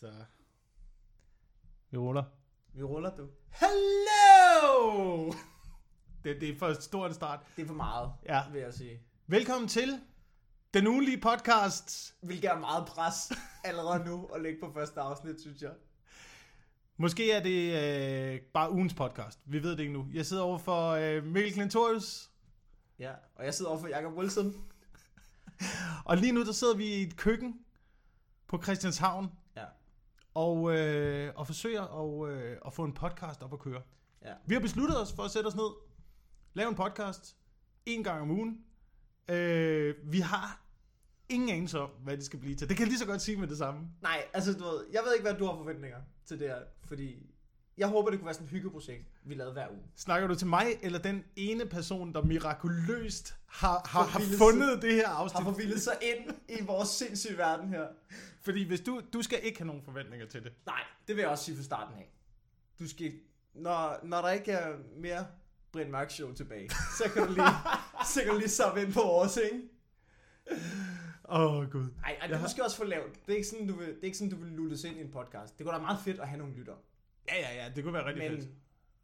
Så. 0.00 0.12
Vi 1.90 1.96
ruller. 1.98 2.24
Vi 2.74 2.82
ruller, 2.82 3.16
du. 3.16 3.28
Hello! 3.50 5.32
Det, 6.24 6.40
det 6.40 6.48
er 6.48 6.58
for 6.58 6.72
stor 6.72 7.06
en 7.06 7.14
start. 7.14 7.40
Det 7.56 7.62
er 7.62 7.66
for 7.66 7.74
meget, 7.74 8.12
Ja. 8.26 8.42
vil 8.52 8.60
jeg 8.60 8.74
sige. 8.74 9.00
Velkommen 9.26 9.68
til 9.68 10.00
den 10.74 10.86
ugenlige 10.86 11.20
podcast. 11.20 12.14
Vi 12.22 12.44
er 12.44 12.58
meget 12.58 12.86
pres 12.86 13.32
allerede 13.64 14.04
nu 14.04 14.26
at 14.26 14.40
lægge 14.42 14.58
på 14.60 14.72
første 14.72 15.00
afsnit, 15.00 15.40
synes 15.40 15.62
jeg. 15.62 15.72
Måske 16.96 17.32
er 17.32 17.42
det 17.42 17.72
øh, 18.34 18.40
bare 18.40 18.72
ugens 18.72 18.94
podcast. 18.94 19.40
Vi 19.44 19.62
ved 19.62 19.70
det 19.70 19.80
ikke 19.80 19.92
nu. 19.92 20.06
Jeg 20.12 20.26
sidder 20.26 20.42
over 20.42 20.58
for 20.58 20.90
øh, 20.90 21.24
Mikkel 21.24 21.52
Klintorius. 21.52 22.30
Ja, 22.98 23.12
og 23.34 23.44
jeg 23.44 23.54
sidder 23.54 23.70
over 23.70 23.80
for 23.80 23.88
Jacob 23.88 24.12
Wilson. 24.12 24.64
Og 26.04 26.16
lige 26.16 26.32
nu 26.32 26.44
der 26.44 26.52
sidder 26.52 26.76
vi 26.76 26.84
i 26.86 27.02
et 27.02 27.16
køkken 27.16 27.60
på 28.48 28.62
Christianshavn. 28.62 29.32
Og, 30.36 30.76
øh, 30.76 31.32
og 31.36 31.46
forsøger 31.46 31.82
at, 31.82 32.30
øh, 32.30 32.56
at 32.66 32.72
få 32.72 32.84
en 32.84 32.92
podcast 32.92 33.42
op 33.42 33.52
at 33.52 33.58
køre. 33.58 33.82
Ja. 34.24 34.34
Vi 34.46 34.54
har 34.54 34.60
besluttet 34.60 35.02
os 35.02 35.12
for 35.12 35.22
at 35.22 35.30
sætte 35.30 35.46
os 35.46 35.56
ned, 35.56 35.70
lave 36.54 36.68
en 36.68 36.74
podcast 36.74 37.36
en 37.86 38.04
gang 38.04 38.20
om 38.22 38.30
ugen. 38.30 38.64
Øh, 39.28 39.94
vi 40.04 40.20
har 40.20 40.66
ingen 41.28 41.48
anelse 41.48 41.80
om, 41.80 41.90
hvad 41.90 42.16
det 42.16 42.24
skal 42.24 42.38
blive 42.38 42.54
til. 42.54 42.68
Det 42.68 42.76
kan 42.76 42.84
jeg 42.84 42.88
lige 42.88 42.98
så 42.98 43.06
godt 43.06 43.22
sige 43.22 43.36
med 43.36 43.48
det 43.48 43.58
samme. 43.58 43.80
Nej, 44.02 44.24
altså 44.32 44.52
du 44.52 44.64
ved, 44.64 44.86
jeg 44.92 45.02
ved 45.04 45.14
ikke, 45.14 45.22
hvad 45.22 45.34
du 45.34 45.46
har 45.46 45.56
forventninger 45.56 45.98
til 46.24 46.40
det 46.40 46.48
her, 46.48 46.60
fordi 46.84 47.35
jeg 47.78 47.88
håber, 47.88 48.10
det 48.10 48.18
kunne 48.18 48.24
være 48.26 48.34
sådan 48.34 48.44
et 48.44 48.50
hyggeprojekt, 48.50 49.04
vi 49.24 49.34
lavede 49.34 49.52
hver 49.52 49.68
uge. 49.70 49.82
Snakker 49.96 50.28
du 50.28 50.34
til 50.34 50.46
mig, 50.46 50.66
eller 50.82 50.98
den 50.98 51.24
ene 51.36 51.66
person, 51.66 52.12
der 52.14 52.22
mirakuløst 52.22 53.36
har, 53.46 53.82
har, 53.88 54.02
har 54.02 54.20
fundet 54.38 54.82
det 54.82 54.92
her 54.94 55.08
Har 55.08 55.14
afsnit? 55.14 55.42
forvildet 55.44 55.82
sig 55.82 55.92
ind 56.02 56.34
i 56.48 56.62
vores 56.64 56.88
sindssyge 56.88 57.38
verden 57.38 57.68
her. 57.68 57.86
Fordi 58.42 58.66
hvis 58.66 58.80
du, 58.80 59.00
du 59.12 59.22
skal 59.22 59.38
ikke 59.42 59.58
have 59.58 59.66
nogen 59.66 59.82
forventninger 59.82 60.26
til 60.26 60.44
det. 60.44 60.52
Nej, 60.66 60.80
det 61.08 61.16
vil 61.16 61.22
jeg 61.22 61.30
også 61.30 61.44
sige 61.44 61.56
fra 61.56 61.62
starten 61.64 61.94
af. 61.98 62.12
Du 62.78 62.88
skal, 62.88 63.12
når, 63.54 64.00
når 64.04 64.20
der 64.22 64.30
ikke 64.30 64.52
er 64.52 64.76
mere 64.96 65.26
Brian 65.72 65.90
Mørk 65.90 66.10
Show 66.10 66.32
tilbage, 66.32 66.70
så 66.98 67.04
kan 67.14 67.26
du 67.26 67.32
lige, 67.32 67.46
så 68.14 68.20
kan 68.24 68.32
du 68.32 68.38
lige 68.38 68.48
sappe 68.48 68.82
ind 68.82 68.92
på 68.92 69.00
vores, 69.00 69.36
ikke? 69.52 69.68
Åh, 71.28 71.54
oh, 71.56 71.70
Gud. 71.70 71.80
Nej, 72.00 72.16
det 72.22 72.22
Jeg 72.22 72.30
er 72.30 72.36
har- 72.36 72.42
måske 72.42 72.64
også 72.64 72.76
for 72.76 72.84
lavt. 72.84 73.26
Det 73.26 73.32
er 73.32 73.36
ikke 73.36 73.48
sådan, 73.48 73.66
du 73.66 73.74
vil, 73.74 73.86
det 73.88 73.98
er 74.00 74.04
ikke 74.04 74.18
sådan, 74.18 74.30
du 74.30 74.36
vil 74.36 74.52
luttes 74.52 74.84
ind 74.84 74.96
i 74.96 75.00
en 75.00 75.10
podcast. 75.10 75.58
Det 75.58 75.66
kunne 75.66 75.74
da 75.76 75.82
meget 75.82 75.98
fedt 76.04 76.20
at 76.20 76.28
have 76.28 76.38
nogle 76.38 76.54
lytter. 76.54 76.74
Ja, 77.28 77.38
ja, 77.40 77.64
ja, 77.64 77.70
det 77.74 77.84
kunne 77.84 77.94
være 77.94 78.06
rigtig 78.06 78.30
Men 78.30 78.40
fedt. 78.40 78.50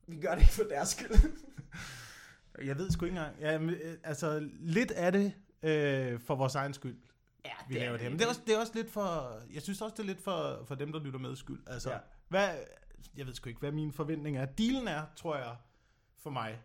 vi 0.06 0.20
gør 0.20 0.34
det 0.34 0.40
ikke 0.40 0.52
for 0.52 0.62
deres 0.62 0.88
skyld. 0.88 1.10
Jeg 2.66 2.78
ved 2.78 2.90
sgu 2.90 3.04
ikke 3.04 3.16
engang. 3.16 3.40
Ja, 3.40 3.58
men, 3.58 3.70
øh, 3.70 3.96
altså, 4.04 4.48
lidt 4.60 4.90
af 4.90 5.12
det 5.12 5.32
øh, 5.62 6.20
for 6.20 6.34
vores 6.34 6.54
egen 6.54 6.74
skyld, 6.74 6.96
ja, 7.44 7.50
vi 7.68 7.74
laver 7.74 7.96
det. 7.96 8.10
Men 8.10 8.18
det 8.18 8.24
er, 8.24 8.28
også, 8.28 8.40
det 8.46 8.54
er 8.54 8.58
også 8.58 8.72
lidt 8.74 8.90
for... 8.90 9.40
Jeg 9.52 9.62
synes 9.62 9.80
også, 9.82 9.94
det 9.96 10.02
er 10.02 10.06
lidt 10.06 10.22
for, 10.22 10.64
for 10.68 10.74
dem, 10.74 10.92
der 10.92 11.00
lytter 11.00 11.18
med 11.18 11.36
skyld. 11.36 11.60
Altså, 11.66 11.90
ja. 11.90 11.98
hvad, 12.28 12.48
jeg 13.16 13.26
ved 13.26 13.34
sgu 13.34 13.48
ikke, 13.48 13.60
hvad 13.60 13.72
mine 13.72 13.92
forventninger 13.92 14.42
er. 14.42 14.46
Dealen 14.46 14.88
er, 14.88 15.02
tror 15.16 15.36
jeg, 15.36 15.56
for 16.18 16.30
mig. 16.30 16.62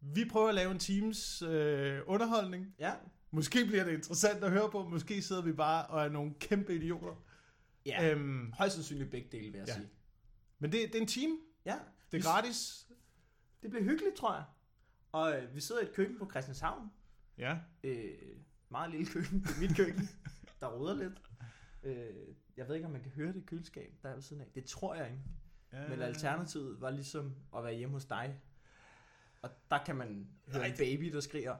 Vi 0.00 0.24
prøver 0.32 0.48
at 0.48 0.54
lave 0.54 0.70
en 0.70 0.78
teams 0.78 1.42
øh, 1.42 2.00
underholdning. 2.06 2.74
Ja, 2.78 2.92
Måske 3.30 3.66
bliver 3.66 3.84
det 3.84 3.92
interessant 3.92 4.44
at 4.44 4.50
høre 4.50 4.70
på. 4.70 4.88
Måske 4.88 5.22
sidder 5.22 5.42
vi 5.42 5.52
bare 5.52 5.86
og 5.86 6.04
er 6.04 6.08
nogle 6.08 6.34
kæmpe 6.40 6.74
idioter. 6.74 7.22
ja. 7.86 8.10
Øhm, 8.10 8.52
højst 8.52 8.74
sandsynligt 8.74 9.10
begge 9.10 9.28
dele, 9.32 9.50
vil 9.52 9.58
jeg 9.58 9.68
ja. 9.68 9.74
sige. 9.74 9.88
Men 10.58 10.72
det, 10.72 10.80
det 10.92 10.94
er 10.94 11.00
en 11.00 11.06
team. 11.08 11.38
Ja, 11.64 11.72
Det 12.12 12.18
er 12.18 12.18
vi- 12.18 12.22
gratis. 12.22 12.86
Det 13.62 13.70
bliver 13.70 13.84
hyggeligt, 13.84 14.16
tror 14.16 14.34
jeg. 14.34 14.44
Og 15.12 15.36
øh, 15.42 15.54
vi 15.54 15.60
sidder 15.60 15.80
i 15.80 15.84
et 15.84 15.92
køkken 15.94 16.18
på 16.18 16.30
Christianshavn. 16.30 16.90
Ja. 17.38 17.58
Øh, 17.84 18.18
meget 18.68 18.90
lille 18.90 19.06
køkken. 19.06 19.40
Det 19.42 19.50
er 19.56 19.60
mit 19.60 19.76
køkken. 19.76 20.08
der 20.60 20.66
ruder 20.68 20.94
lidt. 20.94 21.22
Øh, 21.82 22.14
jeg 22.56 22.68
ved 22.68 22.74
ikke, 22.74 22.86
om 22.86 22.92
man 22.92 23.02
kan 23.02 23.10
høre 23.12 23.32
det 23.32 23.46
køleskab, 23.46 23.94
der 24.02 24.08
er 24.08 24.14
ved 24.14 24.22
siden 24.22 24.42
af. 24.42 24.46
Det 24.54 24.64
tror 24.64 24.94
jeg 24.94 25.06
ikke. 25.06 25.22
Men 25.88 26.02
alternativet 26.02 26.80
var 26.80 26.90
ligesom 26.90 27.34
at 27.56 27.64
være 27.64 27.74
hjemme 27.74 27.92
hos 27.94 28.04
dig. 28.04 28.40
Og 29.42 29.50
der 29.70 29.84
kan 29.84 29.96
man 29.96 30.28
høre 30.46 30.58
Nej, 30.58 30.66
en 30.68 30.76
baby, 30.78 31.12
der 31.12 31.20
skriger. 31.20 31.56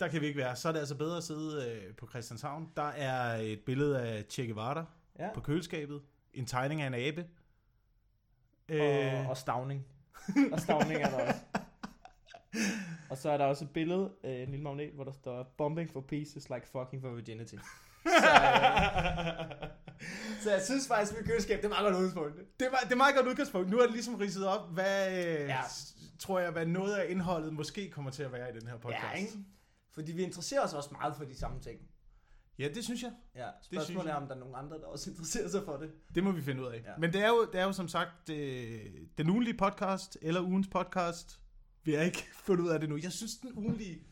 Der 0.00 0.08
kan 0.08 0.20
vi 0.20 0.26
ikke 0.26 0.38
være. 0.38 0.56
Så 0.56 0.68
er 0.68 0.72
det 0.72 0.78
altså 0.80 0.94
bedre 0.96 1.16
at 1.16 1.24
sidde 1.24 1.70
øh, 1.72 1.94
på 1.96 2.08
Christianshavn. 2.08 2.72
Der 2.76 2.82
er 2.82 3.36
et 3.36 3.60
billede 3.60 4.00
af 4.02 4.24
Che 4.30 4.46
Guevara 4.46 4.84
Ja. 5.18 5.30
på 5.34 5.40
køleskabet. 5.40 6.02
En 6.32 6.46
tegning 6.46 6.80
af 6.82 6.86
en 6.86 6.94
abe. 6.94 7.28
Og, 8.70 8.76
Øh, 8.76 9.28
og 9.28 9.36
stavning. 9.36 9.86
og 10.52 10.60
stavning 10.60 11.02
er 11.02 11.10
der 11.10 11.26
også. 11.26 11.40
Og 13.10 13.18
så 13.18 13.30
er 13.30 13.36
der 13.36 13.44
også 13.44 13.64
et 13.64 13.70
billede 13.70 14.10
af 14.24 14.42
en 14.42 14.50
lille 14.50 14.62
magnet, 14.62 14.92
hvor 14.94 15.04
der 15.04 15.12
står 15.12 15.54
Bombing 15.58 15.90
for 15.90 16.00
peace 16.00 16.36
is 16.36 16.50
like 16.50 16.68
fucking 16.72 17.02
for 17.02 17.10
virginity. 17.10 17.54
Så, 18.04 18.10
øh, 20.00 20.42
så 20.42 20.50
jeg 20.50 20.62
synes 20.62 20.88
faktisk, 20.88 21.12
at 21.12 21.18
mit 21.18 21.26
køleskab, 21.26 21.56
det 21.58 21.64
er 21.64 21.68
meget 21.68 21.84
godt 21.84 21.94
udgangspunkt. 21.96 22.36
det, 22.60 22.66
er, 22.66 22.76
det 22.84 22.92
er 22.92 22.96
meget 22.96 23.14
godt 23.14 23.26
udgangspunkt. 23.26 23.70
Nu 23.70 23.78
er 23.78 23.82
det 23.82 23.92
ligesom 23.92 24.14
ridset 24.14 24.46
op, 24.46 24.72
hvad 24.72 25.10
ja. 25.46 25.60
tror 26.18 26.38
jeg, 26.38 26.50
hvad 26.50 26.66
noget 26.66 26.94
af 26.94 27.10
indholdet 27.10 27.52
måske 27.52 27.90
kommer 27.90 28.10
til 28.10 28.22
at 28.22 28.32
være 28.32 28.56
i 28.56 28.60
den 28.60 28.68
her 28.68 28.76
podcast. 28.76 29.04
Ja, 29.12 29.18
ikke? 29.18 29.32
Fordi 29.92 30.12
vi 30.12 30.22
interesserer 30.22 30.62
os 30.62 30.74
også 30.74 30.88
meget 30.92 31.16
for 31.16 31.24
de 31.24 31.38
samme 31.38 31.60
ting. 31.60 31.80
Ja, 32.60 32.68
det 32.68 32.84
synes 32.84 33.02
jeg. 33.02 33.12
Ja, 33.34 33.48
spørgsmålet 33.62 34.10
er, 34.10 34.14
jeg. 34.14 34.22
om 34.22 34.28
der 34.28 34.34
er 34.34 34.38
nogen 34.38 34.54
andre, 34.54 34.78
der 34.78 34.86
også 34.86 35.10
interesserer 35.10 35.48
sig 35.48 35.62
for 35.64 35.76
det. 35.76 35.90
Det 36.14 36.24
må 36.24 36.32
vi 36.32 36.42
finde 36.42 36.62
ud 36.62 36.66
af. 36.66 36.82
Ja. 36.86 36.92
Men 36.98 37.12
det 37.12 37.20
er, 37.24 37.28
jo, 37.28 37.48
det 37.52 37.60
er 37.60 37.64
jo 37.64 37.72
som 37.72 37.88
sagt 37.88 38.28
øh, 38.30 38.86
den 39.18 39.30
ugenlige 39.30 39.56
podcast, 39.56 40.18
eller 40.22 40.40
ugens 40.42 40.68
podcast. 40.68 41.40
Vi 41.82 41.94
har 41.94 42.02
ikke 42.02 42.24
fundet 42.44 42.64
ud 42.64 42.68
af 42.70 42.80
det 42.80 42.88
nu. 42.88 42.96
Jeg 43.02 43.12
synes, 43.12 43.34
den 43.36 43.52
ugenlige 43.56 44.02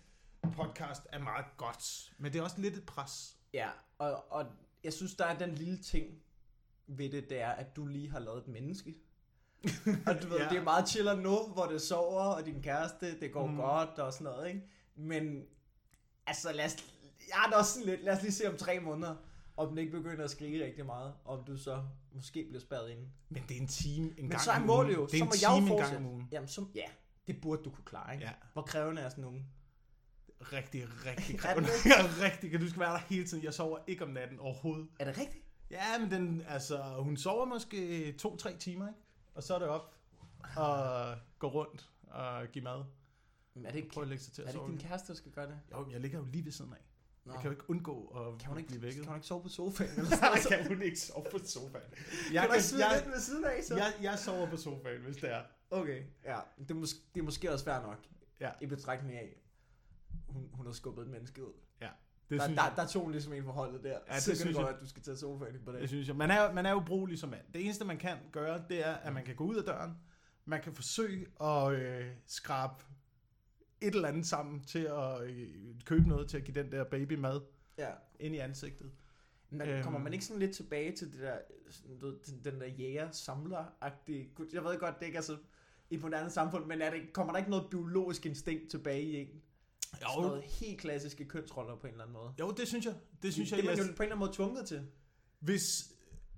podcast 0.52 1.02
er 1.12 1.18
meget 1.18 1.46
godt. 1.56 2.12
Men 2.18 2.32
det 2.32 2.38
er 2.38 2.42
også 2.42 2.60
lidt 2.60 2.76
et 2.76 2.86
pres. 2.86 3.36
Ja, 3.54 3.68
og, 3.98 4.32
og 4.32 4.46
jeg 4.84 4.92
synes, 4.92 5.14
der 5.14 5.24
er 5.24 5.38
den 5.38 5.54
lille 5.54 5.78
ting 5.78 6.06
ved 6.86 7.10
det, 7.10 7.30
det 7.30 7.40
er, 7.40 7.50
at 7.50 7.76
du 7.76 7.86
lige 7.86 8.10
har 8.10 8.18
lavet 8.18 8.38
et 8.38 8.48
menneske. 8.48 8.94
og 10.06 10.22
du 10.22 10.28
ved, 10.28 10.38
Ja. 10.38 10.48
det 10.48 10.58
er 10.58 10.62
meget 10.64 10.88
chiller 10.88 11.14
nu, 11.16 11.38
hvor 11.52 11.66
det 11.66 11.82
sover, 11.82 12.22
og 12.22 12.46
din 12.46 12.62
kæreste, 12.62 13.20
det 13.20 13.32
går. 13.32 13.46
Mm. 13.46 13.56
godt 13.56 13.98
og 13.98 14.12
sådan 14.12 14.24
noget, 14.24 14.48
ikke? 14.48 14.62
Men, 14.96 15.42
altså 16.26 16.52
lad 16.52 16.64
os, 16.64 16.76
jeg 17.28 17.36
har 17.36 17.46
det 17.46 17.56
også 17.58 17.72
sådan 17.72 17.86
lidt, 17.88 18.04
lad 18.04 18.16
os 18.16 18.22
lige 18.22 18.32
se 18.32 18.48
om 18.50 18.56
tre 18.56 18.80
måneder, 18.80 19.16
om 19.56 19.68
den 19.68 19.78
ikke 19.78 19.92
begynder 19.92 20.24
at 20.24 20.30
skrige 20.30 20.64
rigtig 20.64 20.86
meget, 20.86 21.14
om 21.24 21.44
du 21.44 21.56
så 21.56 21.82
måske 22.12 22.44
bliver 22.48 22.60
spærret 22.60 22.90
inde. 22.90 23.08
Men 23.28 23.42
det 23.48 23.56
er 23.56 23.60
en 23.60 23.68
time 23.68 24.06
en 24.06 24.14
Men 24.16 24.28
gang 24.30 24.42
så 24.42 24.50
er 24.50 24.58
målet 24.58 24.94
jo, 24.94 25.06
Det 25.06 25.14
er 25.14 25.18
så 25.18 25.24
en 25.24 25.28
må 25.28 25.34
jeg 25.42 25.50
jo 25.50 25.54
time 25.54 25.70
en 25.70 25.76
gang 25.76 25.78
fortsætte. 25.80 25.96
om 26.06 26.06
ugen. 26.06 26.28
Jamen, 26.32 26.48
så, 26.48 26.64
ja, 26.74 26.84
det 27.26 27.40
burde 27.42 27.62
du 27.62 27.70
kunne 27.70 27.84
klare, 27.84 28.14
ikke? 28.14 28.26
Ja. 28.26 28.32
Hvor 28.52 28.62
krævende 28.62 29.02
er 29.02 29.08
sådan 29.08 29.24
nogen? 29.24 29.46
Rigtig, 30.40 30.84
rigtig 31.06 31.34
Er 31.34 31.38
krævende. 31.38 31.68
rigtig, 32.26 32.60
du 32.60 32.68
skal 32.68 32.80
være 32.80 32.92
der 32.92 32.98
hele 32.98 33.26
tiden. 33.26 33.44
Jeg 33.44 33.54
sover 33.54 33.78
ikke 33.86 34.04
om 34.04 34.10
natten 34.10 34.38
overhovedet. 34.38 34.88
Er 35.00 35.04
det 35.04 35.18
rigtigt? 35.18 35.44
Ja, 35.70 35.98
men 36.00 36.10
den, 36.10 36.42
altså, 36.48 36.82
hun 36.98 37.16
sover 37.16 37.44
måske 37.44 38.12
to-tre 38.12 38.56
timer, 38.56 38.88
ikke? 38.88 39.00
Og 39.34 39.42
så 39.42 39.54
er 39.54 39.58
det 39.58 39.68
op 39.68 39.94
og 40.56 41.14
gå 41.38 41.48
rundt 41.48 41.90
og 42.02 42.46
give 42.52 42.64
mad. 42.64 42.84
Men 43.54 43.66
er 43.66 43.70
det 43.70 43.78
ikke, 43.78 43.90
Prøv 43.90 44.02
at 44.02 44.08
lægge 44.08 44.24
sig 44.24 44.32
til 44.32 44.44
er 44.44 44.48
at 44.48 44.54
det 44.54 44.60
ikke 44.60 44.72
din 44.72 44.88
kæreste, 44.88 45.08
der 45.08 45.14
skal 45.14 45.32
gøre 45.32 45.46
det? 45.46 45.60
Jo, 45.72 45.80
men 45.80 45.92
jeg 45.92 46.00
ligger 46.00 46.18
jo 46.18 46.24
lige 46.24 46.44
ved 46.44 46.52
siden 46.52 46.72
af. 46.72 46.78
Nå. 47.28 47.32
Jeg 47.34 47.40
kan 47.42 47.50
jo 47.50 47.56
ikke 47.56 47.70
undgå 47.70 48.06
at 48.06 48.38
Kan 48.40 48.48
hun 48.48 48.58
ikke, 48.58 48.68
blive 48.68 48.82
vækket. 48.82 49.02
kan 49.02 49.08
hun 49.08 49.16
ikke 49.16 49.26
sove 49.26 49.42
på 49.42 49.48
sofaen? 49.48 49.90
Eller 49.96 50.10
sådan 50.10 50.42
kan 50.48 50.66
hun 50.68 50.82
ikke 50.82 51.00
sove 51.00 51.24
på 51.30 51.38
sofaen. 51.44 51.84
Jeg 52.32 52.40
kan 52.42 52.50
du 52.50 52.54
ikke 52.56 52.78
jeg, 52.78 53.02
ved 53.14 53.20
siden 53.20 53.44
af, 53.44 53.64
så? 53.64 53.76
jeg, 53.76 53.92
jeg 54.02 54.18
sover 54.18 54.50
på 54.50 54.56
sofaen, 54.56 55.00
hvis 55.02 55.16
det 55.16 55.32
er. 55.32 55.42
Okay, 55.70 56.02
ja. 56.24 56.38
Det 56.58 56.70
er, 56.70 56.74
mås- 56.74 57.02
det 57.14 57.20
er 57.20 57.24
måske 57.24 57.52
også 57.52 57.64
fair 57.64 57.82
nok. 57.82 57.98
Ja. 58.40 58.50
I 58.60 58.66
betragtning 58.66 59.16
af, 59.16 59.36
hun, 60.28 60.48
hun 60.52 60.66
har 60.66 60.72
skubbet 60.72 61.02
et 61.02 61.08
menneske 61.10 61.44
ud. 61.46 61.52
Det 62.30 62.38
Der, 62.38 62.44
synes, 62.44 62.58
der, 62.58 62.64
jeg, 62.64 62.72
der 62.76 62.86
tog 62.86 63.02
hun 63.02 63.12
ligesom 63.12 63.32
en 63.32 63.44
forholdet 63.44 63.82
der. 63.84 63.98
Ja, 64.08 64.14
det 64.14 64.22
så 64.22 64.30
kan 64.30 64.36
synes 64.36 64.56
godt, 64.56 64.66
jeg. 64.66 64.74
at 64.74 64.80
du 64.80 64.88
skal 64.88 65.02
tage 65.02 65.16
sofaen 65.16 65.60
på 65.64 65.72
det 65.72 65.80
det. 65.80 65.88
synes 65.88 66.08
jeg. 66.08 66.16
Man 66.16 66.30
er, 66.30 66.52
man 66.52 66.66
er 66.66 66.74
ubrugelig 66.74 67.18
som 67.18 67.28
mand. 67.28 67.40
Det 67.54 67.64
eneste, 67.64 67.84
man 67.84 67.98
kan 67.98 68.16
gøre, 68.32 68.62
det 68.68 68.86
er, 68.86 68.94
at 68.94 69.12
man 69.12 69.24
kan 69.24 69.34
gå 69.36 69.44
ud 69.44 69.56
af 69.56 69.64
døren. 69.64 69.92
Man 70.44 70.62
kan 70.62 70.74
forsøge 70.74 71.26
at 71.42 71.72
øh, 71.72 72.06
skrabe 72.26 72.84
et 73.80 73.94
eller 73.94 74.08
andet 74.08 74.26
sammen 74.26 74.64
til 74.64 74.78
at 74.78 75.22
øh, 75.22 75.48
købe 75.84 76.08
noget 76.08 76.28
til 76.28 76.36
at 76.36 76.44
give 76.44 76.62
den 76.62 76.72
der 76.72 76.84
baby 76.84 77.12
mad 77.12 77.40
Ja. 77.78 77.90
ind 78.20 78.34
i 78.34 78.38
ansigtet. 78.38 78.90
Men 79.50 79.68
Øhm. 79.68 79.82
kommer 79.82 79.98
man 80.00 80.12
ikke 80.12 80.24
sådan 80.24 80.40
lidt 80.40 80.56
tilbage 80.56 80.92
til 80.96 81.12
det 81.12 81.20
der, 81.20 81.38
sådan, 81.70 81.98
du 81.98 82.14
den 82.44 82.60
der 82.60 82.66
jæger-samler-agtige... 82.66 84.28
Jeg 84.52 84.64
ved 84.64 84.78
godt, 84.78 85.00
det 85.00 85.06
ikke 85.06 85.18
er 85.18 85.22
så 85.22 85.36
i 85.90 85.94
et 85.94 86.00
moderne 86.02 86.30
samfund, 86.30 86.66
men 86.66 86.82
er 86.82 86.90
det, 86.90 87.12
kommer 87.12 87.32
der 87.32 87.38
ikke 87.38 87.50
noget 87.50 87.70
biologisk 87.70 88.26
instinkt 88.26 88.70
tilbage 88.70 89.02
i 89.02 89.16
en? 89.16 89.28
Sådan 89.94 90.22
noget 90.22 90.42
helt 90.42 90.80
klassiske 90.80 91.24
kønsroller 91.24 91.76
på 91.76 91.86
en 91.86 91.92
eller 91.92 92.04
anden 92.04 92.12
måde. 92.12 92.32
Jo, 92.40 92.50
det 92.50 92.68
synes 92.68 92.84
jeg. 92.86 92.94
Det 93.22 93.32
synes 93.32 93.50
det 93.50 93.56
jeg. 93.56 93.64
er 93.64 93.70
man 93.70 93.78
jo 93.78 93.82
på 93.84 93.88
en 93.88 93.92
eller 93.92 94.04
anden 94.04 94.18
måde 94.18 94.32
tvunget 94.32 94.66
til. 94.66 94.82
Hvis, 95.40 95.92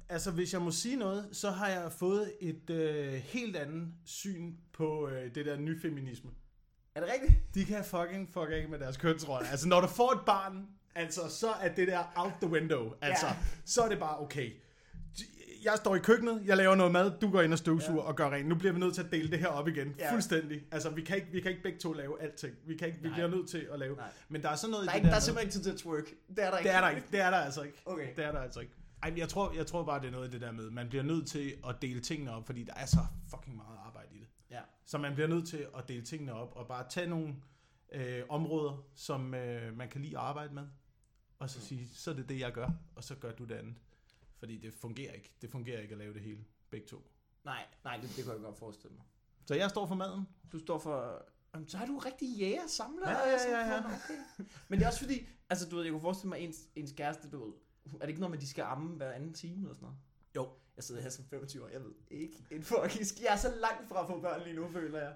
altså, 0.08 0.30
hvis 0.30 0.52
jeg 0.52 0.62
må 0.62 0.70
sige 0.70 0.96
noget, 0.96 1.28
så 1.32 1.50
har 1.50 1.68
jeg 1.68 1.92
fået 1.92 2.32
et 2.40 2.70
øh, 2.70 3.12
helt 3.12 3.56
andet 3.56 3.94
syn 4.04 4.54
på 4.72 5.08
øh, 5.08 5.34
det 5.34 5.46
der 5.46 5.56
nyfeminisme. 5.56 6.30
Er 6.94 7.00
det 7.00 7.10
rigtigt? 7.12 7.54
De 7.54 7.64
kan 7.64 7.84
fucking 7.84 8.28
fuck 8.32 8.48
af 8.52 8.66
med 8.68 8.78
deres 8.78 8.96
kønsroller. 8.96 9.48
Altså, 9.50 9.68
når 9.68 9.80
du 9.80 9.86
får 9.86 10.12
et 10.12 10.20
barn, 10.26 10.66
altså, 10.94 11.20
så 11.28 11.50
er 11.52 11.74
det 11.74 11.88
der 11.88 12.12
out 12.16 12.32
the 12.42 12.50
window. 12.50 12.92
Altså, 13.02 13.26
Ja. 13.26 13.32
så 13.64 13.82
er 13.82 13.88
det 13.88 13.98
bare 13.98 14.18
okay. 14.20 14.50
Jeg 15.64 15.72
står 15.76 15.96
i 15.96 15.98
køkkenet, 15.98 16.42
jeg 16.44 16.56
laver 16.56 16.74
noget 16.74 16.92
mad, 16.92 17.12
du 17.20 17.30
går 17.30 17.42
ind 17.42 17.52
og 17.52 17.58
støvsuger 17.58 18.02
Ja. 18.02 18.08
og 18.08 18.16
gør 18.16 18.30
rent. 18.30 18.48
Nu 18.48 18.54
bliver 18.54 18.72
vi 18.72 18.78
nødt 18.80 18.94
til 18.94 19.02
at 19.02 19.10
dele 19.12 19.30
det 19.30 19.38
her 19.38 19.46
op 19.46 19.68
igen. 19.68 19.94
Ja. 19.98 20.12
Fuldstændig. 20.12 20.62
Altså, 20.72 20.90
vi 20.90 21.02
kan, 21.02 21.16
ikke, 21.16 21.28
vi 21.32 21.40
kan 21.40 21.50
ikke 21.50 21.62
begge 21.62 21.78
to 21.78 21.92
lave 21.92 22.22
alting. 22.22 22.54
Vi, 22.66 22.76
kan 22.76 22.86
ikke, 22.88 22.98
vi 23.02 23.08
Nej. 23.08 23.14
bliver 23.16 23.28
nødt 23.28 23.48
til 23.50 23.68
at 23.72 23.78
lave. 23.78 23.96
Nej. 23.96 24.06
Men 24.28 24.42
der 24.42 24.48
er 24.48 24.56
sådan 24.56 24.70
noget 24.70 24.86
Der 24.86 24.92
er, 24.92 24.94
i 24.94 24.98
ikke, 24.98 25.04
det 25.04 25.10
der 25.10 25.16
er 25.16 25.20
med- 25.20 25.22
simpelthen 25.22 25.46
ikke 25.46 25.54
tid 25.54 25.62
til 25.62 25.70
at 25.70 25.76
twerk. 25.78 26.04
Det 26.36 26.44
er 26.44 26.50
der 26.50 26.58
ikke. 26.58 26.68
Det 26.68 26.76
er 26.76 26.80
der 26.80 26.88
ikke. 26.90 27.02
Det 27.12 27.20
er 27.20 27.30
der 27.30 27.36
altså 27.36 27.62
ikke. 27.62 27.82
Okay. 27.86 28.08
Det 28.16 28.24
er 28.24 28.32
der 28.32 28.38
altså 28.40 28.60
ikke. 28.60 28.72
Ej, 29.02 29.12
jeg 29.16 29.28
tror, 29.28 29.52
jeg 29.56 29.66
tror 29.66 29.84
bare, 29.84 30.00
det 30.00 30.06
er 30.06 30.10
noget 30.12 30.24
af 30.24 30.30
det 30.30 30.40
der 30.40 30.52
med, 30.52 30.70
man 30.70 30.88
bliver 30.88 31.02
nødt 31.04 31.26
til 31.28 31.54
at 31.68 31.76
dele 31.82 32.00
tingene 32.00 32.32
op, 32.34 32.46
fordi 32.46 32.64
der 32.64 32.72
er 32.76 32.86
så 32.86 32.98
fucking 33.30 33.56
meget 33.56 33.78
arbejde. 33.86 33.99
Så 34.90 34.98
man 34.98 35.14
bliver 35.14 35.28
nødt 35.28 35.48
til 35.48 35.66
at 35.76 35.88
dele 35.88 36.02
tingene 36.02 36.32
op, 36.32 36.52
og 36.56 36.68
bare 36.68 36.88
tage 36.88 37.06
nogle 37.06 37.36
øh, 37.92 38.22
områder, 38.28 38.86
som 38.94 39.34
øh, 39.34 39.76
man 39.76 39.88
kan 39.88 40.00
lide 40.02 40.18
at 40.18 40.22
arbejde 40.24 40.54
med, 40.54 40.66
og 41.38 41.50
så 41.50 41.58
Mm. 41.58 41.62
sige, 41.64 41.88
så 41.94 42.10
er 42.10 42.14
det 42.14 42.28
det, 42.28 42.40
jeg 42.40 42.52
gør, 42.52 42.70
og 42.94 43.04
så 43.04 43.14
gør 43.14 43.32
du 43.32 43.44
det 43.44 43.54
andet. 43.54 43.74
Fordi 44.38 44.58
det 44.58 44.74
fungerer 44.74 45.12
ikke. 45.12 45.34
Det 45.42 45.50
fungerer 45.50 45.80
ikke 45.80 45.92
at 45.92 45.98
lave 45.98 46.14
det 46.14 46.22
hele, 46.22 46.44
begge 46.70 46.86
to. 46.86 47.10
Nej, 47.44 47.64
nej, 47.84 47.96
det, 47.96 48.10
det 48.16 48.24
kan 48.24 48.32
jeg 48.32 48.40
godt 48.42 48.58
forestille 48.58 48.94
mig. 48.96 49.04
Så 49.46 49.54
jeg 49.54 49.70
står 49.70 49.86
for 49.86 49.94
maden. 49.94 50.24
Du 50.52 50.58
står 50.58 50.78
for... 50.78 51.24
Jamen, 51.54 51.68
så 51.68 51.78
er 51.78 51.86
du 51.86 51.98
rigtig 51.98 52.28
jæger 52.38 52.66
samler. 52.66 53.10
Ja, 53.10 53.18
ja, 53.28 53.58
ja, 53.58 53.74
ja. 53.74 53.78
Okay. 53.78 54.44
Men 54.68 54.78
det 54.78 54.84
er 54.84 54.88
også 54.88 55.00
fordi, 55.00 55.26
altså 55.50 55.68
du 55.68 55.76
ved, 55.76 55.82
jeg 55.84 55.92
kunne 55.92 56.00
forestille 56.00 56.28
mig, 56.28 56.38
ens, 56.40 56.58
ens 56.76 56.92
kæreste, 56.96 57.30
du 57.30 57.44
ved, 57.44 57.52
er 57.94 57.98
det 57.98 58.08
ikke 58.08 58.20
noget 58.20 58.30
med, 58.30 58.38
at 58.38 58.42
de 58.42 58.48
skal 58.48 58.62
amme 58.62 58.96
hver 58.96 59.12
anden 59.12 59.34
time 59.34 59.56
eller 59.56 59.74
sådan 59.74 59.82
noget? 59.84 59.98
Jo. 60.36 60.48
Jeg 60.76 60.84
sidder 60.84 61.02
her 61.02 61.10
som 61.10 61.24
25 61.24 61.64
år, 61.64 61.68
jeg 61.68 61.80
ved 61.84 61.92
ikke 62.10 62.44
en 62.50 62.62
fucking 62.70 63.02
sk- 63.04 63.24
Jeg 63.24 63.32
er 63.32 63.36
så 63.36 63.52
langt 63.60 63.88
fra 63.88 64.00
at 64.02 64.06
få 64.08 64.20
børn 64.20 64.42
lige 64.44 64.56
nu, 64.56 64.68
føler 64.72 64.98
jeg. 64.98 65.14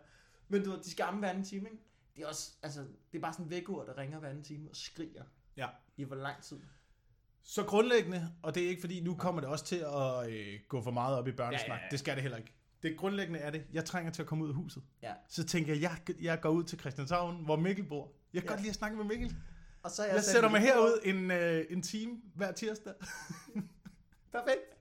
Men 0.49 0.65
du 0.65 0.71
ved, 0.71 0.83
de 0.83 0.91
skal 0.91 1.03
amme 1.05 1.19
hver 1.21 1.29
anden 1.29 1.45
time, 1.45 1.71
ikke? 1.71 1.83
Det 2.17 2.23
er 2.23 2.27
også, 2.29 2.51
altså, 2.63 2.81
det 3.13 3.19
er 3.19 3.23
bare 3.23 3.33
sådan 3.33 3.47
en 3.47 3.51
vækord, 3.51 3.87
der 3.87 3.99
ringer 3.99 4.19
hver 4.19 4.29
anden 4.29 4.45
time 4.45 4.71
og 4.71 4.77
skriger. 4.77 5.25
Ja. 5.57 5.69
I 5.97 6.05
hvor 6.05 6.17
lang 6.17 6.43
tid? 6.43 6.61
Så 7.43 7.65
grundlæggende, 7.65 8.33
og 8.43 8.55
det 8.55 8.65
er 8.65 8.69
ikke 8.69 8.81
fordi, 8.81 9.01
nu 9.01 9.15
kommer 9.15 9.41
det 9.41 9.51
også 9.51 9.65
til 9.65 9.77
at 9.77 10.31
øh, 10.31 10.61
gå 10.69 10.83
for 10.83 10.91
meget 10.91 11.19
op 11.19 11.29
i 11.29 11.33
børnesnak. 11.33 11.69
Ja, 11.69 11.75
ja, 11.75 11.81
ja. 11.83 11.89
Det 11.91 11.99
skal 11.99 12.15
det 12.15 12.23
heller 12.23 12.39
ikke. 12.39 12.53
Det 12.83 12.97
grundlæggende 12.97 13.39
er 13.41 13.51
det, 13.51 13.67
jeg 13.73 13.85
trænger 13.85 14.13
til 14.13 14.23
at 14.23 14.29
komme 14.29 14.45
ud 14.45 14.49
af 14.49 14.55
huset. 14.55 14.83
Ja. 15.03 15.13
Så 15.29 15.45
tænker 15.47 15.75
jeg, 15.75 15.83
jeg, 15.83 16.23
jeg 16.23 16.41
går 16.41 16.51
ud 16.51 16.65
til 16.65 16.79
Christianshavn, 16.81 17.45
hvor 17.45 17.57
Mikkel 17.57 17.85
bor. 17.89 18.13
Jeg 18.33 18.43
kan 18.43 18.49
Ja. 18.49 18.53
godt 18.53 18.61
lide 18.61 18.71
at 18.71 18.77
snakke 18.77 18.97
med 18.97 19.05
Mikkel. 19.05 19.37
Og 19.83 19.91
så 19.91 20.03
er 20.03 20.07
Jeg, 20.07 20.15
jeg 20.15 20.25
sætter 20.25 20.51
mig 20.51 20.61
herud 20.61 20.99
en, 21.05 21.31
øh, 21.31 21.65
en 21.71 21.83
time 21.83 22.21
hver 22.35 22.53
tirsdag, 22.53 22.93
Perfekt. 24.33 24.74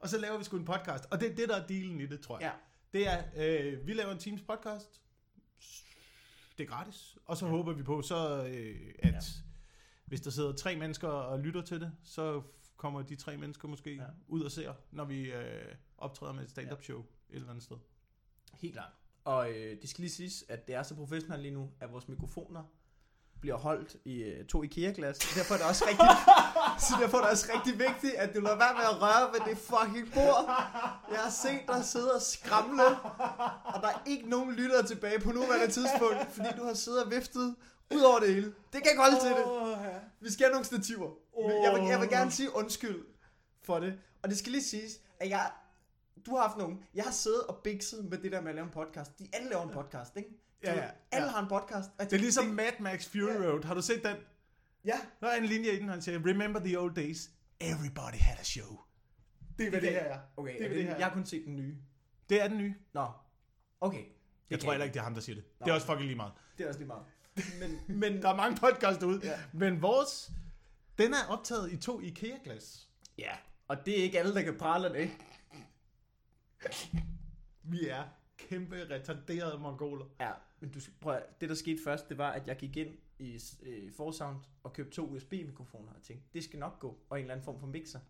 Og 0.00 0.08
så 0.08 0.18
laver 0.18 0.38
vi 0.38 0.44
sgu 0.44 0.56
en 0.56 0.64
podcast. 0.64 1.04
Og 1.10 1.20
det 1.20 1.30
er 1.30 1.34
det, 1.34 1.48
der 1.48 1.56
er 1.56 1.66
dealen 1.66 2.00
i 2.00 2.06
det, 2.06 2.20
tror 2.20 2.38
jeg. 2.40 2.54
Ja. 2.94 2.98
Det 2.98 3.08
er, 3.08 3.24
øh, 3.36 3.86
vi 3.86 3.92
laver 3.92 4.12
en 4.12 4.18
times 4.18 4.42
podcast. 4.42 5.02
Det 6.58 6.64
er 6.64 6.68
gratis. 6.68 7.18
Og 7.24 7.36
så 7.36 7.46
ja. 7.46 7.50
håber 7.50 7.72
vi 7.72 7.82
på, 7.82 8.02
så 8.02 8.44
øh, 8.44 8.94
at 8.98 9.12
ja. 9.12 9.20
hvis 10.04 10.20
der 10.20 10.30
sidder 10.30 10.52
tre 10.52 10.76
mennesker 10.76 11.08
og 11.08 11.40
lytter 11.40 11.62
til 11.62 11.80
det, 11.80 11.92
så 12.02 12.42
kommer 12.76 13.02
de 13.02 13.16
tre 13.16 13.36
mennesker 13.36 13.68
måske 13.68 13.94
ja. 13.94 14.02
Ja. 14.02 14.08
ud 14.28 14.42
og 14.42 14.50
ser, 14.50 14.72
når 14.90 15.04
vi 15.04 15.32
øh, 15.32 15.74
optræder 15.98 16.32
med 16.32 16.42
et 16.42 16.50
stand-up 16.50 16.82
show 16.82 16.98
et 17.00 17.06
eller 17.30 17.50
andet 17.50 17.64
sted. 17.64 17.76
Helt 18.54 18.74
klart. 18.74 18.92
Og 19.24 19.50
øh, 19.50 19.80
det 19.80 19.88
skal 19.88 20.02
lige 20.02 20.10
siges, 20.10 20.44
at 20.48 20.66
det 20.66 20.74
er 20.74 20.82
så 20.82 20.94
professionelt 20.94 21.42
lige 21.42 21.54
nu, 21.54 21.70
at 21.80 21.92
vores 21.92 22.08
mikrofoner 22.08 22.64
bliver 23.40 23.56
holdt 23.56 23.96
i 24.04 24.22
øh, 24.22 24.46
to 24.46 24.62
IKEA-glas. 24.62 25.18
Derfor 25.18 25.54
er 25.54 25.58
det 25.58 25.66
også 25.66 25.84
rigtig, 25.88 26.08
så 26.86 26.94
derfor 27.00 27.18
er 27.18 27.22
det 27.22 27.30
også 27.30 27.46
rigtig 27.54 27.78
vigtigt, 27.78 28.14
at 28.14 28.34
du 28.34 28.40
lader 28.40 28.56
være 28.58 28.74
med 28.74 28.82
at 28.92 29.02
røre 29.02 29.32
ved 29.32 29.40
det 29.50 29.58
fucking 29.58 30.12
bord. 30.14 30.44
Jeg 31.10 31.18
har 31.18 31.30
set 31.30 31.60
dig 31.68 31.84
sidde 31.84 32.14
og 32.14 32.22
skramle, 32.22 32.84
og 33.64 33.82
der 33.82 33.88
er 33.88 34.02
ikke 34.06 34.28
nogen 34.28 34.52
lyttere 34.52 34.82
tilbage 34.82 35.20
på 35.20 35.32
nuværende 35.32 35.72
tidspunkt, 35.72 36.32
fordi 36.32 36.48
du 36.56 36.64
har 36.64 36.74
siddet 36.74 37.04
og 37.04 37.10
viftet 37.10 37.56
ud 37.94 38.00
over 38.00 38.18
det 38.18 38.28
hele. 38.34 38.46
Det 38.72 38.82
kan 38.82 38.86
ikke 38.90 39.02
holde 39.02 39.20
til 39.20 39.30
det. 39.30 39.44
Vi 40.20 40.30
skal 40.32 40.44
have 40.44 40.52
nogle 40.52 40.64
stativer. 40.66 41.10
Jeg 41.64 41.74
vil, 41.74 41.88
jeg 41.88 42.00
vil 42.00 42.08
gerne 42.08 42.30
sige 42.30 42.56
undskyld 42.56 43.04
for 43.62 43.78
det. 43.78 43.98
Og 44.22 44.28
det 44.28 44.38
skal 44.38 44.52
lige 44.52 44.64
siges, 44.64 44.92
at 45.20 45.30
jeg... 45.30 45.50
Du 46.26 46.36
har 46.36 46.42
haft 46.42 46.56
nogen. 46.58 46.84
Jeg 46.94 47.04
har 47.04 47.10
siddet 47.10 47.42
og 47.42 47.56
bikset 47.64 48.04
med 48.04 48.18
det 48.18 48.32
der 48.32 48.40
med 48.40 48.48
at 48.48 48.54
lave 48.54 48.64
en 48.64 48.70
podcast. 48.72 49.18
De 49.18 49.28
alle 49.32 49.48
laver 49.48 49.62
en 49.62 49.70
podcast, 49.70 50.16
ikke? 50.16 50.28
Ja, 50.62 50.74
ja, 50.74 50.90
Alle 51.12 51.26
ja. 51.26 51.32
har 51.32 51.42
en 51.42 51.48
podcast. 51.48 51.90
Det 52.00 52.12
er 52.12 52.18
ligesom 52.18 52.46
det- 52.46 52.54
Mad 52.54 52.72
Max 52.80 53.08
Fury 53.08 53.18
Ja. 53.20 53.50
Road. 53.50 53.64
Har 53.64 53.74
du 53.74 53.82
set 53.82 54.02
den? 54.04 54.16
Ja. 54.84 55.00
Der 55.20 55.26
er 55.28 55.36
en 55.36 55.44
linje 55.44 55.70
i 55.70 55.78
den, 55.78 55.88
han 55.88 56.02
siger, 56.02 56.18
Remember 56.26 56.60
the 56.60 56.78
old 56.80 56.94
days. 56.94 57.30
Everybody 57.60 58.14
had 58.20 58.38
a 58.38 58.42
show. 58.44 58.80
Det 59.58 59.66
er, 59.66 59.70
hvad 59.70 59.80
det 59.80 59.90
her 59.90 59.98
er. 60.00 60.20
Okay, 60.36 60.52
Det 60.58 60.64
er, 60.64 60.68
det, 60.68 60.76
det 60.76 60.84
her 60.84 60.96
jeg 60.96 61.06
har 61.06 61.14
kun 61.14 61.26
set 61.26 61.44
den 61.46 61.56
nye. 61.56 61.76
Det 62.28 62.42
er 62.42 62.48
den 62.48 62.58
nye. 62.58 62.74
Nå. 62.92 63.06
Okay. 63.80 64.04
Jeg 64.50 64.60
tror 64.60 64.70
heller 64.72 64.84
ikke, 64.84 64.94
det 64.94 65.00
er 65.00 65.04
ham, 65.04 65.14
der 65.14 65.20
siger 65.20 65.36
det. 65.36 65.44
Nå. 65.60 65.64
Det 65.64 65.70
er 65.70 65.74
også 65.74 65.86
fucking 65.86 66.06
lige 66.06 66.16
meget. 66.16 66.32
Det 66.58 66.64
er 66.64 66.68
også 66.68 66.80
lige 66.80 66.86
meget. 66.88 67.04
Men, 67.60 67.98
men 68.00 68.22
Der 68.22 68.28
er 68.28 68.36
mange 68.36 68.56
podcasts 68.60 68.98
derude. 68.98 69.20
Ja. 69.24 69.38
Men 69.52 69.82
vores, 69.82 70.30
den 70.98 71.14
er 71.14 71.26
optaget 71.28 71.72
i 71.72 71.76
to 71.76 72.00
IKEA-glas. 72.00 72.88
ja, 73.18 73.30
og 73.68 73.76
det 73.86 73.98
er 73.98 74.02
ikke 74.02 74.18
alle, 74.18 74.34
der 74.34 74.42
kan 74.42 74.58
prale 74.58 74.88
det. 74.92 75.10
Vi 77.62 77.88
er 77.88 78.04
kæmpe 78.38 78.90
retarderede 78.90 79.58
mongoler. 79.58 80.04
Ja, 80.20 80.32
men 80.60 80.70
du 80.70 80.80
prøve, 81.00 81.16
at- 81.16 81.40
det 81.40 81.48
der 81.48 81.54
skete 81.54 81.82
først, 81.84 82.08
det 82.08 82.18
var, 82.18 82.30
at 82.30 82.46
jeg 82.46 82.56
gik 82.56 82.76
ind 82.76 82.96
i 83.18 83.40
øh, 83.62 83.92
Forsound 83.92 84.36
og 84.62 84.72
købte 84.72 84.92
to 84.92 85.06
USB-mikrofoner 85.06 85.92
og 85.92 86.02
tænkte, 86.02 86.26
det 86.34 86.44
skal 86.44 86.58
nok 86.58 86.78
gå, 86.80 86.98
og 87.10 87.18
en 87.18 87.24
eller 87.24 87.34
anden 87.34 87.44
form 87.44 87.60
for 87.60 87.66
mixer. 87.66 88.00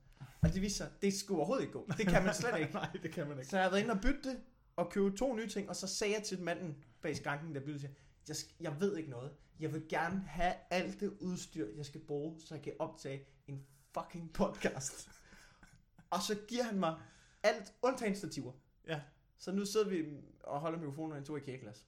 Og 0.40 0.54
det 0.54 0.62
viste 0.62 0.76
sig, 0.76 0.90
det 1.02 1.14
skulle 1.14 1.38
overhovedet 1.38 1.62
ikke 1.62 1.72
gå. 1.72 1.88
Det 1.98 2.06
kan 2.06 2.24
man 2.24 2.34
slet 2.34 2.58
ikke. 2.60 2.72
Nej, 2.80 2.90
det 3.02 3.10
kan 3.12 3.28
man 3.28 3.38
ikke. 3.38 3.50
Så 3.50 3.56
jeg 3.56 3.64
har 3.64 3.70
været 3.70 3.82
inde 3.82 3.92
og 3.94 4.00
bytte 4.00 4.22
det, 4.30 4.40
og 4.76 4.90
købe 4.90 5.16
to 5.16 5.34
nye 5.34 5.48
ting, 5.48 5.68
og 5.68 5.76
så 5.76 5.86
sagde 5.86 6.14
jeg 6.14 6.22
til 6.22 6.42
manden 6.42 6.84
bag 7.02 7.16
skranken, 7.16 7.54
der 7.54 7.60
byttede 7.60 7.94
jeg, 8.28 8.36
jeg 8.60 8.80
ved 8.80 8.96
ikke 8.96 9.10
noget. 9.10 9.32
Jeg 9.60 9.72
vil 9.72 9.82
gerne 9.88 10.20
have 10.20 10.54
alt 10.70 11.00
det 11.00 11.12
udstyr, 11.20 11.66
jeg 11.76 11.86
skal 11.86 12.00
bruge, 12.00 12.40
så 12.40 12.54
jeg 12.54 12.62
kan 12.64 12.72
optage 12.78 13.24
en 13.46 13.66
fucking 13.94 14.32
podcast. 14.32 15.08
og 16.10 16.18
så 16.22 16.38
giver 16.48 16.62
han 16.64 16.78
mig 16.78 17.00
alt, 17.42 17.72
undtagen 17.82 18.16
stativer. 18.16 18.52
Ja. 18.86 19.00
Så 19.38 19.52
nu 19.52 19.64
sidder 19.64 19.88
vi 19.88 20.04
og 20.40 20.60
holder 20.60 20.78
mikrofonerne 20.78 21.22
i 21.22 21.24
to 21.24 21.36
IKEA-glas. 21.36 21.86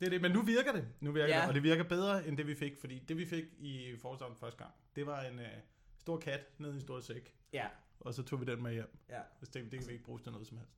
Det 0.00 0.06
er 0.06 0.10
det, 0.10 0.20
men 0.20 0.30
nu 0.32 0.42
virker 0.42 0.72
det. 0.72 0.88
Nu 1.00 1.12
virker 1.12 1.34
Ja. 1.34 1.40
det, 1.40 1.48
og 1.48 1.54
det 1.54 1.62
virker 1.62 1.84
bedre, 1.84 2.26
end 2.28 2.36
det 2.36 2.46
vi 2.46 2.54
fik. 2.54 2.76
Fordi 2.76 2.98
det 2.98 3.16
vi 3.16 3.26
fik 3.26 3.44
i 3.58 3.96
Forsound 3.96 4.36
første 4.36 4.58
gang, 4.58 4.74
det 4.96 5.06
var 5.06 5.22
en 5.22 5.38
øh, 5.38 5.46
stor 5.98 6.16
kat 6.18 6.40
nede 6.58 6.72
i 6.72 6.74
en 6.74 6.80
stor 6.80 7.00
sæk. 7.00 7.34
Ja, 7.52 7.66
Og 8.00 8.14
så 8.14 8.22
tog 8.22 8.40
vi 8.40 8.44
den 8.44 8.62
med 8.62 8.72
hjem. 8.72 8.96
ja. 9.08 9.20
Og 9.20 9.46
så 9.46 9.52
tænkte 9.52 9.70
det 9.70 9.78
kan 9.80 9.88
vi 9.88 9.92
ikke 9.92 10.04
bruge 10.04 10.18
til 10.18 10.32
noget 10.32 10.46
som 10.46 10.58
helst. 10.58 10.72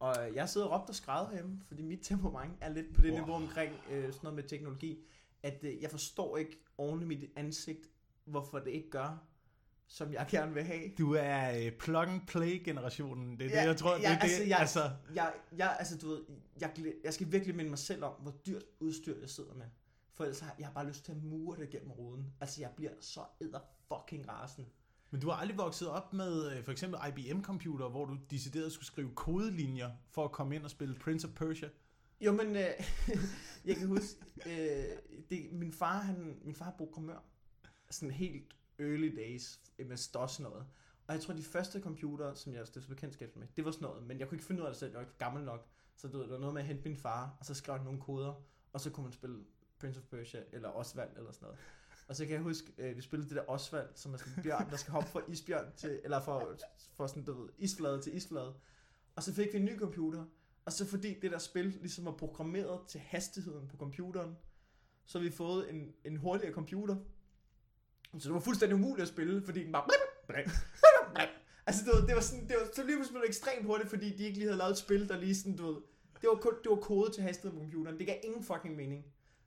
Og 0.00 0.34
jeg 0.34 0.48
sidder 0.48 0.66
og 0.66 0.80
råbt 0.80 0.88
og 0.88 0.94
skræder 0.94 1.32
hjemme, 1.32 1.60
fordi 1.68 1.82
mit 1.82 1.98
temperament 2.02 2.52
er 2.60 2.68
lidt 2.68 2.94
på 2.94 3.02
det 3.02 3.10
Wow. 3.12 3.20
niveau 3.20 3.34
omkring 3.34 3.74
øh, 3.90 4.02
sådan 4.04 4.20
noget 4.22 4.34
med 4.34 4.42
teknologi, 4.44 5.04
at 5.42 5.64
øh, 5.64 5.82
jeg 5.82 5.90
forstår 5.90 6.36
ikke 6.36 6.58
ordentligt 6.78 7.08
mit 7.20 7.30
ansigt, 7.36 7.90
hvorfor 8.24 8.58
det 8.58 8.70
ikke 8.70 8.90
gør, 8.90 9.24
som 9.88 10.12
jeg 10.12 10.26
gerne 10.30 10.54
vil 10.54 10.62
have. 10.64 10.90
Du 10.98 11.14
er 11.14 11.58
øh, 11.66 11.72
plug-and-play-generationen. 11.72 13.38
Det 13.38 13.46
er 13.46 13.50
Ja, 13.50 13.60
det, 13.60 13.66
jeg 13.68 13.76
tror. 13.76 13.92
ja, 13.92 13.96
det 13.98 14.04
er 14.06 14.10
altså, 14.18 14.38
det, 14.42 14.48
jeg- 14.48 14.58
altså, 14.58 14.90
Jeg, 15.14 15.32
jeg, 15.56 15.76
altså, 15.78 15.98
du 15.98 16.08
ved, 16.08 16.24
jeg, 16.60 16.70
jeg 17.04 17.14
skal 17.14 17.32
virkelig 17.32 17.56
minde 17.56 17.70
mig 17.70 17.78
selv 17.78 18.04
om, 18.04 18.12
hvor 18.22 18.30
dyrt 18.46 18.62
udstyr 18.80 19.20
jeg 19.20 19.28
sidder 19.28 19.54
med. 19.54 19.66
For 20.14 20.24
ellers 20.24 20.40
har 20.40 20.54
jeg 20.58 20.66
har 20.66 20.72
bare 20.74 20.86
lyst 20.88 21.04
til 21.04 21.12
at 21.12 21.22
mure 21.22 21.56
det 21.56 21.70
gennem 21.70 21.90
ruden. 21.90 22.32
Altså, 22.40 22.60
jeg 22.60 22.70
bliver 22.76 22.92
så 23.00 23.20
edder 23.40 23.60
fucking 23.88 24.28
rasen. 24.28 24.66
Men 25.10 25.20
du 25.20 25.28
har 25.30 25.36
aldrig 25.36 25.58
vokset 25.58 25.88
op 25.88 26.12
med 26.12 26.52
øh, 26.56 26.64
for 26.64 26.72
eksempel 26.72 27.00
IBM-computer, 27.08 27.88
hvor 27.88 28.04
du 28.04 28.16
decideret 28.30 28.72
skulle 28.72 28.86
skrive 28.86 29.10
kodelinjer 29.14 29.90
for 30.10 30.24
at 30.24 30.32
komme 30.32 30.54
ind 30.56 30.64
og 30.64 30.70
spille 30.70 30.94
Prince 30.94 31.26
of 31.28 31.34
Persia. 31.34 31.68
Jo, 32.20 32.32
men 32.32 32.56
øh, 32.56 32.62
jeg 33.64 33.76
kan 33.76 33.86
huske, 33.88 34.16
øh, 34.46 34.84
det, 35.30 35.52
min 35.52 35.72
far, 35.72 35.98
han, 35.98 36.38
min 36.44 36.54
far 36.54 36.66
er 36.66 36.76
programmør. 36.76 37.24
Sådan 37.90 38.10
helt 38.10 38.54
early 38.78 39.16
days 39.16 39.60
med 39.78 40.12
DOS 40.12 40.40
noget. 40.40 40.66
Og 41.06 41.14
jeg 41.14 41.22
tror, 41.22 41.34
de 41.34 41.42
første 41.42 41.80
computer, 41.80 42.34
som 42.34 42.54
jeg 42.54 42.66
stiftede 42.66 42.94
bekendtskab 42.94 43.36
med, 43.36 43.46
det 43.56 43.64
var 43.64 43.70
sådan 43.70 43.88
noget. 43.88 44.06
Men 44.06 44.18
jeg 44.18 44.28
kunne 44.28 44.36
ikke 44.36 44.46
finde 44.46 44.60
ud 44.62 44.66
af 44.66 44.72
det 44.72 44.78
selv, 44.78 44.90
jeg 44.90 44.98
var 44.98 45.04
ikke 45.04 45.18
gammel 45.18 45.44
nok. 45.44 45.68
Så 45.96 46.08
du 46.08 46.16
ved, 46.16 46.24
det 46.24 46.32
var 46.32 46.38
noget 46.38 46.54
med 46.54 46.62
at 46.62 46.68
hente 46.68 46.88
min 46.88 46.96
far, 46.96 47.36
og 47.40 47.46
så 47.46 47.54
skrev 47.54 47.76
han 47.76 47.84
nogle 47.84 48.00
koder, 48.00 48.42
og 48.72 48.80
så 48.80 48.90
kunne 48.90 49.04
man 49.04 49.12
spille 49.12 49.44
Prince 49.78 50.00
of 50.00 50.06
Persia, 50.06 50.42
eller 50.52 50.68
Oswald, 50.68 51.10
eller 51.16 51.32
sådan 51.32 51.46
noget. 51.46 51.58
Og 52.08 52.16
så 52.16 52.24
kan 52.24 52.34
jeg 52.34 52.42
huske, 52.42 52.72
øh, 52.78 52.96
vi 52.96 53.00
spillede 53.00 53.28
det 53.28 53.36
der 53.36 53.50
Oswald, 53.50 53.88
som 53.94 54.14
er 54.14 54.18
sådan 54.18 54.32
en 54.36 54.42
bjørn, 54.42 54.70
der 54.70 54.76
skal 54.76 54.92
hoppe 54.92 55.08
fra 55.08 55.20
isbjørn 55.28 55.72
til, 55.76 56.00
eller 56.04 56.20
fra, 56.20 56.44
fra 56.94 57.08
sådan, 57.08 57.24
du 57.24 57.42
ved, 57.42 57.48
isflade 57.58 58.02
til 58.02 58.16
isflade. 58.16 58.54
Og 59.16 59.22
så 59.22 59.34
fik 59.34 59.52
vi 59.52 59.58
en 59.58 59.64
ny 59.64 59.78
computer, 59.78 60.24
og 60.64 60.72
så 60.72 60.86
fordi 60.86 61.20
det 61.20 61.30
der 61.30 61.38
spil 61.38 61.64
ligesom 61.64 62.04
var 62.04 62.12
programmeret 62.12 62.80
til 62.88 63.00
hastigheden 63.00 63.68
på 63.68 63.76
computeren, 63.76 64.36
så 65.06 65.18
har 65.18 65.24
vi 65.24 65.30
fået 65.30 65.70
en, 65.70 65.92
en 66.04 66.16
hurtigere 66.16 66.54
computer. 66.54 66.96
Så 68.12 68.28
det 68.28 68.34
var 68.34 68.40
fuldstændig 68.40 68.74
umuligt 68.74 69.02
at 69.02 69.08
spille, 69.08 69.42
fordi 69.42 69.64
den 69.64 69.72
bare... 69.72 69.84
Altså 71.66 71.84
det 71.84 71.92
var, 72.00 72.06
det 72.06 72.14
var 72.14 72.20
sådan, 72.20 72.48
det 72.48 72.56
var, 72.60 72.68
så 72.74 72.82
lige 72.84 72.96
pludselig 72.96 73.14
blev 73.14 73.28
ekstremt 73.28 73.66
hurtigt, 73.66 73.90
fordi 73.90 74.16
de 74.16 74.24
ikke 74.24 74.38
lige 74.38 74.46
havde 74.48 74.58
lavet 74.58 74.70
et 74.70 74.78
spil, 74.78 75.08
der 75.08 75.16
lige 75.20 75.34
sådan, 75.36 75.56
du 75.56 75.66
ved... 75.66 75.74
Det 76.20 76.28
var, 76.28 76.34
kun, 76.34 76.52
det 76.64 76.70
var 76.70 76.76
kode 76.76 77.12
til 77.12 77.22
hastigheden 77.22 77.58
på 77.58 77.62
computeren. 77.64 77.98
Det 77.98 78.06
gav 78.06 78.16
ingen 78.24 78.44
fucking 78.44 78.76
mening. 78.76 79.04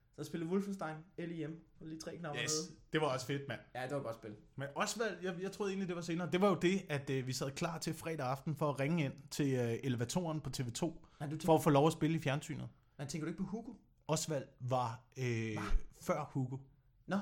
Så 0.09 0.13
jeg 0.17 0.25
spillede 0.25 0.51
Wolfenstein, 0.51 0.95
LIM, 1.17 1.59
og 1.81 1.87
lige 1.87 1.99
tre 1.99 2.17
knapper 2.17 2.43
Yes, 2.43 2.51
nede. 2.69 2.79
det 2.93 3.01
var 3.01 3.07
også 3.07 3.25
fedt, 3.25 3.47
mand. 3.47 3.59
Ja, 3.75 3.83
det 3.83 3.91
var 3.91 3.97
et 3.97 4.03
godt 4.03 4.15
spil. 4.15 4.35
Men 4.55 4.67
Osvald, 4.75 5.17
jeg, 5.23 5.35
jeg 5.41 5.51
troede 5.51 5.71
egentlig, 5.71 5.87
det 5.87 5.95
var 5.95 6.01
senere. 6.01 6.29
Det 6.31 6.41
var 6.41 6.49
jo 6.49 6.55
det, 6.55 6.81
at 6.89 7.09
øh, 7.09 7.27
vi 7.27 7.33
sad 7.33 7.51
klar 7.51 7.77
til 7.77 7.93
fredag 7.93 8.25
aften 8.27 8.55
for 8.55 8.69
at 8.69 8.79
ringe 8.79 9.03
ind 9.05 9.13
til 9.31 9.53
øh, 9.53 9.73
elevatoren 9.83 10.41
på 10.41 10.49
TV2, 10.57 10.85
Nej, 11.19 11.29
tænker, 11.29 11.45
for 11.45 11.55
at 11.55 11.63
få 11.63 11.69
lov 11.69 11.87
at 11.87 11.93
spille 11.93 12.17
i 12.17 12.21
fjernsynet. 12.21 12.69
nej, 12.97 13.07
tænker 13.07 13.25
du 13.25 13.29
ikke 13.29 13.43
på 13.43 13.49
Hugo? 13.49 13.73
Osvald 14.07 14.45
var 14.59 14.99
øh, 15.17 15.57
før 16.01 16.29
Hugo. 16.33 16.57
Nå. 17.07 17.17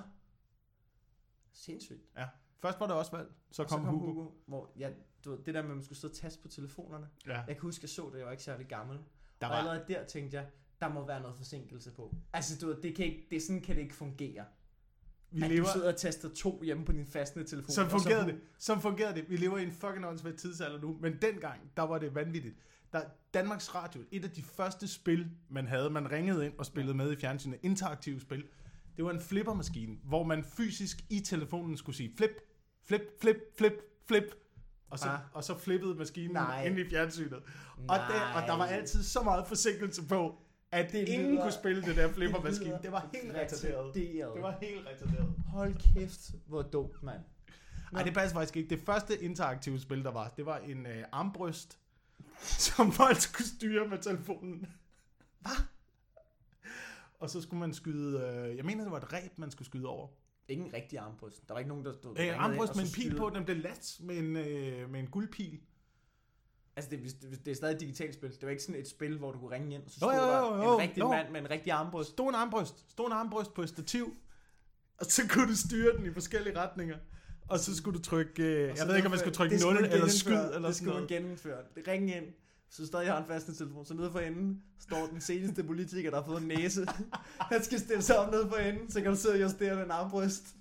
Sindssygt. 1.53 2.01
Ja. 2.17 2.25
Først 2.61 2.79
var 2.79 2.87
det 2.87 2.95
Osvald, 2.95 3.27
så 3.51 3.63
Og 3.63 3.69
kom, 3.69 3.81
Hugo. 3.81 4.05
Hugo. 4.05 4.29
hvor 4.45 4.71
ja, 4.79 4.89
du 5.25 5.31
ved, 5.31 5.39
det 5.45 5.53
der 5.53 5.61
med, 5.61 5.69
at 5.69 5.75
man 5.75 5.83
skulle 5.85 5.99
sidde 5.99 6.11
og 6.11 6.17
taste 6.17 6.41
på 6.41 6.47
telefonerne. 6.47 7.07
Ja. 7.27 7.33
Jeg 7.37 7.45
kan 7.55 7.61
huske, 7.61 7.83
jeg 7.83 7.89
så 7.89 8.09
det, 8.13 8.17
jeg 8.17 8.25
var 8.25 8.31
ikke 8.31 8.43
særlig 8.43 8.67
gammel. 8.67 8.97
Der 9.41 9.47
og 9.47 9.51
var, 9.51 9.57
allerede 9.57 9.83
der 9.87 10.05
tænkte 10.05 10.37
jeg, 10.37 10.45
der 10.81 10.89
må 10.89 11.05
være 11.05 11.21
noget 11.21 11.37
forsinkelse 11.37 11.91
på. 11.91 12.15
Altså, 12.33 12.57
du 12.61 12.67
ved, 12.67 12.81
det, 12.81 12.95
kan 12.95 13.05
ikke, 13.05 13.27
det 13.31 13.41
sådan 13.43 13.61
kan 13.61 13.75
det 13.75 13.81
ikke 13.81 13.95
fungere. 13.95 14.45
Vi 15.31 15.41
at 15.41 15.49
lever, 15.51 15.65
du 15.65 15.71
sidder 15.73 15.87
og 15.93 15.97
taster 15.97 16.29
to 16.29 16.61
hjemme 16.63 16.85
på 16.85 16.91
din 16.91 17.05
fastende 17.07 17.45
telefon. 17.47 17.69
Sådan 17.71 17.91
og 17.93 17.99
så- 17.99 18.03
fungerede 18.09 18.31
det. 18.31 18.41
Sådan 18.57 18.81
fungerede 18.81 19.15
det. 19.15 19.29
Vi 19.29 19.35
lever 19.37 19.57
i 19.57 19.63
en 19.63 19.71
fucking 19.71 20.05
åndssvagt 20.05 20.37
tidsalder 20.37 20.79
nu. 20.81 20.97
Men 21.01 21.17
dengang, 21.21 21.71
der 21.77 21.83
var 21.83 21.97
det 21.97 22.15
vanvittigt. 22.15 22.55
Der, 22.93 23.01
Danmarks 23.33 23.75
Radio, 23.75 24.01
et 24.11 24.23
af 24.23 24.31
de 24.31 24.41
første 24.43 24.87
spil, 24.87 25.31
man 25.49 25.67
havde, 25.67 25.89
man 25.89 26.11
ringede 26.11 26.45
ind 26.45 26.53
og 26.57 26.65
spillede 26.65 26.97
med 26.97 27.11
i 27.11 27.15
fjernsynet, 27.15 27.59
interaktive 27.63 28.19
spil, 28.21 28.47
det 28.99 29.05
var 29.05 29.11
en 29.11 29.21
flippermaskine, 29.21 29.97
hvor 30.03 30.23
man 30.23 30.43
fysisk 30.43 30.97
i 31.09 31.19
telefonen 31.19 31.77
skulle 31.77 31.95
sige 31.95 32.11
flip, 32.17 32.31
flip, 32.87 33.01
flip, 33.21 33.37
flip, 33.57 33.73
flip. 34.07 34.23
Og 34.89 34.99
så, 34.99 35.09
Ah. 35.09 35.19
og 35.33 35.43
så 35.43 35.57
flippede 35.57 35.95
maskinen 35.95 36.31
Nej. 36.31 36.65
ind 36.65 36.79
i 36.79 36.89
fjernsynet. 36.89 37.33
Og, 37.77 37.97
der, 37.97 38.33
og 38.35 38.47
der 38.47 38.57
var 38.57 38.65
altid 38.65 39.03
så 39.03 39.21
meget 39.23 39.47
forsinkelse 39.47 40.07
på, 40.07 40.35
at 40.71 40.91
Det 40.91 41.07
ingen 41.09 41.31
lyder- 41.31 41.41
kunne 41.41 41.51
spille 41.51 41.81
det 41.81 41.95
der 41.95 42.13
flippermaskine. 42.17 42.69
lyder 42.69 42.81
Det 42.81 42.91
var 42.91 43.09
helt 43.13 43.33
retarderet. 43.35 43.85
retarderet. 43.85 44.33
Det 44.35 44.41
var 44.43 44.57
helt 44.61 44.87
retarderet. 44.87 45.33
Hold 45.47 45.93
kæft, 45.93 46.31
hvor 46.47 46.61
dumt, 46.61 47.03
mand. 47.03 47.21
Nej, 47.91 48.03
det 48.03 48.13
passer 48.13 48.35
faktisk 48.35 48.57
ikke. 48.57 48.69
Det 48.69 48.79
første 48.85 49.23
interaktive 49.23 49.79
spil, 49.79 50.03
der 50.03 50.11
var, 50.11 50.27
det 50.37 50.45
var 50.45 50.57
en 50.57 50.85
øh, 50.85 51.03
armbryst, 51.11 51.79
som 52.67 52.91
folk 52.91 53.17
skulle 53.17 53.47
styre 53.47 53.87
med 53.87 53.97
telefonen. 53.97 54.65
Hvad? 55.39 55.51
Og 57.19 57.29
så 57.29 57.41
skulle 57.41 57.59
man 57.59 57.73
skyde, 57.73 58.19
øh, 58.19 58.57
jeg 58.57 58.65
mener, 58.65 58.83
det 58.83 58.91
var 58.91 58.97
et 58.97 59.13
ræb, 59.13 59.37
man 59.37 59.51
skulle 59.51 59.65
skyde 59.65 59.87
over. 59.87 60.07
Ikke 60.47 60.63
en 60.63 60.73
rigtig 60.73 60.99
armbryst. 60.99 61.47
Der 61.47 61.53
var 61.53 61.59
ikke 61.59 61.69
nogen, 61.69 61.85
der 61.85 61.91
stod... 61.93 62.19
Øh, 62.19 62.43
og 62.43 62.49
med 62.49 62.83
en 62.83 62.91
pil 62.95 63.15
på, 63.17 63.31
den 63.35 63.45
blev 63.45 63.57
lat 63.57 63.97
med 63.99 64.17
en, 64.17 64.35
øh, 64.37 64.89
med 64.89 64.99
en 64.99 65.07
guldpil. 65.07 65.59
Altså, 66.75 66.91
det, 66.91 67.21
det, 67.21 67.45
det 67.45 67.51
er 67.51 67.55
stadig 67.55 67.73
et 67.75 67.79
digitalt 67.79 68.13
spil. 68.13 68.31
Det 68.31 68.41
var 68.43 68.49
ikke 68.49 68.63
sådan 68.63 68.81
et 68.81 68.87
spil, 68.87 69.17
hvor 69.17 69.31
du 69.31 69.39
kunne 69.39 69.55
ringe 69.55 69.75
ind, 69.75 69.83
og 69.85 69.91
så 69.91 69.97
Jo, 70.05 70.11
stod 70.11 70.27
jo, 70.27 70.31
der 70.31 70.57
jo, 70.57 70.63
jo, 70.63 70.73
en 70.73 70.81
rigtig 70.81 70.99
jo. 70.99 71.09
mand 71.09 71.31
med 71.31 71.39
en 71.41 71.49
rigtig 71.49 71.71
armbryst. 71.71 72.09
Stod 72.09 72.29
en 72.29 72.35
armbryst, 72.35 72.91
stod 72.91 73.05
en 73.05 73.11
armbryst 73.11 73.53
på 73.53 73.61
et 73.61 73.69
stativ, 73.69 74.15
og 74.97 75.05
så 75.05 75.21
kunne 75.29 75.47
du 75.47 75.55
styre 75.55 75.97
den 75.97 76.05
i 76.05 76.13
forskellige 76.13 76.57
retninger. 76.59 76.97
Og 77.47 77.59
så 77.59 77.75
skulle 77.75 77.97
du 77.97 78.03
trykke, 78.03 78.43
øh, 78.43 78.77
jeg 78.77 78.87
ved 78.87 78.95
ikke, 78.95 79.05
om 79.05 79.11
man 79.11 79.19
skulle 79.19 79.33
trykke 79.35 79.55
Det 79.55 79.65
0 79.65 79.73
man 79.73 79.91
eller 79.91 80.07
skyd 80.07 80.31
eller 80.33 80.45
Det 80.45 80.53
sådan 80.53 80.73
skulle 80.73 80.93
man 80.93 80.95
noget. 80.95 81.09
genindføre. 81.09 81.63
Ring 81.87 82.15
ind, 82.15 82.25
så 82.69 82.87
stadig 82.87 83.11
har 83.11 83.21
en 83.21 83.27
fast 83.27 83.57
telefon. 83.57 83.85
Så 83.85 83.93
nede 83.93 84.11
for 84.11 84.19
enden 84.19 84.63
står 84.79 85.07
den 85.07 85.21
seneste 85.21 85.63
politiker, 85.63 86.09
der 86.09 86.17
har 86.17 86.25
fået 86.25 86.41
en 86.41 86.47
næse. 86.47 86.87
Han 87.51 87.63
skal 87.63 87.79
stille 87.79 88.01
sig 88.01 88.19
op 88.19 88.31
nede 88.31 88.49
for 88.49 88.55
enden, 88.55 88.91
så 88.91 89.01
kan 89.01 89.11
du 89.11 89.17
sidde 89.17 89.35
og 89.35 89.41
justere 89.41 89.81
den 89.81 89.91
armbrøst. 89.91 90.55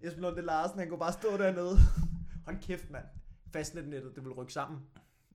Esben 0.00 0.22
Lunde 0.22 0.42
Larsen, 0.42 0.78
han 0.78 0.88
kunne 0.88 0.98
bare 0.98 1.12
stå 1.12 1.36
dernede. 1.36 1.78
Hold 2.44 2.56
kæft, 2.62 2.90
mand. 2.90 3.04
Fastnetnettet, 3.52 4.14
det 4.14 4.24
vil 4.24 4.32
rykke 4.32 4.52
sammen. 4.52 4.80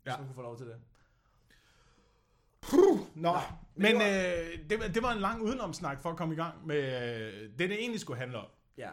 Ja. 0.06 0.12
Ja. 0.12 0.12
Så 0.12 0.18
man 0.18 0.28
kunne 0.28 0.36
få 0.36 0.42
lov 0.42 0.58
til 0.58 0.66
det. 0.66 0.76
Nå, 3.16 3.34
men 3.76 3.98
men 3.98 4.02
det 4.02 4.54
øh, 4.54 4.70
det, 4.70 4.80
var, 4.80 4.88
det 4.88 5.04
var 5.04 5.12
en 5.12 5.20
lang 5.20 5.42
udenomsnak 5.42 6.02
for 6.02 6.10
at 6.10 6.18
komme 6.18 6.34
i 6.34 6.38
gang 6.38 6.68
med 6.68 6.78
øh, 6.78 7.50
det, 7.50 7.60
det 7.60 7.80
egentlig 7.80 8.00
skulle 8.00 8.20
handle 8.20 8.38
om. 8.38 8.48
Ja. 8.78 8.90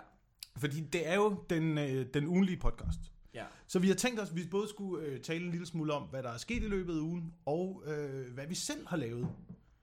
Fordi 0.57 0.81
det 0.81 1.09
er 1.09 1.15
jo 1.15 1.45
den, 1.51 1.79
øh, 1.79 2.07
den 2.15 2.27
ugenlige 2.27 2.57
podcast. 2.57 3.01
Ja. 3.35 3.45
Så 3.67 3.79
vi 3.79 3.89
har 3.89 3.95
tænkt 3.95 4.21
os, 4.21 4.31
at 4.31 4.37
vi 4.37 4.47
både 4.51 4.69
skulle 4.69 5.07
øh, 5.07 5.21
tale 5.21 5.45
en 5.45 5.51
lille 5.51 5.67
smule 5.67 5.93
om, 5.93 6.03
hvad 6.03 6.23
der 6.23 6.31
er 6.31 6.37
sket 6.37 6.63
i 6.63 6.67
løbet 6.69 6.97
af 6.97 7.01
ugen, 7.01 7.35
og 7.47 7.83
øh, 7.87 8.35
hvad 8.35 8.47
vi 8.47 8.55
selv 8.55 8.87
har 8.87 8.97
lavet 8.97 9.29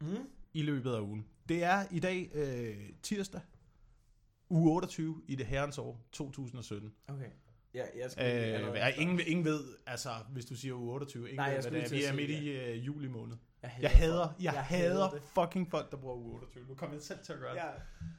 Mm. 0.01 0.07
i 0.53 0.61
løbet 0.61 0.91
af 0.93 0.99
ugen. 1.01 1.25
Det 1.49 1.63
er 1.63 1.85
i 1.91 1.99
dag 1.99 2.31
øh, 2.33 2.89
tirsdag, 3.03 3.41
uge 4.49 4.71
28 4.71 5.21
i 5.27 5.35
det 5.35 5.45
herrens 5.45 5.77
år 5.77 6.01
2017. 6.11 6.93
Okay. 7.07 7.29
Ja, 7.73 7.83
jeg 8.01 8.11
skal 8.11 8.65
Øh, 8.69 8.75
ja, 8.75 8.87
ingen, 8.87 9.19
ingen 9.25 9.45
ved, 9.45 9.63
altså 9.87 10.09
hvis 10.29 10.45
du 10.45 10.55
siger 10.55 10.73
uge 10.73 10.93
28, 10.93 11.23
ingen 11.23 11.35
Nej, 11.35 11.45
jeg 11.45 11.63
ved, 11.63 11.71
hvad 11.71 11.81
det 11.81 11.85
er. 11.91 11.95
Vi 11.95 12.03
er 12.03 12.13
midt 12.13 12.29
i 12.29 12.49
øh, 12.49 12.85
juli 12.87 13.07
måned. 13.07 13.35
jeg 13.63 13.71
Jeg 13.81 13.91
hader, 13.91 14.33
jeg, 14.39 14.53
Jeg 14.53 14.63
hader 14.63 14.93
hader 14.93 15.09
det. 15.09 15.21
fucking 15.23 15.69
folk, 15.71 15.91
der 15.91 15.97
bruger 15.97 16.15
uge 16.15 16.33
28. 16.33 16.65
Nu 16.67 16.75
kommer 16.75 16.95
jeg 16.95 17.03
selv 17.03 17.19
til 17.23 17.33
at 17.33 17.39
gøre 17.39 17.51
det. 17.51 17.57
Ja. 17.59 17.67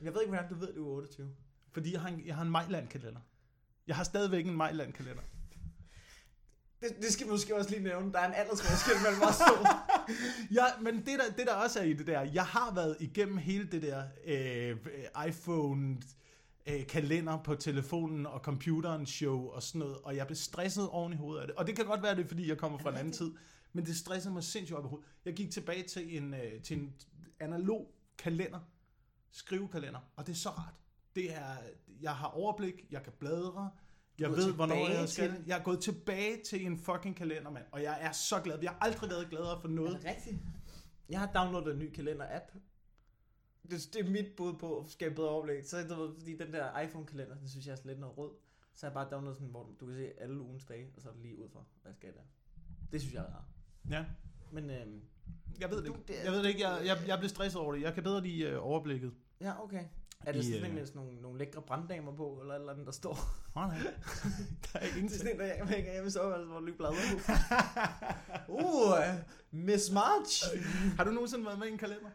Jeg 0.03 0.15
ved 0.15 0.21
ikke, 0.23 0.33
hvordan 0.35 0.49
du 0.51 0.55
ved, 0.55 0.75
du 0.75 0.89
er 0.89 0.93
28. 0.97 1.31
Fordi 1.73 1.93
jeg 1.93 2.01
har 2.01 2.09
en, 2.09 2.23
jeg 2.27 2.35
har 2.37 2.43
en 2.43 2.51
Majland-kalender. 2.51 3.21
Jeg 3.89 3.97
har 3.97 4.05
stadigvæk 4.05 4.47
en 4.47 4.57
Majland-kalender. 4.57 5.23
Det, 6.81 6.97
det 7.03 7.13
skal 7.13 7.27
vi 7.27 7.31
måske 7.31 7.57
også 7.57 7.71
lige 7.71 7.83
nævne. 7.83 8.13
Der 8.13 8.19
er 8.19 8.27
en 8.27 8.35
aldersforskel 8.35 9.03
mellem 9.03 9.23
os 9.23 9.39
to. 9.39 9.67
Ja, 10.59 10.65
men 10.81 10.97
det 10.97 11.07
der, 11.19 11.31
det 11.37 11.47
der 11.47 11.55
også 11.55 11.81
er 11.81 11.85
i 11.85 11.93
det 11.93 12.07
der, 12.07 12.21
jeg 12.21 12.45
har 12.45 12.75
været 12.75 12.97
igennem 13.01 13.37
hele 13.37 13.67
det 13.67 13.83
der 13.83 14.03
øh, 14.25 14.77
iPhone 15.29 15.97
øh, 16.67 16.87
kalender 16.87 17.43
på 17.43 17.55
telefonen 17.55 18.27
og 18.27 18.41
computeren 18.41 19.07
show 19.07 19.49
og 19.49 19.63
sådan 19.63 19.79
noget, 19.79 19.97
og 19.97 20.17
jeg 20.17 20.27
blev 20.27 20.37
stresset 20.37 20.89
oven 20.89 21.13
i 21.13 21.17
hovedet 21.17 21.41
af 21.41 21.47
det. 21.47 21.57
Og 21.57 21.67
det 21.67 21.77
kan 21.77 21.87
godt 21.87 22.03
være 22.03 22.17
det, 22.17 22.25
er, 22.25 22.29
fordi 22.29 22.49
jeg 22.49 22.59
kommer 22.59 22.79
fra 22.79 22.91
en 22.91 22.97
anden 22.97 23.13
tid, 23.13 23.31
men 23.73 23.87
det 23.87 23.97
stressede 23.97 24.35
mig 24.35 24.45
sindssygt 24.45 24.79
op 24.79 24.85
i 24.85 24.89
hovedet. 24.89 25.09
Jeg 25.25 25.35
gik 25.35 25.51
tilbage 25.51 25.83
til 25.83 26.17
en, 26.17 26.35
øh, 26.35 26.63
til 26.63 26.79
en 26.79 26.95
analog 27.41 27.95
kalender, 28.19 28.61
skrivekalender, 29.33 30.01
og 30.17 30.27
det 30.27 30.33
er 30.33 30.37
så 30.37 30.49
rart. 30.49 30.75
Det 31.17 31.35
er, 31.35 31.57
jeg 32.03 32.17
har 32.17 32.27
overblik, 32.27 32.87
jeg 32.91 33.03
kan 33.03 33.13
bladre, 33.19 33.71
jeg 34.19 34.27
er 34.27 34.31
ved, 34.31 34.53
hvornår 34.53 34.89
jeg 34.89 35.09
skal. 35.09 35.31
til- 35.35 35.45
Jeg 35.47 35.59
er 35.59 35.63
gået 35.63 35.81
tilbage 35.81 36.43
til 36.45 36.67
en 36.67 36.79
fucking 36.79 37.17
kalender, 37.17 37.51
mand. 37.51 37.65
Og 37.73 37.83
jeg 37.83 37.99
er 38.01 38.13
så 38.13 38.41
glad. 38.41 38.59
Jeg 38.63 38.71
har 38.71 38.79
aldrig 38.81 39.11
været 39.11 39.31
gladere 39.31 39.61
for 39.61 39.69
Er 39.69 39.73
noget. 39.73 39.97
det 40.01 40.05
rigtigt? 40.05 40.37
Jeg 41.09 41.21
har 41.21 41.33
downloadet 41.33 41.73
en 41.73 41.79
ny 41.79 41.93
kalender-app. 41.93 42.59
Det, 43.71 43.89
det 43.93 44.07
er 44.07 44.11
mit 44.11 44.27
bud 44.37 44.53
på 44.55 44.79
at 44.81 44.89
skabe 44.91 45.15
bedre 45.15 45.29
overblik. 45.29 45.65
Så 45.65 45.77
du 45.89 45.95
ved, 45.95 46.15
fordi 46.19 46.37
den 46.37 46.53
der 46.53 46.81
iPhone-kalender, 46.81 47.35
det 47.39 47.51
synes 47.51 47.67
jeg 47.67 47.73
er 47.73 47.77
lidt 47.85 47.99
noget 48.01 48.19
rød. 48.19 48.31
Så 48.75 48.87
har 48.87 48.91
jeg 48.91 48.95
bare 48.95 49.09
downloadet 49.11 49.37
sådan, 49.37 49.51
hvor 49.51 49.71
du 49.81 49.87
kan 49.87 49.95
se 49.97 50.21
alle 50.21 50.41
ugens 50.41 50.65
dage, 50.65 50.93
og 50.97 51.03
så 51.03 51.09
er 51.09 51.13
det 51.13 51.23
lige 51.23 51.39
ud 51.39 51.49
for, 51.49 51.67
hvad 51.83 51.91
jeg 51.91 51.97
skal 51.97 52.13
der. 52.15 52.21
Det 52.93 53.01
synes 53.01 53.15
jeg 53.15 53.23
er 53.25 53.35
rart. 53.35 53.45
Ja. 53.91 54.05
Men 54.53 54.71
øhm, 54.71 55.01
Jeg 55.61 55.71
ved 55.71 55.77
det 55.79 55.87
Du, 55.87 55.93
ikke. 55.95 56.05
det 56.09 56.19
er- 56.21 56.25
Jeg 56.25 56.33
ved 56.33 56.43
det 56.43 56.49
ikke. 56.49 56.69
Jeg, 56.69 56.87
jeg, 56.87 56.99
jeg 57.07 57.19
blev 57.19 57.29
stresset 57.29 57.61
over 57.61 57.73
det. 57.75 57.83
Jeg 57.83 57.95
kan 57.95 58.03
bedre 58.03 58.21
lide 58.23 58.43
øh, 58.43 58.67
overblikket. 58.67 59.13
ja, 59.41 59.63
okay. 59.65 59.85
Er 60.27 60.33
det 60.33 60.45
I, 60.45 60.53
sådan 60.53 60.71
øh, 60.71 60.75
med 60.75 60.87
sådan 60.87 61.03
nogle, 61.03 61.21
nogle 61.21 61.39
lækre 61.39 61.63
branddamer 61.63 62.13
på, 62.17 62.39
eller 62.41 62.55
eller 62.55 62.73
andet, 62.73 62.87
der 62.87 62.93
står? 62.93 63.19
Nej, 63.55 63.67
nej. 63.69 63.79
der 64.73 64.79
er 64.79 64.87
Det 64.95 65.05
er 65.05 65.09
sådan 65.19 65.33
en, 65.33 65.39
der 65.41 65.47
jeg 65.47 65.67
hænger 65.67 65.93
hjemme 65.93 66.07
i 66.07 66.11
soveværelset, 66.11 66.49
hvor 66.49 66.59
du 66.59 66.65
lige 66.65 66.77
bladrer 66.77 66.95
på. 67.13 67.33
Uh, 68.53 68.95
Miss 69.51 69.91
March. 69.91 70.45
har 70.97 71.05
du 71.05 71.11
nogensinde 71.11 71.45
været 71.45 71.59
med 71.59 71.67
i 71.67 71.71
en 71.71 71.79
kalender? 71.79 72.11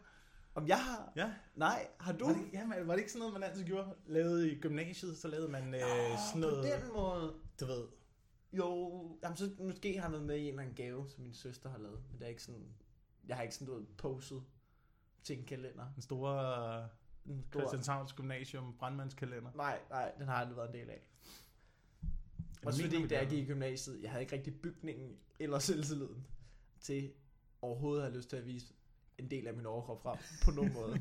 Om 0.54 0.68
jeg 0.68 0.84
har? 0.84 1.12
Ja. 1.16 1.32
Nej, 1.54 1.86
har 2.00 2.12
du? 2.12 2.26
Var 2.26 2.32
det, 2.32 2.42
ja, 2.52 2.66
men, 2.66 2.88
var 2.88 2.92
det 2.94 3.00
ikke 3.00 3.12
sådan 3.12 3.18
noget, 3.18 3.32
man 3.32 3.42
altid 3.42 3.64
gjorde? 3.64 3.94
Lavede 4.06 4.52
i 4.52 4.60
gymnasiet, 4.60 5.16
så 5.18 5.28
lavede 5.28 5.48
man 5.48 5.74
øh, 5.74 5.80
sådan 5.80 6.42
På 6.42 6.48
noget, 6.48 6.64
den 6.64 6.92
måde. 6.92 7.34
du 7.60 7.66
ved. 7.66 7.84
Jo, 8.52 9.18
jamen 9.22 9.36
så 9.36 9.50
måske 9.58 9.96
har 9.98 10.02
jeg 10.04 10.12
været 10.12 10.24
med 10.26 10.36
i 10.36 10.42
en 10.42 10.48
eller 10.48 10.62
anden 10.62 10.76
gave, 10.76 11.08
som 11.08 11.22
min 11.22 11.34
søster 11.34 11.70
har 11.70 11.78
lavet. 11.78 12.00
Men 12.10 12.18
det 12.18 12.24
er 12.24 12.28
ikke 12.28 12.42
sådan, 12.42 12.74
jeg 13.28 13.36
har 13.36 13.42
ikke 13.42 13.54
sådan 13.54 13.68
noget 13.68 13.86
poset 13.98 14.42
til 15.22 15.38
en 15.38 15.44
kalender. 15.44 15.84
Den 15.94 16.02
store 16.02 16.88
En 17.26 17.44
stor- 17.50 17.60
Christianshavns 17.60 18.12
Gymnasium 18.12 18.74
brandmandskalender. 18.78 19.50
Nej, 19.54 19.78
nej, 19.90 20.12
den 20.18 20.26
har 20.26 20.32
jeg 20.32 20.40
aldrig 20.40 20.56
været 20.56 20.68
en 20.68 20.74
del 20.74 20.90
af. 20.90 21.02
Også 22.66 22.82
mener, 22.82 22.96
fordi, 22.98 23.08
da 23.08 23.18
jeg 23.18 23.28
gik 23.28 23.38
i 23.38 23.46
gymnasiet, 23.46 24.02
jeg 24.02 24.10
havde 24.10 24.22
ikke 24.22 24.36
rigtig 24.36 24.60
bygningen 24.60 25.16
eller 25.38 25.58
selvtilliden 25.58 26.26
til 26.80 27.12
overhovedet 27.62 28.02
at 28.02 28.08
have 28.10 28.16
lyst 28.16 28.28
til 28.30 28.36
at 28.36 28.46
vise 28.46 28.74
en 29.18 29.30
del 29.30 29.46
af 29.46 29.54
min 29.54 29.66
overkrop 29.66 30.02
frem 30.02 30.16
på 30.44 30.50
nogen 30.50 30.72
måde. 30.80 31.00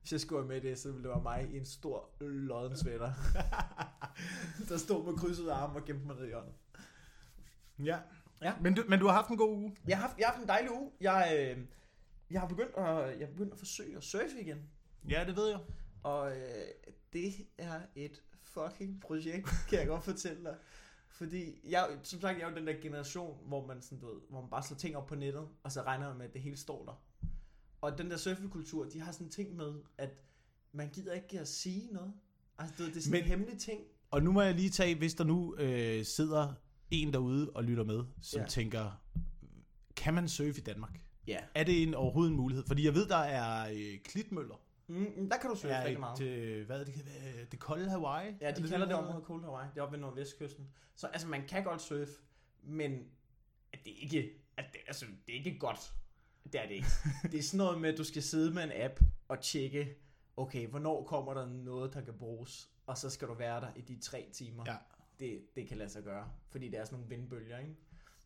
Hvis 0.00 0.12
jeg 0.12 0.20
skulle 0.20 0.48
med 0.48 0.60
det, 0.60 0.78
så 0.78 0.88
ville 0.92 1.02
det 1.02 1.10
være 1.10 1.22
mig 1.22 1.48
i 1.52 1.56
en 1.58 1.66
stor 1.66 2.10
lodden 2.20 2.76
sweater, 2.76 3.12
der 4.68 4.76
stod 4.76 5.04
med 5.04 5.14
krydsede 5.14 5.52
arme 5.52 5.74
og 5.78 5.84
gemte 5.84 6.06
mig 6.06 6.16
ned 6.16 6.24
i 6.24 6.28
hjørnet. 6.28 6.52
Ja. 7.84 7.98
Ja. 8.42 8.54
Men 8.60 8.74
du, 8.74 8.84
men 8.88 8.98
du 9.00 9.06
har 9.06 9.12
haft 9.14 9.28
en 9.30 9.36
god 9.36 9.56
uge. 9.56 9.76
Jeg 9.88 9.96
har 9.98 10.06
haft, 10.06 10.18
jeg 10.18 10.26
har 10.26 10.32
haft 10.32 10.42
en 10.42 10.48
dejlig 10.48 10.72
uge. 10.72 10.90
Jeg, 11.00 11.54
øh, 11.56 11.64
jeg 12.30 12.40
har 12.40 12.48
begyndt 12.48 12.74
at, 12.76 13.18
jeg 13.20 13.26
har 13.26 13.32
begyndt 13.32 13.52
at 13.52 13.58
forsøge 13.58 13.96
at 13.96 14.04
surfe 14.04 14.40
igen. 14.40 14.70
Ja, 15.10 15.24
det 15.26 15.36
ved 15.36 15.48
jeg. 15.48 15.58
Og 16.02 16.30
øh, 16.36 16.64
det 17.12 17.34
er 17.58 17.80
et 17.94 18.22
fucking 18.42 19.00
projekt, 19.00 19.48
kan 19.68 19.78
jeg 19.78 19.86
godt 19.86 20.04
fortælle 20.04 20.44
dig. 20.44 20.56
Fordi 21.10 21.70
jeg, 21.70 21.88
som 22.02 22.20
sagt, 22.20 22.38
jeg 22.38 22.44
er 22.46 22.50
jo 22.50 22.56
den 22.56 22.66
der 22.66 22.72
generation, 22.82 23.38
hvor 23.48 23.66
man, 23.66 23.82
sådan, 23.82 23.98
du 24.00 24.06
ved, 24.06 24.20
hvor 24.30 24.40
man 24.40 24.50
bare 24.50 24.62
slår 24.62 24.76
ting 24.76 24.96
op 24.96 25.06
på 25.06 25.14
nettet, 25.14 25.48
og 25.62 25.72
så 25.72 25.82
regner 25.82 26.08
man 26.08 26.18
med, 26.18 26.26
at 26.26 26.32
det 26.32 26.42
hele 26.42 26.56
står 26.56 26.84
der. 26.84 27.02
Og 27.80 27.98
den 27.98 28.10
der 28.10 28.16
surfekultur, 28.16 28.84
de 28.84 29.00
har 29.00 29.12
sådan 29.12 29.26
en 29.26 29.30
ting 29.30 29.56
med, 29.56 29.74
at 29.98 30.10
man 30.72 30.88
gider 30.88 31.12
ikke 31.12 31.40
at 31.40 31.48
sige 31.48 31.88
noget. 31.92 32.12
Altså, 32.58 32.74
du 32.78 32.82
ved, 32.82 32.90
det 32.90 32.96
er 32.98 33.02
sådan 33.02 33.12
Men- 33.12 33.22
en 33.22 33.28
hemmelig 33.28 33.58
ting. 33.58 33.80
Og 34.10 34.22
nu 34.22 34.32
må 34.32 34.42
jeg 34.42 34.54
lige 34.54 34.70
tage, 34.70 34.94
hvis 34.98 35.14
der 35.14 35.24
nu 35.24 35.56
øh, 35.58 36.04
sidder 36.04 36.54
en 36.90 37.12
derude 37.12 37.50
og 37.50 37.64
lytter 37.64 37.84
med, 37.84 38.04
som 38.22 38.38
Ja. 38.38 38.42
ja. 38.42 38.48
tænker, 38.48 39.02
kan 39.96 40.14
man 40.14 40.28
surfe 40.28 40.60
i 40.60 40.64
Danmark? 40.64 41.00
Ja. 41.26 41.38
Er 41.54 41.64
det 41.64 41.82
en, 41.82 41.94
overhovedet 41.94 42.30
en 42.30 42.36
mulighed? 42.36 42.64
Fordi 42.66 42.84
jeg 42.84 42.94
ved, 42.94 43.08
der 43.08 43.16
er 43.16 43.70
øh, 43.72 43.98
klitmøller. 44.04 44.60
Mm, 44.88 45.28
der 45.30 45.38
kan 45.38 45.50
du 45.50 45.56
surfe 45.56 45.74
er 45.74 45.84
rigtig 45.84 46.00
meget. 46.00 46.20
et, 46.20 46.66
hvad 46.66 46.80
er 46.80 46.84
det, 46.84 46.94
det 47.52 47.60
kolde 47.60 47.90
Hawaii? 47.90 48.34
Ja, 48.40 48.50
de 48.50 48.62
det 48.62 48.70
kalder 48.70 48.86
det 48.86 48.94
område 48.94 49.24
Cold 49.24 49.44
Hawaii. 49.44 49.68
Det 49.74 49.78
er 49.78 49.82
oppe 49.82 49.92
ved 49.92 50.00
nordvestkysten. 50.00 50.68
Så 50.94 51.06
altså, 51.06 51.28
man 51.28 51.46
kan 51.48 51.64
godt 51.64 51.82
surfe, 51.82 52.12
men 52.62 53.10
at 53.72 53.78
det 53.84 53.90
ikke, 53.96 54.30
at 54.56 54.64
det, 54.72 54.80
altså, 54.86 55.06
det 55.26 55.32
er 55.32 55.38
ikke 55.38 55.58
godt. 55.58 55.94
Det 56.44 56.54
er 56.54 56.66
det 56.66 56.74
ikke. 56.74 56.88
det 57.32 57.38
er 57.38 57.42
sådan 57.42 57.58
noget 57.58 57.80
med, 57.80 57.92
at 57.92 57.98
du 57.98 58.04
skal 58.04 58.22
sidde 58.22 58.54
med 58.54 58.64
en 58.64 58.72
app 58.74 59.00
og 59.28 59.40
tjekke, 59.40 59.96
okay, 60.36 60.66
hvornår 60.66 61.04
kommer 61.04 61.34
der 61.34 61.46
noget, 61.46 61.94
der 61.94 62.00
kan 62.00 62.14
bruges, 62.18 62.70
og 62.86 62.98
så 62.98 63.10
skal 63.10 63.28
du 63.28 63.34
være 63.34 63.60
der 63.60 63.68
i 63.76 63.80
de 63.80 64.00
tre 64.00 64.28
timer. 64.32 64.64
Ja. 64.66 64.76
Det, 65.18 65.56
det 65.56 65.68
kan 65.68 65.78
lade 65.78 65.90
sig 65.90 66.02
gøre, 66.02 66.30
fordi 66.50 66.68
det 66.68 66.78
er 66.78 66.84
sådan 66.84 66.98
nogle 66.98 67.16
vindbølger, 67.16 67.58
ikke? 67.58 67.76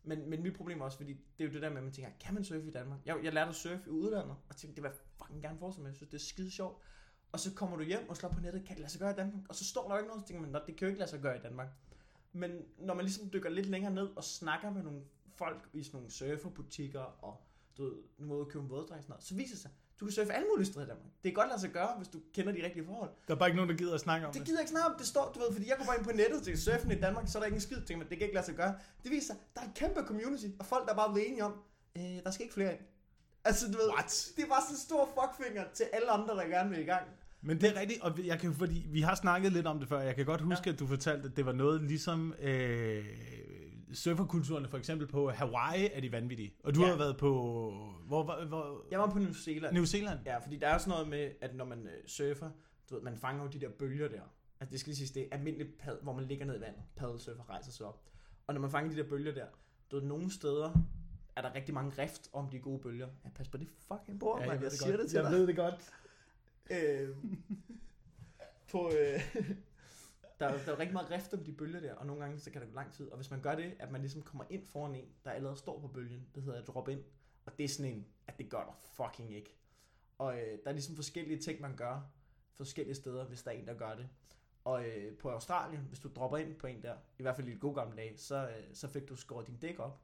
Men, 0.03 0.29
men 0.29 0.43
mit 0.43 0.53
problem 0.55 0.81
er 0.81 0.85
også, 0.85 0.97
fordi 0.97 1.13
det 1.13 1.43
er 1.43 1.47
jo 1.47 1.53
det 1.53 1.61
der 1.61 1.69
med, 1.69 1.77
at 1.77 1.83
man 1.83 1.93
tænker, 1.93 2.11
kan 2.19 2.33
man 2.33 2.43
surfe 2.43 2.67
i 2.67 2.71
Danmark? 2.71 2.99
Jeg, 3.05 3.19
jeg 3.23 3.33
lærte 3.33 3.49
at 3.49 3.55
surfe 3.55 3.83
i 3.87 3.89
udlandet, 3.89 4.35
og 4.49 4.55
tænkte, 4.55 4.75
det 4.75 4.83
var 4.83 4.95
fucking 5.17 5.41
gerne 5.41 5.59
for 5.59 5.75
med. 5.77 5.85
Jeg 5.85 5.95
synes, 5.95 6.09
det 6.09 6.17
er 6.17 6.21
skide 6.21 6.51
sjovt. 6.51 6.81
og 7.31 7.39
så 7.39 7.53
kommer 7.53 7.77
du 7.77 7.83
hjem 7.83 8.09
og 8.09 8.17
slår 8.17 8.29
på 8.29 8.39
nettet, 8.39 8.65
kan 8.65 8.75
det 8.75 8.79
lade 8.79 8.91
sig 8.91 8.99
gøre 8.99 9.11
i 9.11 9.15
Danmark? 9.15 9.43
Og 9.49 9.55
så 9.55 9.65
står 9.65 9.87
der 9.87 9.95
jo 9.95 9.99
ikke 9.99 10.07
noget, 10.07 10.21
så 10.23 10.27
tænker 10.27 10.41
man, 10.41 10.51
"Nå, 10.51 10.59
det 10.67 10.75
kan 10.75 10.85
jo 10.85 10.87
ikke 10.87 10.99
lade 10.99 11.09
sig 11.09 11.21
gøre 11.21 11.37
i 11.37 11.41
Danmark. 11.41 11.67
Men 12.31 12.51
når 12.77 12.93
man 12.93 13.05
ligesom 13.05 13.29
dykker 13.33 13.49
lidt 13.49 13.65
længere 13.65 13.93
ned 13.93 14.09
og 14.15 14.23
snakker 14.23 14.69
med 14.71 14.83
nogle 14.83 15.01
folk 15.35 15.69
i 15.73 15.83
sådan 15.83 15.97
nogle 15.97 16.11
surferbutikker 16.11 16.99
og 16.99 17.41
du 17.77 17.83
ved, 17.83 17.93
en 18.19 18.25
måde 18.25 18.41
at 18.41 18.47
købe 18.47 18.63
en 18.63 18.69
våddræk 18.69 18.97
og 18.97 19.03
sådan 19.03 19.11
noget, 19.11 19.23
så 19.23 19.35
viser 19.35 19.55
det 19.55 19.61
sig, 19.61 19.71
du 19.99 20.05
kan 20.05 20.11
surfe 20.11 20.33
alle 20.33 20.47
mulige 20.51 20.65
steder 20.65 20.85
i 20.85 20.87
Danmark. 20.87 21.11
Det 21.23 21.27
kan 21.31 21.33
godt 21.33 21.49
lade 21.49 21.61
sig 21.61 21.69
gøre, 21.69 21.89
hvis 21.97 22.07
du 22.07 22.19
kender 22.35 22.51
de 22.51 22.63
rigtige 22.65 22.85
forhold. 22.85 23.09
Der 23.27 23.33
er 23.33 23.37
bare 23.37 23.49
ikke 23.49 23.55
nogen, 23.57 23.69
der 23.71 23.77
gider 23.77 23.93
at 23.93 23.99
snakke 23.99 24.27
om 24.27 24.33
Det 24.33 24.39
det. 24.39 24.47
gider 24.47 24.59
ikke 24.59 24.69
snakke 24.69 24.87
om. 24.89 24.95
Det 24.97 25.07
står, 25.07 25.31
du 25.35 25.39
ved, 25.39 25.51
fordi 25.53 25.69
jeg 25.69 25.77
går 25.77 25.85
bare 25.85 25.97
ind 25.97 26.05
på 26.05 26.11
nettet 26.11 26.43
til 26.43 26.61
surfen 26.61 26.91
i 26.91 26.99
Danmark, 27.05 27.23
så 27.27 27.37
er 27.37 27.39
der 27.41 27.45
ikke 27.45 27.55
en 27.55 27.61
skid. 27.61 27.77
Tænker 27.77 27.97
man, 27.97 28.09
det 28.09 28.17
kan 28.17 28.25
ikke 28.25 28.35
lade 28.35 28.45
sig 28.45 28.55
gøre. 28.55 28.73
Det 29.03 29.11
viser 29.11 29.25
sig, 29.33 29.35
der 29.55 29.61
er 29.61 29.65
et 29.65 29.73
kæmpe 29.75 30.01
community, 30.09 30.47
og 30.59 30.65
folk, 30.65 30.85
der 30.85 30.91
er 30.91 30.97
bare 30.97 31.13
blevet 31.13 31.27
enige 31.29 31.43
om, 31.43 31.53
øh, 31.97 32.03
der 32.23 32.31
skal 32.31 32.43
ikke 32.43 32.53
flere 32.53 32.71
ind. 32.71 32.81
Altså, 33.45 33.65
du 33.71 33.77
ved, 33.77 33.89
What? 33.89 34.31
det 34.35 34.43
er 34.43 34.47
bare 34.47 34.61
sådan 34.61 34.75
en 34.75 34.79
stor 34.79 35.01
fuckfinger 35.17 35.63
til 35.73 35.85
alle 35.93 36.09
andre, 36.09 36.35
der 36.35 36.45
gerne 36.55 36.69
vil 36.69 36.79
i 36.79 36.83
gang. 36.93 37.05
Men 37.41 37.61
det 37.61 37.69
er 37.69 37.79
rigtigt, 37.79 38.01
og 38.01 38.25
jeg 38.25 38.39
kan, 38.39 38.53
fordi 38.53 38.87
vi 38.91 39.01
har 39.01 39.15
snakket 39.15 39.51
lidt 39.51 39.67
om 39.67 39.79
det 39.79 39.87
før. 39.89 39.99
Jeg 40.01 40.15
kan 40.15 40.25
godt 40.25 40.41
huske, 40.41 40.61
ja. 40.65 40.71
at 40.73 40.79
du 40.79 40.87
fortalte, 40.87 41.29
at 41.29 41.37
det 41.37 41.45
var 41.45 41.51
noget 41.51 41.81
ligesom 41.81 42.33
øh, 42.39 43.05
surferkulturen 43.93 44.67
for 44.69 44.77
eksempel 44.77 45.07
på 45.07 45.29
Hawaii 45.31 45.89
er 45.93 46.01
de 46.01 46.11
vanvittige. 46.11 46.53
Og 46.63 46.75
du 46.75 46.81
Ja. 46.81 46.87
har 46.87 46.97
været 46.97 47.17
på, 47.17 47.29
hvor, 48.07 48.23
hvor, 48.23 48.45
hvor 48.45 48.85
Jeg 48.91 48.99
var 48.99 49.09
på 49.09 49.19
New 49.19 49.33
Zealand. 49.33 49.73
New 49.73 49.85
Zealand? 49.85 50.19
Ja, 50.25 50.37
fordi 50.37 50.57
der 50.57 50.67
er 50.67 50.77
sådan 50.77 50.89
noget 50.91 51.07
med, 51.07 51.31
at 51.41 51.55
når 51.55 51.65
man 51.65 51.87
øh, 51.87 51.93
surfer, 52.07 52.49
du 52.89 52.95
ved, 52.95 53.01
man 53.03 53.17
fanger 53.17 53.43
jo 53.43 53.49
de 53.49 53.59
der 53.61 53.69
bølger 53.69 54.07
der. 54.07 54.21
Altså 54.59 54.71
det 54.71 54.79
skal 54.79 54.89
lige 54.93 55.07
sige, 55.07 55.19
det 55.19 55.27
er 55.31 55.35
almindeligt 55.37 55.77
pad, 55.77 55.97
hvor 56.01 56.13
man 56.13 56.25
ligger 56.25 56.45
ned 56.45 56.57
i 56.57 56.61
vandet. 56.61 56.81
Paddelsurfer 56.95 57.49
rejser 57.49 57.71
sig 57.71 57.85
op. 57.85 58.01
Og 58.47 58.53
når 58.53 58.61
man 58.61 58.71
fanger 58.71 58.91
de 58.91 58.97
der 58.97 59.09
bølger 59.09 59.33
der, 59.33 59.45
du 59.91 59.95
ved, 59.99 60.03
nogle 60.07 60.31
steder 60.31 60.71
er 61.35 61.41
der 61.41 61.55
rigtig 61.55 61.73
mange 61.73 62.01
rift 62.03 62.29
om 62.33 62.49
de 62.49 62.59
gode 62.59 62.79
bølger. 62.79 63.07
Ja, 63.25 63.29
pas 63.29 63.47
på 63.47 63.57
det 63.57 63.67
fucking 63.87 64.19
bord, 64.19 64.37
ja, 64.39 64.41
jeg, 64.41 64.53
man. 64.53 64.63
Jeg, 64.63 64.71
det 64.71 64.79
siger 64.79 64.91
godt. 64.91 65.01
det 65.01 65.09
til 65.09 65.17
jeg 65.17 65.23
dig. 65.31 65.39
ved 65.39 65.47
det 65.47 65.55
godt. 65.55 65.75
Øh, 66.71 67.09
på, 68.71 68.91
øh, 68.99 69.35
der, 70.39 70.45
er- 70.47 70.65
der 70.65 70.71
er 70.71 70.79
rigtig 70.79 70.93
meget 70.93 71.11
rift 71.11 71.33
om 71.33 71.43
de 71.43 71.51
bølger 71.53 71.79
der, 71.79 71.93
og 71.95 72.05
nogle 72.05 72.21
gange 72.23 72.39
så 72.39 72.51
kan 72.51 72.61
det 72.61 72.69
gå 72.69 72.75
lang 72.75 72.93
tid. 72.93 73.09
Og 73.09 73.15
hvis 73.17 73.31
man 73.31 73.41
gør 73.41 73.55
det, 73.55 73.75
at 73.79 73.91
man 73.91 74.01
ligesom 74.01 74.21
kommer 74.21 74.45
ind 74.49 74.65
foran 74.65 74.95
en, 74.95 75.05
der 75.25 75.31
allerede 75.31 75.57
står 75.57 75.79
på 75.79 75.87
bølgen, 75.87 76.27
det 76.35 76.43
hedder 76.43 76.61
at 76.61 76.67
droppe 76.67 76.91
ind. 76.91 77.03
Og 77.45 77.57
det 77.57 77.63
er 77.63 77.67
sådan 77.67 77.91
en, 77.91 78.07
at 78.27 78.37
det 78.39 78.49
gør 78.49 78.63
du 78.63 78.71
fucking 79.03 79.35
ikke. 79.35 79.55
Og 80.17 80.35
øh, 80.37 80.41
der 80.63 80.69
er 80.69 80.71
ligesom 80.71 80.95
forskellige 80.95 81.39
ting, 81.39 81.61
man 81.61 81.75
gør 81.75 82.01
forskellige 82.53 82.95
steder, 82.95 83.25
hvis 83.25 83.43
der 83.43 83.51
er 83.51 83.55
en, 83.55 83.67
der 83.67 83.73
gør 83.73 83.95
det. 83.95 84.09
Og 84.63 84.85
øh, 84.87 85.17
på 85.17 85.29
Australien, 85.29 85.81
hvis 85.81 85.99
du 85.99 86.09
dropper 86.15 86.37
ind 86.37 86.55
på 86.55 86.67
en 86.67 86.81
der, 86.81 86.95
i 87.19 87.21
hvert 87.21 87.35
fald 87.35 87.47
i 87.47 87.51
et 87.51 87.59
god 87.59 87.75
gamle 87.75 87.97
dag, 87.97 88.13
så, 88.19 88.47
øh, 88.47 88.63
så 88.73 88.87
fik 88.87 89.09
du 89.09 89.15
skåret 89.15 89.47
din 89.47 89.57
dæk 89.57 89.79
op. 89.79 90.01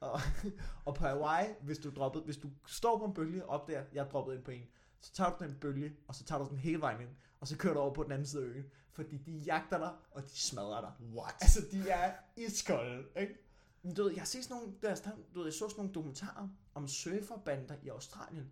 Og, 0.00 0.20
og 0.86 0.94
på 0.94 1.04
Hawaii, 1.04 1.46
hvis 1.60 1.78
du, 1.78 1.90
droppede, 1.90 2.24
hvis 2.24 2.36
du 2.36 2.50
står 2.66 2.98
på 2.98 3.04
en 3.04 3.14
bølge 3.14 3.46
op 3.46 3.68
der, 3.68 3.84
jeg 3.92 4.06
droppede 4.10 4.36
ind 4.36 4.44
på 4.44 4.50
en, 4.50 4.68
så 5.00 5.12
tager 5.12 5.36
du 5.36 5.44
den 5.44 5.54
bølge, 5.60 5.96
og 6.08 6.14
så 6.14 6.24
tager 6.24 6.42
du 6.44 6.48
den 6.50 6.58
hele 6.58 6.80
vejen 6.80 7.00
ind, 7.00 7.10
og 7.40 7.48
så 7.48 7.56
kører 7.56 7.74
du 7.74 7.80
over 7.80 7.94
på 7.94 8.02
den 8.02 8.12
anden 8.12 8.26
side 8.26 8.42
af 8.44 8.48
øen, 8.48 8.64
fordi 8.92 9.16
de 9.16 9.32
jagter 9.32 9.78
dig, 9.78 9.92
og 10.10 10.22
de 10.22 10.28
smadrer 10.40 10.80
dig. 10.80 10.92
What? 11.16 11.34
Altså, 11.40 11.60
de 11.72 11.88
er 11.88 12.14
iskolde, 12.36 13.04
ikke? 13.16 13.34
Men 13.82 13.94
du 13.94 14.02
ved, 14.02 14.10
jeg 14.12 14.20
har 14.20 14.26
set 14.26 14.44
sådan 14.44 14.56
nogle, 14.62 14.74
der, 14.82 14.94
sådan- 14.94 15.24
du 15.34 15.38
ved, 15.38 15.46
jeg 15.46 15.52
så 15.52 15.58
sådan 15.58 15.74
nogle 15.76 15.92
dokumentarer 15.92 16.48
om 16.74 16.88
surferbander 16.88 17.74
i 17.82 17.88
Australien. 17.88 18.50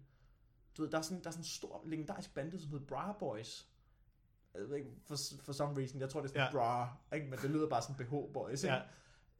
Du 0.76 0.82
ved, 0.82 0.90
der 0.90 0.98
er 0.98 1.02
sådan, 1.02 1.20
der 1.22 1.26
er 1.28 1.30
sådan 1.30 1.40
en 1.40 1.44
stor 1.44 1.82
legendarisk 1.86 2.34
bande, 2.34 2.60
som 2.60 2.70
hedder 2.70 2.86
Bra 2.86 3.12
Boys. 3.12 3.68
Jeg 4.54 4.68
ved 4.68 4.76
ikke, 4.76 4.90
for, 5.06 5.16
for 5.42 5.52
some 5.52 5.80
reason, 5.80 6.00
jeg 6.00 6.10
tror 6.10 6.20
det 6.20 6.28
er 6.28 6.32
sådan 6.32 6.46
Ja. 6.46 6.52
bra, 6.52 6.96
ikke? 7.14 7.26
men 7.30 7.38
det 7.38 7.50
lyder 7.50 7.68
bare 7.68 7.82
som 7.82 7.94
BH 7.94 8.10
Boys, 8.32 8.62
ikke? 8.62 8.74
Ja. 8.74 8.82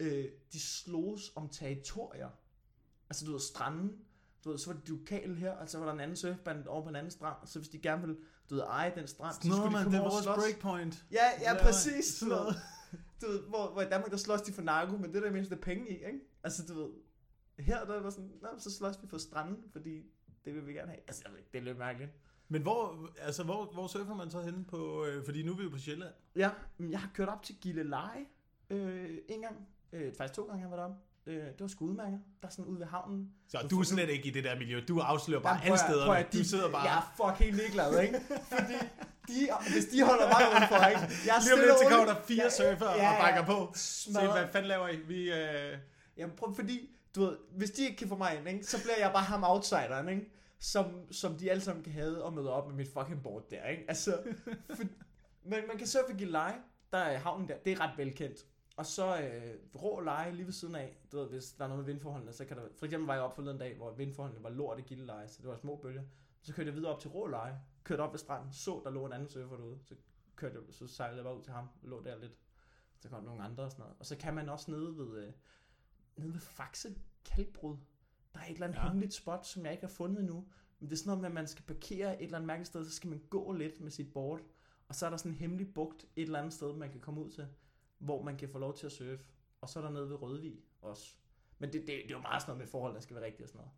øh, 0.01 0.33
de 0.53 0.61
slås 0.61 1.33
om 1.37 1.49
territorier. 1.49 2.31
Altså, 3.11 3.27
du 3.27 3.33
ved, 3.33 3.41
stranden. 3.41 4.05
Du 4.45 4.51
ved, 4.51 4.59
så 4.59 4.67
var 4.71 4.75
det 4.79 4.87
de 4.87 4.91
lokale 4.93 5.35
her, 5.35 5.51
og 5.53 5.69
så 5.69 5.79
var 5.79 5.87
der 5.87 5.93
en 5.93 6.01
anden 6.01 6.17
surfband 6.17 6.67
over 6.67 6.83
på 6.83 6.89
en 6.89 6.97
anden 6.97 7.11
strand, 7.11 7.37
og 7.43 7.49
så 7.49 7.59
hvis 7.59 7.69
de 7.69 7.79
gerne 7.79 8.01
ville, 8.03 8.17
du 8.51 8.55
ved, 8.55 8.63
eje 8.63 8.93
den 8.95 9.07
strand, 9.07 9.49
noget, 9.49 9.65
de 9.65 9.71
man, 9.71 9.83
komme 9.83 9.99
det 9.99 10.07
over 10.07 10.19
og 10.19 10.25
vores 10.27 10.41
breakpoint. 10.41 11.05
Ja, 11.13 11.19
ja, 11.41 11.53
Ja, 11.53 11.63
præcis. 11.63 12.05
sådan 12.05 12.29
noget. 12.35 12.55
Du 13.21 13.27
ved, 13.27 13.41
hvor, 13.43 13.73
hvor 13.73 13.83
i 13.83 13.89
Danmark, 13.89 14.11
der 14.11 14.17
slås 14.17 14.43
de 14.43 14.53
for 14.53 14.63
narko, 14.63 14.97
men 14.97 15.05
det 15.11 15.17
er 15.17 15.21
der 15.21 15.31
mindst 15.31 15.53
er 15.53 15.57
penge 15.57 15.91
i, 15.91 15.95
ikke? 15.95 16.21
Altså, 16.45 16.67
du 16.67 16.75
ved, 16.83 16.91
her 17.59 17.85
der 17.85 17.95
er 17.95 18.03
der 18.03 18.11
sådan, 18.11 18.31
Nå, 18.43 18.49
så 18.59 18.71
slås 18.71 19.03
vi 19.03 19.09
for 19.09 19.19
stranden, 19.19 19.65
fordi 19.73 20.03
det 20.45 20.55
vil 20.55 20.67
vi 20.67 20.73
gerne 20.73 20.89
have. 20.89 21.01
Altså, 21.07 21.23
jeg 21.25 21.33
ved 21.33 21.39
ikke, 21.39 21.51
det 21.53 21.59
er 21.59 21.63
lidt 21.63 21.79
mærkeligt. 21.79 22.11
Men 22.49 22.63
hvor, 22.63 23.09
altså, 23.19 23.45
hvor, 23.45 23.65
hvor 23.73 23.87
surfer 23.87 24.15
man 24.15 24.31
så 24.31 24.41
henne 24.41 24.65
på, 24.65 25.05
øh, 25.05 25.25
fordi 25.25 25.43
nu 25.43 25.53
er 25.53 25.57
vi 25.57 25.63
jo 25.63 25.71
på 25.71 25.79
Sjælland. 25.79 26.13
Ja, 26.37 26.51
men 26.79 26.91
jeg 26.91 27.01
har 27.01 27.11
kørt 27.15 27.29
op 27.29 27.43
til 27.43 27.57
Gilleleje 27.61 28.27
øh, 28.71 29.19
en 29.29 29.41
gang. 29.41 29.69
Øh, 29.93 30.15
faktisk 30.15 30.35
to 30.35 30.43
gange 30.43 30.63
har 30.63 30.69
jeg 30.69 30.77
været 30.77 30.91
op. 30.91 30.97
Øh, 31.27 31.37
det 31.37 31.61
var 31.61 31.67
sgu 31.69 31.85
udmærket. 31.87 32.21
Der 32.43 32.49
er 32.49 32.51
sådan 32.53 32.65
ude 32.65 32.81
ved 32.81 32.87
havnen. 32.87 33.31
Så 33.49 33.59
Du 33.63 33.69
du 33.77 33.81
er 33.81 33.85
slet 33.85 34.09
ikke 34.11 34.29
i 34.29 34.31
det 34.31 34.45
der 34.45 34.59
miljø. 34.59 34.81
Du 34.89 34.99
afslører 35.01 35.41
bare 35.41 35.65
alle 35.65 35.79
steder. 35.79 36.07
prøv 36.07 36.15
at- 36.15 36.33
Du 36.33 36.39
de- 36.39 36.49
sidder 36.49 36.71
bare... 36.71 36.83
Jeg 36.83 36.97
er 36.99 37.15
fucking 37.17 37.57
ligeglad, 37.57 38.01
ikke? 38.01 38.21
Fordi 38.59 38.75
de, 39.29 39.49
hvis 39.73 39.85
de 39.93 40.03
holder 40.03 40.27
mig 40.29 40.43
udenfor, 40.57 40.87
ikke? 40.89 41.01
Jeg 41.27 41.35
Lige 41.45 41.53
om 41.55 41.59
lidt, 41.61 41.79
så 41.79 41.85
og 41.85 41.91
kommer 41.91 42.07
der 42.15 42.21
fire 42.29 42.43
Ja, 42.45 42.51
surfer 42.51 42.87
ja, 42.87 42.93
og 42.93 42.99
ja. 42.99 43.21
brækker 43.21 43.45
på. 43.45 43.73
Se, 43.75 44.11
hvad 44.13 44.49
fanden 44.53 44.69
laver 44.69 44.89
I? 44.89 44.97
Vi, 44.97 45.33
øh... 45.33 45.79
Jamen 46.17 46.37
prøv, 46.37 46.55
fordi, 46.55 46.91
du 47.15 47.21
ved, 47.21 47.37
hvis 47.57 47.71
de 47.71 47.83
ikke 47.85 47.97
kan 47.97 48.09
få 48.09 48.17
mig 48.17 48.37
ind, 48.39 48.49
ikke, 48.49 48.67
så 48.67 48.83
bliver 48.83 48.97
jeg 48.99 49.11
bare 49.13 49.25
ham 49.25 49.45
outsideren, 49.45 50.09
ikke? 50.09 50.31
Som, 50.61 50.87
som 51.13 51.35
de 51.37 51.51
alle 51.51 51.61
sammen 51.61 51.85
kan 51.85 51.93
have 51.93 52.23
og 52.23 52.33
møde 52.33 52.53
op 52.53 52.67
med 52.67 52.75
mit 52.77 52.89
fucking 52.99 53.23
board 53.23 53.43
der, 53.51 53.65
ikke? 53.65 53.85
Altså, 53.89 54.19
for, 54.77 54.83
men 55.45 55.59
man 55.69 55.79
kan 55.79 55.87
surfe 55.87 56.15
Gilleleje, 56.19 56.55
der 56.93 56.99
er 56.99 57.19
havnen 57.19 57.49
der, 57.49 57.55
det 57.65 57.73
er 57.73 57.81
ret 57.81 57.91
velkendt. 57.97 58.39
Og 58.77 58.87
så 58.87 59.21
øh, 59.21 59.55
rå 59.83 60.01
leje 60.01 60.33
lige 60.33 60.47
ved 60.47 60.53
siden 60.53 60.75
af, 60.75 60.97
du 61.13 61.19
ved, 61.19 61.29
hvis 61.29 61.53
der 61.53 61.65
er 61.65 61.69
noget 61.69 61.85
med 61.85 61.93
vindforholdene, 61.93 62.33
så 62.33 62.45
kan 62.45 62.57
der, 62.57 62.63
for 62.77 62.87
eksempel 62.87 63.07
var 63.07 63.15
jeg 63.15 63.23
op 63.23 63.35
forleden 63.35 63.59
dag, 63.59 63.77
hvor 63.77 63.95
vindforholdene 63.95 64.45
var 64.45 64.51
lort 64.51 64.79
i 64.79 64.83
Gilleleje, 64.83 65.29
så 65.29 65.43
det 65.43 65.51
var 65.51 65.57
små 65.57 65.77
bølger. 65.77 66.03
Så 66.43 66.53
kørte 66.55 66.67
jeg 66.67 66.77
videre 66.77 66.93
op 66.95 67.01
til 67.01 67.11
rå 67.11 67.27
leje, 67.27 67.61
kørte 67.85 68.01
op 68.01 68.13
ved 68.13 68.19
stranden, 68.19 68.53
så 68.53 68.81
der 68.85 68.91
lå 68.91 69.07
en 69.07 69.13
anden 69.13 69.29
surfer 69.29 69.57
derude, 69.57 69.79
så 69.85 69.95
kørte 70.37 70.55
jeg, 70.55 70.75
så 70.75 70.87
sejlede 70.87 71.17
jeg 71.17 71.25
bare 71.25 71.37
ud 71.37 71.43
til 71.43 71.53
ham, 71.53 71.69
lå 71.83 72.03
der 72.03 72.19
lidt. 72.19 72.39
Så 72.99 73.09
kom 73.09 73.19
der 73.19 73.29
nogle 73.29 73.45
andre 73.45 73.63
og 73.63 73.71
sådan 73.71 73.83
noget. 73.83 73.97
Og 73.99 74.07
så 74.07 74.17
kan 74.17 74.35
man 74.35 74.49
også 74.49 74.71
nede 74.71 74.97
ved, 74.97 75.25
øh, 75.25 75.33
nede 76.17 76.33
ved 76.33 76.41
Faxe 76.41 76.95
Kalkbrud. 77.25 77.77
Der 78.35 78.41
er 78.41 78.45
et 78.45 78.53
eller 78.53 78.67
andet 78.67 78.79
ja. 78.79 78.87
hemmeligt 78.89 79.15
spot, 79.15 79.47
som 79.47 79.65
jeg 79.65 79.73
ikke 79.73 79.87
har 79.87 79.93
fundet 79.93 80.21
endnu. 80.21 80.49
Men 80.79 80.91
det 80.91 80.93
er 80.93 80.99
sådan 80.99 81.09
noget 81.09 81.21
med, 81.21 81.29
at 81.29 81.35
man 81.35 81.47
skal 81.47 81.65
parkere 81.65 82.17
et 82.17 82.25
eller 82.25 82.39
andet 82.39 82.47
mærkeligt 82.47 82.69
sted, 82.69 82.85
så 82.85 82.91
skal 82.91 83.11
man 83.11 83.23
gå 83.31 83.53
lidt 83.53 83.81
med 83.81 83.91
sit 83.91 84.13
board. 84.13 84.41
Og 84.89 84.95
så 84.95 85.07
er 85.07 85.11
der 85.11 85.17
sådan 85.17 85.33
en 85.33 85.39
hemmelig 85.39 85.75
bugt 85.75 86.07
et 86.17 86.23
eller 86.23 86.39
andet 86.39 86.53
sted, 86.53 86.73
man 86.73 86.91
kan 86.91 87.01
komme 87.01 87.21
ud 87.21 87.31
til, 87.31 87.49
hvor 87.99 88.23
man 88.23 88.37
kan 88.37 88.49
få 88.49 88.59
lov 88.59 88.77
til 88.77 88.87
at 88.87 88.93
surfe. 88.93 89.25
Og 89.61 89.69
så 89.69 89.79
er 89.79 89.83
der 89.83 89.91
nede 89.91 90.11
ved 90.11 90.23
Rødvig 90.23 90.61
også. 90.83 91.17
Men 91.59 91.73
det, 91.73 91.81
det, 91.81 91.87
det 91.87 92.05
er 92.05 92.11
jo 92.11 92.19
meget 92.19 92.43
sådan 92.43 92.51
noget 92.51 92.59
med 92.59 92.67
forhold, 92.67 92.95
der 92.95 93.01
skal 93.01 93.17
være 93.17 93.25
rigtigt 93.25 93.43
og 93.43 93.49
sådan 93.49 93.59
noget. 93.59 93.73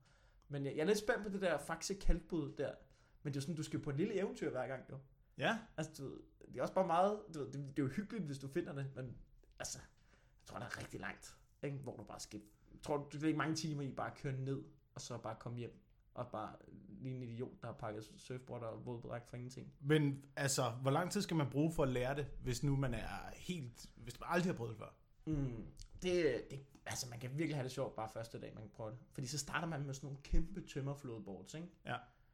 Men 0.48 0.66
jeg, 0.66 0.76
jeg 0.76 0.82
er 0.82 0.86
lidt 0.86 0.98
spændt 0.98 1.22
på 1.22 1.28
det 1.28 1.40
der 1.40 1.58
Faxe 1.58 1.94
Kalkbrud 1.94 2.52
der. 2.58 2.74
Men 3.22 3.32
det 3.32 3.36
er 3.36 3.40
jo 3.40 3.42
sådan, 3.42 3.54
du 3.56 3.62
skal 3.62 3.80
på 3.80 3.90
et 3.90 3.96
lille 3.96 4.14
eventyr 4.14 4.50
hver 4.50 4.66
gang, 4.66 4.84
jo. 4.90 4.98
Ja, 5.38 5.58
Altså, 5.76 6.02
du 6.02 6.20
det 6.52 6.58
er 6.58 6.62
også 6.62 6.74
bare 6.74 6.86
meget, 6.86 7.20
du 7.34 7.38
ved, 7.38 7.46
det, 7.46 7.54
det 7.54 7.78
er 7.78 7.82
jo 7.82 7.88
hyggeligt, 7.88 8.24
hvis 8.24 8.38
du 8.38 8.48
finder 8.48 8.72
det, 8.72 8.86
men 8.94 9.16
altså, 9.58 9.78
jeg 9.78 10.46
tror, 10.46 10.58
der 10.58 10.66
er 10.66 10.78
rigtig 10.78 11.00
langt, 11.00 11.36
ikke? 11.62 11.76
hvor 11.76 11.96
du 11.96 12.02
bare 12.02 12.20
skal, 12.20 12.42
jeg 12.72 12.80
tror, 12.82 12.96
du 12.96 13.18
vil 13.18 13.26
ikke 13.26 13.38
mange 13.38 13.54
timer 13.54 13.82
i 13.82 13.92
bare 13.92 14.10
at 14.10 14.16
køre 14.16 14.32
ned, 14.32 14.64
og 14.94 15.00
så 15.00 15.18
bare 15.18 15.36
komme 15.40 15.58
hjem, 15.58 15.80
og 16.16 16.26
bare 16.32 16.52
lige 17.00 17.14
en 17.16 17.22
idiot, 17.22 17.50
der 17.60 17.66
har 17.66 17.74
pakket 17.74 18.04
surfboard 18.16 18.62
og 18.62 18.86
vådbræk 18.86 19.22
for 19.28 19.36
ingenting. 19.36 19.72
men 19.80 20.24
altså, 20.36 20.70
hvor 20.82 20.90
lang 20.90 21.10
tid 21.10 21.22
skal 21.22 21.36
man 21.36 21.50
bruge 21.50 21.72
for 21.72 21.82
at 21.82 21.88
lære 21.88 22.16
det, 22.16 22.26
hvis 22.42 22.62
nu 22.62 22.76
man 22.76 22.94
er 22.94 23.08
helt... 23.36 23.86
Hvis 23.96 24.20
man 24.20 24.28
aldrig 24.32 24.52
har 24.52 24.56
prøvet 24.56 24.70
det 24.70 24.78
før? 24.78 24.94
Mm, 25.26 25.64
det, 26.02 26.44
det, 26.50 26.60
altså, 26.86 27.06
man 27.10 27.18
kan 27.18 27.30
virkelig 27.30 27.56
have 27.56 27.64
det 27.64 27.72
sjovt 27.72 27.96
bare 27.96 28.08
første 28.12 28.40
dag, 28.40 28.52
man 28.54 28.62
kan 28.62 28.70
prøve 28.74 28.90
det. 28.90 28.98
Fordi 29.12 29.26
så 29.26 29.38
starter 29.38 29.68
man 29.68 29.86
med 29.86 29.94
sådan 29.94 30.06
nogle 30.06 30.18
kæmpe 30.22 30.60
tømmerflodboards, 30.60 31.54
ikke? 31.54 31.68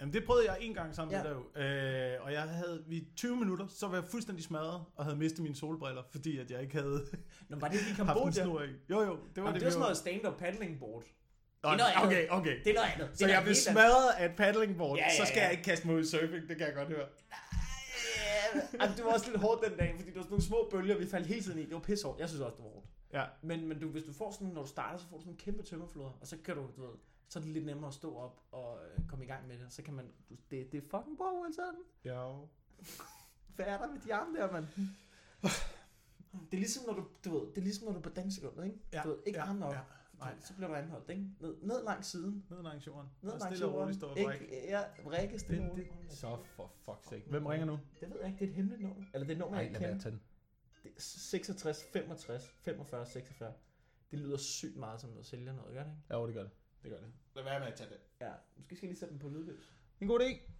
Jamen, 0.01 0.13
det 0.13 0.25
prøvede 0.27 0.51
jeg 0.51 0.59
en 0.61 0.75
gang 0.75 0.95
sammen 0.95 1.15
Ja. 1.15 1.23
med 1.23 1.31
dig 1.31 1.37
jo. 1.37 1.61
Øh, 1.63 2.25
og 2.25 2.33
jeg 2.33 2.43
havde, 2.43 2.85
vi 2.87 3.09
20 3.17 3.37
minutter, 3.37 3.67
så 3.67 3.89
var 3.89 3.95
jeg 3.95 4.05
fuldstændig 4.05 4.45
smadret, 4.45 4.85
og 4.97 5.05
havde 5.05 5.17
mistet 5.17 5.43
mine 5.43 5.55
solbriller, 5.55 6.03
fordi 6.11 6.39
at 6.39 6.51
jeg 6.51 6.63
ikke 6.63 6.75
havde 6.75 7.07
Nå, 7.49 7.57
var 7.59 7.69
det 7.69 7.79
ikke 7.79 7.91
i 7.91 7.95
Kambodja? 8.05 8.45
Jo, 8.47 8.61
jo, 8.61 8.61
det 8.91 9.43
var 9.43 9.49
Jamen, 9.49 9.55
det, 9.55 9.55
det 9.55 9.65
var 9.65 9.71
sådan 9.71 9.81
noget 9.81 9.97
stand-up 9.97 10.39
paddling 10.39 10.79
board. 10.79 11.05
Er 11.69 11.77
noget 11.77 11.91
andet. 11.97 12.07
Okay, 12.07 12.29
okay. 12.29 12.65
Det 12.65 12.71
er 12.71 12.75
noget 12.75 12.89
andet. 12.95 13.09
Det 13.11 13.19
Så 13.19 13.27
jeg 13.27 13.39
andet. 13.41 13.57
smadret 13.57 14.11
af 14.19 14.25
et 14.31 14.37
paddlingboard, 14.37 14.99
Ja, 14.99 15.05
ja, 15.05 15.17
så 15.17 15.25
skal 15.27 15.37
ja. 15.39 15.43
jeg 15.43 15.53
ikke 15.53 15.63
kaste 15.65 15.87
mig 15.87 15.97
ud 15.97 16.01
i 16.03 16.07
surfing, 16.07 16.49
det 16.49 16.57
kan 16.59 16.67
jeg 16.67 16.75
godt 16.75 16.89
høre. 16.89 17.07
Ja, 18.81 18.87
det 18.97 19.05
var 19.05 19.13
også 19.13 19.31
lidt 19.31 19.41
hårdt 19.41 19.65
den 19.69 19.77
dag, 19.79 19.95
fordi 19.97 20.09
det 20.09 20.17
var 20.17 20.23
sådan 20.23 20.31
nogle 20.33 20.45
små 20.45 20.69
bølger, 20.71 20.99
vi 20.99 21.07
faldt 21.07 21.27
hele 21.27 21.43
tiden 21.43 21.59
i. 21.59 21.65
Det 21.65 21.75
var 21.75 21.81
pisse 21.81 22.07
hårdt. 22.07 22.21
Jeg 22.21 22.29
synes 22.29 22.41
også, 22.43 22.57
det 22.57 22.65
var 22.65 22.71
hårdt. 22.71 22.87
Ja, 23.13 23.25
Men, 23.43 23.69
men 23.69 23.81
du, 23.81 23.89
hvis 23.89 24.03
du 24.05 24.13
får 24.13 24.31
sådan, 24.31 24.47
når 24.49 24.63
du 24.63 24.69
starter, 24.69 24.99
så 24.99 25.07
får 25.09 25.17
du 25.17 25.23
sådan 25.23 25.33
en 25.33 25.39
kæmpe 25.39 25.63
tømmerfloder, 25.63 26.19
og 26.21 26.27
så 26.27 26.37
kan 26.45 26.57
du, 26.57 26.67
du 26.77 26.87
ved, 26.87 26.95
så 27.29 27.39
er 27.39 27.43
det 27.43 27.53
lidt 27.53 27.67
nemmere 27.67 27.89
at 27.89 27.95
stå 27.95 28.17
op 28.17 28.41
og 28.53 28.79
øh, 28.85 29.09
komme 29.09 29.25
i 29.25 29.29
gang 29.29 29.47
med 29.49 29.59
det. 29.59 29.67
Så 29.73 29.83
kan 29.83 29.95
man, 29.95 30.05
du, 30.31 30.35
det, 30.51 30.73
det 30.73 30.79
er 30.79 30.83
fucking 30.91 31.17
bra, 31.19 31.33
uanset 31.33 31.65
ja. 32.05 32.23
Hvad 33.57 33.67
er 33.67 33.79
der 33.79 33.87
med 33.93 34.01
de 34.07 34.15
arme 34.15 34.39
der, 34.39 34.53
mand? 34.53 34.67
Det 36.51 36.57
er 36.57 36.61
ligesom, 36.61 36.85
når 36.87 36.95
du, 36.95 37.05
du 37.25 37.39
ved, 37.39 37.49
det 37.51 37.59
er 37.59 37.63
ligesom, 37.63 37.87
når 37.87 37.93
du 37.95 38.01
på 38.01 38.09
dansegulvet, 38.09 38.65
ikke? 38.65 38.77
Ja, 38.93 39.01
Du 39.05 39.09
ved, 39.09 39.19
ikke 39.27 39.39
ja, 39.39 39.45
armene 39.45 39.67
op. 39.67 39.73
ja. 39.73 39.79
Nej. 40.25 40.41
Så 40.41 40.55
bliver 40.55 40.69
du 40.69 40.75
anholdt, 40.75 41.11
ikke? 41.11 41.27
Ned, 41.41 41.57
ned 41.63 41.85
langs 41.85 42.07
siden. 42.07 42.45
Ned 42.51 42.63
langs 42.63 42.87
jorden. 42.87 43.11
Ned 43.23 43.31
langs 43.31 43.45
stille 43.47 43.67
og 43.67 43.71
jorden. 43.73 43.83
roligt 43.83 43.99
stå 43.99 44.07
og 44.09 44.19
Ikke, 44.19 44.29
brække. 44.29 44.67
ja, 44.69 44.85
række 45.07 45.39
stille 45.39 45.63
Det- 45.65 45.77
det- 45.77 45.91
roligt. 45.93 46.13
Så 46.13 46.39
for 46.45 46.73
fuck's 46.89 47.09
sake. 47.11 47.25
Hvem 47.31 47.47
ringer 47.47 47.67
nu? 47.67 47.79
Det 48.01 48.11
ved 48.11 48.17
jeg 48.21 48.27
ikke, 48.29 48.39
det 48.39 48.45
er 48.45 48.49
et 48.51 48.55
hemmeligt 48.57 48.83
nummer. 48.83 49.05
Eller 49.15 49.27
det 49.27 49.33
er 49.33 49.37
et 49.37 49.39
nummer, 49.39 49.55
Nej, 49.57 49.59
jeg 49.65 49.69
ikke 49.71 49.79
kender. 49.81 49.95
at 49.95 50.01
tage 50.03 50.13
den. 50.13 50.23
Det 50.83 50.89
er 50.97 51.01
66, 51.01 51.85
65, 51.93 52.49
45, 52.61 53.07
46. 53.07 53.53
Det 54.11 54.19
lyder 54.19 54.37
sygt 54.37 54.77
meget 54.77 55.01
som 55.01 55.11
noget 55.11 55.27
sælger 55.27 55.53
noget, 55.53 55.75
gør 55.75 55.83
det 55.83 55.91
ikke? 55.91 56.15
Jo, 56.15 56.27
det 56.27 56.35
gør 56.35 56.43
det. 56.43 56.51
Det 56.83 56.91
gør 56.91 56.99
det. 56.99 57.13
Lad 57.35 57.45
være 57.45 57.61
med 57.61 57.69
at 57.69 57.75
tage 57.75 57.91
det. 57.91 57.99
Ja, 58.21 58.33
måske 58.57 58.77
skal 58.77 58.87
jeg 58.87 58.91
lige 58.91 58.99
sætte 59.01 59.13
den 59.13 59.19
på 59.21 59.29
lydløs. 59.29 59.73
En 60.01 60.09
god 60.09 60.21
idé. 60.21 60.51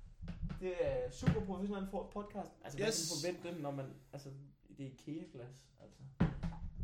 Det 0.61 0.75
er 0.87 1.11
super 1.11 1.45
professionel 1.45 1.87
for- 1.91 2.11
podcast. 2.13 2.51
Altså, 2.65 2.79
Yes. 2.79 3.09
kan 3.23 3.33
man 3.33 3.39
forvente, 3.43 3.63
når 3.63 3.71
man... 3.71 3.87
Altså, 4.13 4.31
det 4.79 4.87
er 4.87 4.91
IKEA-glas, 4.91 5.65
altså. 5.81 6.03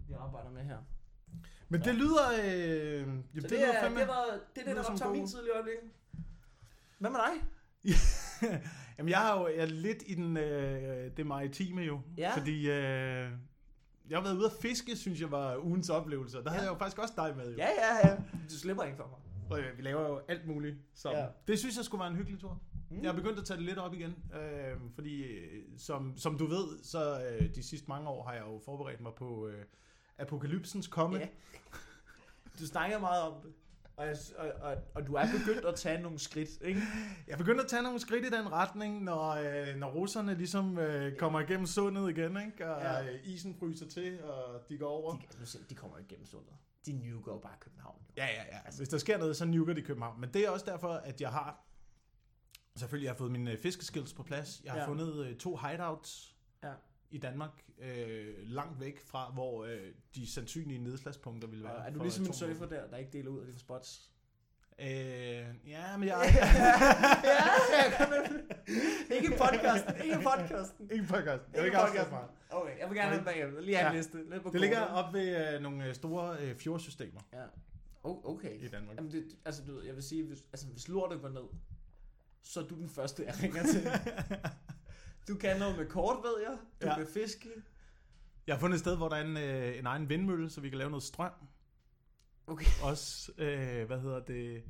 Vi 0.09 0.13
arbejder 0.13 0.51
med 0.51 0.63
her. 0.65 0.79
Men 1.69 1.81
det 1.81 1.95
lyder... 1.95 2.29
Øh, 2.45 3.01
jamen, 3.01 3.25
Så 3.35 3.41
det, 3.41 3.43
det, 3.43 3.51
lyder 3.51 3.73
er, 3.73 3.83
fandme... 3.83 4.01
det, 4.01 4.09
var, 4.09 4.25
det 4.57 4.61
er 4.63 4.67
det, 4.67 4.77
der 4.77 4.91
optager 4.91 5.13
min 5.13 5.27
tid 5.27 5.39
i 5.47 5.51
øjeblikket. 5.55 5.85
Hvad 6.99 7.11
med 7.11 7.19
dig? 7.19 7.45
Jamen, 8.99 9.11
jeg 9.11 9.19
har 9.19 9.41
jo 9.41 9.47
jeg 9.49 9.57
er 9.57 9.67
lidt 9.67 10.03
i 10.07 10.15
den, 10.15 10.37
øh, 10.37 11.11
det 11.17 11.27
maritime 11.27 11.81
jo. 11.83 12.01
Ja. 12.19 12.37
Fordi 12.37 12.71
øh, 12.71 13.31
jeg 14.11 14.19
har 14.19 14.23
været 14.23 14.37
ude 14.37 14.47
at 14.47 14.53
fiske, 14.63 14.97
synes 14.97 15.21
jeg 15.21 15.31
var 15.31 15.57
ugens 15.65 15.89
oplevelse. 15.91 16.39
Og 16.39 16.45
Der 16.45 16.51
Ja. 16.51 16.55
havde 16.55 16.67
jeg 16.69 16.75
jo 16.75 16.79
faktisk 16.79 16.99
også 16.99 17.15
dig 17.17 17.37
med. 17.37 17.51
Jo. 17.53 17.57
Ja, 17.59 17.69
ja, 17.69 18.09
ja. 18.09 18.17
Du 18.51 18.55
slipper 18.59 18.83
ikke 18.83 18.97
for 18.97 19.07
mig. 19.07 19.19
Og 19.51 19.61
øh, 19.65 19.77
vi 19.79 19.83
laver 19.83 20.09
jo 20.09 20.21
alt 20.29 20.47
muligt. 20.47 20.77
Så 20.95 21.11
Ja. 21.11 21.27
det 21.49 21.59
synes 21.59 21.77
jeg 21.77 21.85
skulle 21.85 22.01
være 22.01 22.11
en 22.11 22.17
hyggelig 22.17 22.41
tur. 22.41 22.61
Mm. 22.91 22.97
Mm. 22.97 23.03
Jeg 23.03 23.09
er 23.09 23.15
begyndt 23.15 23.39
at 23.39 23.45
tage 23.45 23.57
det 23.57 23.67
lidt 23.67 23.79
op 23.79 23.95
igen. 23.95 24.15
Øh, 24.35 24.77
fordi 24.95 25.23
øh, 25.23 25.63
som, 25.79 26.17
som 26.17 26.39
du 26.39 26.47
ved, 26.47 26.83
så 26.83 27.23
øh, 27.31 27.55
de 27.55 27.63
sidste 27.63 27.89
mange 27.89 28.09
år 28.09 28.25
har 28.27 28.33
jeg 28.33 28.43
jo 28.47 28.61
forberedt 28.65 29.01
mig 29.01 29.13
på 29.17 29.49
øh, 29.49 29.65
apokalypsens 30.19 30.87
komme. 30.87 31.19
Ja. 31.19 31.29
Du 32.61 32.67
snakker 32.67 32.99
meget 32.99 33.23
om 33.23 33.41
det. 33.43 33.53
Og, 33.97 34.07
jeg, 34.07 34.17
og, 34.37 34.53
og, 34.61 34.77
og 34.95 35.07
du 35.07 35.15
er 35.15 35.27
begyndt 35.39 35.65
at 35.65 35.75
tage 35.75 36.03
nogle 36.03 36.19
skridt, 36.19 36.49
ikke? 36.63 36.83
Jeg 37.27 37.39
begynder 37.39 37.63
at 37.65 37.71
tage 37.71 37.83
nogle 37.83 38.01
skridt 38.01 38.25
i 38.27 38.31
den 38.31 38.53
retning, 38.53 39.03
når, 39.05 39.29
øh, 39.31 39.77
når 39.77 39.91
russerne 39.91 40.35
ligesom 40.35 40.79
øh, 40.79 41.17
kommer 41.17 41.41
igennem 41.41 41.67
sundet 41.67 42.11
igen, 42.11 42.37
ikke? 42.47 42.71
og 42.71 42.83
Ja. 42.83 42.99
ja. 42.99 43.19
isen 43.25 43.55
fryser 43.59 43.89
til, 43.89 44.23
og 44.23 44.69
de 44.69 44.79
går 44.79 44.89
over. 44.89 45.13
De, 45.13 45.19
nu 45.19 45.47
jeg, 45.55 45.71
de 45.71 45.75
kommer 45.75 45.99
ikke 45.99 46.09
gennem 46.09 46.27
sundet. 46.27 46.53
De 46.87 46.93
nuker 46.93 47.33
jo 47.33 47.39
bare 47.39 47.57
København. 47.61 48.03
Jo. 48.09 48.23
Ja, 48.23 48.27
ja, 48.27 48.43
ja. 48.53 48.59
Altså, 48.65 48.81
hvis 48.81 48.89
der 48.89 48.99
sker 48.99 49.19
noget, 49.19 49.37
så 49.37 49.45
nuker 49.45 49.73
de 49.75 49.83
København. 49.83 50.21
Men 50.21 50.31
det 50.35 50.47
er 50.47 50.51
også 50.51 50.67
derfor, 50.67 50.93
at 50.93 51.21
jeg 51.21 51.31
har... 51.31 51.65
Selvfølgelig 52.77 53.09
har 53.09 53.15
jeg 53.15 53.19
fået 53.19 53.31
mine 53.33 53.53
øh, 53.53 53.59
fiskeskills 53.59 54.13
på 54.13 54.23
plads. 54.23 54.61
Jeg 54.65 54.73
har 54.73 54.81
ja. 54.81 54.87
fundet 54.87 55.27
øh, 55.27 55.37
to 55.37 55.57
hideouts 55.57 56.37
Ja. 56.63 56.73
I 57.11 57.19
Danmark, 57.19 57.51
øh, 57.79 58.35
langt 58.43 58.81
væk 58.81 59.01
fra, 59.07 59.31
hvor 59.33 59.65
øh, 59.65 59.81
de 60.15 60.27
sandsynlige 60.33 60.79
nedslagspunkter 60.85 61.49
vil 61.49 61.63
være. 61.63 61.77
Og 61.77 61.85
er 61.87 61.91
du 61.91 62.03
ligesom 62.03 62.25
en 62.27 62.33
surfer 62.33 62.67
der, 62.67 62.87
der 62.87 62.97
ikke 62.97 63.11
deler 63.13 63.31
ud 63.31 63.41
af 63.41 63.47
dine 63.47 63.59
spots? 63.59 64.13
Øh, 64.81 64.87
ja, 64.87 65.97
men 65.97 66.09
jeg... 66.09 66.17
ja, 67.25 67.45
ja, 67.77 67.97
kom 67.99 68.09
med. 68.11 68.41
Ikke 69.17 69.29
podcasten, 69.39 69.95
ikke 70.05 70.17
podcasten. 70.23 70.91
Ikke 70.91 71.05
podcast. 71.07 71.43
Jeg 71.53 71.59
vil 71.63 71.65
Ikke 71.65 71.77
afsløre 71.79 72.05
podcasten. 72.05 72.11
mig. 72.13 72.25
Okay, 72.51 72.79
jeg 72.79 72.89
vil 72.89 72.97
gerne 72.97 73.09
have 73.09 73.17
den 73.19 73.25
bagefter. 73.25 73.61
Lige 73.61 73.77
have 73.77 73.89
en 73.89 73.93
Ja. 73.95 73.99
liste. 73.99 74.31
Lidt 74.31 74.43
på 74.43 74.51
Det 74.51 74.61
ligger 74.61 74.81
op 74.81 75.15
ved 75.15 75.55
øh, 75.55 75.61
nogle 75.63 75.87
øh, 75.89 75.95
store 75.95 76.37
øh, 76.41 76.57
fjordsystemer 76.57 77.21
Ja. 77.33 77.45
Oh, 78.03 78.25
okay. 78.35 78.61
i 78.65 78.69
Danmark. 78.69 78.97
Jamen, 78.97 79.13
det, 79.13 79.25
altså, 79.45 79.63
du 79.67 79.75
ved, 79.75 79.85
jeg 79.85 79.95
vil 79.95 80.03
sige, 80.03 80.25
hvis, 80.27 80.39
altså, 80.53 80.67
hvis 80.67 80.89
lortet 80.89 81.21
går 81.21 81.29
ned, 81.29 81.45
så 82.43 82.61
er 82.61 82.65
du 82.65 82.75
den 82.75 82.89
første, 82.89 83.25
jeg 83.27 83.35
ringer 83.43 83.63
til. 83.63 83.89
Du 85.29 85.35
kan 85.35 85.59
noget 85.59 85.77
med 85.79 85.87
kort, 85.87 86.17
ved 86.25 86.43
jeg. 86.49 86.59
Du 86.83 86.87
ja. 86.87 86.97
Kan 86.97 87.07
fiske. 87.07 87.49
Jeg 88.47 88.55
har 88.55 88.61
fundet 88.61 88.75
et 88.75 88.81
sted, 88.81 88.97
hvor 88.97 89.09
der 89.09 89.17
er 89.17 89.25
en, 89.25 89.37
øh, 89.37 89.79
en 89.79 89.87
egen 89.87 90.09
vindmølle, 90.09 90.51
så 90.51 90.61
vi 90.61 90.69
kan 90.69 90.79
lave 90.79 90.91
noget 90.91 91.03
strøm. 91.03 91.33
Okay. 92.47 92.67
Også, 92.83 93.33
øh, 93.39 93.87
hvad 93.87 94.01
hedder 94.01 94.21
det, 94.21 94.63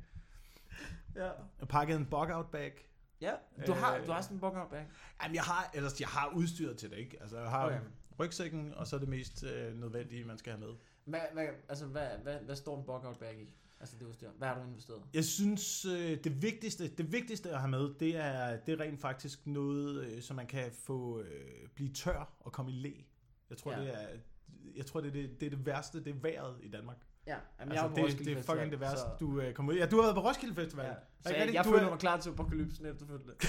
Ja. 1.15 1.23
jeg 1.23 1.33
har 1.59 1.65
pakket 1.65 1.95
en 1.95 2.05
bug-out 2.05 2.51
bag. 2.51 2.85
Ja, 3.21 3.33
du 3.67 3.73
har, 3.73 3.95
Øh. 3.97 4.05
du 4.07 4.11
har 4.11 4.21
sådan 4.21 4.37
en 4.37 4.41
bukker 4.41 4.67
bag. 4.69 4.87
Jamen, 5.23 5.35
jeg 5.35 5.43
har, 5.43 5.71
ellers, 5.73 5.99
jeg 6.01 6.07
har 6.07 6.31
udstyret 6.35 6.77
til 6.77 6.89
det, 6.89 6.97
ikke? 6.97 7.17
Altså, 7.21 7.39
jeg 7.39 7.49
har 7.49 7.65
Okay. 7.65 7.79
rygsækken, 8.19 8.73
og 8.73 8.87
så 8.87 8.95
er 8.95 8.99
det 8.99 9.09
mest 9.09 9.43
øh, 9.43 9.73
nødvendige, 9.79 10.23
man 10.25 10.37
skal 10.37 10.51
have 10.53 10.65
med. 10.67 10.75
Hvad, 11.05 11.19
hvad, 11.33 11.47
altså, 11.69 11.85
hvad, 11.85 12.07
hvad, 12.23 12.39
hvad 12.39 12.55
står 12.55 12.79
en 12.79 12.85
bukker 12.85 13.13
bag 13.13 13.41
i? 13.41 13.55
Altså 13.81 13.95
det 13.99 14.05
udstyr. 14.05 14.29
Hvad 14.37 14.47
har 14.47 14.55
du 14.63 14.67
investeret? 14.69 15.01
Jeg 15.13 15.25
synes, 15.25 15.85
øh, 15.85 16.23
det 16.23 16.41
vigtigste, 16.41 16.87
det 16.87 17.11
vigtigste 17.11 17.49
at 17.51 17.59
have 17.59 17.69
med, 17.71 17.93
det 17.99 18.15
er, 18.15 18.57
det 18.57 18.73
er 18.73 18.79
rent 18.79 19.01
faktisk 19.01 19.47
noget, 19.47 20.05
øh, 20.05 20.21
så 20.21 20.33
man 20.33 20.47
kan 20.47 20.71
få 20.71 21.19
øh, 21.21 21.67
blive 21.75 21.89
tør 21.93 22.33
og 22.39 22.51
komme 22.51 22.71
i 22.71 22.73
læ. 22.73 22.93
Jeg 23.49 23.57
tror, 23.57 23.71
Ja. 23.71 23.79
det 23.81 23.93
er, 23.93 24.07
jeg 24.75 24.85
tror, 24.85 25.01
det 25.01 25.07
er 25.07 25.11
det, 25.13 25.39
det 25.39 25.45
er 25.45 25.49
det 25.49 25.65
værste, 25.65 26.03
det 26.03 26.15
er 26.15 26.19
vejret 26.21 26.57
i 26.63 26.67
Danmark. 26.69 26.97
Ja, 27.27 27.37
jamen, 27.59 27.71
altså, 27.71 27.85
jeg 27.87 27.95
det, 27.95 28.03
Roskilde 28.03 28.31
det 28.31 28.37
er 28.37 28.43
fucking 28.43 28.71
det 28.71 28.79
værste, 28.79 28.99
så- 28.99 29.15
du 29.19 29.41
øh, 29.41 29.53
kommer 29.53 29.73
ud. 29.73 29.77
Ja, 29.77 29.85
du 29.85 29.95
har 29.95 30.03
været 30.03 30.15
på 30.15 30.21
Roskilde 30.21 30.55
Festival. 30.55 30.85
Ja. 30.85 30.91
Er 30.91 30.95
Så 31.23 31.29
jeg, 31.29 31.35
rigtigt? 31.35 31.53
jeg 31.55 31.65
Du 31.65 31.69
føler 31.69 31.83
er- 31.85 31.89
mig 31.89 31.99
klar 31.99 32.19
til 32.19 32.29
apokalypsen 32.29 32.85
efterfølgende. 32.85 33.33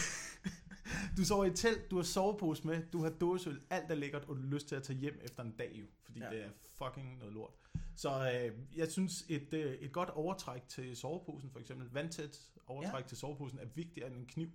Du 1.17 1.25
sover 1.25 1.45
i 1.45 1.51
telt, 1.51 1.91
du 1.91 1.97
har 1.97 2.03
sovepose 2.03 2.67
med, 2.67 2.83
du 2.93 3.03
har 3.03 3.11
dåseøl, 3.11 3.61
alt 3.71 3.91
er 3.91 3.95
lækkert, 3.95 4.23
og 4.25 4.37
du 4.37 4.43
har 4.43 4.49
lyst 4.49 4.69
til 4.69 4.75
at 4.75 4.83
tage 4.83 4.99
hjem 4.99 5.19
efter 5.23 5.43
en 5.43 5.51
dag 5.59 5.73
jo, 5.81 5.85
fordi 6.05 6.19
ja. 6.21 6.31
det 6.31 6.45
er 6.45 6.49
fucking 6.85 7.19
noget 7.19 7.35
lort. 7.35 7.51
Så 7.97 8.31
øh, 8.33 8.79
jeg 8.79 8.91
synes, 8.93 9.25
et, 9.29 9.55
øh, 9.55 9.75
et 9.75 9.93
godt 9.93 10.11
overtræk 10.11 10.69
til 10.69 10.97
soveposen, 10.97 11.51
for 11.51 11.59
eksempel 11.61 11.89
vandtæt 11.93 12.39
overtræk 12.67 13.03
Ja. 13.03 13.09
til 13.09 13.19
soveposen, 13.19 13.59
er 13.59 13.67
vigtigere 13.75 14.09
end 14.09 14.17
en 14.17 14.27
kniv. 14.27 14.49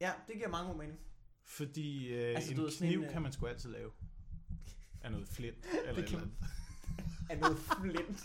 ja, 0.00 0.12
det 0.26 0.34
giver 0.36 0.48
mange 0.48 0.68
god 0.68 0.78
mening. 0.78 0.98
Fordi 1.44 2.08
øh, 2.14 2.34
Altså, 2.36 2.50
en 2.52 2.56
ved, 2.58 2.70
kniv 2.78 2.98
en, 2.98 3.04
øh, 3.04 3.10
kan 3.12 3.22
man 3.22 3.32
sgu 3.32 3.46
altid 3.46 3.70
lave. 3.70 3.90
Af 5.02 5.12
noget 5.12 5.28
flint, 5.28 5.66
eller 5.86 5.94
Det 5.94 6.02
et 6.04 6.08
kan- 6.10 6.18
eller 6.18 6.30
andet. 6.30 7.30
Er 7.30 7.36
noget 7.38 7.58
flint. 7.58 8.24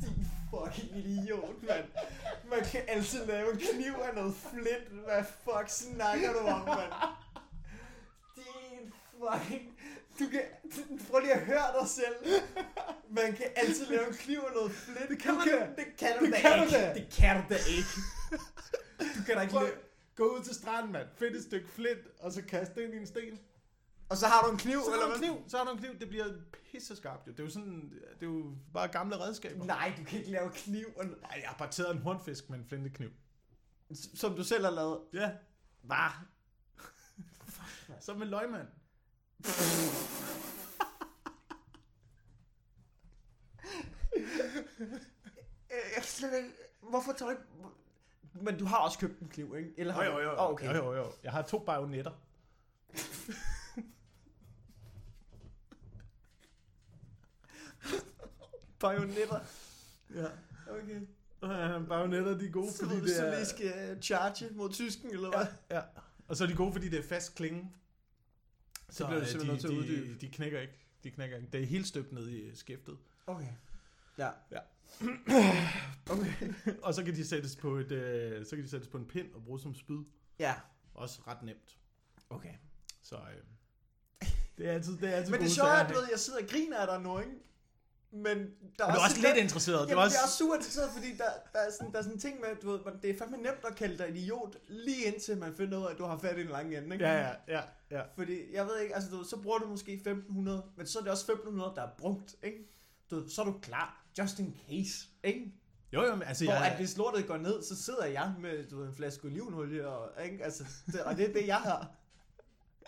Din 0.00 0.26
fucking 0.50 1.06
idiot, 1.06 1.62
mand. 1.62 1.88
Man 2.50 2.64
kan 2.72 2.82
altid 2.88 3.26
lave 3.26 3.52
en 3.52 3.58
kniv 3.58 3.92
af 3.92 4.14
noget 4.14 4.34
flint. 4.34 5.04
Hvad 5.04 5.24
fuck 5.24 5.68
snakker 5.68 6.32
du 6.32 6.38
om, 6.38 6.60
mand? 6.60 6.92
Din 8.36 8.92
fucking... 9.10 9.78
Du 10.18 10.24
kan... 10.30 10.42
Prøv 11.10 11.20
lige 11.20 11.32
at 11.34 11.46
høre 11.46 11.80
dig 11.80 11.88
selv. 11.88 12.14
Man 13.10 13.32
kan 13.36 13.46
altid 13.56 13.86
lave 13.86 14.08
en 14.08 14.14
kniv 14.14 14.38
af 14.38 14.54
noget 14.54 14.72
flint. 14.72 15.08
Det 15.08 15.18
kan 15.18 15.34
man 15.34 15.44
du 15.48 15.50
da. 15.52 15.70
Det 15.76 15.96
kan 15.98 16.18
du 16.20 16.24
Det 16.24 16.32
da 16.34 16.40
kan 16.40 16.62
ikke. 16.64 16.76
da. 16.76 16.94
Det 16.94 17.08
kan 17.12 17.36
du 17.36 17.54
da 17.54 17.58
ikke. 17.76 17.88
Du 19.18 19.24
kan 19.26 19.34
da 19.36 19.40
ikke 19.40 19.52
Prøv, 19.52 19.62
lave... 19.62 19.74
gå 20.16 20.36
ud 20.38 20.44
til 20.44 20.54
stranden, 20.54 20.92
mand. 20.92 21.08
Find 21.16 21.34
et 21.34 21.42
stykke 21.42 21.68
flint, 21.68 21.98
og 22.20 22.32
så 22.32 22.42
kaste 22.42 22.74
det 22.74 22.82
ind 22.84 22.94
i 22.94 22.96
en 22.96 23.06
sten. 23.06 23.38
Og 24.08 24.16
så 24.16 24.26
har 24.26 24.42
du 24.46 24.50
en 24.52 24.58
kniv, 24.58 24.78
Så 24.84 24.92
eller 24.92 25.06
hvad? 25.08 25.18
kniv, 25.18 25.44
så 25.48 25.56
har 25.58 25.64
du 25.64 25.70
en 25.70 25.78
kniv. 25.78 25.98
Det 26.00 26.08
bliver 26.08 26.26
pisse 26.72 26.96
skarpt 26.96 27.26
jo. 27.26 27.32
Det 27.32 27.40
er 27.40 27.44
jo 27.44 27.50
sådan, 27.50 27.90
det 28.20 28.22
er 28.22 28.30
jo 28.30 28.52
bare 28.74 28.88
gamle 28.88 29.20
redskaber. 29.20 29.64
Nej, 29.64 29.92
du 29.98 30.04
kan 30.04 30.18
ikke 30.18 30.30
lave 30.30 30.50
kniv, 30.54 30.86
og- 30.96 31.04
Nej, 31.04 31.38
jeg 31.42 31.48
har 31.48 31.56
parteret 31.56 31.90
en 31.96 31.98
hornfisk 32.02 32.50
med 32.50 32.58
en 32.58 32.64
flintekniv. 32.68 33.10
som 34.14 34.36
du 34.36 34.44
selv 34.44 34.64
har 34.64 34.70
lavet. 34.72 35.00
Ja, 35.12 35.30
Hvad? 35.82 35.96
som 38.00 38.22
en 38.22 38.28
løgmand. 38.28 38.68
Jeg 45.70 45.78
er 45.96 46.02
slet 46.02 46.36
ikke... 46.36 46.50
Hvorfor 46.80 47.12
tager 47.12 47.30
du 47.30 47.30
ikke... 47.30 47.42
Men 48.34 48.58
du 48.58 48.64
har 48.64 48.76
også 48.76 48.98
købt 48.98 49.20
en 49.20 49.28
kniv, 49.28 49.56
ikke? 49.56 49.72
Eller 49.76 49.94
har 49.94 50.04
Jo, 50.04 50.10
jo, 50.10 50.20
jo. 50.20 50.30
Åh, 50.30 50.50
okay. 50.50 50.66
jo, 50.66 50.74
jo, 50.74 50.94
jo. 50.94 51.12
Jeg 51.22 51.32
har 51.32 51.42
to 51.42 51.58
bajonetter. 51.58 52.12
Bajonetter. 58.80 59.40
Ja. 60.14 60.26
Okay. 60.70 61.00
Uh, 61.42 61.88
bajonetter, 61.88 62.38
de 62.38 62.46
er 62.46 62.50
gode, 62.50 62.72
Så 62.72 62.84
fordi 62.84 63.00
det 63.00 63.16
så 63.16 63.26
er... 63.26 63.34
lige 63.34 63.46
skal 63.46 64.02
charge 64.02 64.54
mod 64.54 64.70
tysken, 64.72 65.10
eller 65.10 65.28
hvad? 65.28 65.46
Ja, 65.70 65.76
ja. 65.76 65.82
Og 66.28 66.36
så 66.36 66.44
er 66.44 66.48
de 66.48 66.54
gode, 66.54 66.72
fordi 66.72 66.88
det 66.88 66.98
er 66.98 67.08
fast 67.08 67.34
klinge. 67.34 67.72
Så 68.92 69.06
bliver 69.06 69.18
du 69.18 69.24
øh, 69.24 69.28
simpelthen 69.28 69.52
nødt 69.52 69.60
til 69.60 69.68
at 69.68 69.74
uddybe. 69.74 70.14
de, 70.14 70.18
de 70.20 70.28
knækker 70.28 70.60
ikke. 70.60 70.74
De 71.04 71.10
knækker 71.10 71.36
ikke. 71.36 71.48
Det 71.52 71.62
er 71.62 71.66
helt 71.66 71.86
støbt 71.86 72.12
ned 72.12 72.28
i 72.30 72.56
skæftet. 72.56 72.98
Okay. 73.26 73.52
Ja. 74.18 74.30
Ja. 74.50 74.58
Okay. 76.10 76.54
og 76.86 76.94
så 76.94 77.04
kan 77.04 77.14
de 77.14 77.26
sættes 77.26 77.56
på 77.56 77.76
et, 77.76 77.92
øh, 77.92 78.46
så 78.46 78.56
kan 78.56 78.64
de 78.64 78.70
sættes 78.70 78.88
på 78.88 78.98
en 78.98 79.06
pind 79.06 79.34
og 79.34 79.44
bruges 79.44 79.62
som 79.62 79.74
spyd. 79.74 80.04
Ja. 80.38 80.54
Også 80.94 81.20
ret 81.26 81.42
nemt. 81.42 81.78
Okay. 82.30 82.54
Så 83.02 83.16
øh, 83.16 84.28
det 84.58 84.68
er 84.68 84.72
altid, 84.72 84.96
det 84.98 85.08
er 85.08 85.12
altid 85.12 85.30
Men 85.32 85.40
det 85.40 85.52
sjove 85.52 85.68
er, 85.68 85.74
at 85.74 86.10
jeg 86.10 86.18
sidder 86.18 86.42
og 86.42 86.48
griner 86.48 86.78
af 86.78 86.86
dig 86.86 87.00
nu, 87.00 87.18
ikke? 87.18 87.32
Men 88.12 88.38
der 88.78 88.84
er, 88.86 88.92
du 88.92 88.98
er 88.98 89.04
også 89.04 89.20
lidt 89.20 89.36
interesseret. 89.36 89.76
Jamen, 89.76 89.88
Det 89.88 89.96
var 89.96 90.02
også... 90.04 90.16
jeg 90.16 90.24
er 90.24 90.30
super 90.40 90.54
interesseret, 90.54 90.90
fordi 90.96 91.10
der, 91.16 91.30
der, 91.52 91.58
er 91.58 91.70
sådan, 91.70 91.92
der 91.92 91.98
er 91.98 92.02
sådan 92.02 92.16
en 92.16 92.20
ting 92.20 92.40
med, 92.40 92.48
du 92.62 92.70
ved, 92.70 92.78
det 93.02 93.10
er 93.10 93.18
fandme 93.18 93.36
nemt 93.36 93.64
at 93.70 93.74
kalde 93.76 93.98
dig 93.98 94.08
idiot, 94.08 94.56
lige 94.68 95.04
indtil 95.04 95.38
man 95.38 95.56
finder 95.56 95.78
ud 95.78 95.84
af, 95.84 95.90
at 95.90 95.98
du 95.98 96.04
har 96.04 96.18
fat 96.18 96.38
i 96.38 96.40
en 96.40 96.46
lang 96.48 96.76
ende, 96.76 96.94
ikke? 96.94 97.06
Ja, 97.06 97.20
ja, 97.20 97.34
ja, 97.48 97.60
ja. 97.90 98.02
Fordi, 98.14 98.38
jeg 98.52 98.66
ved 98.66 98.78
ikke, 98.80 98.94
altså 98.94 99.10
du 99.10 99.16
ved, 99.16 99.24
så 99.24 99.36
bruger 99.36 99.58
du 99.58 99.66
måske 99.66 99.92
1500, 99.92 100.62
men 100.76 100.86
så 100.86 100.98
er 100.98 101.02
det 101.02 101.10
også 101.10 101.32
1500, 101.32 101.72
der 101.76 101.82
er 101.82 101.90
brugt, 101.98 102.34
ikke? 102.42 102.58
Du 103.10 103.16
ved, 103.16 103.30
så 103.30 103.40
er 103.40 103.44
du 103.46 103.58
klar, 103.62 104.04
just 104.18 104.38
in 104.38 104.54
case, 104.68 105.08
ikke? 105.24 105.52
Jo, 105.92 106.02
jo, 106.02 106.14
men 106.14 106.22
altså, 106.22 106.44
Hvor 106.44 106.54
jeg, 106.54 106.66
at 106.66 106.76
hvis 106.76 106.96
lortet 106.96 107.26
går 107.26 107.36
ned, 107.36 107.62
så 107.62 107.82
sidder 107.82 108.04
jeg 108.04 108.34
med, 108.40 108.64
du 108.70 108.78
ved, 108.78 108.88
en 108.88 108.94
flaske 108.94 109.24
olivenolie, 109.24 109.88
og, 109.88 110.24
ikke? 110.24 110.44
Altså, 110.44 110.64
det, 110.86 111.02
og 111.02 111.16
det 111.16 111.28
er 111.28 111.32
det, 111.32 111.46
jeg 111.46 111.56
har. 111.60 111.90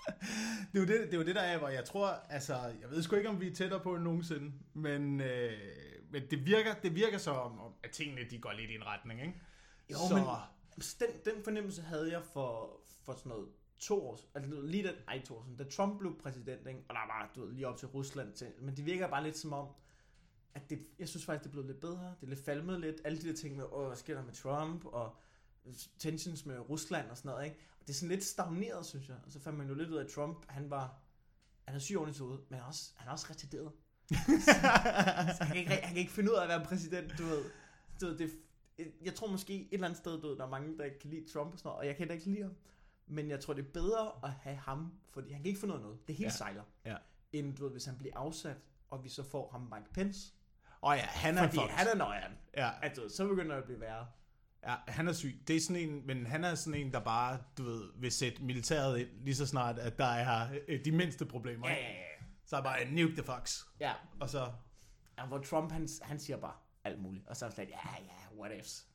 det, 0.73 0.79
er 0.79 0.81
jo 0.81 0.87
det, 0.87 0.88
det 0.88 1.14
er 1.14 1.19
jo 1.19 1.25
det, 1.25 1.35
der 1.35 1.40
er, 1.40 1.59
hvor 1.59 1.69
jeg 1.69 1.85
tror, 1.85 2.07
altså, 2.09 2.55
jeg 2.57 2.90
ved 2.90 3.03
sgu 3.03 3.17
ikke, 3.17 3.29
om 3.29 3.40
vi 3.40 3.49
er 3.49 3.55
tættere 3.55 3.81
på 3.81 3.95
end 3.95 4.05
nogensinde, 4.05 4.53
men, 4.75 5.21
øh, 5.21 5.53
men 6.11 6.23
det, 6.31 6.47
virker, 6.47 6.75
det 6.75 6.95
virker 6.95 7.19
så, 7.19 7.31
om, 7.31 7.61
at 7.85 7.90
tingene 7.90 8.21
de 8.31 8.38
går 8.38 8.53
lidt 8.53 8.71
i 8.71 8.75
en 8.75 8.87
retning, 8.87 9.21
ikke? 9.21 9.40
Jo, 9.90 9.97
så, 10.09 10.14
men- 10.14 10.25
Den, 11.01 11.35
den 11.35 11.45
fornemmelse 11.45 11.83
havde 11.83 12.12
jeg 12.12 12.23
for, 12.33 12.81
for 13.05 13.12
sådan 13.12 13.31
noget 13.31 13.49
to 13.79 14.07
år, 14.09 14.19
altså 14.35 14.61
lige 14.61 14.83
den, 14.83 14.95
ej, 15.09 15.23
to 15.25 15.37
år 15.37 15.43
siden, 15.43 15.57
da 15.57 15.64
Trump 15.64 15.99
blev 15.99 16.19
præsident, 16.19 16.67
ikke? 16.69 16.81
og 16.88 16.95
der 16.95 17.01
var, 17.07 17.33
du 17.37 17.45
ved, 17.45 17.53
lige 17.55 17.69
op 17.69 17.77
til 17.79 17.88
Rusland, 17.88 18.33
til, 18.33 18.47
men 18.61 18.77
det 18.77 18.87
virker 18.87 19.09
bare 19.09 19.23
lidt 19.23 19.38
som 19.38 19.53
om, 19.53 19.69
at 20.55 20.71
det, 20.71 20.87
jeg 20.99 21.09
synes 21.09 21.25
faktisk, 21.27 21.43
det 21.43 21.49
er 21.49 21.53
blevet 21.53 21.67
lidt 21.67 21.81
bedre, 21.81 22.14
det 22.21 22.27
er 22.27 22.27
lidt 22.31 22.45
falmet 22.45 22.81
lidt, 22.81 22.97
alle 23.05 23.19
de 23.23 23.29
der 23.29 23.35
ting 23.37 23.57
med, 23.57 23.64
åh, 23.73 23.87
hvad 23.87 23.97
sker 23.97 24.14
der 24.14 24.25
med 24.25 24.33
Trump, 24.33 24.85
og 24.85 25.17
tensions 25.99 26.47
med 26.47 26.59
Rusland 26.71 27.11
og 27.11 27.17
sådan 27.17 27.31
noget, 27.31 27.45
ikke? 27.45 27.59
Det 27.87 27.90
er 27.90 27.94
sådan 27.94 28.09
lidt 28.09 28.25
stagneret, 28.25 28.87
synes 28.87 29.09
jeg. 29.09 29.16
Og 29.27 29.33
så 29.33 29.40
fandt 29.40 29.59
man 29.59 29.68
jo 29.68 29.75
lidt 29.75 29.90
ud 29.90 29.97
af, 29.97 30.05
at 30.05 30.11
Trump, 30.11 30.44
han 30.49 30.70
var, 30.70 30.99
han 31.64 31.75
er 31.75 31.79
syg 31.79 31.97
oven 31.97 32.11
i 32.11 32.18
hovedet, 32.18 32.40
men 32.51 32.55
han 32.59 32.62
er 32.64 32.68
også, 32.68 32.90
han 32.97 33.09
er 33.09 33.12
også 33.12 33.27
retarderet. 33.31 33.73
så 35.37 35.44
han 35.44 35.47
kan, 35.47 35.57
ikke, 35.57 35.70
han 35.70 35.88
kan 35.88 35.97
ikke 35.97 36.12
finde 36.12 36.31
ud 36.33 36.37
af 36.37 36.42
at 36.42 36.49
være 36.49 36.64
præsident, 36.64 37.18
du 37.18 37.23
ved. 37.25 37.44
Du 38.01 38.07
ved 38.07 38.18
det, 38.18 38.31
jeg 39.03 39.14
tror 39.14 39.27
måske 39.31 39.61
et 39.61 39.68
eller 39.73 39.87
andet 39.87 39.99
sted, 39.99 40.20
du 40.20 40.29
ved, 40.29 40.37
der 40.37 40.44
er 40.44 40.51
mange, 40.51 40.79
der 40.79 40.88
kan 41.01 41.11
lide 41.11 41.33
Trump 41.33 41.53
og 41.53 41.59
sådan 41.59 41.68
noget, 41.68 41.79
og 41.79 41.87
jeg 41.87 41.97
kan 41.97 42.09
da 42.09 42.14
ikke 42.14 42.27
lide 42.27 42.42
ham. 42.42 42.55
Men 43.07 43.31
jeg 43.31 43.40
tror, 43.40 43.55
det 43.55 43.64
er 43.64 43.73
bedre 43.73 44.12
at 44.25 44.31
have 44.31 44.57
ham, 44.57 44.92
fordi 45.11 45.33
han 45.33 45.42
kan 45.42 45.47
ikke 45.49 45.61
finde 45.61 45.75
ud 45.75 45.79
af 45.79 45.83
noget. 45.85 46.09
Det 46.09 46.14
hele 46.14 46.27
Ja. 46.27 46.37
sejler. 46.37 46.62
Ja. 46.85 46.97
End, 47.33 47.57
du 47.57 47.64
ved, 47.64 47.73
hvis 47.73 47.85
han 47.85 47.99
bliver 47.99 48.16
afsat, 48.18 48.57
og 48.90 49.05
vi 49.05 49.09
så 49.09 49.23
får 49.23 49.51
ham 49.51 49.61
Mike 49.61 49.92
Pence. 49.92 50.33
Og 50.81 50.97
ja, 50.97 51.03
han 51.03 51.38
er 51.38 51.42
Fordi 51.49 51.59
han 51.70 51.87
er 51.88 51.94
nøjeren. 51.97 52.33
Ja, 52.57 52.70
Altså, 52.83 53.09
så 53.09 53.29
begynder 53.29 53.55
det 53.55 53.62
at 53.62 53.64
blive 53.64 53.81
værre. 53.81 54.07
Ja, 54.66 54.74
han 54.88 55.09
er 55.09 55.12
syg. 55.12 55.42
Det 55.48 55.57
er 55.57 55.61
sådan 55.61 55.83
en, 55.88 56.07
men 56.07 56.27
han 56.27 56.44
er 56.44 56.55
sådan 56.55 56.81
en, 56.81 56.92
der 56.92 57.00
bare, 57.00 57.38
du 57.59 57.62
ved, 57.64 57.83
vil 57.98 58.12
sætte 58.12 58.42
militæret 58.42 58.98
ind, 58.98 59.09
lige 59.24 59.35
så 59.35 59.46
snart, 59.46 59.79
at 59.79 59.98
der 59.98 60.05
er 60.05 60.48
øh, 60.68 60.85
de 60.85 60.92
mindste 60.92 61.27
problemer. 61.27 61.68
Ja, 61.68 61.74
ja, 61.74 61.88
ja. 61.92 62.24
Så 62.46 62.57
er 62.57 62.62
bare 62.62 62.85
nuke 62.90 63.14
the 63.14 63.22
fox. 63.24 63.62
Ja, 63.81 63.92
Og 64.20 64.31
så, 64.31 64.53
ja 65.18 65.27
hvor 65.27 65.38
Trump, 65.38 65.72
han, 65.72 65.88
han 66.03 66.18
siger 66.20 66.37
bare 66.37 66.55
alt 66.85 67.03
muligt. 67.03 67.27
Og 67.29 67.37
så 67.37 67.44
er 67.44 67.48
han 67.48 67.55
slet, 67.55 67.68
ja, 67.68 68.03
ja, 68.05 68.38
what 68.40 68.59
ifs. 68.59 68.87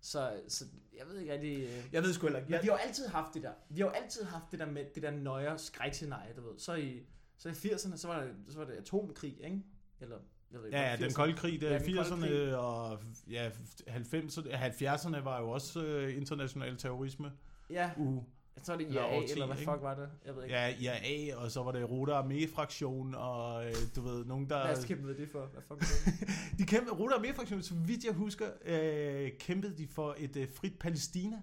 Så, 0.00 0.40
så 0.48 0.64
jeg 0.98 1.06
ved 1.06 1.18
ikke 1.18 1.32
rigtig... 1.32 1.62
øh, 1.62 1.84
jeg 1.92 2.02
ved 2.02 2.12
sgu 2.12 2.26
heller 2.26 2.38
ikke. 2.38 2.52
Jeg, 2.52 2.62
vi 2.62 2.68
har 2.68 2.74
jo 2.74 2.78
altid 2.78 3.08
haft 3.08 3.34
det 3.34 3.42
der. 3.42 3.52
Vi 3.68 3.80
har 3.80 3.86
jo 3.86 3.92
altid 3.92 4.24
haft 4.24 4.44
det 4.50 4.58
der 4.58 4.66
med 4.66 4.84
det 4.94 5.02
der 5.02 5.10
nøje 5.10 5.58
skrækscenarie, 5.58 6.34
du 6.36 6.48
ved. 6.50 6.58
Så 6.58 6.74
i, 6.74 7.06
så 7.38 7.48
i 7.48 7.52
80'erne, 7.52 7.96
så 7.96 8.08
var, 8.08 8.20
det, 8.20 8.34
så 8.48 8.58
var 8.58 8.64
det 8.64 8.72
atomkrig, 8.72 9.40
ikke? 9.44 9.62
Eller, 10.00 10.18
ved 10.60 10.66
ikke, 10.66 10.78
ja, 10.78 10.90
ja, 10.90 10.96
den 10.96 11.04
80'erne? 11.04 11.14
kolde 11.14 11.32
krig, 11.36 11.60
der 11.60 11.68
Ja, 11.70 11.76
i 11.76 11.92
kolde 11.92 12.00
80'erne 12.02 12.20
krig. 12.20 12.56
og 12.56 12.98
ja, 13.30 13.48
90'erne, 13.88 14.52
70'erne 14.54 15.20
var 15.20 15.40
jo 15.40 15.50
også 15.50 15.84
øh, 15.84 16.16
international 16.16 16.76
terrorisme. 16.76 17.32
Ja, 17.70 17.90
Uh, 17.96 18.22
så 18.62 18.72
er 18.72 18.76
det 18.76 18.86
Eller 18.86 19.00
IRA, 19.02 19.16
årti, 19.16 19.32
eller 19.32 19.46
hvad 19.46 19.56
fuck 19.56 19.82
var 19.82 19.94
det? 19.94 20.08
Jeg 20.26 20.36
ved 20.36 20.42
ikke. 20.44 20.54
ja, 20.54 20.96
IRA, 21.02 21.36
og 21.44 21.50
så 21.50 21.62
var 21.62 21.72
det 21.72 21.90
Rote 21.90 22.12
Armee-fraktion, 22.14 23.14
og 23.14 23.66
øh, 23.66 23.74
du 23.96 24.00
ved, 24.00 24.24
nogen 24.24 24.50
der... 24.50 24.66
Hvad 24.66 24.84
kæmpede 24.86 25.16
det 25.16 25.28
for? 25.28 25.46
Hvad 25.52 25.62
fuck 25.62 25.80
det? 25.80 26.28
De 26.58 26.64
kæmpede, 26.66 26.94
Rote 26.94 27.14
Armee-fraktionen, 27.14 27.62
så 27.62 27.74
vidt 27.74 28.04
jeg 28.04 28.12
husker, 28.12 28.46
øh, 28.64 29.30
kæmpede 29.38 29.78
de 29.78 29.86
for 29.86 30.14
et 30.18 30.36
øh, 30.36 30.48
frit 30.54 30.78
Palæstina. 30.78 31.36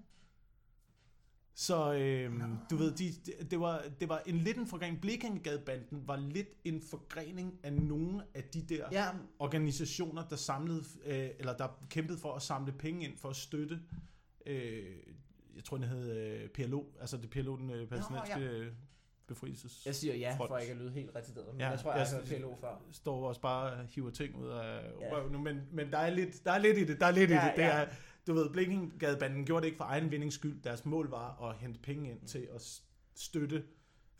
Så 1.62 1.93
øh, 1.93 2.34
du 2.72 2.76
ved, 2.76 2.91
de, 2.91 3.06
det, 3.26 3.52
det, 3.52 3.60
var, 3.60 3.84
det 4.00 4.10
var 4.10 4.22
en 4.26 4.36
lidt 4.38 4.58
en 4.58 4.67
forgrening. 4.67 5.02
Blekingegadebanden 5.02 6.08
var 6.08 6.17
lidt 6.17 6.48
en 6.63 6.82
forgrening 6.89 7.60
af 7.63 7.74
nogle 7.74 8.24
af 8.34 8.43
de 8.43 8.62
der 8.62 8.86
ja, 8.91 9.06
organisationer, 9.39 10.24
der 10.28 10.36
samlede, 10.36 10.84
øh, 11.06 11.30
eller 11.39 11.58
der 11.58 11.67
kæmpede 11.89 12.17
for 12.17 12.34
at 12.34 12.41
samle 12.41 12.72
penge 12.72 13.06
ind 13.08 13.17
for 13.17 13.30
at 13.30 13.36
støtte, 13.36 13.80
øh, 14.45 14.84
jeg 15.56 15.63
tror, 15.63 15.78
den 15.78 15.86
hed 15.88 16.12
øh, 16.17 16.50
PLO, 16.50 16.84
altså 17.00 17.17
det 17.17 17.30
PLO, 17.30 17.56
den 17.56 17.69
øh, 17.69 17.88
palæstinensiske 17.88 18.39
øh, 18.41 18.72
befrielses... 19.28 19.86
jeg 19.86 19.95
siger 19.95 20.15
ja, 20.15 20.36
Front. 20.38 20.50
for 20.50 20.58
ikke 20.58 20.72
at 20.74 20.78
lyde 20.80 20.91
helt 20.91 21.10
retarderet. 21.15 21.48
Men 21.54 21.62
Ja, 21.62 21.69
jeg 21.69 21.80
tror, 21.80 21.93
jeg 21.93 22.02
har 22.08 22.15
jeg- 22.19 22.28
hørt 22.30 22.39
PLO 22.41 22.56
før. 22.62 22.82
står 22.91 23.28
også 23.28 23.41
bare 23.41 23.72
og 23.74 23.86
hiver 23.95 24.10
ting 24.10 24.36
ud 24.36 24.48
af 24.48 24.82
Ja. 25.02 25.15
røven 25.15 25.32
nu, 25.32 25.38
men, 25.38 25.62
men 25.72 25.91
der, 25.91 25.98
er 25.98 26.10
lidt, 26.10 26.45
der 26.45 26.52
er 26.52 26.58
lidt 26.60 26.78
i 26.78 26.84
det, 26.86 27.00
der 27.00 27.06
er 27.06 27.12
lidt 27.12 27.30
Ja, 27.32 27.45
i 27.45 27.50
det. 27.50 27.56
det 27.56 27.62
ja. 27.62 27.67
er, 27.69 27.88
du 28.27 28.34
ved, 28.34 28.49
Blinkengadebanden 28.49 29.45
gjorde 29.45 29.62
det 29.62 29.67
ikke 29.67 29.77
for 29.77 29.84
egen 29.86 30.12
vindings 30.12 30.36
skyld. 30.36 30.62
Deres 30.62 30.86
mål 30.86 31.10
var 31.10 31.41
at 31.49 31.55
hente 31.58 31.79
penge 31.79 32.12
ind 32.12 32.27
til 32.27 32.49
at 32.55 32.82
støtte 33.15 33.63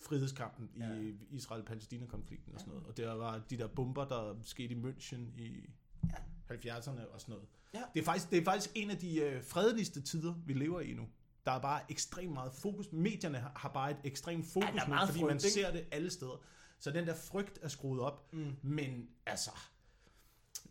frihedskampen 0.02 0.70
Ja. 0.80 0.94
i 0.94 1.16
Israel-Palæstina-konflikten 1.30 2.54
og 2.54 2.60
sådan 2.60 2.74
noget. 2.74 2.88
Og 2.88 2.98
der 2.98 3.14
var 3.14 3.40
de 3.50 3.58
der 3.58 3.68
bomber, 3.68 4.06
der 4.06 4.36
skete 4.44 4.74
i 4.74 4.78
München 4.82 5.42
i 5.42 5.70
Ja. 6.04 6.56
70'erne 6.56 7.14
og 7.14 7.22
sådan 7.22 7.34
noget. 7.34 7.48
Ja. 7.74 7.82
Det, 7.94 8.00
er 8.00 8.04
faktisk, 8.06 8.30
det 8.32 8.38
er 8.40 8.44
faktisk 8.44 8.72
en 8.76 8.90
af 8.92 8.98
de 8.98 9.20
øh, 9.22 9.44
fredeligste 9.44 10.02
tider, 10.02 10.34
vi 10.46 10.54
lever 10.54 10.82
i 10.82 10.94
nu. 10.94 11.08
Der 11.46 11.52
er 11.52 11.60
bare 11.60 11.82
ekstremt 11.92 12.34
meget 12.34 12.54
fokus. 12.54 12.92
Medierne 12.92 13.38
har, 13.56 13.70
bare 13.74 13.92
et 13.92 13.98
ekstremt 14.04 14.46
fokus 14.46 14.70
Ja, 14.76 14.88
nu, 14.88 14.96
fordi 15.06 15.20
frygt, 15.20 15.28
man 15.28 15.36
ikke? 15.36 15.50
ser 15.50 15.72
det 15.72 15.86
alle 15.92 16.10
steder. 16.10 16.42
Så 16.80 16.92
den 16.92 17.08
der 17.08 17.16
frygt 17.16 17.60
er 17.62 17.68
skruet 17.68 18.02
op. 18.02 18.34
Mm. 18.34 18.56
Men 18.62 19.10
altså, 19.26 19.52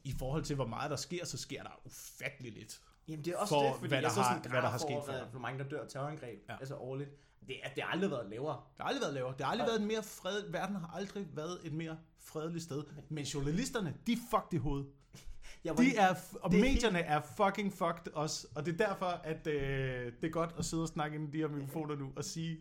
i 0.04 0.12
forhold 0.18 0.44
til 0.44 0.56
hvor 0.56 0.66
meget 0.66 0.90
der 0.90 0.96
sker, 0.96 1.24
så 1.24 1.38
sker 1.38 1.62
der 1.62 1.80
ufattelig 1.84 2.52
lidt. 2.52 2.80
Jamen 3.08 3.24
det 3.24 3.32
er 3.32 3.36
også 3.36 3.54
For 3.54 3.62
det, 3.62 3.74
fordi 3.74 3.88
hvad 3.88 3.98
der 3.98 4.02
jeg 4.02 4.10
så 4.12 4.20
har- 4.20 4.30
sådan 4.34 4.44
en 4.46 4.50
hvad 4.50 4.62
der 4.62 4.68
har 4.68 4.78
sket 4.78 4.90
over, 4.96 5.04
før. 5.06 5.12
hvad- 5.12 5.30
hvor 5.30 5.40
mange 5.40 5.58
der 5.58 5.68
dør 5.68 5.82
af 5.82 5.88
terrorangreb, 5.88 6.38
Ja. 6.48 6.56
altså 6.60 6.74
årligt. 6.76 7.10
Det, 7.46 7.56
er, 7.64 7.68
det 7.74 7.82
har 7.82 7.90
aldrig 7.92 8.10
været 8.10 8.30
lavere. 8.30 8.56
Det 8.76 8.80
har 8.80 8.84
aldrig 8.88 9.00
været 9.02 9.14
lavere. 9.14 9.34
Det 9.38 9.44
har 9.44 9.52
aldrig 9.52 9.64
Og- 9.66 9.70
været 9.70 9.80
en 9.80 9.88
mere 9.88 10.02
fred... 10.02 10.50
Verden 10.50 10.76
har 10.76 10.90
aldrig 10.94 11.26
været 11.34 11.58
et 11.64 11.72
mere 11.72 11.98
fredeligt 12.20 12.64
sted. 12.64 12.84
Men 13.08 13.24
journalisterne, 13.24 13.94
de 14.06 14.12
er 14.12 14.16
fucked 14.30 14.52
i 14.52 14.56
hovedet. 14.56 14.86
Jeg 15.64 15.78
De 15.78 15.96
er, 15.96 16.14
og 16.40 16.50
det 16.50 16.58
er 16.58 16.62
medierne 16.64 16.98
er 17.00 17.20
fucking 17.36 17.72
fucked 17.72 18.12
også. 18.14 18.46
Og 18.54 18.66
det 18.66 18.80
er 18.80 18.86
derfor, 18.86 19.06
at 19.06 19.46
øh, 19.46 20.12
det 20.20 20.24
er 20.24 20.30
godt 20.30 20.54
at 20.58 20.64
sidde 20.64 20.82
og 20.82 20.88
snakke 20.88 21.14
ind 21.16 21.28
i 21.28 21.36
de 21.36 21.38
her 21.38 21.48
mikrofoner 21.48 21.96
nu 21.96 22.12
og 22.16 22.24
sige 22.24 22.58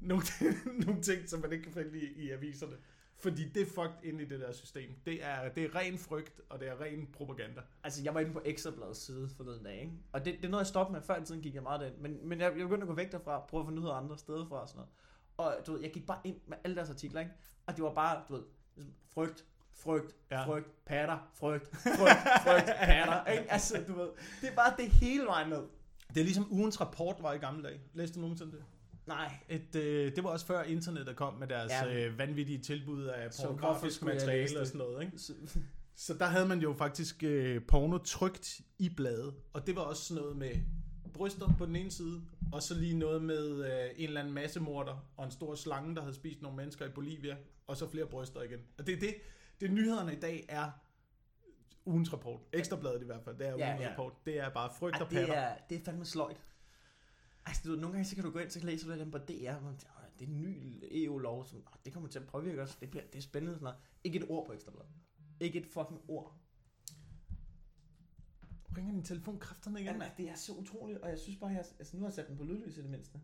nogle, 0.00 0.22
nogle 0.86 1.02
ting, 1.02 1.28
som 1.28 1.40
man 1.40 1.52
ikke 1.52 1.64
kan 1.64 1.72
finde 1.72 1.98
i, 1.98 2.24
i 2.26 2.30
aviserne. 2.30 2.72
Fordi 3.20 3.48
det 3.48 3.62
er 3.62 3.66
fucked 3.66 4.04
ind 4.04 4.20
i 4.20 4.24
det 4.24 4.40
der 4.40 4.52
system. 4.52 4.90
Det 5.06 5.24
er, 5.24 5.48
det 5.48 5.64
er 5.64 5.74
ren 5.74 5.98
frygt, 5.98 6.40
og 6.48 6.60
det 6.60 6.68
er 6.68 6.80
ren 6.80 7.08
propaganda. 7.12 7.60
Altså, 7.84 8.02
jeg 8.02 8.14
var 8.14 8.20
inde 8.20 8.32
på 8.32 8.42
Ekstrabladets 8.44 9.00
side 9.00 9.30
forleden 9.36 9.64
dag, 9.64 9.80
ikke? 9.80 9.92
Og 10.12 10.24
det, 10.24 10.34
det 10.34 10.44
er 10.44 10.48
noget, 10.48 10.64
jeg 10.64 10.66
stoppede 10.66 10.92
med. 10.98 11.02
Før 11.02 11.20
i 11.22 11.24
tiden 11.24 11.42
gik 11.42 11.54
jeg 11.54 11.62
meget 11.62 11.80
derind. 11.80 11.96
Men, 11.96 12.28
men 12.28 12.40
jeg, 12.40 12.58
jeg 12.58 12.68
begyndte 12.68 12.82
at 12.82 12.88
gå 12.88 12.94
væk 12.94 13.12
derfra, 13.12 13.40
prøve 13.40 13.60
at 13.60 13.66
få 13.66 13.70
nyheder 13.70 13.92
andre 13.92 14.18
steder 14.18 14.46
fra 14.48 14.60
og 14.60 14.68
sådan 14.68 14.78
noget. 14.78 14.90
Og 15.36 15.66
du 15.66 15.72
ved, 15.72 15.80
jeg 15.80 15.92
gik 15.92 16.06
bare 16.06 16.20
ind 16.24 16.40
med 16.46 16.56
alle 16.64 16.76
deres 16.76 16.90
artikler, 16.90 17.20
ikke? 17.20 17.32
Og 17.66 17.76
det 17.76 17.84
var 17.84 17.94
bare, 17.94 18.22
du 18.28 18.34
ved, 18.34 18.42
ligesom, 18.76 18.94
frygt, 19.14 19.44
frygt, 19.72 20.16
ja. 20.30 20.46
frygt, 20.46 20.84
patter, 20.84 21.18
frygt, 21.34 21.76
frygt, 21.76 22.18
frygt, 22.44 22.66
patter, 22.90 23.24
ikke? 23.24 23.52
Altså, 23.52 23.84
du 23.88 23.94
ved, 23.94 24.08
det 24.40 24.50
er 24.50 24.54
bare 24.54 24.74
det 24.76 24.90
hele 24.90 25.24
vejen 25.24 25.48
ned. 25.48 25.62
Det 26.08 26.20
er 26.20 26.24
ligesom 26.24 26.52
ugens 26.52 26.80
rapport 26.80 27.16
var 27.22 27.32
i 27.32 27.38
gamle 27.38 27.62
dage. 27.62 27.80
Læste 27.94 28.14
du 28.14 28.20
nogensinde 28.20 28.52
det? 28.52 28.64
Nej. 29.08 29.32
Et, 29.48 29.76
øh, 29.76 30.16
det 30.16 30.24
var 30.24 30.30
også 30.30 30.46
før 30.46 30.62
internettet 30.62 31.16
kom 31.16 31.34
med 31.34 31.46
deres 31.46 31.70
Ja. 31.72 32.06
øh, 32.06 32.18
vanvittige 32.18 32.58
tilbud 32.58 33.04
af 33.04 33.30
pornografisk 33.46 34.02
materiale 34.02 34.48
det? 34.48 34.56
og 34.56 34.66
sådan 34.66 34.78
noget. 34.78 35.04
Ikke? 35.04 35.18
Så, 35.18 35.32
Så 35.94 36.14
der 36.14 36.26
havde 36.26 36.46
man 36.48 36.58
jo 36.60 36.72
faktisk 36.78 37.22
øh, 37.22 37.62
porno 37.68 37.98
trygt 37.98 38.60
i 38.78 38.88
bladet. 38.88 39.34
Og 39.52 39.66
det 39.66 39.76
var 39.76 39.82
også 39.82 40.02
sådan 40.04 40.22
noget 40.22 40.36
med 40.36 40.50
bryster 41.14 41.54
på 41.58 41.66
den 41.66 41.76
ene 41.76 41.90
side, 41.90 42.22
og 42.52 42.62
så 42.62 42.74
lige 42.74 42.98
noget 42.98 43.22
med 43.22 43.64
øh, 43.64 43.90
en 43.96 44.08
eller 44.08 44.20
anden 44.20 44.34
massemorder 44.34 45.08
og 45.16 45.24
en 45.24 45.30
stor 45.30 45.54
slange, 45.54 45.94
der 45.94 46.00
havde 46.02 46.14
spist 46.14 46.42
nogle 46.42 46.56
mennesker 46.56 46.86
i 46.86 46.88
Bolivia, 46.88 47.36
og 47.66 47.76
så 47.76 47.90
flere 47.90 48.06
bryster 48.06 48.42
igen. 48.42 48.58
Og 48.78 48.86
det 48.86 48.94
er 48.96 49.00
det, 49.00 49.14
det 49.60 49.70
nyhederne 49.70 50.12
i 50.12 50.20
dag 50.20 50.46
er 50.48 50.70
ugens 51.86 52.12
rapport. 52.12 52.40
Ekstrabladet 52.52 53.02
i 53.02 53.04
hvert 53.04 53.22
fald, 53.24 53.38
det 53.38 53.46
er 53.46 53.50
Ja, 53.58 53.66
ugens 53.68 53.82
ja. 53.82 53.90
rapport. 53.90 54.12
Det 54.26 54.38
er 54.38 54.48
bare 54.48 54.70
frygt 54.78 55.00
og 55.02 55.10
det, 55.10 55.18
patter. 55.18 55.34
er, 55.34 55.56
det 55.70 55.78
er 55.80 55.84
fandme 55.84 56.04
sløjt. 56.04 56.36
Altså, 57.48 57.62
du 57.64 57.74
nogle 57.76 57.92
gange 57.92 58.04
så 58.04 58.14
kan 58.14 58.24
du 58.24 58.30
gå 58.30 58.38
ind, 58.38 58.50
så 58.50 58.60
læser 58.66 58.94
du 58.94 59.00
dem 59.00 59.10
på 59.10 59.18
DR, 59.18 59.54
og 59.54 59.62
man 59.62 59.76
tænker, 59.76 59.96
"Åh, 59.98 60.18
det 60.18 60.24
er 60.28 60.30
en 60.30 60.42
ny 60.42 60.82
EU-lov, 60.90 61.46
som 61.46 61.58
"Åh, 61.58 61.72
det 61.84 61.92
kommer 61.92 62.08
til 62.08 62.18
at 62.18 62.26
påvirke 62.26 62.62
os. 62.62 62.76
Det, 62.76 62.90
bliver, 62.90 63.04
det 63.12 63.18
er 63.18 63.22
spændende. 63.22 63.54
Sådan 63.54 63.64
noget. 63.64 63.78
Ikke 64.04 64.18
et 64.18 64.24
ord 64.28 64.46
på 64.46 64.52
Ekstrabladet. 64.52 64.90
Ikke 65.40 65.58
et 65.58 65.66
fucking 65.66 66.00
ord. 66.08 66.36
Ringer 68.76 68.92
din 68.92 69.02
telefon 69.02 69.38
kræfterne 69.38 69.80
igen? 69.80 69.92
Jamen, 69.92 70.08
det 70.16 70.28
er 70.28 70.34
så 70.34 70.52
utroligt, 70.52 70.98
og 70.98 71.08
jeg 71.10 71.18
synes 71.18 71.38
bare, 71.38 71.50
jeg, 71.50 71.64
altså, 71.78 71.96
nu 71.96 72.02
har 72.02 72.08
jeg 72.08 72.14
sat 72.14 72.28
den 72.28 72.36
på 72.36 72.44
lydløs 72.44 72.76
i 72.76 72.82
det 72.82 72.90
mindste. 72.90 73.20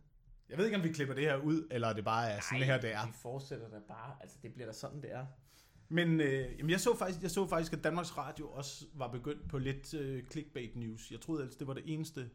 Jeg 0.48 0.58
ved 0.58 0.64
ikke, 0.64 0.76
om 0.76 0.82
vi 0.84 0.92
klipper 0.92 1.14
det 1.14 1.24
her 1.24 1.36
ud, 1.36 1.68
eller 1.70 1.92
det 1.92 2.04
bare 2.04 2.30
er 2.30 2.40
sådan 2.40 2.58
Ej, 2.62 2.66
her, 2.66 2.80
det 2.80 2.92
er. 2.92 3.06
Vi 3.06 3.12
fortsætter 3.12 3.68
da 3.70 3.78
bare. 3.88 4.16
Altså, 4.20 4.38
det 4.42 4.54
bliver 4.54 4.66
da 4.66 4.72
sådan, 4.72 5.02
det 5.02 5.12
er. 5.12 5.26
Men 5.88 6.20
øh, 6.20 6.58
jamen 6.58 6.70
jeg, 6.70 6.80
så 6.80 6.96
faktisk, 6.98 7.22
jeg 7.22 7.30
så 7.30 7.46
faktisk, 7.46 7.72
at 7.72 7.84
Danmarks 7.84 8.16
Radio 8.18 8.48
også 8.50 8.84
var 8.94 9.08
begyndt 9.12 9.48
på 9.48 9.58
lidt 9.58 9.94
øh, 9.94 10.24
clickbait 10.30 10.76
news. 10.76 11.10
Jeg 11.10 11.20
troede 11.20 11.42
ellers, 11.42 11.56
det 11.56 11.66
var 11.66 11.74
det 11.74 11.82
eneste 11.86 12.30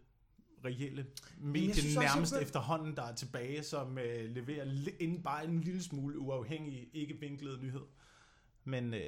reelle 0.66 1.06
medie 1.38 1.74
synes 1.74 1.98
også, 1.98 2.08
nærmest 2.16 2.32
begyndte- 2.32 2.46
efterhånden, 2.46 2.96
der 2.96 3.04
er 3.04 3.16
tilbage, 3.16 3.64
som 3.64 3.98
øh, 3.98 4.30
leverer 4.36 4.66
en, 5.00 5.24
bare 5.24 5.46
en 5.46 5.62
lille 5.62 5.84
smule 5.84 6.20
uafhængig, 6.20 6.90
ikke 6.94 7.20
vinklede 7.20 7.62
nyhed. 7.62 7.82
Men, 8.64 8.94
øh, 8.94 9.02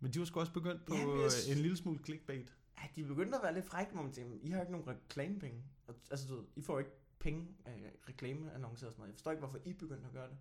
men 0.00 0.12
de 0.12 0.18
var 0.18 0.24
sgu 0.24 0.40
også 0.40 0.52
begyndt 0.52 0.84
på 0.86 0.94
Jamen, 0.94 1.16
jeg 1.16 1.24
øh, 1.24 1.30
synes- 1.30 1.56
en 1.56 1.62
lille 1.62 1.76
smule 1.76 1.98
clickbait. 2.04 2.54
Ja, 2.78 2.82
de 3.02 3.08
begyndte 3.08 3.36
at 3.36 3.42
være 3.42 3.54
lidt 3.54 3.66
frække, 3.66 3.92
hvor 3.92 4.02
man 4.02 4.12
tænker, 4.12 4.36
I 4.42 4.50
har 4.50 4.60
ikke 4.60 4.72
nogen 4.72 4.88
reklamepenge. 4.88 5.62
Altså, 6.10 6.28
du 6.28 6.44
I 6.56 6.62
får 6.62 6.78
ikke 6.78 6.90
penge 7.18 7.46
af 7.64 7.92
reklameannoncer 8.08 8.86
og 8.86 8.92
sådan 8.92 9.00
noget. 9.00 9.08
Jeg 9.08 9.14
forstår 9.14 9.30
ikke, 9.30 9.40
hvorfor 9.40 9.58
I 9.64 9.72
begyndte 9.72 10.06
at 10.06 10.12
gøre 10.12 10.28
det. 10.28 10.36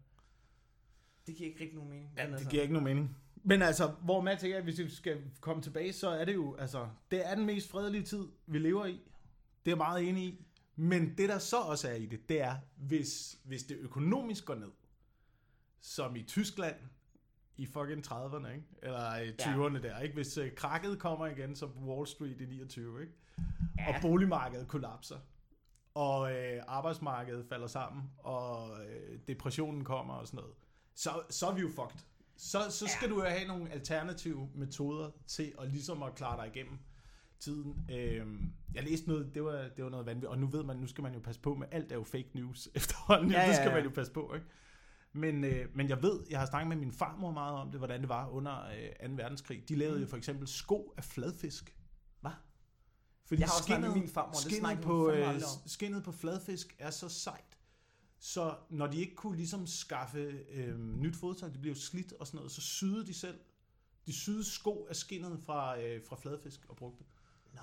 Det 1.27 1.35
giver 1.35 1.49
ikke 1.49 1.61
rigtig 1.61 1.75
nogen 1.75 1.89
mening. 1.89 2.09
Ja, 2.17 2.23
Men 2.23 2.31
det 2.31 2.37
altså, 2.37 2.49
giver 2.49 2.61
ikke 2.61 2.73
nogen 2.73 2.85
mening. 2.85 3.17
Men 3.43 3.61
altså, 3.61 3.87
hvor 4.03 4.21
Mads 4.21 4.43
er, 4.43 4.61
hvis 4.61 4.79
vi 4.79 4.89
skal 4.89 5.21
komme 5.41 5.61
tilbage, 5.63 5.93
så 5.93 6.09
er 6.09 6.25
det 6.25 6.33
jo, 6.33 6.55
altså, 6.55 6.87
det 7.11 7.29
er 7.29 7.35
den 7.35 7.45
mest 7.45 7.69
fredelige 7.69 8.03
tid, 8.03 8.27
vi 8.45 8.59
lever 8.59 8.85
i. 8.85 8.99
Det 9.67 9.71
er 9.71 9.75
jeg 9.75 9.77
meget 9.77 10.09
enig 10.09 10.23
i. 10.23 10.45
Men 10.75 11.17
det, 11.17 11.29
der 11.29 11.39
så 11.39 11.57
også 11.57 11.89
er 11.89 11.93
i 11.93 12.05
det, 12.05 12.29
det 12.29 12.41
er, 12.41 12.55
hvis, 12.75 13.37
hvis 13.43 13.63
det 13.63 13.77
økonomisk 13.77 14.45
går 14.45 14.55
ned, 14.55 14.71
som 15.81 16.15
i 16.15 16.23
Tyskland 16.23 16.75
i 17.57 17.65
fucking 17.65 18.07
30'erne, 18.07 18.47
ikke? 18.47 18.65
eller 18.83 19.17
i 19.17 19.29
20'erne 19.41 19.81
der, 19.81 19.99
ikke? 19.99 20.15
hvis 20.15 20.37
uh, 20.37 20.45
krakket 20.55 20.99
kommer 20.99 21.25
igen, 21.25 21.55
som 21.55 21.87
Wall 21.87 22.07
Street 22.07 22.41
i 22.41 22.45
29, 22.45 23.01
ikke? 23.01 23.13
Ja. 23.77 23.87
og 23.87 24.01
boligmarkedet 24.01 24.67
kollapser, 24.67 25.19
og 25.93 26.33
øh, 26.35 26.63
arbejdsmarkedet 26.67 27.45
falder 27.49 27.67
sammen, 27.67 28.03
og 28.17 28.85
øh, 28.85 29.19
depressionen 29.27 29.83
kommer 29.83 30.13
og 30.13 30.27
sådan 30.27 30.37
noget, 30.37 30.53
så, 30.95 31.09
så 31.29 31.47
er 31.47 31.53
vi 31.53 31.61
jo 31.61 31.67
fucked. 31.69 31.99
Så, 32.37 32.59
så 32.69 32.87
skal 32.87 33.09
Ja. 33.09 33.15
du 33.15 33.23
jo 33.23 33.29
have 33.29 33.47
nogle 33.47 33.71
alternative 33.71 34.49
metoder 34.55 35.11
til 35.27 35.53
at 35.61 35.67
ligesom 35.71 36.03
at 36.03 36.15
klare 36.15 36.41
dig 36.45 36.55
igennem. 36.55 36.79
Tiden. 37.39 37.89
Øhm, 37.91 38.51
jeg 38.73 38.83
læste 38.83 39.07
noget, 39.07 39.35
det 39.35 39.43
var, 39.43 39.69
det 39.75 39.83
var 39.83 39.89
noget 39.89 40.05
vanvittigt, 40.05 40.29
og 40.29 40.39
nu 40.39 40.47
ved 40.47 40.63
man, 40.63 40.77
nu 40.77 40.87
skal 40.87 41.01
man 41.01 41.13
jo 41.13 41.19
passe 41.19 41.41
på 41.41 41.55
med, 41.55 41.67
alt 41.71 41.91
er 41.91 41.95
jo 41.95 42.03
fake 42.03 42.29
news 42.33 42.69
efterhånden, 42.75 43.31
ja, 43.31 43.37
Ja, 43.37 43.43
ja, 43.43 43.47
det 43.49 43.55
skal 43.55 43.71
man 43.71 43.83
jo 43.83 43.89
passe 43.89 44.13
på, 44.13 44.33
ikke? 44.35 44.45
Men, 45.13 45.43
øh, 45.43 45.75
men 45.75 45.89
jeg 45.89 46.03
ved, 46.03 46.19
jeg 46.29 46.39
har 46.39 46.45
snakket 46.45 46.67
med 46.67 46.77
min 46.77 46.91
farmor 46.91 47.31
meget 47.31 47.55
om 47.55 47.71
det, 47.71 47.79
hvordan 47.79 48.01
det 48.01 48.09
var 48.09 48.27
under 48.29 48.65
øh, 49.03 49.09
2. 49.09 49.15
verdenskrig. 49.15 49.69
De 49.69 49.75
lavede 49.75 49.95
Mm. 49.97 50.01
jo 50.03 50.07
for 50.09 50.17
eksempel 50.17 50.47
sko 50.47 50.93
af 50.97 51.03
fladfisk. 51.03 51.77
Hvad? 52.21 52.31
Fordi 53.25 53.41
Jeg 53.41 53.47
har 53.47 53.53
også 53.53 53.63
snakket 53.65 53.89
med 53.89 53.99
min 53.99 54.09
farmor, 54.09 54.31
det 54.31 54.39
skinnet 54.41 54.59
snakker 54.59 54.83
på, 54.83 55.11
øh, 55.11 55.41
skinnet 55.65 56.03
på 56.03 56.11
fladfisk 56.11 56.75
er 56.79 56.89
så 56.89 57.09
sejt, 57.09 57.57
så 58.19 58.55
når 58.69 58.87
de 58.87 58.97
ikke 58.97 59.15
kunne 59.15 59.37
ligesom 59.37 59.67
skaffe 59.67 60.19
øh, 60.51 60.79
nyt 60.79 61.15
fodtøj, 61.15 61.49
det 61.49 61.61
blev 61.61 61.75
slidt 61.75 62.13
og 62.13 62.27
sådan 62.27 62.37
noget, 62.37 62.51
så 62.51 62.61
syede 62.61 63.05
de 63.05 63.13
selv. 63.13 63.39
De 64.05 64.13
syede 64.13 64.43
sko 64.43 64.87
af 64.89 64.95
skinnet 64.95 65.39
fra, 65.39 65.81
øh, 65.81 66.01
fra 66.09 66.15
fladfisk 66.15 66.65
og 66.69 66.75
brugte. 66.75 67.03
Nå. 67.53 67.61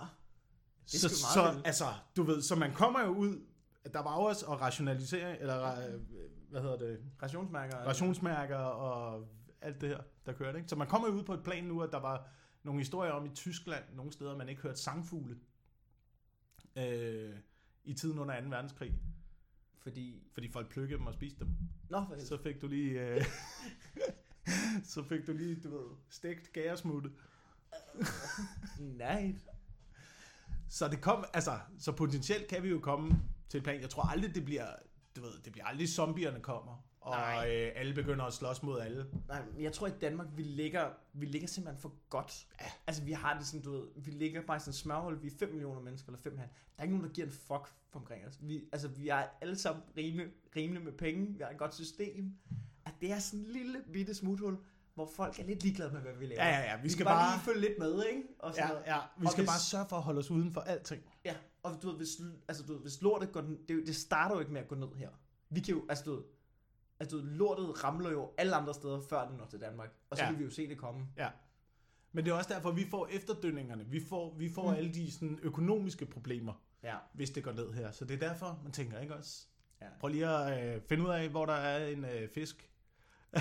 Det 0.93 1.01
Så, 1.01 1.09
så, 1.09 1.51
vildt. 1.53 1.67
altså, 1.67 1.85
du 2.17 2.23
ved, 2.23 2.43
så 2.43 2.55
man 2.57 2.73
kommer 2.75 3.01
jo 3.01 3.09
ud, 3.09 3.41
der 3.93 4.03
var 4.03 4.17
jo 4.17 4.23
også 4.23 4.47
og 4.47 4.61
rationalisering, 4.61 5.41
eller 5.41 5.89
øh, 5.89 6.01
hvad 6.51 6.63
hedder 6.63 6.77
det, 6.79 7.01
Rationsmærker. 7.23 7.77
rationsmærker 7.77 8.57
og 8.57 9.27
alt 9.61 9.81
det 9.81 9.89
her, 9.89 10.01
der 10.27 10.33
kørte. 10.33 10.59
Ikke? 10.59 10.69
Så 10.69 10.77
man 10.77 10.87
kommer 10.89 11.09
jo 11.09 11.15
ud 11.15 11.23
på 11.25 11.35
et 11.35 11.43
plan 11.45 11.65
nu, 11.65 11.83
at 11.83 11.93
der 11.93 12.01
var 12.01 12.29
nogle 12.63 12.81
historier 12.81 13.13
om 13.13 13.27
i 13.27 13.35
Tyskland, 13.35 13.85
nogle 13.95 14.13
steder, 14.13 14.37
man 14.37 14.49
ikke 14.49 14.63
hørte 14.63 14.81
sangfugle 14.81 15.37
øh, 16.77 17.37
i 17.85 17.95
tiden 17.95 18.19
under 18.19 18.41
2. 18.41 18.49
verdenskrig, 18.49 18.95
Fordi... 19.83 20.23
fordi 20.33 20.49
folk 20.53 20.69
plukkede 20.69 20.99
dem 20.99 21.07
og 21.07 21.15
spiste 21.15 21.45
dem. 21.45 21.55
Nå, 21.91 21.99
for 21.99 22.05
helvede. 22.07 22.27
Så 22.27 22.37
fik 22.43 22.63
du 22.63 22.67
lige, 22.67 23.01
øh, 23.01 23.25
så 24.95 25.03
fik 25.09 25.27
du 25.27 25.33
lige, 25.33 25.61
du 25.61 25.71
ved, 25.71 25.97
stegt 26.09 26.53
gæresmutte. 26.53 27.11
Nej. 28.79 29.35
Så 30.75 30.89
det 30.89 31.01
kom, 31.01 31.25
altså, 31.35 31.59
så 31.79 31.93
potentielt 31.93 32.49
kan 32.49 32.63
vi 32.63 32.69
jo 32.69 32.79
komme 32.79 33.23
til 33.49 33.63
plan. 33.63 33.81
Jeg 33.81 33.91
tror 33.91 34.03
aldrig, 34.03 34.35
det 34.35 34.45
bliver, 34.45 34.67
du 35.17 35.21
ved, 35.21 35.31
det 35.45 35.53
bliver 35.53 35.67
aldrig 35.67 35.89
zombierne 35.89 36.41
kommer, 36.41 36.85
og 37.01 37.11
Nej. 37.11 37.49
øh, 37.49 37.73
alle 37.75 37.95
begynder 37.95 38.25
at 38.25 38.33
slås 38.33 38.63
mod 38.63 38.81
alle. 38.81 39.07
Nej, 39.29 39.43
men 39.53 39.63
jeg 39.63 39.73
tror 39.73 39.87
i 39.87 39.91
Danmark, 40.01 40.27
vi 40.37 40.43
ligger, 40.43 40.91
vi 41.13 41.27
ligger 41.27 41.49
simpelthen 41.49 41.83
for 41.83 41.95
godt. 42.09 42.47
Ja. 42.61 42.67
Altså, 42.87 43.03
vi 43.03 43.13
har 43.13 43.39
det 43.39 43.47
sådan, 43.47 43.63
du 43.63 43.73
ved, 43.73 43.89
vi 43.97 44.11
ligger 44.11 44.43
bare 44.43 44.57
i 44.57 44.61
sådan 44.61 44.71
en 44.71 44.75
smørhul, 44.75 45.23
vi 45.23 45.27
er 45.27 45.39
5 45.39 45.51
millioner 45.51 45.81
mennesker, 45.81 46.09
eller 46.09 46.23
5 46.23 46.39
her. 46.39 46.47
Der 46.47 46.79
er 46.79 46.83
ikke 46.83 46.95
nogen, 46.95 47.09
der 47.09 47.15
giver 47.15 47.27
en 47.27 47.33
fuck 47.33 47.73
omkring 47.93 48.27
os. 48.27 48.39
Vi, 48.41 48.65
altså, 48.73 48.89
vi 48.89 49.09
er 49.09 49.25
alle 49.41 49.57
sammen 49.57 49.83
rimelig, 49.97 50.27
rimelig 50.57 50.83
med 50.83 50.93
penge, 50.93 51.27
vi 51.27 51.43
har 51.43 51.51
et 51.51 51.59
godt 51.59 51.75
system. 51.75 52.35
At 52.87 52.93
det 53.01 53.13
er 53.13 53.19
sådan 53.19 53.41
en 53.41 53.53
lille 53.53 53.83
bitte 53.93 54.15
smuthul, 54.15 54.59
hvor 54.95 55.11
folk 55.17 55.39
er 55.41 55.45
lidt 55.45 55.63
ligeglade 55.63 55.93
med, 55.93 56.01
hvad 56.01 56.13
vi 56.13 56.27
laver. 56.27 56.45
Ja, 56.45 56.51
ja, 56.59 56.61
ja, 56.71 56.77
vi 56.77 56.83
Vi 56.83 56.89
skal 56.91 57.05
bare, 57.05 57.15
bare- 57.17 57.37
lige 57.37 57.45
følge 57.45 57.61
lidt 57.61 57.79
med, 57.79 58.05
ikke? 58.07 58.23
Og 58.39 58.55
sådan 58.55 58.69
Ja, 58.69 58.73
noget. 58.73 58.87
ja, 58.87 58.99
vi 59.19 59.27
Og 59.27 59.33
skal 59.33 59.43
hvis- 59.43 59.51
bare 59.51 59.59
sørge 59.59 59.87
for 59.89 59.97
at 59.97 60.03
holde 60.03 60.19
os 60.19 60.31
uden 60.31 60.53
for 60.53 60.61
alting. 60.61 61.03
Ja, 61.25 61.35
og 61.63 61.79
du 61.83 61.89
ved, 61.89 61.97
hvis, 61.97 62.09
altså, 62.49 62.63
du 62.67 62.73
ved, 62.73 62.81
hvis 62.81 63.03
lortet 63.03 63.33
går, 63.33 63.41
det, 63.41 63.83
det 63.87 63.97
starter 63.97 64.35
jo 64.35 64.41
ikke 64.41 64.53
med 64.53 64.61
at 64.61 64.69
gå 64.69 64.75
ned 64.75 64.89
her. 64.97 65.09
Vi 65.51 65.61
kan 65.61 65.75
jo, 65.75 65.85
altså 65.89 66.05
du 66.05 66.15
ved, 66.15 66.23
altså, 67.01 67.17
du 67.17 67.23
ved, 67.23 67.31
lortet 67.31 67.85
ramler 67.85 68.11
jo 68.11 68.31
alle 68.39 68.55
andre 68.57 68.75
steder, 68.75 69.01
før 69.09 69.29
det 69.29 69.39
når 69.39 69.47
til 69.47 69.61
Danmark. 69.61 69.91
Og 70.11 70.17
så 70.17 70.25
Ja. 70.25 70.31
kan 70.31 70.39
vi 70.39 70.45
jo 70.45 70.51
se 70.51 70.69
det 70.69 70.79
komme. 70.79 71.07
Ja. 71.17 71.29
Men 72.13 72.25
det 72.25 72.31
er 72.31 72.35
også 72.35 72.55
derfor, 72.55 72.71
vi 72.71 72.87
får 72.91 73.09
efterdønningerne. 73.11 73.85
Vi 73.87 74.01
får, 74.09 74.35
vi 74.39 74.49
får. 74.53 74.71
Mm. 74.71 74.77
alle 74.77 74.95
de 74.95 75.13
sådan, 75.13 75.39
økonomiske 75.43 76.07
problemer, 76.07 76.53
Ja. 76.83 76.97
hvis 77.15 77.31
det 77.31 77.45
går 77.45 77.53
ned 77.53 77.73
her. 77.73 77.91
Så 77.93 78.05
det 78.05 78.23
er 78.23 78.29
derfor, 78.29 78.61
man 78.63 78.73
tænker, 78.73 78.99
ikke 79.01 79.15
også? 79.15 79.47
Ja. 79.81 79.87
Prøv 80.01 80.09
lige 80.09 80.27
at 80.29 80.77
øh, 80.77 80.83
finde 80.89 81.05
ud 81.05 81.09
af, 81.11 81.29
hvor 81.29 81.47
der 81.47 81.53
er 81.53 81.87
en 81.87 82.05
øh, 82.05 82.29
fisk. 82.35 82.71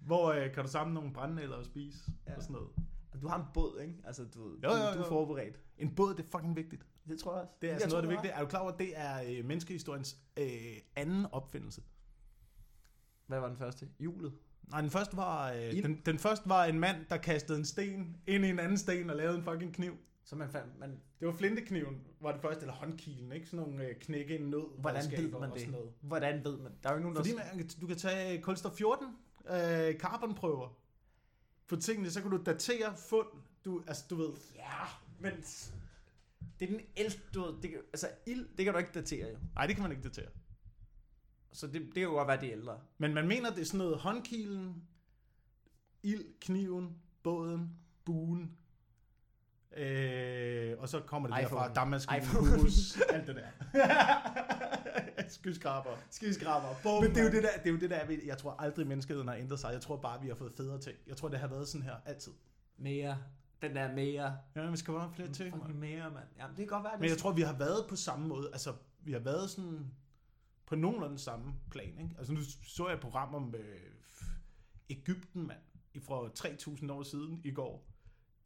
hvor 0.00 0.32
øh, 0.32 0.54
kan 0.54 0.64
du 0.64 0.70
samle 0.70 0.94
nogle 0.94 1.12
brændenælder 1.12 1.56
og 1.56 1.64
spise 1.64 1.98
ja. 2.26 2.36
Og 2.36 2.42
sådan 2.42 2.54
noget. 2.54 2.68
Og 3.12 3.22
Du 3.22 3.28
har 3.28 3.36
en 3.38 3.44
båd, 3.54 3.80
ikke? 3.80 3.94
Altså, 4.04 4.24
du, 4.24 4.40
Jo, 4.40 4.56
du, 4.62 4.68
jo, 4.68 4.92
du 4.92 4.98
jo. 4.98 5.04
er 5.04 5.08
forberedt. 5.08 5.60
En 5.78 5.94
båd, 5.94 6.14
det 6.14 6.24
er 6.24 6.28
fucking 6.30 6.56
vigtigt. 6.56 6.86
Det 7.08 7.18
tror 7.18 7.32
jeg 7.32 7.40
også. 7.42 7.52
Det 7.60 7.66
er 7.68 7.72
jeg 7.72 7.82
altså 7.82 7.88
noget 7.88 8.02
af 8.02 8.08
det 8.08 8.16
vigtige. 8.16 8.32
Er 8.32 8.40
du 8.40 8.46
klar 8.46 8.60
over, 8.60 8.72
at 8.72 8.78
det 8.78 8.92
er 8.94 9.22
øh, 9.38 9.44
menneskehistoriens 9.44 10.16
øh, 10.36 10.46
anden 10.96 11.26
opfindelse? 11.32 11.82
Hvad 13.26 13.40
var 13.40 13.48
den 13.48 13.56
første? 13.56 13.88
Hjulet. 13.98 14.32
Nej, 14.70 14.80
den 14.80 14.90
første 14.90 15.16
var, 15.16 15.52
øh, 15.52 15.74
Ild. 15.74 15.82
den, 15.82 16.02
den 16.06 16.18
første 16.18 16.48
var 16.48 16.64
en 16.64 16.80
mand, 16.80 16.96
der 17.10 17.16
kastede 17.16 17.58
en 17.58 17.64
sten 17.64 18.16
ind 18.26 18.44
i 18.44 18.48
en 18.48 18.58
anden 18.58 18.78
sten 18.78 19.10
og 19.10 19.16
lavede 19.16 19.38
en 19.38 19.44
fucking 19.44 19.74
kniv. 19.74 19.92
Så 20.24 20.36
man 20.36 20.48
fandt, 20.48 20.78
man, 20.78 20.90
Det 21.20 21.28
var 21.28 21.32
flintekniven, 21.34 22.00
var 22.20 22.32
det 22.32 22.40
første, 22.40 22.60
eller 22.60 22.74
håndkilen, 22.74 23.32
ikke? 23.32 23.46
Sådan 23.46 23.66
nogle 23.66 23.84
øh, 23.84 23.94
knække 23.96 24.38
en 24.38 24.50
nød. 24.50 24.80
hvordan 24.80 25.04
ved 25.10 25.30
man 25.40 25.50
det? 25.50 25.92
Hvordan 26.00 26.44
ved 26.44 26.58
man? 26.58 26.72
Der 26.82 26.90
er 26.90 26.94
jo 26.94 27.00
nogen, 27.00 27.16
der... 27.16 27.22
Fordi 27.22 27.34
man, 27.56 27.68
du 27.80 27.86
kan 27.86 27.96
tage 27.96 28.42
kulstof 28.42 28.72
14, 28.72 29.06
øh, 29.50 29.98
carbonprøver 30.00 30.68
på 31.66 31.76
tingene, 31.76 32.10
så 32.10 32.22
kan 32.22 32.30
du 32.30 32.42
datere 32.46 32.96
fund. 32.96 33.26
Du, 33.64 33.82
altså, 33.86 34.04
du 34.10 34.16
ved, 34.16 34.32
Ja, 34.56 34.84
men... 35.20 35.32
Det 36.60 36.68
er 36.68 36.72
den 36.72 36.80
ældste, 36.96 37.20
du 37.34 37.42
ved, 37.42 37.62
det, 37.62 37.70
kan- 37.70 37.82
altså 37.92 38.08
ild, 38.26 38.48
det 38.56 38.64
kan 38.64 38.74
du 38.74 38.78
ikke 38.78 38.90
datere 38.94 39.30
jo. 39.30 39.38
nej, 39.54 39.66
det 39.66 39.76
kan 39.76 39.82
man 39.82 39.90
ikke 39.92 40.02
datere. 40.08 40.30
Så 41.52 41.66
det, 41.66 41.74
det 41.74 41.94
kan 41.94 42.02
jo 42.02 42.10
godt 42.10 42.28
være, 42.28 42.40
det 42.40 42.48
er 42.48 42.52
ældre. 42.52 42.80
Men 42.98 43.14
man 43.14 43.28
mener, 43.28 43.50
det 43.50 43.60
er 43.60 43.64
sådan 43.64 43.78
noget 43.78 43.98
håndkilen, 43.98 44.84
ild, 46.02 46.24
kniven, 46.40 46.96
båden, 47.22 47.76
buen, 48.04 48.56
øh, 49.76 50.74
og 50.78 50.88
så 50.88 51.00
kommer 51.00 51.28
det 51.28 51.42
iPhone. 51.42 51.62
derfra, 51.62 51.74
dammmaskinen, 51.74 52.22
iPhone. 52.22 52.62
hus, 52.62 53.00
alt 53.10 53.26
det 53.26 53.36
der. 53.36 53.48
Skyskraber. 55.28 55.90
Skyskraber. 56.10 57.00
Men 57.00 57.10
det 57.10 57.18
er 57.18 57.24
jo 57.24 57.30
det 57.30 57.42
der, 57.42 57.48
det 57.58 57.66
er 57.66 57.70
jo 57.70 57.78
det 57.78 57.90
der, 57.90 58.16
jeg 58.26 58.38
tror 58.38 58.56
aldrig 58.58 58.86
menneskeheden 58.86 59.28
har 59.28 59.34
ændret 59.34 59.60
sig. 59.60 59.72
Jeg 59.72 59.80
tror 59.80 59.96
bare, 59.96 60.22
vi 60.22 60.28
har 60.28 60.34
fået 60.34 60.52
federe 60.56 60.80
ting. 60.80 60.96
Jeg 61.06 61.16
tror, 61.16 61.28
det 61.28 61.38
har 61.38 61.48
været 61.48 61.68
sådan 61.68 61.82
her 61.82 61.94
altid. 62.06 62.32
Mere. 62.78 63.18
Den 63.62 63.76
der 63.76 63.94
mere. 63.94 64.36
Ja, 64.56 64.70
vi 64.70 64.76
skal 64.76 64.92
bare 64.92 65.02
have 65.02 65.14
flere 65.14 65.28
ting. 65.28 65.58
Man. 65.58 65.76
mere, 65.76 66.10
mand. 66.10 66.26
Jamen, 66.38 66.56
det 66.56 66.56
kan 66.56 66.66
godt 66.66 66.84
være, 66.84 66.92
det 66.92 67.00
Men 67.00 67.10
jeg 67.10 67.18
tror, 67.18 67.32
vi 67.32 67.42
har 67.42 67.58
været 67.58 67.86
på 67.88 67.96
samme 67.96 68.28
måde. 68.28 68.48
Altså, 68.52 68.74
vi 69.00 69.12
har 69.12 69.18
været 69.18 69.50
sådan 69.50 69.90
på 70.66 70.76
nogenlunde 70.76 71.18
samme 71.18 71.54
plan. 71.70 71.98
Ikke? 71.98 72.14
Altså, 72.18 72.32
nu 72.32 72.40
så 72.66 72.86
jeg 72.86 72.94
et 72.94 73.00
program 73.00 73.34
om 73.34 73.54
øh, 73.54 73.80
Ægypten, 74.90 75.46
mand, 75.46 75.58
fra 76.00 76.28
3000 76.34 76.90
år 76.90 77.02
siden 77.02 77.40
i 77.44 77.50
går. 77.50 77.89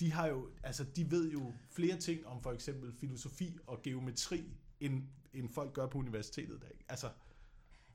De 0.01 0.13
har 0.13 0.27
jo, 0.27 0.51
altså, 0.63 0.85
de 0.85 1.11
ved 1.11 1.31
jo 1.31 1.53
flere 1.71 1.97
ting 1.97 2.27
om 2.27 2.43
for 2.43 2.53
eksempel 2.53 2.93
filosofi 2.93 3.59
og 3.67 3.83
geometri, 3.83 4.45
end, 4.81 5.03
end 5.33 5.49
folk 5.49 5.73
gør 5.73 5.87
på 5.87 5.99
universitetet 5.99 6.57
i 6.57 6.61
dag. 6.61 6.85
Altså, 6.89 7.11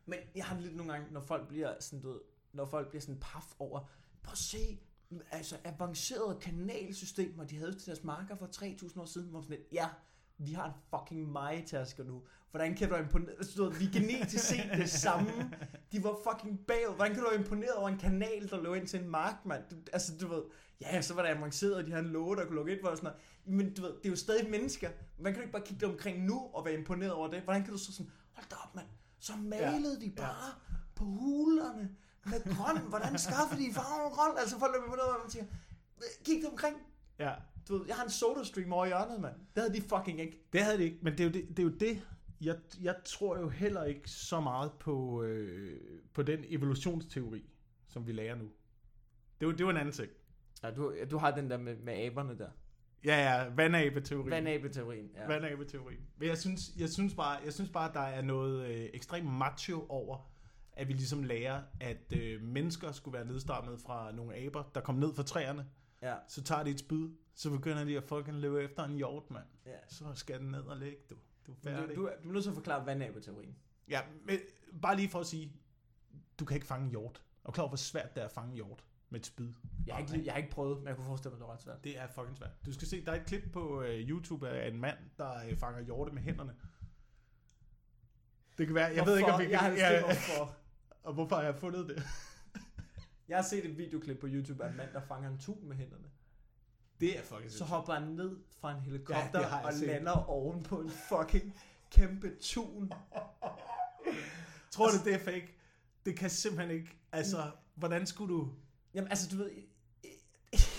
Men 0.06 0.20
jeg 0.36 0.46
har 0.46 0.60
lidt 0.60 0.76
nogle 0.76 0.94
gange, 0.94 1.14
når 1.14 1.22
folk 1.22 1.48
bliver 1.48 1.76
sådan, 1.80 2.02
du 2.02 2.10
ved, 2.12 2.20
når 2.54 2.66
folk 2.66 2.90
bliver 2.90 3.02
sådan 3.02 3.20
paf 3.20 3.54
over, 3.60 3.80
prøv 4.24 4.32
at 4.32 4.38
se, 4.38 4.80
altså 5.32 5.58
avancerede 5.64 6.40
kanalsystemer, 6.42 7.44
de 7.44 7.58
havde 7.58 7.76
til 7.76 7.86
deres 7.86 8.04
marker 8.04 8.36
for 8.36 8.48
3000 8.48 9.02
år 9.02 9.06
siden, 9.06 9.30
hvor 9.30 9.40
man 9.40 9.44
sådan 9.44 9.58
lidt, 9.58 9.74
ja, 9.74 9.90
vi 10.40 10.54
har 10.54 10.66
en 10.66 10.74
fucking 10.90 11.32
majtasker 11.32 12.04
nu. 12.04 12.22
Hvordan 12.52 12.76
kan 12.76 12.90
du 12.90 12.96
imponere? 12.96 13.32
Altså, 13.32 13.54
du 13.58 13.64
ved, 13.64 13.80
vi 13.80 13.86
genetisk 13.86 14.46
set 14.46 14.72
det 14.74 14.90
samme. 14.90 15.32
De 15.92 16.04
var 16.04 16.18
fucking 16.30 16.60
bagud. 16.68 16.96
Hvordan 16.96 17.14
kan 17.14 17.24
du 17.24 17.30
være 17.30 17.40
imponeret 17.40 17.74
over 17.74 17.90
en 17.90 17.98
kanal, 17.98 18.50
der 18.50 18.62
lå 18.62 18.74
ind 18.74 18.88
til 18.88 19.02
en 19.02 19.10
mark, 19.10 19.46
mand? 19.46 19.64
Du, 19.72 19.76
altså, 19.94 20.18
du 20.22 20.28
ved, 20.28 20.44
ja, 20.82 21.02
så 21.02 21.14
var 21.14 21.22
det 21.22 21.30
avanceret, 21.30 21.76
og 21.76 21.86
de 21.86 21.92
havde 21.92 22.06
en 22.06 22.12
låge, 22.12 22.36
der 22.36 22.46
kunne 22.46 22.56
lukke 22.56 22.72
ind 22.72 22.82
for 22.82 22.88
og 22.88 22.98
sådan 22.98 23.12
noget. 23.46 23.62
Men 23.64 23.74
du 23.74 23.82
ved, 23.82 23.90
det 23.90 24.06
er 24.06 24.10
jo 24.10 24.16
stadig 24.16 24.50
mennesker. 24.50 24.90
Hvordan 25.16 25.34
kan 25.34 25.42
du 25.42 25.44
ikke 25.44 25.52
bare 25.52 25.66
kigge 25.66 25.86
dig 25.86 25.94
omkring 25.94 26.26
nu 26.26 26.50
og 26.54 26.66
være 26.66 26.74
imponeret 26.74 27.14
over 27.14 27.28
det? 27.28 27.42
Hvordan 27.42 27.64
kan 27.64 27.74
du 27.74 27.80
så 27.80 27.94
sådan, 27.94 28.12
hold 28.34 28.46
da 28.50 28.56
op, 28.56 28.76
mand. 28.76 28.88
Så 29.20 29.34
malede 29.38 29.98
ja. 30.00 30.06
de 30.06 30.12
bare 30.12 30.46
ja. 30.46 30.76
på 30.96 31.04
hulerne 31.04 31.90
med 32.26 32.56
grøn. 32.56 32.78
Hvordan 32.90 33.18
skaffede 33.18 33.62
de 33.62 33.74
farven 33.74 34.12
grøn? 34.12 34.38
Altså 34.38 34.60
folk 34.60 34.76
er 34.76 34.80
imponeret 34.84 35.10
over, 35.10 35.20
man 35.22 35.32
siger. 35.32 35.46
Kig 36.26 36.42
dig 36.42 36.50
omkring. 36.50 36.78
ja, 37.20 37.34
Du 37.70 37.78
ved, 37.78 37.86
jeg 37.88 37.96
har 37.96 38.04
en 38.04 38.10
soda 38.10 38.44
stream 38.44 38.74
over 38.74 38.86
i 38.86 38.88
hjørnet, 38.88 39.22
mand. 39.22 39.36
Det 39.56 39.64
havde 39.64 39.74
de 39.74 39.82
fucking 39.82 40.20
ikke. 40.20 40.48
Det 40.54 40.62
havde 40.62 40.78
det 40.78 40.84
ikke, 40.84 40.98
men 41.02 41.14
det 41.14 41.20
er 41.20 41.24
jo 41.24 41.32
det, 41.32 41.48
det, 41.50 41.60
er 41.60 41.64
jo 41.64 41.70
det 41.70 42.02
jeg, 42.42 42.56
jeg 42.82 42.96
tror 43.06 43.40
jo 43.40 43.50
heller 43.50 43.84
ikke 43.84 44.10
så 44.10 44.40
meget 44.40 44.72
på, 44.80 45.24
øh, 45.24 45.80
på 46.14 46.24
den 46.24 46.46
evolutionsteori, 46.48 47.50
som 47.88 48.08
vi 48.08 48.12
lærer 48.12 48.36
nu. 48.36 48.44
Det 49.40 49.46
er 49.46 49.50
jo, 49.50 49.52
det 49.52 49.62
jo 49.62 49.70
en 49.70 49.78
anden 49.78 49.94
ting. 49.94 50.10
Ja, 50.64 50.72
du, 50.72 50.94
du 51.12 51.18
har 51.18 51.32
den 51.32 51.50
der 51.50 51.58
med, 51.58 51.76
med 51.78 51.94
aberne 51.94 52.38
der. 52.38 52.50
Ja, 53.06 53.18
ja, 53.18 53.50
vandabe-teorien. 53.50 54.32
Vandabe-teorien. 54.32 55.12
Ja. 55.16 55.28
Vandabe-teorien. 55.28 56.00
Men 56.18 56.28
jeg 56.28 56.38
synes, 56.38 56.62
jeg 56.78 56.90
synes 56.90 57.16
bare, 57.16 57.40
jeg 57.46 57.54
synes 57.54 57.70
bare, 57.70 57.94
der 57.94 58.00
er 58.00 58.22
noget 58.22 58.68
øh, 58.68 58.90
ekstremt 58.94 59.34
macho 59.34 59.86
over, 59.90 60.32
at 60.74 60.88
vi 60.88 60.94
ligesom 60.94 61.24
lærer, 61.24 61.62
at 61.80 62.14
øh, 62.18 62.42
mennesker 62.42 62.92
skulle 62.92 63.18
være 63.18 63.28
nedstammet 63.28 63.80
fra 63.80 64.12
nogle 64.12 64.36
aber, 64.36 64.72
der 64.76 64.82
kom 64.82 64.96
ned 64.96 65.14
fra 65.14 65.24
træerne. 65.24 65.66
ja. 66.02 66.16
Så 66.28 66.44
tager 66.44 66.64
de 66.64 66.70
et 66.70 66.80
spyd, 66.80 67.10
så 67.40 67.50
begynder 67.50 67.84
de 67.86 67.98
at 67.98 68.04
fucking 68.04 68.38
løbe 68.38 68.64
efter 68.64 68.84
en 68.84 68.96
hjort, 68.96 69.32
mand. 69.32 69.46
ja. 69.66 69.72
Så 69.88 70.06
skal 70.16 70.40
den 70.40 70.52
ned 70.52 70.62
og 70.64 70.78
ligge, 70.78 70.98
du. 71.10 71.16
Du 71.48 71.52
er 71.52 71.56
Du, 71.56 71.62
færdig. 71.64 71.96
du, 71.96 72.06
er- 72.06 72.16
du 72.24 72.30
er 72.30 72.34
nødt 72.34 72.44
til 72.44 72.50
at 72.50 72.56
forklare 72.56 72.86
vandabe-teorien. 72.86 73.56
Ja, 73.90 74.02
men 74.26 74.40
bare 74.82 74.96
lige 74.96 75.10
for 75.10 75.20
at 75.20 75.26
sige, 75.26 75.54
du 76.40 76.46
kan 76.46 76.56
ikke 76.56 76.68
fange 76.68 76.90
hjort. 76.90 77.22
Og 77.44 77.54
klar 77.54 77.68
hvor 77.68 77.78
svært 77.78 78.16
det 78.16 78.22
er 78.22 78.26
at 78.26 78.32
fange 78.32 78.56
hjort 78.56 78.84
med 79.10 79.20
et 79.20 79.26
spyd. 79.26 79.54
Jeg 79.88 79.96
har, 79.96 80.02
ikke, 80.02 80.26
jeg 80.26 80.34
har 80.34 80.38
ikke 80.38 80.52
prøvet, 80.52 80.78
men 80.78 80.88
jeg 80.88 80.96
kunne 80.96 81.06
forestille 81.06 81.32
mig, 81.32 81.40
det 81.40 81.48
var 81.48 81.54
ret 81.54 81.62
svært. 81.62 81.84
Det 81.84 81.98
er 82.00 82.08
fucking 82.08 82.38
svært. 82.38 82.66
Du 82.66 82.74
skal 82.74 82.88
se, 82.88 83.06
der 83.06 83.12
er 83.12 83.16
et 83.22 83.26
klip 83.26 83.44
på 83.54 83.80
uh, 83.80 83.86
YouTube 83.86 84.50
af 84.50 84.68
en 84.68 84.78
mand, 84.82 84.98
der 85.18 85.46
uh, 85.52 85.58
fanger 85.58 85.82
hjorte 85.82 86.12
med 86.12 86.22
hænderne. 86.22 86.56
Det 88.58 88.66
kan 88.68 88.76
være, 88.76 88.92
jeg 88.96 89.06
ved 89.06 89.18
ikke, 89.18 89.32
om 89.32 89.40
vi 89.40 89.44
kan... 89.46 89.52
Jeg 89.52 89.60
har 89.60 89.70
ja, 89.70 89.92
ja, 89.94 90.14
for. 90.14 90.56
og 91.08 91.14
hvorfor 91.14 91.36
har 91.36 91.44
jeg 91.44 91.56
fundet 91.56 91.90
det? 91.90 92.04
Jeg 93.28 93.38
har 93.38 93.44
set 93.44 93.66
et 93.66 93.78
videoklip 93.78 94.20
på 94.20 94.28
YouTube 94.30 94.64
af 94.66 94.70
en 94.72 94.78
mand, 94.78 94.94
der 94.94 95.02
fanger 95.02 95.30
en 95.30 95.38
tun 95.38 95.68
med 95.68 95.76
hænderne. 95.76 96.08
Det 97.00 97.18
er 97.20 97.24
fucking 97.24 97.52
så 97.52 97.64
hopper 97.64 97.94
han 97.94 98.04
ned 98.04 98.38
fra 98.60 98.72
en 98.72 98.82
helikopter 98.82 99.40
Ja, 99.40 99.56
jeg 99.56 99.66
og 99.66 99.74
set. 99.74 99.88
lander 99.88 100.30
oven 100.30 100.64
på 100.64 100.80
en 100.80 100.90
fucking 100.90 101.56
kæmpe 101.92 102.36
tun. 102.42 102.92
Tror 104.72 104.88
du, 104.90 104.98
det 105.06 105.14
er 105.14 105.20
fake? 105.20 105.56
Det 106.06 106.18
kan 106.18 106.30
simpelthen 106.30 106.72
ikke. 106.78 107.00
Altså, 107.12 107.52
hvordan 107.76 108.08
skulle 108.08 108.34
du... 108.34 108.50
Jamen 108.94 109.10
altså, 109.10 109.30
du 109.32 109.38
ved, 109.38 109.52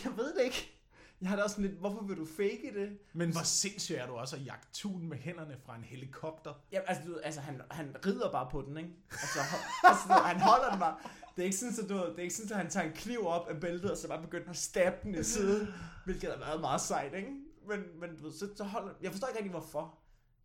jeg 0.05 0.17
ved 0.17 0.35
det 0.35 0.45
ikke. 0.45 0.80
Jeg 1.21 1.29
har 1.29 1.37
da 1.37 1.43
også 1.43 1.55
sådan 1.57 1.71
lidt, 1.71 1.81
hvorfor 1.81 2.03
vil 2.05 2.17
du 2.17 2.27
fake 2.27 2.73
det? 2.75 2.99
Men 3.13 3.33
hvor 3.33 3.43
sindssygt 3.43 3.99
er 3.99 4.07
du 4.07 4.13
også 4.13 4.37
at 4.37 4.47
jagte 4.47 4.69
tun 4.73 5.09
med 5.09 5.17
hænderne 5.17 5.57
fra 5.65 5.77
en 5.77 5.85
helikopter? 5.85 6.55
Jamen 6.73 6.85
altså, 6.89 7.05
du 7.07 7.13
ved, 7.13 7.21
altså 7.25 7.41
han, 7.41 7.61
han 7.71 7.97
rider 8.07 8.33
bare 8.33 8.49
på 8.51 8.63
den, 8.63 8.77
ikke? 8.77 8.91
Altså, 9.11 9.39
altså 9.85 10.09
du 10.09 10.13
han 10.15 10.41
holder 10.41 10.71
den 10.71 10.79
bare. 10.81 10.99
Det 11.37 11.43
er 11.43 11.47
ikke 11.47 11.57
sådan, 11.57 11.85
at, 11.85 11.89
du 11.91 11.95
det 11.95 12.19
er 12.19 12.23
ikke 12.23 12.35
sådan, 12.35 12.53
at 12.53 12.57
han 12.59 12.71
tager 12.71 12.87
en 12.87 12.93
kniv 12.93 13.27
op 13.27 13.49
af 13.49 13.61
bæltet, 13.61 13.91
og 13.91 13.97
så 13.97 14.09
bare 14.09 14.23
begynder 14.23 14.51
at 14.51 14.57
stabbe 14.57 14.99
den 15.03 15.15
i 15.15 15.23
siden, 15.23 15.69
hvilket 16.05 16.31
har 16.31 16.39
været 16.39 16.61
meget 16.61 16.81
sejt, 16.81 17.15
ikke? 17.15 17.31
Men, 17.69 17.81
men 18.01 18.17
du 18.17 18.23
ved, 18.25 18.33
så, 18.33 18.49
så 18.57 18.65
holder 18.65 18.95
Jeg 19.03 19.11
forstår 19.11 19.29
ikke 19.29 19.39
rigtig, 19.39 19.51
hvorfor. 19.51 19.99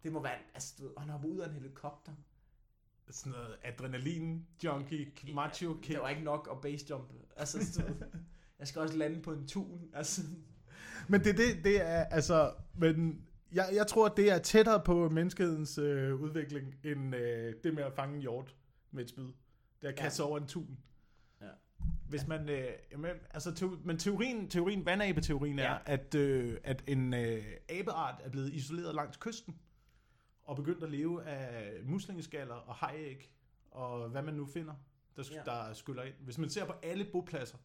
Det 0.03 0.11
må 0.13 0.21
være, 0.23 0.37
altså, 0.53 0.73
du 0.79 0.83
ved, 0.83 0.91
han 0.97 1.09
hopper 1.09 1.29
ud 1.29 1.39
af 1.39 1.47
en 1.47 1.53
helikopter. 1.53 2.11
Sådan 3.09 3.31
noget 3.31 3.55
adrenalin, 3.63 4.45
junkie, 4.63 5.13
macho 5.33 5.73
Det 5.73 5.81
kick. 5.81 5.99
var 5.99 6.09
ikke 6.09 6.23
nok 6.23 6.47
at 6.51 6.61
basejump. 6.61 7.09
Altså, 7.35 7.81
du 7.81 7.87
ved, 7.87 7.95
jeg 8.59 8.67
skal 8.67 8.81
også 8.81 8.97
lande 8.97 9.21
på 9.21 9.31
en 9.33 9.47
tun. 9.47 9.89
Altså, 9.93 10.21
Men 11.07 11.23
det, 11.23 11.37
det, 11.37 11.63
det 11.63 11.81
er, 11.81 12.03
altså, 12.03 12.53
men 12.75 13.21
jeg, 13.51 13.69
jeg 13.73 13.87
tror, 13.87 14.07
det 14.07 14.31
er 14.31 14.37
tættere 14.37 14.81
på 14.85 15.09
menneskehedens 15.09 15.77
øh, 15.77 16.21
udvikling, 16.21 16.75
end 16.83 17.15
øh, 17.15 17.53
det 17.63 17.73
med 17.73 17.83
at 17.83 17.93
fange 17.93 18.15
en 18.15 18.21
hjort 18.21 18.55
med 18.91 19.03
et 19.03 19.09
spyd. 19.09 19.23
Det 19.81 19.99
er 19.99 20.05
at 20.05 20.19
Ja. 20.19 20.25
over 20.25 20.37
en 20.37 20.47
tun. 20.47 20.77
Ja. 21.41 21.47
Hvis 22.09 22.27
man, 22.27 22.49
øh, 22.49 22.67
jamen, 22.91 23.11
altså, 23.33 23.53
teo, 23.55 23.77
men 23.83 23.97
teorien, 23.97 24.49
teorien 24.49 24.85
vandabeteorien 24.85 25.59
er, 25.59 25.63
Ja. 25.71 25.77
at, 25.85 26.15
øh, 26.15 26.57
at 26.63 26.83
en 26.87 27.13
øh, 27.13 27.43
abeart 27.69 28.21
er 28.23 28.29
blevet 28.29 28.53
isoleret 28.53 28.95
langs 28.95 29.17
kysten, 29.17 29.55
og 30.43 30.55
begyndt 30.55 30.83
at 30.83 30.91
leve 30.91 31.23
af 31.23 31.71
muslingeskaller 31.83 32.55
og 32.55 32.75
hajæg, 32.75 33.31
og 33.71 34.09
hvad 34.09 34.21
man 34.21 34.33
nu 34.33 34.45
finder, 34.45 34.73
der, 35.17 35.23
Ja. 35.31 35.41
der 35.45 35.73
skyller 35.73 36.03
ind. 36.03 36.15
Hvis 36.19 36.37
man 36.37 36.49
ser 36.49 36.65
på 36.65 36.73
alle 36.83 37.05
bopladser, 37.11 37.57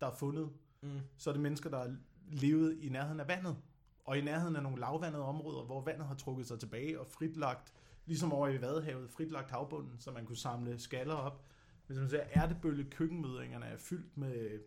der 0.00 0.06
er 0.06 0.14
fundet, 0.14 0.50
mm. 0.82 1.00
så 1.16 1.30
er 1.30 1.34
det 1.34 1.42
mennesker, 1.42 1.70
der 1.70 1.94
levet 2.26 2.78
i 2.80 2.88
nærheden 2.88 3.20
af 3.20 3.28
vandet, 3.28 3.56
og 4.04 4.18
i 4.18 4.20
nærheden 4.20 4.56
af 4.56 4.62
nogle 4.62 4.80
lavvandede 4.80 5.22
områder, 5.22 5.64
hvor 5.64 5.84
vandet 5.84 6.06
har 6.06 6.14
trukket 6.14 6.46
sig 6.46 6.60
tilbage 6.60 7.00
og 7.00 7.06
fritlagt, 7.06 7.72
ligesom 8.06 8.32
over 8.32 8.48
i 8.48 8.60
Vadehavet, 8.60 9.10
fritlagt 9.10 9.50
havbunden, 9.50 10.00
så 10.00 10.10
man 10.10 10.26
kunne 10.26 10.36
samle 10.36 10.78
skaller 10.78 11.14
op. 11.14 11.44
Hvis 11.86 11.98
man 11.98 12.10
ser, 12.10 12.24
ærtebølle 12.36 12.84
køkkenmødringerne 12.84 13.66
er 13.66 13.76
fyldt 13.76 14.16
med, 14.16 14.60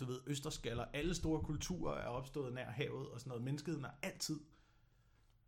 du 0.00 0.04
ved, 0.04 0.20
østerskaller. 0.26 0.84
Alle 0.84 1.14
store 1.14 1.42
kulturer 1.42 1.94
er 1.94 2.08
opstået 2.08 2.54
nær 2.54 2.70
havet 2.70 3.08
og 3.08 3.20
sådan 3.20 3.28
noget. 3.28 3.44
Menneskeheden 3.44 3.84
har 3.84 3.98
altid, 4.02 4.40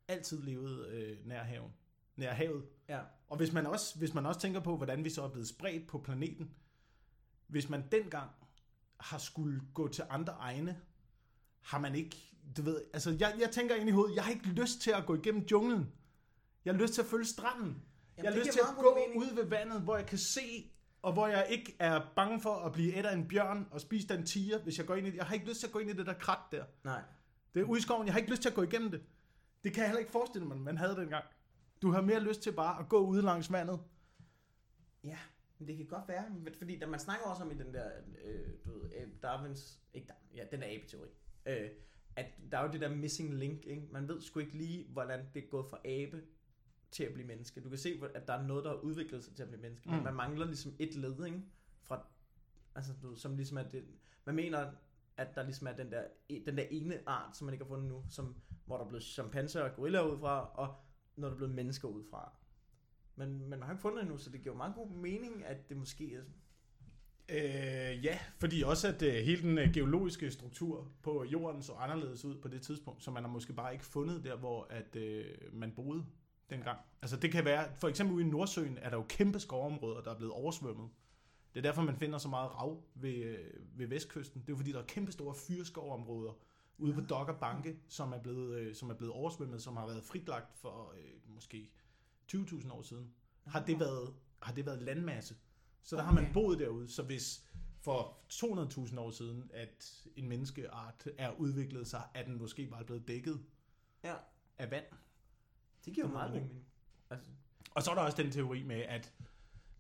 altid 0.09 0.43
levet 0.43 0.89
øh, 0.89 1.27
nær 1.27 1.43
haven. 1.43 1.73
Nær 2.17 2.33
havet. 2.33 2.65
Ja. 2.89 3.01
Og 3.29 3.37
hvis 3.37 3.53
man, 3.53 3.67
også, 3.67 3.99
hvis 3.99 4.15
man 4.15 4.27
også 4.27 4.41
tænker 4.41 4.61
på, 4.61 4.77
hvordan 4.77 5.05
vi 5.05 5.11
så 5.11 5.23
er 5.23 5.29
blevet 5.29 5.49
spredt 5.49 5.89
på 5.89 5.99
planeten, 5.99 6.55
hvis 7.47 7.69
man 7.69 7.89
dengang 7.93 8.31
har 9.01 9.19
skulle 9.19 9.61
gå 9.75 9.89
til 9.89 10.05
andre 10.11 10.33
egne, 10.33 10.81
har 11.63 11.79
man 11.79 11.95
ikke, 11.95 12.17
du 12.57 12.63
ved, 12.63 12.83
altså 12.93 13.17
jeg, 13.21 13.35
jeg 13.41 13.51
tænker 13.51 13.75
ind 13.75 13.89
i 13.89 13.93
hovedet, 13.93 14.17
jeg 14.17 14.25
har 14.25 14.31
ikke 14.31 14.47
lyst 14.47 14.81
til 14.81 14.91
at 14.91 15.07
gå 15.07 15.15
igennem 15.15 15.47
junglen. 15.51 15.93
Jeg 16.65 16.75
har 16.75 16.81
lyst 16.81 16.95
til 16.95 17.01
at 17.01 17.07
følge 17.07 17.25
stranden. 17.25 17.83
jeg 18.17 18.25
har 18.25 18.31
det 18.31 18.39
lyst 18.39 18.53
til 18.53 18.61
at 18.61 18.77
gå 18.77 18.95
mening. 18.95 19.19
ud 19.19 19.35
ved 19.35 19.45
vandet, 19.45 19.81
hvor 19.81 19.97
jeg 19.97 20.07
kan 20.07 20.19
se, 20.19 20.71
og 21.03 21.13
hvor 21.13 21.27
jeg 21.27 21.47
ikke 21.51 21.77
er 21.79 22.01
bange 22.17 22.41
for 22.41 22.55
at 22.55 22.73
blive 22.73 22.95
et 22.95 23.07
af 23.07 23.15
en 23.15 23.29
bjørn 23.29 23.69
og 23.71 23.81
spise 23.81 24.09
den 24.09 24.27
tiger, 24.27 24.59
hvis 24.59 24.79
jeg 24.79 24.87
går 24.87 24.95
ind 24.95 25.07
i 25.07 25.11
det. 25.11 25.17
Jeg 25.17 25.25
har 25.25 25.35
ikke 25.35 25.49
lyst 25.49 25.61
til 25.61 25.67
at 25.67 25.73
gå 25.73 25.79
ind 25.79 25.91
i 25.91 25.93
det 25.93 26.07
der 26.07 26.13
krat 26.13 26.39
der. 26.53 26.65
Nej. 26.85 27.03
Det 27.55 27.61
er 27.61 27.65
ude 27.65 27.79
i 27.79 27.83
skoven, 27.83 28.07
jeg 28.07 28.15
har 28.15 28.19
ikke 28.19 28.31
lyst 28.31 28.43
til 28.43 28.49
at 28.49 28.55
gå 28.55 28.63
igennem 28.63 28.91
det. 28.91 29.03
Det 29.65 29.73
kan 29.73 29.81
jeg 29.81 29.89
heller 29.89 30.01
ikke 30.01 30.13
forestille 30.13 30.47
mig, 30.49 30.57
man 30.57 30.77
havde 30.77 30.97
dengang. 30.97 31.25
Du 31.83 31.91
har 31.91 32.01
mere 32.01 32.21
lyst 32.21 32.43
til 32.43 32.53
bare 32.53 32.81
at 32.81 32.89
gå 32.89 32.99
ude 32.99 33.23
langs 33.23 33.53
vandet. 33.53 33.81
Ja, 35.05 35.19
men 35.59 35.69
det 35.69 35.77
kan 35.77 35.87
godt 35.87 36.09
være, 36.09 36.25
fordi 36.59 36.77
der, 36.79 36.87
man 36.87 37.01
snakker 37.01 37.27
også 37.27 37.43
om 37.43 37.51
i 37.51 37.55
den 37.55 37.75
der, 37.75 37.91
øh, 38.25 38.49
du 38.65 38.79
ved, 38.79 38.91
Darwins, 39.23 39.81
ikke 39.95 40.09
Darwin, 40.09 40.37
ja, 40.37 40.45
den 40.51 40.61
der 40.61 40.67
abeteori, 40.67 41.09
øh, 41.49 41.71
at 42.17 42.27
der 42.51 42.59
er 42.59 42.67
jo 42.67 42.73
det 42.73 42.81
der 42.81 42.89
missing 42.89 43.35
link, 43.35 43.67
ikke? 43.67 43.89
Man 43.91 44.09
ved 44.09 44.21
sgu 44.21 44.41
ikke 44.41 44.57
lige, 44.57 44.87
hvordan 44.93 45.27
det 45.35 45.45
er 45.45 45.49
gået 45.49 45.67
fra 45.67 45.79
abe 45.85 46.23
til 46.91 47.05
at 47.05 47.13
blive 47.15 47.27
menneske. 47.27 47.61
Du 47.61 47.69
kan 47.69 47.79
se, 47.79 48.01
at 48.15 48.27
der 48.27 48.33
er 48.33 48.47
noget, 48.47 48.65
der 48.65 48.71
har 48.71 48.77
udviklet 48.77 49.25
sig 49.25 49.35
til 49.35 49.43
at 49.43 49.49
blive 49.49 49.63
menneske, 49.63 49.89
mm. 49.89 49.95
men 49.95 50.05
man 50.05 50.15
mangler 50.15 50.47
ligesom 50.47 50.73
et 50.79 50.95
led, 50.95 51.27
ikke? 51.27 51.43
Fra, 51.83 52.07
altså, 52.75 52.93
du, 53.03 53.15
som 53.15 53.37
ligesom 53.37 53.59
er 53.59 53.63
det, 53.63 53.85
man 54.25 54.35
mener, 54.35 54.73
at 55.17 55.35
der 55.35 55.43
ligesom 55.43 55.67
er 55.67 55.73
den 55.73 55.93
der, 55.93 56.05
den 56.47 56.57
der 56.57 56.65
ene 56.71 57.09
art, 57.09 57.37
som 57.37 57.45
man 57.45 57.55
ikke 57.55 57.65
har 57.65 57.69
fundet 57.69 57.89
nu, 57.89 58.05
som, 58.09 58.37
hvor 58.67 58.77
der 58.77 58.85
er 58.85 58.89
blevet 58.89 59.05
chimpanser 59.05 59.63
og 59.63 59.77
gorillaer 59.77 60.03
ud 60.03 60.19
fra, 60.19 60.51
og 60.55 60.75
når 61.17 61.29
der 61.29 61.35
er 61.35 61.37
blevet 61.37 61.55
mennesker 61.55 61.89
ud 61.89 62.05
fra. 62.11 62.33
Men 63.17 63.49
man 63.49 63.63
har 63.63 63.71
ikke 63.71 63.83
fundet 63.83 63.97
det 63.97 64.03
endnu, 64.03 64.19
så 64.19 64.31
det 64.31 64.43
giver 64.43 64.55
meget 64.55 64.75
god 64.75 64.91
mening, 64.91 65.45
at 65.45 65.69
det 65.69 65.77
måske 65.77 66.15
er... 66.15 66.23
Øh, 67.29 68.05
ja, 68.05 68.19
fordi 68.39 68.63
også 68.63 68.89
at 68.89 69.03
øh, 69.03 69.15
hele 69.15 69.43
den 69.43 69.59
øh, 69.59 69.73
geologiske 69.73 70.31
struktur 70.31 70.89
på 71.03 71.25
jorden 71.25 71.63
så 71.63 71.73
anderledes 71.73 72.25
ud 72.25 72.37
på 72.37 72.49
det 72.49 72.63
tidspunkt, 72.63 73.05
så 73.05 73.11
man 73.11 73.23
har 73.23 73.31
måske 73.31 73.53
bare 73.53 73.73
ikke 73.73 73.85
fundet 73.85 74.25
der, 74.25 74.37
hvor 74.37 74.67
at, 74.71 74.97
øh, 74.97 75.25
man 75.53 75.73
boede 75.73 76.05
dengang. 76.51 76.79
Altså 77.03 77.17
det 77.17 77.33
kan 77.33 77.45
være, 77.45 77.69
for 77.77 77.89
eksempel 77.89 78.17
ude 78.17 78.25
i 78.25 78.29
Nordsøen 78.29 78.79
er 78.79 78.91
der 78.91 78.97
jo 78.97 79.05
kæmpe 79.09 79.41
skovområder, 79.41 80.01
der 80.03 80.11
er 80.11 80.17
blevet 80.17 80.33
oversvømmet. 80.33 80.89
Det 81.55 81.59
er 81.59 81.63
derfor, 81.63 81.83
man 81.83 81.97
finder 81.97 82.19
så 82.19 82.29
meget 82.29 82.51
rav 82.55 82.83
ved, 82.95 83.15
øh, 83.15 83.39
ved 83.79 83.87
vestkysten. 83.87 84.41
Det 84.41 84.49
er 84.49 84.53
jo 84.53 84.57
fordi, 84.57 84.73
der 84.73 84.79
er 84.79 84.87
kæmpe 84.87 85.13
store 85.13 85.35
fyrskovområder 85.35 86.33
ude 86.79 86.95
på 86.95 87.01
Dogger 87.01 87.35
Banke, 87.35 87.77
som 87.89 88.13
er, 88.13 88.19
blevet, 88.19 88.59
øh, 88.59 88.75
som 88.75 88.91
er 88.91 88.95
blevet 88.95 89.15
oversvømmet, 89.15 89.63
som 89.63 89.77
har 89.77 89.87
været 89.87 90.05
fritlagt 90.05 90.59
for 90.59 90.95
øh, 90.99 91.35
måske 91.35 91.71
20.000 92.33 92.73
år 92.73 92.83
siden. 92.83 93.11
Har 93.47 93.65
det 93.65 93.81
været, 93.81 94.15
har 94.43 94.55
det 94.55 94.67
været 94.67 94.83
landmasse? 94.83 95.35
Så 95.83 95.97
der 95.97 96.03
har 96.03 96.13
man 96.13 96.25
Okay. 96.25 96.33
boet 96.33 96.59
derude. 96.59 96.89
Så 96.89 97.03
hvis 97.03 97.45
for 97.81 98.19
200.000 98.33 98.99
år 99.01 99.11
siden, 99.11 99.51
at 99.55 100.07
en 100.17 100.29
menneskeart 100.29 101.09
er 101.19 101.31
udviklet 101.33 101.87
sig, 101.87 102.03
er 102.15 102.25
den 102.25 102.39
måske 102.39 102.67
bare 102.67 102.85
blevet 102.85 103.09
dækket 103.09 103.41
Ja, 104.05 104.15
af 104.59 104.71
vand. 104.71 104.85
det 105.85 105.95
giver 105.95 106.07
jo 106.07 106.13
meget 106.13 106.33
god 106.33 106.41
mening. 106.41 106.65
Altså, 107.11 107.31
Og 107.71 107.83
så 107.83 107.91
er 107.91 107.95
der 107.95 108.03
også 108.03 108.23
den 108.23 108.31
teori 108.33 108.63
med, 108.63 108.77
at 108.77 109.15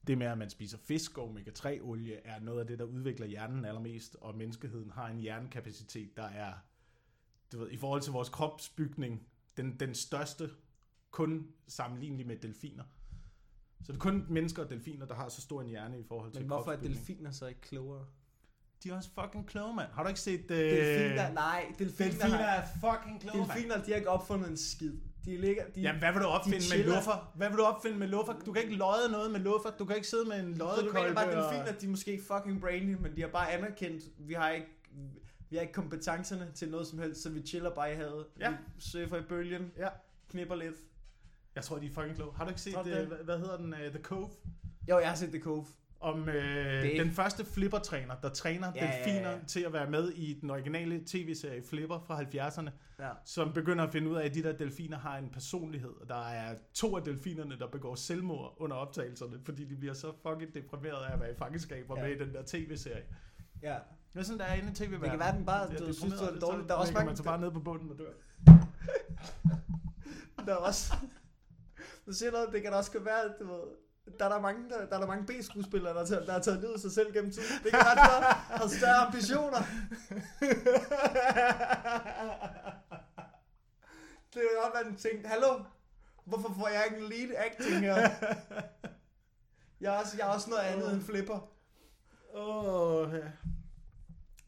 det 0.07 0.19
med, 0.19 0.27
at 0.27 0.39
man 0.39 0.51
spiser 0.51 0.79
fisk 0.79 1.19
og 1.19 1.29
omega-3-olie, 1.29 2.15
er 2.27 2.41
noget 2.41 2.61
af 2.61 2.67
det, 2.67 2.79
der 2.79 2.85
udvikler 2.85 3.27
hjernen 3.27 3.65
allermest, 3.65 4.17
og 4.21 4.37
menneskeheden 4.37 4.91
har 4.91 5.09
en 5.09 5.19
hjernekapacitet, 5.19 6.17
der 6.17 6.23
er, 6.25 6.53
du 7.53 7.59
ved, 7.59 7.71
i 7.71 7.77
forhold 7.77 8.03
til 8.03 8.13
vores 8.13 8.29
kropsbygning, 8.29 9.27
den, 9.57 9.81
den 9.81 9.95
største, 9.95 10.51
kun 11.11 11.53
sammenlignelig 11.67 12.27
med 12.27 12.37
delfiner. 12.39 12.85
Så 13.83 13.93
det 13.93 13.99
er 13.99 14.03
kun 14.03 14.27
mennesker 14.29 14.63
og 14.65 14.71
delfiner, 14.71 15.07
der 15.07 15.15
har 15.15 15.29
så 15.29 15.41
stor 15.41 15.61
en 15.61 15.67
hjerne 15.69 15.99
i 16.01 16.05
forhold 16.09 16.33
til 16.33 16.41
men 16.41 16.47
hvorfor 16.49 16.73
er 16.73 16.77
delfiner 16.77 17.31
så 17.31 17.47
ikke 17.47 17.61
klogere? 17.61 18.05
De 18.85 18.89
er 18.91 18.97
også 18.97 19.11
fucking 19.23 19.47
kloge, 19.49 19.75
mand. 19.77 19.89
Har 19.93 20.03
du 20.03 20.09
ikke 20.09 20.21
set... 20.21 20.51
Øh, 20.51 20.57
Delfiner, 20.59 21.33
nej, 21.33 21.73
delfiner, 21.79 22.11
delfiner 22.11 22.37
har, 22.37 22.45
er 22.45 22.67
fucking 22.81 23.21
kloge, 23.21 23.45
delfiner, 23.47 23.75
de 23.85 23.91
har 23.91 23.97
ikke 23.97 24.09
opfundet 24.11 24.51
en 24.51 24.57
skid. 24.57 24.93
De 25.25 25.37
ligger, 25.37 25.63
de, 25.75 25.81
Jamen, 25.81 25.99
hvad 25.99 26.13
vil 26.13 26.23
du 26.23 26.27
opfinde 26.27 26.59
med 26.77 26.85
luffer? 26.85 27.33
Hvad 27.35 27.49
vil 27.49 27.59
du 27.59 27.63
opfinde 27.63 27.99
med 27.99 28.09
luffer? 28.09 28.33
Du 28.47 28.53
kan 28.53 28.63
ikke 28.63 28.75
lodde 28.75 29.13
noget 29.13 29.31
med 29.31 29.41
luffer. 29.41 29.71
Du 29.79 29.85
kan 29.85 29.97
ikke 29.97 30.09
sidde 30.09 30.29
med 30.29 30.41
en 30.41 30.57
så 30.59 30.65
du 30.87 30.93
mener 30.93 31.15
bare, 31.15 31.31
at 31.33 31.39
og- 31.39 31.53
delfiner, 31.55 31.79
de 31.79 31.87
er 31.87 31.91
måske 31.91 32.21
fucking 32.27 32.61
brainy, 32.61 32.95
men 32.95 33.17
de 33.17 33.21
har 33.21 33.29
bare 33.29 33.53
anerkendt, 33.53 34.05
vi 34.19 34.35
har 34.35 34.51
ikke, 34.51 34.67
vi 35.51 35.57
har 35.57 35.61
ikke 35.61 35.73
kompetencerne 35.73 36.51
til 36.55 36.71
noget 36.71 36.87
som 36.87 36.99
helst, 36.99 37.23
så 37.23 37.31
vi 37.31 37.43
chiller 37.47 37.71
bare 37.75 37.93
i 37.93 37.97
havet. 37.97 38.27
Ja. 38.41 38.51
Vi 38.51 38.57
surfer 38.79 39.17
i 39.17 39.23
bølgen, 39.23 39.73
Ja. 39.79 39.89
knipper 40.31 40.55
lidt. 40.55 40.77
Jeg 41.59 41.65
tror, 41.65 41.79
de 41.79 41.87
er 41.87 41.91
fucking 41.93 42.17
kloge. 42.17 42.33
Har 42.37 42.45
du 42.45 42.49
ikke 42.51 42.61
set, 42.61 42.75
det? 42.85 43.07
hvad, 43.07 43.17
hvad 43.25 43.39
hedder 43.39 43.57
den, 43.57 43.73
uh, 43.73 43.79
The 43.79 44.03
Cove? 44.03 44.29
Jo, 44.89 44.99
jeg 44.99 45.09
har 45.09 45.17
set 45.17 45.29
The 45.31 45.41
Cove. 45.41 45.67
Om 46.01 46.23
Det- 46.25 47.01
den 47.01 47.11
første 47.11 47.45
flippertræner, 47.45 48.15
der 48.23 48.29
træner 48.29 48.73
Ja, 48.75 48.85
ja, 48.85 48.91
ja. 48.91 48.99
delfiner 49.05 49.39
til 49.47 49.61
at 49.61 49.73
være 49.73 49.91
med 49.91 50.13
i 50.13 50.39
den 50.41 50.51
originale 50.51 51.03
tv-serie 51.07 51.63
Flipper 51.63 51.99
fra 52.07 52.23
70'erne, 52.23 52.71
Ja. 52.99 53.09
som 53.25 53.53
begynder 53.53 53.85
at 53.85 53.93
finde 53.93 54.11
ud 54.11 54.17
af, 54.17 54.25
at 54.25 54.35
de 54.35 54.43
der 54.43 54.53
delfiner 54.53 54.99
har 54.99 55.19
en 55.19 55.29
personlighed. 55.33 55.91
Og 56.01 56.09
der 56.09 56.29
er 56.29 56.55
to 56.75 56.97
af 56.97 57.03
delfinerne, 57.03 57.59
der 57.59 57.67
begår 57.67 57.95
selvmord 57.95 58.55
under 58.59 58.77
optagelserne, 58.77 59.39
fordi 59.45 59.65
de 59.65 59.77
bliver 59.77 59.95
så 59.95 60.13
fucking 60.23 60.55
deprimeret 60.55 61.05
af 61.05 61.13
at 61.13 61.21
være 61.21 61.33
i 61.33 61.37
fangenskab 61.39 61.91
og 61.91 61.97
Ja. 61.97 62.03
med 62.03 62.13
i 62.13 62.19
den 62.19 62.33
der 62.35 62.43
tv-serie. 62.47 63.03
Ja. 63.63 63.77
Hvad 64.13 64.23
er 64.23 64.27
sådan, 64.27 64.39
der 64.39 64.45
er 64.45 64.55
inde 64.55 64.71
i 64.71 64.75
tv 64.75 64.91
Det 64.93 65.11
kan 65.11 65.19
være, 65.19 65.37
den 65.37 65.47
bare, 65.47 65.69
du 65.79 65.93
synes, 65.93 66.15
det 66.15 66.21
var 66.35 66.41
dårligt. 66.41 66.69
Der 66.69 66.75
er 66.75 66.79
også 66.79 66.93
mange, 66.93 67.07
man 67.07 67.17
bare 67.25 67.41
ned 67.41 67.51
på 67.51 67.61
bunden 67.61 67.91
og 67.91 67.99
dør. 67.99 68.13
der 70.47 70.53
er 70.53 70.57
også... 70.57 70.95
Du 72.09 72.13
siger 72.13 72.31
noget, 72.31 72.49
det 72.53 72.63
kan 72.63 72.73
da 72.73 72.79
også 72.79 72.93
godt 72.93 73.05
være, 73.05 73.25
du 73.41 73.47
ved, 73.53 73.61
der 74.19 74.25
er 74.25 74.29
der 74.29 74.41
mange, 74.41 74.69
der, 74.71 74.87
der, 74.87 74.97
er 74.97 75.01
der 75.01 75.07
mange 75.07 75.27
B-skuespillere, 75.27 75.95
der, 75.95 76.25
der 76.25 76.33
har 76.33 76.41
taget 76.41 76.61
livet 76.61 76.81
sig 76.81 76.93
selv 76.93 77.13
gennem 77.13 77.33
tiden. 77.33 77.47
Det 77.65 77.71
kan 77.73 77.81
de 77.81 77.85
har- 77.87 78.45
har 78.51 78.69
større 78.69 78.97
ambitioner. 78.97 79.59
det 84.35 84.37
er 84.37 84.49
jo 84.57 84.63
godt, 84.63 84.87
man 84.87 84.97
tænkte, 84.97 85.29
hallo, 85.29 85.61
hvorfor 86.25 86.55
får 86.59 86.69
jeg 86.69 86.85
ikke 86.91 87.05
en 87.05 87.11
lead 87.13 87.31
acting 87.47 87.81
her? 87.81 88.11
Jeg 89.81 89.95
er 89.95 89.99
også, 89.99 90.17
jeg 90.19 90.29
er 90.29 90.31
også 90.33 90.51
noget 90.51 90.63
andet 90.63 90.93
end 90.93 91.03
flipper. 91.03 91.51
Åh, 92.35 93.13
ja. 93.15 93.19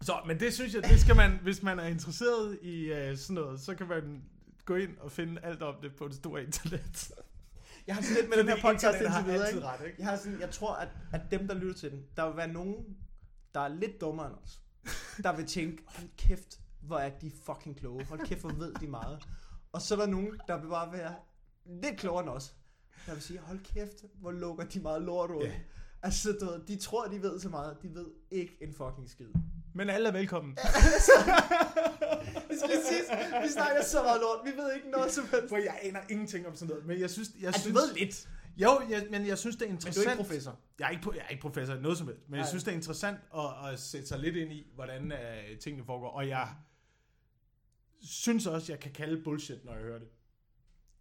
Så, 0.02 0.14
men 0.26 0.40
det 0.40 0.54
synes 0.54 0.74
jeg, 0.74 0.82
det 0.84 1.00
skal 1.00 1.16
man, 1.16 1.38
hvis 1.42 1.62
man 1.62 1.78
er 1.78 1.86
interesseret 1.86 2.58
i 2.62 2.92
uh, 2.92 3.18
sådan 3.18 3.34
noget, 3.34 3.61
så 3.61 3.74
kan 3.74 3.86
man 3.88 4.22
gå 4.64 4.74
ind 4.74 4.98
og 4.98 5.12
finde 5.12 5.40
alt 5.44 5.62
om 5.62 5.74
det 5.82 5.96
på 5.96 6.08
det 6.08 6.16
store 6.16 6.42
internet. 6.44 7.11
Jeg 7.91 7.97
har 7.97 8.03
sådan 8.03 8.16
lidt 8.16 8.28
med 8.28 8.38
den 8.38 8.49
her 8.49 8.62
podcast 8.62 9.01
indtil 9.01 9.24
videre, 9.26 9.49
ikke? 9.49 9.66
ret, 9.66 9.86
ikke? 9.86 9.97
Jeg, 9.99 10.07
har 10.07 10.16
sådan, 10.16 10.41
jeg 10.41 10.51
tror, 10.51 10.74
at, 10.74 10.88
at 11.12 11.20
dem, 11.30 11.49
der 11.49 11.55
lytter 11.55 11.74
til 11.74 11.91
den, 11.91 12.05
der 12.16 12.26
vil 12.26 12.36
være 12.36 12.49
nogen, 12.49 12.74
der 13.55 13.61
er 13.61 13.68
lidt 13.68 14.01
dummere 14.01 14.26
end 14.26 14.34
os. 14.45 14.61
Der 15.24 15.36
vil 15.36 15.47
tænke, 15.47 15.82
hold 15.86 16.09
kæft, 16.16 16.61
hvor 16.80 16.99
er 16.99 17.11
de 17.18 17.30
fucking 17.45 17.76
kloge. 17.76 18.05
Hold 18.05 18.26
kæft, 18.26 18.41
hvor 18.41 18.53
ved 18.53 18.74
de 18.74 18.86
meget. 18.86 19.22
Og 19.72 19.82
så 19.82 19.95
er 19.95 19.99
der 19.99 20.07
nogen, 20.07 20.41
der 20.49 20.61
vil 20.61 20.68
bare 20.68 20.93
være 20.93 21.14
lidt 21.66 21.97
klogere 21.97 22.22
end 22.22 22.30
os. 22.30 22.55
Der 23.07 23.12
vil 23.12 23.22
sige, 23.22 23.38
hold 23.38 23.61
kæft, 23.64 24.05
hvor 24.14 24.30
lukker 24.30 24.64
de 24.64 24.80
meget 24.80 25.03
lort 25.03 25.30
ud. 25.30 25.43
Ja. 25.43 25.53
Altså, 26.03 26.36
du 26.40 26.44
ved, 26.46 26.61
de 26.68 26.76
tror, 26.76 27.05
de 27.07 27.22
ved 27.22 27.40
så 27.40 27.48
meget. 27.48 27.76
De 27.82 27.94
ved 27.94 28.07
ikke 28.30 28.57
en 28.61 28.74
fucking 28.74 29.11
skid. 29.11 29.26
Men 29.74 29.90
alle 29.90 30.09
er 30.09 30.12
velkommen. 30.12 30.53
Vi 32.51 32.55
skal 32.57 32.68
lige 32.68 32.84
sige, 32.88 33.03
vi 33.42 33.48
snakker 33.48 33.82
så 33.84 34.03
meget 34.03 34.20
lort. 34.20 34.38
Vi 34.44 34.62
ved 34.62 34.74
ikke 34.74 34.90
noget 34.90 35.12
som 35.12 35.24
helst. 35.30 35.48
For 35.48 35.57
jeg 35.57 35.78
aner 35.82 36.01
ingenting 36.11 36.46
om 36.46 36.55
sådan 36.55 36.68
noget, 36.68 36.86
men 36.86 37.01
jeg 37.01 37.11
synes... 37.11 37.30
Jeg 37.40 37.46
Altså, 37.46 37.61
synes 37.61 37.76
du 37.78 37.80
ved 37.86 37.94
lidt. 37.94 38.28
Jo, 38.57 38.80
jeg, 38.90 39.07
men 39.11 39.26
jeg 39.26 39.38
synes, 39.38 39.57
det 39.57 39.62
er 39.64 39.68
Men 39.68 39.76
du 39.76 39.82
er 39.82 39.86
interessant. 39.88 40.11
ikke 40.20 40.28
professor. 40.28 40.59
Jeg 40.78 40.86
er 40.86 40.90
ikke, 40.90 41.11
jeg 41.14 41.24
er 41.24 41.28
ikke 41.28 41.40
professor 41.40 41.74
i 41.74 41.80
noget 41.80 41.98
som 41.98 42.07
helst, 42.07 42.22
men 42.28 42.34
jeg 42.34 42.42
Nej. 42.42 42.48
synes, 42.48 42.64
det 42.64 42.70
er 42.70 42.74
interessant 42.76 43.18
at, 43.36 43.72
at 43.72 43.80
sætte 43.80 44.07
sig 44.07 44.18
lidt 44.18 44.36
ind 44.36 44.53
i, 44.53 44.66
hvordan 44.74 45.12
uh, 45.12 45.59
tingene 45.59 45.84
foregår. 45.86 46.09
Og 46.11 46.28
jeg 46.28 46.48
synes 48.03 48.46
også, 48.46 48.72
jeg 48.72 48.80
kan 48.80 48.92
kalde 48.92 49.24
bullshit, 49.24 49.64
når 49.64 49.72
jeg 49.72 49.82
hører 49.82 49.98
det. 49.98 50.09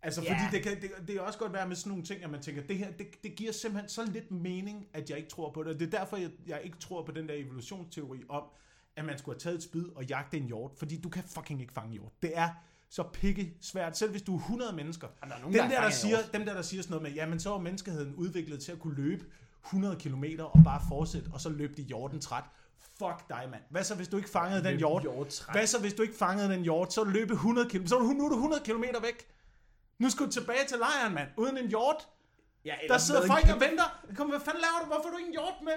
Altså, 0.02 0.22
Ja. 0.22 0.34
fordi 0.34 0.58
det 0.58 0.64
kan, 0.64 0.82
det, 0.82 0.92
det 1.08 1.16
kan 1.16 1.20
også 1.22 1.40
godt 1.40 1.54
være 1.54 1.68
med 1.68 1.76
sådan 1.76 1.90
nogle 1.90 2.04
ting, 2.04 2.24
at 2.24 2.30
man 2.30 2.42
tænker, 2.42 2.62
det 2.62 2.78
her, 2.78 2.92
det, 2.92 3.08
det 3.24 3.36
giver 3.36 3.52
simpelthen 3.52 3.90
så 3.90 4.06
lidt 4.06 4.32
mening, 4.32 4.88
at 4.94 5.10
jeg 5.10 5.18
ikke 5.18 5.30
tror 5.30 5.52
på 5.52 5.64
det. 5.64 5.74
Og 5.74 5.80
det 5.80 5.94
er 5.94 6.00
derfor, 6.00 6.18
jeg, 6.18 6.30
jeg 6.48 6.62
ikke 6.64 6.78
tror 6.78 7.06
på 7.06 7.12
den 7.12 7.28
der 7.28 7.34
evolutionsteori 7.34 8.24
om, 8.30 8.44
at 8.96 9.06
man 9.06 9.18
skulle 9.18 9.36
have 9.36 9.40
taget 9.40 9.56
et 9.58 9.64
spyd 9.64 9.86
og 9.96 10.06
jagte 10.06 10.38
en 10.38 10.44
hjort. 10.46 10.72
Fordi 10.78 11.02
du 11.02 11.10
kan 11.10 11.24
fucking 11.36 11.62
ikke 11.62 11.74
fange 11.74 11.94
hjort. 11.94 12.12
Det 12.22 12.32
er 12.38 12.50
så 12.90 13.04
pikke 13.04 13.54
svært. 13.62 13.98
Selv 13.98 14.12
hvis 14.12 14.22
du 14.22 14.36
er 14.36 14.40
100 14.40 14.76
mennesker. 14.76 15.08
der 15.08 15.36
er 15.36 15.40
nogen, 15.40 15.54
Dem 15.56 15.64
der 15.64 15.70
der, 15.70 15.82
der, 15.82 15.90
siger, 15.90 16.18
dem 16.34 16.46
der, 16.46 16.54
der 16.54 16.62
siger 16.62 16.84
sådan 16.84 16.92
noget 16.92 17.04
med, 17.04 17.12
jamen 17.12 17.40
så 17.40 17.50
var 17.50 17.58
menneskeheden 17.58 18.16
udviklet 18.16 18.60
til 18.62 18.72
at 18.72 18.80
kunne 18.80 18.96
løbe 18.96 19.26
100 19.66 19.96
km 19.96 20.24
og 20.40 20.60
bare 20.64 20.82
fortsætte, 20.90 21.30
og 21.34 21.42
så 21.42 21.50
løb 21.50 21.78
de 21.78 21.82
hjorten 21.82 22.20
træt. 22.22 22.44
Fuck 22.80 23.30
dig, 23.30 23.48
mand. 23.52 23.62
Hvad 23.70 23.84
så, 23.84 23.96
hvis 23.96 24.08
du 24.08 24.18
ikke 24.18 24.30
fangede 24.30 24.64
den 24.64 24.78
hjort? 24.78 25.04
Hvad 25.52 25.68
så, 25.68 25.80
hvis 25.80 25.94
du 25.94 26.02
ikke 26.02 26.16
fangede 26.16 26.50
den 26.50 26.62
hjort? 26.64 26.94
Så 26.94 27.04
løb 27.04 27.32
100 27.32 27.70
km. 27.70 27.86
Så 27.86 28.00
nu 28.00 28.26
er 28.26 28.30
du 28.30 28.36
100 28.36 28.62
km 28.66 28.84
væk. 29.02 29.28
Nu 30.00 30.10
skal 30.10 30.26
du 30.26 30.32
tilbage 30.32 30.66
til 30.68 30.78
lejren, 30.78 31.14
mand. 31.14 31.30
Uden 31.38 31.58
en 31.58 31.68
hjort. 31.70 32.08
Ja, 32.66 32.76
Der 32.88 32.98
sidder 32.98 33.28
folk 33.28 33.44
kæmpe- 33.44 33.54
og 33.66 33.70
venter. 33.70 34.06
Kom, 34.16 34.30
hvad 34.30 34.40
fanden 34.40 34.62
laver 34.62 34.80
du? 34.82 34.86
Hvorfor 34.86 35.04
har 35.04 35.12
du 35.12 35.18
ikke 35.18 35.28
en 35.28 35.34
hjort 35.34 35.54
med? 35.64 35.74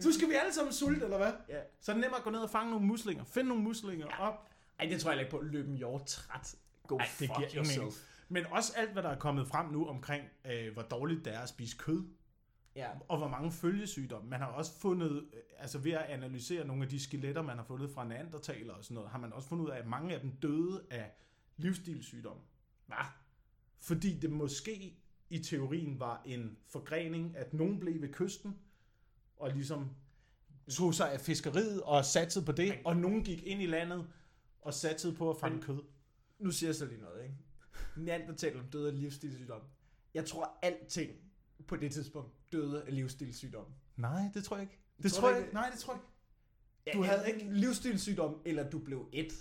Så 0.00 0.12
skal 0.12 0.28
vi 0.28 0.34
alle 0.34 0.54
sammen 0.54 0.72
sulte, 0.72 1.04
eller 1.04 1.16
hvad? 1.16 1.32
Ja. 1.48 1.60
Så 1.80 1.92
er 1.92 1.94
det 1.94 2.00
nemmere 2.00 2.18
at 2.18 2.24
gå 2.24 2.30
ned 2.30 2.40
og 2.40 2.50
fange 2.50 2.70
nogle 2.70 2.86
muslinger. 2.86 3.24
Find 3.24 3.48
nogle 3.48 3.62
muslinger 3.62 4.06
Ja. 4.06 4.28
op. 4.28 4.48
Ej, 4.78 4.86
det 4.86 5.00
tror 5.00 5.10
jeg 5.10 5.20
ikke 5.20 5.30
på. 5.30 5.40
Løb 5.42 5.68
en 5.68 5.76
hjort 5.76 6.06
træt. 6.06 6.54
Go 6.86 6.96
Ej, 6.96 7.04
det 7.04 7.10
fuck 7.12 7.28
giver 7.36 7.48
ingen 7.48 7.62
mening. 7.66 7.82
yourself. 7.82 8.08
Men 8.28 8.46
også 8.50 8.72
alt, 8.76 8.90
hvad 8.92 9.02
der 9.02 9.08
er 9.08 9.18
kommet 9.18 9.48
frem 9.48 9.66
nu 9.66 9.86
omkring, 9.88 10.24
øh, 10.44 10.72
hvor 10.72 10.82
dårligt 10.82 11.24
det 11.24 11.34
er 11.34 11.40
at 11.40 11.48
spise 11.48 11.76
kød. 11.76 12.04
Ja. 12.76 12.88
og 13.08 13.18
hvor 13.18 13.28
mange 13.28 13.52
følgesygdomme. 13.52 14.30
Man 14.30 14.40
har 14.40 14.46
også 14.46 14.72
fundet, 14.80 15.10
øh, 15.32 15.40
altså 15.58 15.78
ved 15.78 15.92
at 15.92 16.02
analysere 16.02 16.66
nogle 16.66 16.82
af 16.82 16.88
de 16.88 17.00
skeletter, 17.04 17.42
man 17.42 17.56
har 17.56 17.64
fundet 17.64 17.90
fra 17.94 18.04
neandertaler 18.04 18.74
og 18.74 18.84
sådan 18.84 18.94
noget, 18.94 19.10
har 19.10 19.18
man 19.18 19.32
også 19.32 19.48
fundet 19.48 19.64
ud 19.64 19.70
af, 19.70 19.78
at 19.78 19.86
mange 19.86 20.14
af 20.14 20.20
dem 20.20 20.30
døde 20.42 20.82
af 20.90 21.10
livsstilssygdomme. 21.56 22.42
Hvad? 22.94 23.06
Fordi 23.78 24.18
det 24.18 24.30
måske 24.30 24.98
i 25.30 25.38
teorien 25.38 26.00
var 26.00 26.22
en 26.26 26.56
forgrening, 26.68 27.36
at 27.36 27.54
nogen 27.54 27.80
blev 27.80 28.02
ved 28.02 28.12
kysten, 28.12 28.58
og 29.36 29.50
ligesom 29.52 29.90
tog 30.70 30.94
sig 30.94 31.12
af 31.12 31.20
fiskeriet 31.20 31.82
og 31.82 32.04
satsede 32.04 32.44
på 32.44 32.52
det, 32.52 32.74
og 32.84 32.96
nogen 32.96 33.24
gik 33.24 33.42
ind 33.42 33.62
i 33.62 33.66
landet 33.66 34.06
og 34.60 34.74
satsede 34.74 35.14
på 35.14 35.30
at 35.30 35.36
fange 35.40 35.56
Men- 35.56 35.64
kød. 35.66 35.82
Nu 36.38 36.50
siger 36.50 36.68
jeg 36.68 36.74
så 36.74 36.86
lige 36.86 37.00
noget, 37.00 37.22
ikke? 37.22 37.34
Neandertalerne 37.96 38.68
døde 38.72 38.88
af 38.88 38.98
livsstilssygdom. 39.00 39.60
Jeg 40.14 40.26
tror, 40.26 40.58
alting 40.62 41.10
på 41.66 41.76
det 41.76 41.92
tidspunkt 41.92 42.32
døde 42.52 42.84
af 42.84 42.94
livsstilssygdom. 42.94 43.66
Nej, 43.96 44.22
det 44.34 44.44
tror 44.44 44.56
jeg 44.56 44.62
ikke. 44.62 44.78
Det 45.02 45.12
Tror 45.12 45.20
tror 45.20 45.30
jeg 45.30 45.40
ikke? 45.40 45.54
Nej, 45.54 45.70
det 45.70 45.78
tror 45.80 45.92
jeg 45.92 46.00
ikke. 46.02 46.08
Ja, 46.86 46.92
Du 46.92 47.02
havde 47.02 47.32
ikke- 47.32 47.54
livsstilssygdom, 47.54 48.42
eller 48.44 48.70
du 48.70 48.78
blev 48.78 49.08
et. 49.12 49.32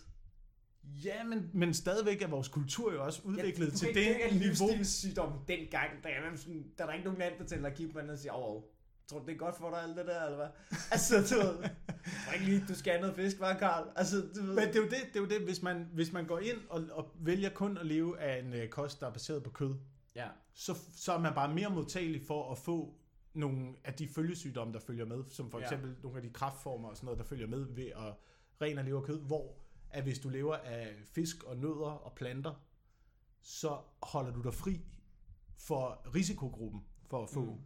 Ja, 0.84 1.24
men, 1.24 1.50
men 1.54 1.74
stadigvæk 1.74 2.22
er 2.22 2.28
vores 2.28 2.48
kultur 2.48 2.94
jo 2.94 3.04
også 3.06 3.22
udviklet 3.24 3.68
ja, 3.72 3.76
til 3.76 3.88
det. 3.88 3.96
det 3.96 4.26
er 4.26 4.32
niveau. 4.34 4.44
livsstilssygdom 4.48 5.34
dengang. 5.48 6.04
Der 6.04 6.10
er, 6.10 6.36
sådan, 6.36 6.66
der 6.78 6.84
er 6.84 6.88
der 6.88 6.94
ikke 6.94 7.06
nogen 7.06 7.20
neandertaler, 7.20 7.70
der 7.70 7.76
kigger 7.76 7.94
på 7.94 8.00
hinanden 8.00 8.14
og 8.14 8.20
siger, 8.20 8.34
åh, 8.34 8.64
tror 9.08 9.20
du, 9.20 9.26
det 9.26 9.34
er 9.34 9.38
godt 9.38 9.58
for 9.58 9.70
dig, 9.70 9.84
alt 9.84 9.98
det 9.98 10.06
der, 10.06 10.24
eller 10.26 10.38
hvad? 10.38 10.48
altså, 10.92 11.16
du 11.36 11.42
ved, 11.42 11.70
ikke 12.34 12.46
lige, 12.46 12.66
du 12.68 12.76
skal 12.76 12.92
have 12.94 13.02
noget 13.02 13.16
fisk, 13.16 13.40
var 13.40 13.58
Karl? 13.58 13.88
Altså, 13.96 14.16
du 14.36 14.42
ved. 14.42 14.56
Men 14.56 14.68
det 14.68 14.76
er 14.76 14.80
jo 14.80 14.86
det, 14.86 14.92
det, 14.92 15.16
er 15.16 15.20
jo 15.20 15.26
det 15.28 15.42
hvis, 15.42 15.62
man, 15.62 15.88
hvis 15.94 16.12
man 16.14 16.26
går 16.26 16.40
ind 16.40 16.58
og, 16.70 16.84
og 16.92 17.12
vælger 17.20 17.50
kun 17.50 17.78
at 17.78 17.86
leve 17.86 18.20
af 18.20 18.40
en 18.40 18.54
øh, 18.54 18.70
kost, 18.70 19.00
der 19.00 19.08
er 19.08 19.12
baseret 19.14 19.44
på 19.44 19.50
kød, 19.50 19.76
Ja. 20.16 20.28
så, 20.54 20.76
så 20.96 21.14
er 21.14 21.20
man 21.20 21.34
bare 21.34 21.54
mere 21.54 21.70
modtagelig 21.70 22.22
for 22.28 22.52
at 22.52 22.58
få 22.58 22.94
nogle 23.34 23.68
af 23.84 23.94
de 23.94 24.08
følgesygdomme, 24.08 24.74
der 24.74 24.80
følger 24.80 25.06
med, 25.06 25.24
som 25.30 25.52
for 25.52 25.60
Ja. 25.60 25.64
eksempel 25.64 25.96
nogle 26.04 26.18
af 26.18 26.24
de 26.24 26.30
kraftformer 26.30 26.90
og 26.90 26.96
sådan 26.98 27.06
noget, 27.06 27.20
der 27.20 27.26
følger 27.26 27.48
med 27.48 27.66
ved 27.76 27.86
at 27.86 28.14
ren 28.62 28.78
at 28.78 28.86
leve 28.86 28.98
af 28.98 29.04
kød, 29.04 29.20
hvor 29.20 29.54
at 29.94 30.04
hvis 30.04 30.20
du 30.20 30.30
lever 30.30 30.56
af 30.56 30.94
fisk 31.06 31.44
og 31.44 31.58
nødder 31.58 31.92
og 31.92 32.14
planter, 32.16 32.54
så 33.42 33.78
holder 34.04 34.32
du 34.32 34.42
dig 34.42 34.54
fri 34.54 34.82
for 35.58 36.02
risikogruppen 36.16 36.86
for 37.10 37.24
at 37.24 37.30
få 37.30 37.46
Mm. 37.46 37.60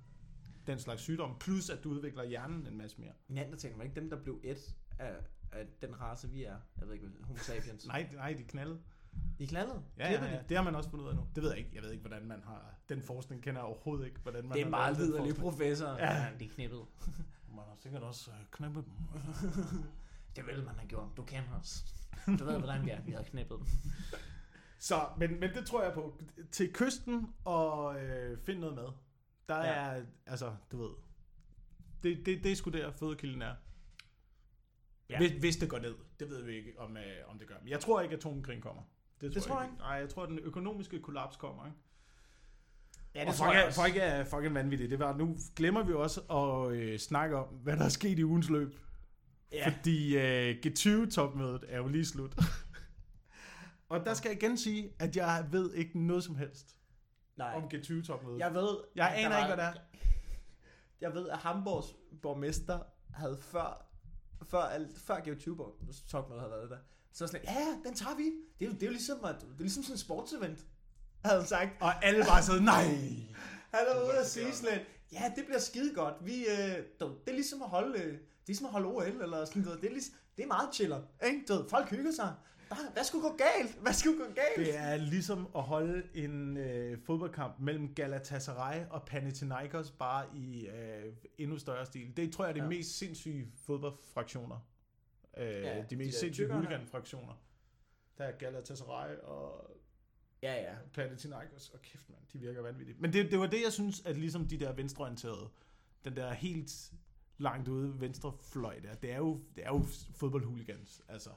den 0.67 0.79
slags 0.79 1.01
sygdom, 1.01 1.35
plus 1.39 1.69
at 1.69 1.83
du 1.83 1.89
udvikler 1.89 2.23
hjernen 2.23 2.67
en 2.67 2.77
masse 2.77 3.01
mere. 3.01 3.11
Neandertalerne 3.27 3.77
var 3.77 3.83
ikke 3.83 3.95
dem, 4.01 4.09
der 4.09 4.23
blev 4.23 4.39
et 4.43 4.75
af, 4.99 5.15
af 5.51 5.65
den 5.81 6.01
race, 6.01 6.29
vi 6.29 6.43
er. 6.43 6.57
Jeg 6.79 6.87
ved 6.87 6.93
ikke, 6.93 7.07
homo 7.23 7.37
sapiens. 7.39 7.87
Nej, 7.87 8.09
nej, 8.13 8.33
de 8.33 8.43
knaldede. 8.43 8.79
De 9.39 9.47
knaldede? 9.47 9.83
Ja, 9.97 10.11
ja, 10.11 10.25
ja, 10.25 10.31
de? 10.39 10.43
det 10.49 10.57
har 10.57 10.63
man 10.63 10.75
også 10.75 10.89
fundet 10.89 11.05
ud 11.05 11.09
af 11.09 11.15
nu. 11.15 11.27
Det 11.35 11.43
ved 11.43 11.49
jeg 11.49 11.59
ikke. 11.59 11.71
Jeg 11.73 11.83
ved 11.83 11.91
ikke, 11.91 12.01
hvordan 12.01 12.25
man 12.27 12.41
har... 12.43 12.75
Den 12.89 13.01
forskning 13.01 13.43
kender 13.43 13.61
jeg 13.61 13.65
overhovedet 13.67 14.05
ikke, 14.05 14.19
hvordan 14.19 14.43
man 14.43 14.53
Det 14.53 14.59
er 14.61 14.65
har 14.65 14.69
meget 14.69 14.97
liderlig 14.97 15.35
professor. 15.35 15.87
Ja. 15.87 16.13
Ja. 16.15 16.27
De 16.39 16.49
knippede. 16.49 16.85
Man 17.49 17.57
har 17.65 17.75
sikkert 17.79 18.03
også 18.03 18.31
øh, 18.31 18.37
knippet 18.51 18.85
dem. 18.85 18.93
Det 20.35 20.47
vil 20.47 20.63
man 20.63 20.75
have 20.75 20.87
gjort. 20.87 21.17
Du 21.17 21.23
kender 21.23 21.59
os. 21.59 21.85
Du 22.39 22.45
ved, 22.45 22.57
hvordan 22.57 22.85
vi 22.85 22.89
er. 22.89 23.01
Vi 23.01 23.11
havde 23.11 23.25
knippet 23.25 23.57
dem. 23.59 23.67
Så, 24.79 25.07
men, 25.17 25.39
men 25.39 25.53
det 25.53 25.67
tror 25.67 25.83
jeg 25.83 25.93
på. 25.93 26.21
Til 26.51 26.73
kysten 26.73 27.27
og 27.45 28.03
øh, 28.03 28.37
find 28.45 28.59
noget 28.59 28.75
mad. 28.75 28.91
Der 29.49 29.57
Ja. 29.57 29.71
er, 29.73 30.01
altså, 30.25 30.55
du 30.71 30.77
ved... 30.81 30.89
Det, 32.03 32.25
det, 32.25 32.43
det 32.43 32.51
er 32.51 32.55
sgu 32.55 32.69
der, 32.69 32.91
fødekilden 32.91 33.41
er. 33.41 33.55
Ja. 35.09 35.17
Hvis, 35.17 35.31
hvis 35.31 35.57
det 35.57 35.69
går 35.69 35.79
ned. 35.79 35.95
Det 36.19 36.29
ved 36.29 36.43
vi 36.43 36.55
ikke, 36.55 36.73
om, 36.79 36.97
øh, 36.97 37.03
om 37.27 37.39
det 37.39 37.47
gør. 37.47 37.55
Men 37.61 37.69
jeg 37.69 37.79
tror 37.79 38.01
ikke, 38.01 38.13
at 38.13 38.19
atomkrig 38.19 38.61
kommer. 38.61 38.81
Det 39.21 39.31
tror, 39.31 39.39
Det 39.39 39.43
tror 39.43 39.61
jeg 39.61 39.69
ikke. 39.71 39.77
Nej, 39.77 39.91
jeg 39.91 40.09
tror, 40.09 40.23
at 40.23 40.29
den 40.29 40.39
økonomiske 40.39 40.99
kollaps 41.01 41.37
kommer. 41.37 41.65
Ikke? 41.65 41.77
Ja, 43.15 43.27
og 43.27 43.33
folk 43.33 43.57
er, 43.57 43.71
folk 43.71 43.95
er 43.95 44.23
fucking 44.23 44.53
vanvittige. 44.55 44.89
Det 44.89 44.99
var, 44.99 45.17
nu 45.17 45.37
glemmer 45.55 45.83
vi 45.83 45.93
også 45.93 46.21
at 46.21 46.71
øh, 46.77 46.99
snakke 46.99 47.37
om, 47.37 47.47
hvad 47.47 47.77
der 47.77 47.85
er 47.85 47.89
sket 47.89 48.19
i 48.19 48.23
ugens 48.23 48.49
løb. 48.49 48.79
Ja. 49.55 49.69
Fordi 49.69 50.17
øh, 50.17 50.55
G20-topmødet 50.65 51.63
er 51.67 51.77
jo 51.77 51.87
lige 51.87 52.05
slut. 52.05 52.35
og 53.89 54.05
der 54.05 54.13
skal 54.13 54.29
jeg 54.29 54.43
igen 54.43 54.57
sige, 54.57 54.93
at 54.99 55.15
jeg 55.15 55.47
ved 55.51 55.73
ikke 55.73 55.99
noget 55.99 56.23
som 56.23 56.35
helst 56.35 56.77
Nej. 57.37 57.53
om 57.55 57.63
G20-topmødet. 57.63 58.39
Jeg 58.39 58.53
ved... 58.53 58.77
Jeg 58.95 59.13
aner 59.17 59.29
der 59.29 59.37
ikke, 59.37 59.49
var- 59.49 59.55
hvad 59.55 59.65
det 59.65 59.73
er. 59.77 59.99
Jeg 61.01 61.13
ved, 61.13 61.29
at 61.29 61.37
Hamburgs 61.37 61.87
borgmester 62.21 62.79
havde 63.13 63.37
før, 63.41 63.85
før, 64.49 64.59
alt, 64.61 64.99
før 64.99 65.15
G20 65.17 66.07
topmødet 66.09 66.41
havde 66.41 66.51
været 66.51 66.69
der, 66.69 66.77
så 67.13 67.23
var 67.23 67.27
sådan, 67.27 67.41
ja, 67.47 67.65
den 67.89 67.95
tager 67.95 68.15
vi. 68.15 68.23
Det 68.59 68.65
er, 68.65 68.69
jo- 68.69 68.73
det 68.73 68.83
er 68.83 68.87
jo 68.87 68.91
ligesom, 68.91 69.25
at, 69.25 69.35
det 69.41 69.47
er 69.57 69.59
ligesom 69.59 69.83
sådan 69.83 69.93
en 69.93 69.97
sportsevent, 69.99 70.65
havde 71.25 71.39
han 71.39 71.47
sagt. 71.47 71.69
Og 71.81 72.05
alle 72.05 72.23
bare 72.27 72.43
sådan, 72.43 72.63
nej. 72.63 72.83
Han 73.75 73.83
er 73.95 74.03
ude 74.03 74.17
at 74.19 74.27
sige 74.27 74.51
sådan 74.53 74.79
ja, 75.11 75.31
det 75.35 75.45
bliver 75.45 75.59
skide 75.59 75.93
godt. 75.95 76.13
Vi, 76.21 76.45
øh, 76.45 76.75
det 76.99 77.27
er 77.27 77.31
ligesom 77.31 77.61
at 77.61 77.69
holde, 77.69 77.99
øh, 78.03 78.17
det 78.47 78.51
er 78.51 78.53
ligesom 78.53 78.65
at 78.65 78.71
holde 78.71 78.87
OL, 78.87 79.21
eller 79.21 79.45
sådan 79.45 79.61
noget. 79.61 79.81
Det 79.81 79.87
er, 79.87 79.91
ligesom, 79.91 80.15
det 80.37 80.43
er 80.43 80.47
meget 80.47 80.75
chiller, 80.75 81.01
ikke? 81.25 81.43
Du, 81.47 81.53
ved, 81.53 81.69
folk 81.69 81.89
hygger 81.89 82.11
sig. 82.11 82.33
Der, 82.69 82.75
hvad 82.93 83.03
skulle 83.03 83.29
gå 83.29 83.35
galt? 83.37 83.75
Hvad 83.81 83.93
skulle 83.93 84.17
gå 84.17 84.25
galt? 84.25 84.67
Det 84.67 84.77
er 84.77 84.95
ligesom 84.97 85.47
at 85.55 85.61
holde 85.63 86.03
en 86.13 86.57
øh, 86.57 86.97
fodboldkamp 87.05 87.59
mellem 87.59 87.95
Galatasaray 87.95 88.85
og 88.89 89.03
Panathinaikos 89.05 89.91
bare 89.91 90.25
i 90.35 90.67
øh, 90.67 91.13
endnu 91.37 91.57
større 91.57 91.85
stil. 91.85 92.17
Det 92.17 92.33
tror 92.33 92.43
jeg 92.45 92.49
er 92.49 92.53
de 92.53 92.61
Ja. 92.61 92.67
mest 92.69 92.97
sindssyge 92.97 93.47
fodboldfraktioner. 93.65 94.67
Øh, 95.37 95.45
Ja, 95.47 95.77
de 95.81 95.85
de 95.89 95.95
mest 95.95 96.13
der 96.13 96.19
sindssyge 96.19 96.53
huligan-fraktioner. 96.53 97.33
Der 98.17 98.23
er 98.23 98.37
Galatasaray 98.37 99.15
og 99.17 99.71
Ja, 100.43 100.53
ja. 100.61 100.75
Panathinaikos. 100.93 101.69
Og 101.69 101.81
kæft, 101.81 102.09
mand, 102.09 102.21
de 102.33 102.39
virker 102.39 102.61
vanvittigt. 102.61 103.01
Men 103.01 103.13
det, 103.13 103.31
det 103.31 103.39
var 103.39 103.47
det, 103.47 103.61
jeg 103.63 103.71
synes, 103.73 104.05
at 104.05 104.17
ligesom 104.17 104.47
de 104.47 104.59
der 104.59 104.73
venstreorienterede, 104.73 105.49
den 106.05 106.15
der 106.15 106.33
helt 106.33 106.91
langt 107.37 107.67
ude 107.67 107.99
venstrefløj 108.01 108.79
der, 108.79 108.93
det 108.93 109.11
er 109.11 109.17
jo, 109.17 109.43
det 109.55 109.63
er 109.65 109.69
jo 109.69 109.85
fodboldhuligans. 110.15 111.01
Altså, 111.07 111.29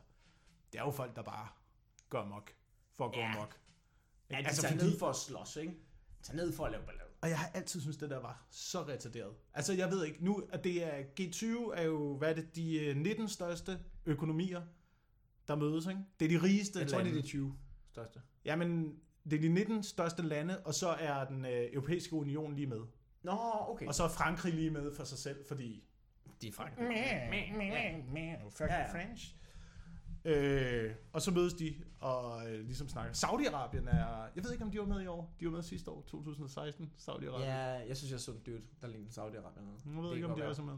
det 0.72 0.78
er 0.80 0.84
jo 0.84 0.90
folk, 0.90 1.16
der 1.16 1.22
bare 1.22 1.48
går 2.08 2.18
amok 2.18 2.50
for 2.94 3.04
at 3.06 3.12
gå 3.12 3.20
Ja. 3.20 3.36
amok. 3.36 3.60
Ja, 4.30 4.36
de 4.40 4.46
Altså, 4.46 4.62
tager 4.62 4.74
fordi- 4.74 4.84
ned 4.90 4.98
for 4.98 5.08
at 5.08 5.16
slås, 5.16 5.56
ikke? 5.56 5.74
Tager 6.22 6.36
ned 6.36 6.52
for 6.52 6.64
at 6.64 6.72
lave 6.72 6.84
ballade. 6.86 7.08
og 7.20 7.28
jeg 7.28 7.38
har 7.38 7.46
altid 7.54 7.80
synes 7.80 7.96
det 7.96 8.10
der 8.10 8.18
var 8.20 8.46
så 8.50 8.82
retarderet. 8.82 9.34
Altså, 9.54 9.72
jeg 9.72 9.90
ved 9.90 10.04
ikke, 10.04 10.24
nu 10.24 10.42
at 10.52 10.64
det 10.64 10.84
er, 10.84 11.02
G20 11.20 11.72
er 11.74 11.82
jo, 11.82 12.16
hvad 12.16 12.30
er 12.30 12.34
det, 12.34 12.56
de 12.56 12.84
øh, 12.86 12.96
19 12.96 13.28
største 13.28 13.78
økonomier, 14.06 14.62
der 15.48 15.54
mødes, 15.56 15.86
ikke? 15.86 16.00
Det 16.20 16.34
er 16.34 16.38
de 16.38 16.46
rigeste 16.46 16.78
Jeg 16.78 16.88
tror, 16.88 16.98
lande. 16.98 17.10
det 17.10 17.18
er 17.18 17.22
de 17.22 17.28
20 17.28 17.58
største. 17.90 18.20
Jamen, 18.44 18.98
det 19.24 19.32
er 19.32 19.40
de 19.40 19.48
19 19.48 19.82
største 19.82 20.22
lande, 20.22 20.62
og 20.64 20.74
så 20.74 20.88
er 20.88 21.24
den 21.24 21.44
øh, 21.44 21.68
europæiske 21.72 22.12
union 22.12 22.54
lige 22.54 22.66
med. 22.66 22.80
Nå, 23.22 23.32
okay. 23.68 23.86
Og 23.86 23.94
så 23.94 24.02
er 24.04 24.08
Frankrig 24.08 24.54
lige 24.54 24.70
med 24.70 24.94
for 24.94 25.04
sig 25.04 25.18
selv, 25.18 25.44
fordi... 25.48 25.87
de 26.42 26.48
er 26.48 26.52
faktisk. 26.52 26.80
Fucking 28.50 28.68
Ja, 28.70 28.80
ja. 28.80 28.92
French. 28.92 29.34
Øh, 30.24 30.94
og 31.12 31.22
så 31.22 31.30
mødes 31.30 31.54
de 31.54 31.74
og 32.00 32.50
øh, 32.50 32.64
ligesom 32.64 32.88
snakker. 32.88 33.12
Saudi-Arabien 33.14 33.88
er... 33.96 34.28
Jeg 34.36 34.44
ved 34.44 34.52
ikke, 34.52 34.64
om 34.64 34.70
de 34.70 34.78
var 34.78 34.84
med 34.86 35.00
i 35.02 35.06
år. 35.06 35.34
De 35.40 35.44
var 35.46 35.52
med 35.52 35.62
sidste 35.62 35.90
år, 35.90 36.02
2016. 36.08 36.92
Saudi-Arabien. 36.98 37.40
Ja, 37.44 37.64
jeg 37.88 37.96
synes, 37.96 38.12
jeg 38.12 38.20
så 38.20 38.30
en 38.30 38.38
dude, 38.46 38.62
der 38.82 38.88
lignede 38.88 39.10
Saudi-Arabien. 39.10 39.60
Jeg 39.86 40.02
ved 40.02 40.08
Det 40.10 40.14
ikke, 40.16 40.26
om 40.28 40.38
de 40.40 40.46
også 40.48 40.62
er 40.62 40.66
med. 40.66 40.74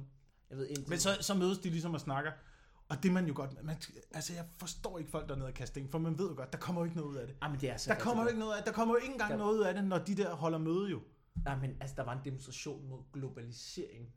Jeg 0.51 0.59
ved 0.59 0.67
indtil. 0.69 0.89
Men 0.89 0.99
så, 0.99 1.09
så 1.21 1.35
mødes 1.35 1.59
de 1.59 1.71
ligesom 1.71 1.95
og 1.95 2.01
snakker. 2.01 2.33
Og 2.89 3.03
det 3.03 3.13
man 3.13 3.27
jo 3.27 3.33
godt... 3.37 3.65
Man, 3.65 3.77
altså, 4.15 4.35
jeg 4.35 4.45
forstår 4.59 4.99
ikke 4.99 5.11
folk, 5.11 5.29
der 5.29 5.35
er 5.35 5.39
nede 5.39 5.49
og 5.49 5.55
kaster 5.55 5.73
sten, 5.81 5.89
for 5.89 5.99
man 5.99 6.19
ved 6.19 6.29
jo 6.29 6.35
godt, 6.37 6.53
der 6.53 6.59
kommer 6.59 6.81
jo 6.81 6.85
ikke 6.85 6.97
noget 6.97 7.11
ud 7.11 7.17
af 7.17 7.27
det. 7.27 7.37
Ah, 7.41 7.51
men 7.51 7.61
det 7.61 7.71
er 7.71 7.77
så 7.77 7.91
Der 7.95 8.01
kommer 8.01 8.23
jo 8.23 8.29
ikke 8.29 8.41
noget 8.41 8.57
af 8.57 8.65
Der 8.65 8.73
kommer 8.73 8.95
jo 8.95 8.99
ikke 8.99 9.13
engang 9.13 9.31
Der- 9.31 9.39
noget 9.39 9.59
ud 9.59 9.63
af 9.63 9.75
det, 9.75 9.85
når 9.85 9.99
de 9.99 10.15
der 10.17 10.35
holder 10.35 10.59
møde 10.59 10.91
jo. 10.91 11.01
Nej, 11.45 11.57
men 11.57 11.77
altså, 11.81 11.97
der 11.97 12.03
var 12.05 12.13
en 12.13 12.19
demonstration 12.25 12.89
mod 12.89 12.99
globalisering, 13.13 14.13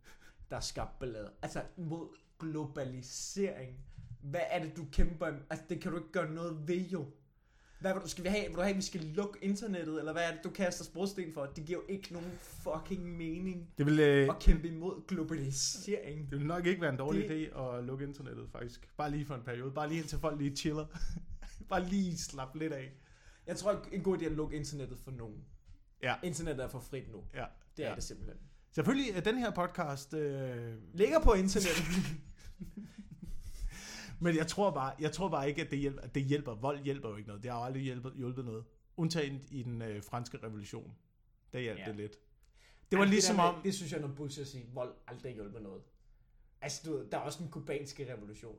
der 0.54 0.60
skabte 0.60 0.96
ballade. 1.00 1.32
Altså, 1.42 1.62
mod 1.78 2.08
globalisering. 2.40 3.78
Hvad 4.22 4.42
er 4.50 4.64
det, 4.64 4.78
du 4.78 4.86
kæmper 4.92 5.28
im- 5.28 5.44
Altså, 5.50 5.66
det 5.70 5.82
kan 5.82 5.92
du 5.92 5.98
ikke 5.98 6.12
gøre 6.12 6.32
noget 6.32 6.68
ved, 6.68 6.82
jo. 6.90 7.06
Hvad 7.80 7.94
vil 7.94 8.02
du, 8.04 8.08
skal 8.10 8.24
vi 8.24 8.30
have? 8.30 8.46
Vil 8.48 8.56
du 8.56 8.62
have, 8.62 8.70
at 8.70 8.78
vi 8.78 8.82
skal 8.82 9.02
lukke 9.02 9.40
internettet? 9.42 10.00
Eller 10.00 10.12
hvad 10.14 10.24
er 10.24 10.32
det, 10.36 10.44
du 10.44 10.50
kaster 10.50 10.84
sprogsten 10.86 11.34
for? 11.34 11.46
Det 11.46 11.66
giver 11.66 11.80
jo 11.80 11.86
ikke 11.90 12.14
nogen 12.14 12.32
fucking 12.40 13.18
mening 13.18 13.74
Det 13.78 13.86
vil, 13.86 14.00
øh, 14.00 14.30
at 14.30 14.40
kæmpe 14.40 14.68
imod 14.68 15.08
globalisering. 15.08 16.32
det 16.32 16.40
vil 16.40 16.48
nok 16.48 16.66
ikke 16.66 16.82
være 16.82 16.90
en 16.92 16.98
dårlig 16.98 17.30
Det- 17.30 17.48
idé 17.48 17.60
at 17.62 17.84
lukke 17.84 18.06
internettet, 18.06 18.50
faktisk. 18.52 18.90
Bare 18.98 19.12
lige 19.12 19.26
for 19.26 19.36
en 19.36 19.42
periode. 19.44 19.72
Bare 19.72 19.88
lige 19.90 20.00
indtil 20.02 20.20
folk 20.20 20.40
lige 20.40 20.56
chiller. 20.56 20.86
Bare 21.70 21.86
lige 21.86 22.18
slappe 22.18 22.60
lidt 22.60 22.74
af. 22.74 22.92
Jeg 23.48 23.58
tror, 23.58 23.86
en 23.92 24.04
god 24.04 24.18
idé 24.18 24.26
at 24.26 24.32
lukke 24.32 24.58
internettet 24.58 25.00
for 25.00 25.12
nogen. 25.12 25.46
Ja. 26.04 26.16
Internettet 26.24 26.64
er 26.64 26.68
for 26.68 26.80
frit 26.80 27.12
nu. 27.12 27.24
Ja. 27.34 27.46
Det 27.78 27.86
er 27.86 27.90
ja. 27.90 27.96
det 27.96 28.04
simpelthen. 28.04 28.38
Selvfølgelig 28.74 29.10
er 29.12 29.20
den 29.22 29.38
her 29.38 29.52
podcast... 29.52 30.14
Øh, 30.14 30.74
Ligger 30.94 31.20
på 31.20 31.34
internettet. 31.34 31.86
men 34.24 34.36
jeg 34.36 34.48
tror 34.48 34.72
bare, 34.72 34.94
jeg 35.00 35.12
tror 35.12 35.30
bare 35.30 35.50
ikke, 35.50 35.62
at 35.62 35.72
det 35.72 35.80
hjælper, 35.80 36.02
at 36.02 36.16
det 36.16 36.24
hjælper. 36.24 36.56
Vold 36.56 36.84
hjælper 36.84 37.10
jo 37.10 37.16
ikke 37.16 37.28
noget. 37.28 37.44
Det 37.44 37.52
har 37.52 37.58
jo 37.60 37.66
aldrig 37.66 37.84
hjulpet, 37.84 38.14
hjulpet 38.16 38.46
noget. 38.46 38.64
Undtagen 38.98 39.42
i 39.52 39.64
den 39.64 39.82
øh, 39.82 40.04
franske 40.04 40.38
revolution. 40.44 40.92
Der 41.54 41.60
hjalp 41.60 41.80
Ja. 41.80 41.86
det 41.86 41.96
lidt. 41.96 42.16
Det 42.92 43.00
var 43.00 43.06
Ej, 43.06 43.10
ligesom 43.12 43.36
der 43.36 43.44
med- 43.44 43.50
om... 43.58 43.62
Det 43.64 43.74
synes 43.74 43.92
jeg 43.92 43.98
er 43.98 44.02
noget 44.02 44.16
bullshit 44.18 44.42
at 44.42 44.48
sige. 44.48 44.66
Vold 44.74 44.94
aldrig 45.08 45.34
hjælper 45.34 45.60
noget. 45.60 45.82
Altså, 46.62 46.82
du 46.86 46.98
ved, 46.98 47.06
der 47.12 47.18
er 47.18 47.22
også 47.22 47.40
den 47.44 47.52
kubanske 47.52 48.14
revolution. 48.14 48.56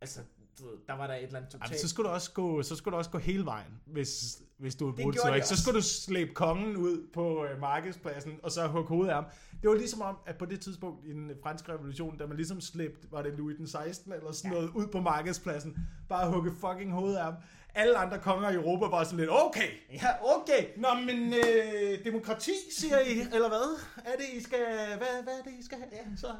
Altså, 0.00 0.20
du 0.58 0.66
ved, 0.66 0.76
der 0.86 0.92
var 0.92 1.06
der 1.06 1.14
et 1.14 1.22
eller 1.22 1.36
andet 1.36 1.50
totalt... 1.52 1.70
men 1.70 1.78
så 1.78 1.88
skulle 1.88 2.08
du 2.08 2.14
også 2.14 2.32
gå, 2.32 2.62
så 2.62 2.76
skulle 2.76 2.92
du 2.92 2.98
også 2.98 3.10
gå 3.10 3.18
hele 3.18 3.44
vejen, 3.44 3.80
hvis, 3.86 4.42
hvis 4.58 4.74
du 4.74 4.88
er 4.88 4.92
Det 4.92 5.02
brudt 5.02 5.14
gjorde 5.14 5.28
så, 5.28 5.34
ikke? 5.34 5.46
Så 5.46 5.62
skulle 5.62 5.76
du 5.76 5.82
slæbe 5.82 6.34
kongen 6.34 6.76
ud 6.76 7.06
på 7.14 7.44
øh, 7.44 7.60
markedspladsen, 7.60 8.40
og 8.42 8.50
så 8.50 8.66
hugge 8.66 8.88
hovedet 8.88 9.08
af 9.10 9.14
ham. 9.14 9.24
Det 9.62 9.70
var 9.70 9.76
ligesom 9.76 10.02
om, 10.02 10.16
at 10.26 10.36
på 10.38 10.44
det 10.44 10.60
tidspunkt 10.60 11.06
i 11.06 11.12
den 11.12 11.30
franske 11.42 11.72
revolution, 11.72 12.18
da 12.18 12.26
man 12.26 12.36
ligesom 12.36 12.60
slæbte, 12.60 13.08
var 13.12 13.22
det 13.22 13.32
Louis 13.32 13.56
den 13.56 13.66
16. 13.66 14.12
eller 14.12 14.32
sådan 14.32 14.50
Ja. 14.52 14.56
noget, 14.58 14.70
ud 14.74 14.86
på 14.86 15.00
markedspladsen, 15.00 15.76
bare 16.08 16.30
hugge 16.30 16.52
fucking 16.60 16.92
hovedet 16.92 17.16
af 17.16 17.24
ham. 17.24 17.34
Alle 17.74 17.96
andre 17.96 18.18
konger 18.18 18.50
i 18.50 18.54
Europa 18.54 18.86
var 18.86 19.04
sådan 19.04 19.18
lidt, 19.18 19.30
okay, 19.30 19.68
Ja, 19.92 20.08
okay. 20.36 20.66
Nå, 20.76 20.88
men 20.94 21.34
øh, 21.34 22.04
demokrati, 22.04 22.50
siger 22.78 23.00
I, 23.00 23.20
eller 23.20 23.48
hvad? 23.48 23.78
Er 24.04 24.16
det, 24.16 24.38
I 24.38 24.42
skal... 24.42 24.58
Hvad, 24.98 25.22
hvad 25.22 25.32
er 25.38 25.42
det, 25.44 25.52
I 25.60 25.64
skal 25.64 25.78
have? 25.78 25.88
Ja, 25.92 26.16
så... 26.16 26.26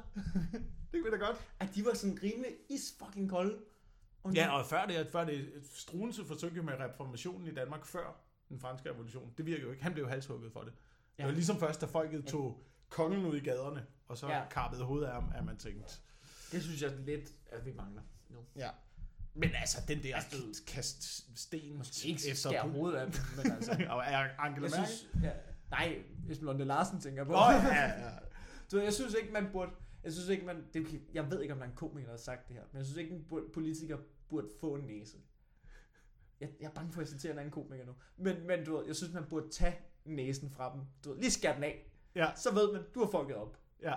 det 0.94 1.02
kan 1.02 1.12
vi 1.12 1.18
da 1.18 1.24
godt. 1.26 1.36
At 1.60 1.68
de 1.74 1.84
var 1.84 1.94
sådan 1.94 2.18
rimelig 2.22 2.50
is 2.68 2.94
fucking 2.98 3.30
kolde. 3.30 3.58
Og 4.22 4.34
Ja, 4.34 4.58
og 4.58 4.66
før 4.66 4.86
det, 4.86 5.08
før 5.12 5.24
det 5.24 5.48
Struense 5.74 6.24
forsøgte 6.24 6.56
jo 6.56 6.62
med 6.62 6.72
reformationen 6.80 7.48
i 7.48 7.54
Danmark 7.54 7.84
før 7.86 8.16
den 8.48 8.60
franske 8.60 8.90
revolution. 8.90 9.32
Det 9.38 9.46
virker 9.46 9.62
jo 9.62 9.70
ikke. 9.70 9.82
Han 9.82 9.92
blev 9.92 10.08
halshugget 10.08 10.52
for 10.52 10.60
det. 10.60 10.72
Ja. 11.18 11.22
Det 11.22 11.28
var 11.28 11.34
ligesom 11.34 11.58
først, 11.58 11.80
da 11.80 11.86
folket 11.86 12.24
tog 12.26 12.62
kongen 12.88 13.26
ud 13.26 13.36
i 13.36 13.40
gaderne, 13.40 13.86
og 14.08 14.18
så 14.18 14.28
ja. 14.28 14.42
Kappede 14.50 14.84
hovedet 14.84 15.06
af 15.06 15.12
ham, 15.12 15.32
at 15.34 15.44
man 15.44 15.56
tænkte... 15.56 15.94
Det 16.52 16.62
synes 16.62 16.82
jeg 16.82 16.90
lidt, 16.98 17.30
at 17.52 17.66
vi 17.66 17.72
mangler 17.72 18.02
nu. 18.28 18.38
Ja. 18.56 18.70
Men 19.34 19.50
altså, 19.54 19.78
den 19.88 20.02
der 20.02 20.16
Altså, 20.16 20.36
du- 20.38 20.52
kast 20.66 21.02
sten 21.38 21.76
Måske 21.78 22.08
ikke 22.08 22.28
efter... 22.30 22.48
skære 22.50 22.68
hovedet 22.68 22.96
af 22.98 23.06
dem, 23.06 23.14
men 23.36 23.52
altså... 23.56 23.70
og 23.88 24.02
er 24.06 24.28
Angela 24.38 24.66
Jeg 24.66 24.70
Merkel? 24.78 24.86
synes, 24.96 25.08
ja, 25.22 25.30
nej, 25.70 26.02
hvis 26.26 26.40
Lunde 26.40 26.64
Larsen 26.64 27.00
tænker 27.00 27.24
på. 27.24 27.32
Åh, 27.32 27.38
ja, 27.64 27.84
ja. 27.84 28.10
Du, 28.70 28.76
ved, 28.76 28.84
jeg 28.84 28.92
synes 28.94 29.14
ikke, 29.14 29.32
man 29.32 29.48
burde... 29.52 29.70
Jeg 30.04 30.12
synes 30.12 30.28
ikke, 30.28 30.46
man... 30.46 30.64
Det, 30.74 31.00
jeg 31.14 31.30
ved 31.30 31.40
ikke, 31.42 31.54
om 31.54 31.58
der 31.60 31.66
er 31.66 31.70
en 31.70 31.76
komiker, 31.76 32.06
der 32.06 32.12
har 32.12 32.18
sagt 32.18 32.48
det 32.48 32.56
her, 32.56 32.62
men 32.72 32.76
jeg 32.78 32.84
synes 32.84 32.98
ikke, 32.98 33.14
en 33.14 33.24
burde, 33.24 33.46
politiker 33.54 33.98
burde 34.28 34.48
få 34.60 34.74
en 34.74 34.82
næse. 34.86 35.18
Jeg, 36.40 36.50
jeg 36.60 36.66
er 36.66 36.70
bange 36.74 36.92
for, 36.92 37.00
at 37.00 37.04
jeg 37.06 37.12
citerer 37.20 37.32
en 37.32 37.38
anden 37.38 37.52
komiker 37.52 37.84
nu. 37.86 37.94
Men, 38.16 38.46
men 38.46 38.64
du 38.64 38.76
ved, 38.76 38.86
jeg 38.86 38.96
synes, 38.96 39.12
man 39.12 39.24
burde 39.28 39.48
tage 39.50 39.78
næsen 40.04 40.50
fra 40.50 40.72
dem. 40.74 40.80
Du 41.04 41.10
ved, 41.12 41.18
lige 41.20 41.30
skære 41.30 41.54
den 41.54 41.64
af. 41.64 41.90
Ja. 42.14 42.32
Så 42.36 42.54
ved 42.54 42.72
man, 42.72 42.82
du 42.94 43.04
har 43.04 43.10
fucket 43.10 43.36
op. 43.36 43.58
ja. 43.82 43.94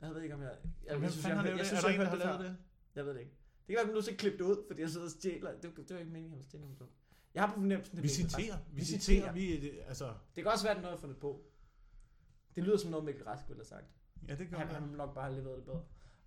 Jeg 0.00 0.14
ved 0.14 0.22
ikke, 0.22 0.34
om 0.34 0.42
jeg... 0.42 0.56
Jeg, 0.86 1.00
jeg, 1.02 1.10
synes, 1.10 1.26
jeg, 1.26 1.34
lavet 1.36 1.48
jeg, 1.48 1.58
det? 1.58 1.66
synes, 1.66 1.84
Er 1.84 1.88
der 1.88 1.94
jeg, 1.94 2.00
en, 2.00 2.00
der 2.00 2.06
har 2.08 2.16
jeg, 2.16 2.26
lavet 2.26 2.40
det? 2.40 2.48
det? 2.50 2.56
Jeg 2.94 3.06
ved 3.06 3.14
det 3.14 3.20
ikke. 3.20 3.32
Det 3.32 3.66
kan 3.66 3.74
være, 3.74 3.80
at 3.82 3.86
man 3.88 3.94
nu 3.94 4.02
skal 4.02 4.16
klippe 4.16 4.38
det 4.38 4.44
ud, 4.44 4.64
fordi 4.66 4.80
jeg 4.80 4.90
sidder 4.90 5.06
og 5.06 5.10
stjæler. 5.12 5.50
Det, 5.60 5.76
det, 5.76 5.90
var 5.90 5.98
ikke 5.98 6.12
meningen, 6.12 6.38
at 6.38 6.44
stjæle 6.44 6.64
noget. 6.64 6.92
Jeg 7.34 7.42
har 7.42 7.54
på 7.54 7.60
fornemmelsen, 7.60 7.96
det 7.96 8.02
Vi 8.02 8.06
bliver 8.08 8.28
citerer. 8.30 8.58
Vi 8.72 8.84
citerer. 8.84 9.32
Vi, 9.32 9.60
det- 9.60 9.80
altså... 9.86 10.14
Det 10.36 10.42
kan 10.44 10.52
også 10.52 10.64
være, 10.64 10.76
at 10.76 10.82
noget 10.82 10.96
er 10.96 11.00
fundet 11.00 11.18
på. 11.18 11.44
Det 12.54 12.64
lyder 12.64 12.76
som 12.76 12.90
noget, 12.90 13.04
Mikkel 13.04 13.24
Rask 13.24 13.48
ville 13.48 13.58
have 13.60 13.66
sagt. 13.66 13.84
Ja, 14.28 14.34
det 14.34 14.48
kan 14.48 14.58
Han 14.58 14.66
man. 14.66 14.76
har 14.76 14.96
nok 14.96 15.14
bare 15.14 15.34
leveret 15.34 15.56
det 15.56 15.64
bedre. 15.64 15.82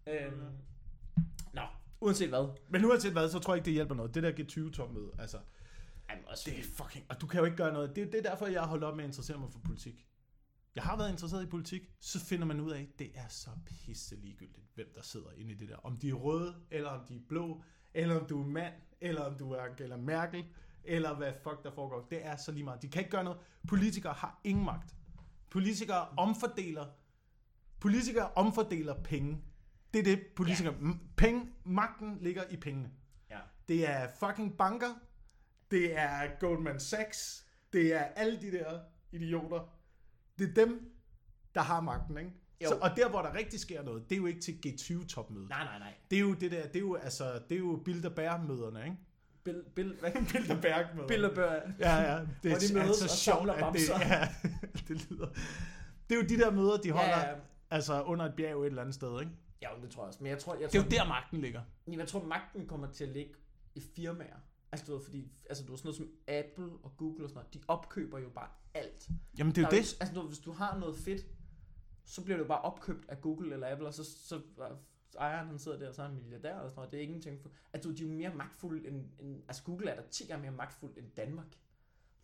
Øhm, 0.07 0.41
nå, 1.53 1.61
uanset 2.01 2.29
hvad. 2.29 2.57
Men 2.69 2.85
uanset 2.85 3.11
hvad, 3.11 3.29
så 3.29 3.39
tror 3.39 3.53
jeg 3.53 3.57
ikke, 3.57 3.65
det 3.65 3.73
hjælper 3.73 3.95
noget. 3.95 4.15
Det 4.15 4.23
der 4.23 4.31
G20-topmøde, 4.31 5.11
altså... 5.19 5.37
Jamen, 6.09 6.23
også 6.27 6.43
Det 6.51 6.59
er 6.59 6.63
fucking... 6.63 7.05
Og 7.09 7.21
du 7.21 7.27
kan 7.27 7.39
jo 7.39 7.45
ikke 7.45 7.57
gøre 7.57 7.73
noget. 7.73 7.95
Det, 7.95 8.11
det 8.11 8.25
er 8.25 8.29
derfor, 8.29 8.47
jeg 8.47 8.61
har 8.61 8.67
holdt 8.67 8.83
op 8.83 8.95
med 8.95 9.03
at 9.03 9.07
interessere 9.07 9.37
mig 9.37 9.51
for 9.51 9.59
politik. 9.59 10.07
Jeg 10.75 10.83
har 10.83 10.97
været 10.97 11.09
interesseret 11.11 11.43
i 11.43 11.49
politik, 11.49 11.81
så 11.99 12.19
finder 12.25 12.45
man 12.45 12.59
ud 12.59 12.71
af, 12.71 12.81
at 12.81 12.99
det 12.99 13.11
er 13.15 13.27
så 13.27 13.49
pisse 13.65 14.15
ligegyldigt, 14.15 14.67
hvem 14.75 14.87
der 14.95 15.01
sidder 15.01 15.31
inde 15.37 15.51
i 15.51 15.55
det 15.55 15.69
der. 15.69 15.75
Om 15.77 15.97
de 15.97 16.09
er 16.09 16.13
røde, 16.13 16.55
eller 16.71 16.89
om 16.89 17.05
de 17.05 17.15
er 17.15 17.19
blå, 17.29 17.63
eller 17.93 18.19
om 18.19 18.27
du 18.27 18.41
er 18.43 18.47
mand, 18.47 18.73
eller 19.01 19.21
om 19.21 19.37
du 19.37 19.51
er 19.51 19.61
Angela 19.61 19.97
Merkel, 19.97 20.45
eller 20.83 21.15
hvad 21.15 21.33
fuck 21.43 21.63
der 21.63 21.71
foregår. 21.71 22.07
Det 22.11 22.25
er 22.25 22.35
så 22.35 22.51
lige 22.51 22.63
meget. 22.63 22.81
De 22.81 22.89
kan 22.89 22.99
ikke 23.01 23.11
gøre 23.11 23.23
noget. 23.23 23.39
Politikere 23.67 24.13
har 24.13 24.39
ingen 24.43 24.65
magt. 24.65 24.95
Politikere 25.49 26.07
omfordeler 26.17 26.85
Politikere 27.79 28.31
omfordeler 28.35 29.03
penge. 29.03 29.41
Det 29.93 29.99
er 29.99 30.03
det, 30.03 30.19
politikere... 30.35 30.75
Ja. 30.81 30.91
Penge, 31.17 31.49
magten 31.63 32.17
ligger 32.21 32.43
i 32.49 32.57
pengene. 32.57 32.89
Ja. 33.29 33.39
Det 33.67 33.89
er 33.89 34.07
fucking 34.19 34.57
banker. 34.57 34.99
Det 35.71 35.97
er 35.97 36.39
Goldman 36.39 36.79
Sachs. 36.79 37.45
Det 37.73 37.93
er 37.93 38.03
alle 38.03 38.41
de 38.41 38.51
der 38.51 38.79
idioter. 39.11 39.73
Det 40.39 40.49
er 40.49 40.53
dem, 40.53 40.91
der 41.55 41.61
har 41.61 41.81
magten, 41.81 42.17
ikke? 42.17 42.31
Jo. 42.63 42.67
Så, 42.69 42.75
og 42.75 42.89
der, 42.95 43.09
hvor 43.09 43.21
der 43.21 43.33
rigtig 43.33 43.59
sker 43.59 43.83
noget, 43.83 44.09
det 44.09 44.15
er 44.15 44.19
jo 44.19 44.25
ikke 44.25 44.41
til 44.41 44.59
G20-topmødet. 44.65 45.49
Nej, 45.49 45.63
nej, 45.63 45.79
nej. 45.79 45.93
Det 46.11 46.15
er 46.15 46.19
jo 46.19 46.33
det 46.33 46.51
der, 46.51 46.67
det 46.67 46.75
er 46.75 46.79
jo, 46.79 46.95
altså, 46.95 47.33
det 47.49 47.55
er 47.55 47.59
jo 47.59 47.81
Bilderberg-møderne, 47.85 48.83
ikke? 48.83 48.97
Bill, 49.43 49.63
Bill, 49.75 49.95
hvad? 49.99 50.11
Bilderberg-møderne. 50.33 51.07
Bilderberg. 51.07 51.61
Ja, 51.79 51.95
ja. 51.95 52.19
Det 52.19 52.51
Hvor 52.51 52.59
de 52.59 52.65
er, 52.65 52.73
mødes 52.73 53.01
altså 53.01 53.05
og 53.05 53.09
sjovt, 53.09 53.49
at 53.49 53.73
det, 53.73 53.89
ja, 54.09 54.27
det 54.87 55.09
lyder... 55.09 55.27
Det 56.09 56.15
er 56.15 56.21
jo 56.21 56.27
de 56.27 56.37
der 56.37 56.51
møder, 56.51 56.77
de 56.77 56.91
holder 56.91 57.09
Ja, 57.09 57.29
ja. 57.29 57.35
Altså 57.71 58.03
under 58.03 58.25
et 58.25 58.35
bjerg 58.35 58.61
et 58.61 58.65
eller 58.65 58.81
andet 58.81 58.95
sted, 58.95 59.19
ikke? 59.19 59.31
Ja, 59.61 59.69
det 59.81 59.89
tror 59.91 60.03
jeg 60.03 60.07
også. 60.07 60.23
Men 60.23 60.29
jeg 60.29 60.39
tror, 60.39 60.53
jeg 60.53 60.61
Det 60.61 60.71
tror, 60.71 60.79
er 60.79 60.83
jo 60.83 60.89
der, 60.89 61.07
magten 61.07 61.41
ligger. 61.41 61.61
Jeg 61.87 62.07
tror, 62.07 62.23
magten 62.23 62.67
kommer 62.67 62.91
til 62.91 63.03
at 63.03 63.09
ligge 63.09 63.33
i 63.75 63.81
firmaer. 63.81 64.37
Altså, 64.71 64.85
du 64.85 64.95
ved, 64.97 65.03
fordi 65.03 65.31
altså, 65.49 65.63
du 65.63 65.71
ved, 65.71 65.77
sådan 65.77 65.87
noget 65.87 65.97
som 65.97 66.09
Apple 66.27 66.77
og 66.83 66.97
Google 66.97 67.25
og 67.25 67.29
sådan 67.29 67.39
noget, 67.39 67.53
de 67.53 67.59
opkøber 67.67 68.19
jo 68.19 68.29
bare 68.29 68.49
alt. 68.73 69.09
Jamen, 69.37 69.55
det 69.55 69.57
er 69.57 69.61
jo 69.61 69.71
Der 69.71 69.81
det. 69.81 69.97
Altså, 69.99 70.13
du, 70.15 70.19
ved, 70.19 70.27
hvis 70.27 70.39
du 70.39 70.51
har 70.51 70.77
noget 70.77 70.95
fedt, 70.97 71.21
så 72.03 72.23
bliver 72.23 72.37
det 72.37 72.43
jo 72.43 72.47
bare 72.47 72.61
opkøbt 72.61 73.05
af 73.09 73.21
Google 73.21 73.53
eller 73.53 73.71
Apple, 73.71 73.87
og 73.87 73.93
så, 73.93 74.03
så 74.03 74.41
så 75.09 75.17
ejeren 75.19 75.47
han 75.47 75.59
sidder 75.59 75.79
der, 75.79 75.87
og 75.87 75.95
så 75.95 76.01
er 76.01 76.07
han 76.07 76.15
milliardær 76.15 76.55
og 76.55 76.69
sådan 76.69 76.75
noget. 76.75 76.91
Det 76.91 76.97
er 76.99 77.03
ingenting 77.03 77.41
for... 77.41 77.49
Altså, 77.73 77.91
de 77.91 78.03
er 78.03 78.07
jo 78.07 78.13
mere 78.13 78.35
magtfulde 78.35 78.87
end, 78.87 79.05
end... 79.19 79.43
Altså, 79.47 79.63
Google 79.63 79.89
er 79.89 79.95
der 80.01 80.07
10 80.09 80.25
gange 80.25 80.41
mere 80.41 80.51
magtfuld 80.51 80.97
end 80.97 81.11
Danmark. 81.17 81.47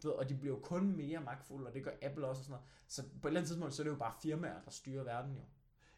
Du 0.03 0.07
ved, 0.07 0.15
og 0.15 0.29
de 0.29 0.35
bliver 0.35 0.55
jo 0.55 0.59
kun 0.59 0.95
mere 0.95 1.21
magtfulde, 1.21 1.67
og 1.67 1.73
det 1.73 1.83
gør 1.83 1.91
Apple 2.01 2.27
også 2.27 2.39
og 2.39 2.45
sådan 2.45 2.51
noget. 2.51 2.65
Så 2.87 3.03
på 3.21 3.27
et 3.27 3.29
eller 3.29 3.39
andet 3.39 3.47
tidspunkt, 3.47 3.73
så 3.73 3.81
er 3.81 3.83
det 3.83 3.91
jo 3.91 3.97
bare 3.97 4.13
firmaer, 4.21 4.61
der 4.65 4.71
styrer 4.71 5.03
verden 5.03 5.35
jo. 5.35 5.41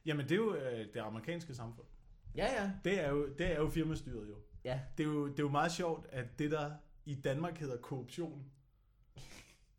Jamen, 0.06 0.30
det 0.30 0.32
er 0.32 0.36
jo 0.36 0.56
øh, 0.56 0.94
det 0.94 1.00
amerikanske 1.00 1.56
samfund. 1.56 1.88
Ja, 2.36 2.64
ja. 2.64 2.72
Det 2.86 3.04
er 3.04 3.10
jo, 3.10 3.28
det 3.28 3.52
er 3.52 3.56
jo 3.56 3.70
firmastyret 3.70 4.30
jo. 4.30 4.36
Ja. 4.64 4.80
Det 4.98 5.04
er 5.04 5.08
jo, 5.08 5.28
det 5.28 5.40
er 5.40 5.44
jo 5.44 5.50
meget 5.50 5.72
sjovt, 5.72 6.08
at 6.10 6.40
det 6.40 6.52
der 6.52 6.72
i 7.06 7.16
Danmark 7.16 7.58
hedder 7.58 7.78
korruption, 7.78 8.52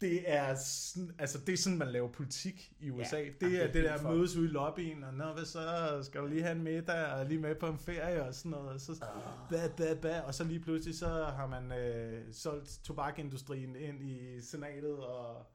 det 0.01 0.33
er 0.33 0.55
sådan, 0.55 1.11
altså 1.19 1.39
det 1.47 1.53
er 1.53 1.57
sådan, 1.57 1.79
man 1.79 1.89
laver 1.89 2.09
politik 2.13 2.73
i 2.81 2.91
USA. 2.91 3.17
Ja, 3.19 3.25
det 3.41 3.63
er 3.63 3.65
det 3.67 3.75
det 3.75 3.85
der 3.85 3.97
fucked. 3.99 4.17
mødes 4.17 4.37
ude 4.37 4.45
i 4.49 4.49
lobbyen, 4.51 5.05
og 5.05 5.15
nå, 5.15 5.33
hvad 5.33 5.45
så, 5.45 5.99
skal 6.03 6.21
du 6.21 6.27
lige 6.27 6.43
have 6.43 6.57
en 6.57 6.63
middag, 6.63 7.07
og 7.07 7.27
lige 7.27 7.41
med 7.41 7.55
på 7.55 7.67
en 7.67 7.79
ferie, 7.79 8.25
og 8.25 8.35
sådan 8.35 8.51
noget, 8.51 8.69
og 8.69 8.81
så, 8.81 8.93
Ah. 9.03 9.51
ba, 9.51 9.69
ba, 9.77 9.95
ba, 9.95 10.21
og 10.21 10.35
så 10.35 10.45
lige 10.45 10.61
pludselig, 10.61 10.99
så 10.99 11.07
har 11.09 11.47
man 11.47 11.73
øh, 11.73 12.25
solgt 12.33 12.81
tobakindustrien 12.85 13.77
ind 13.77 14.03
i 14.03 14.41
senatet, 14.41 14.97
og 14.99 15.47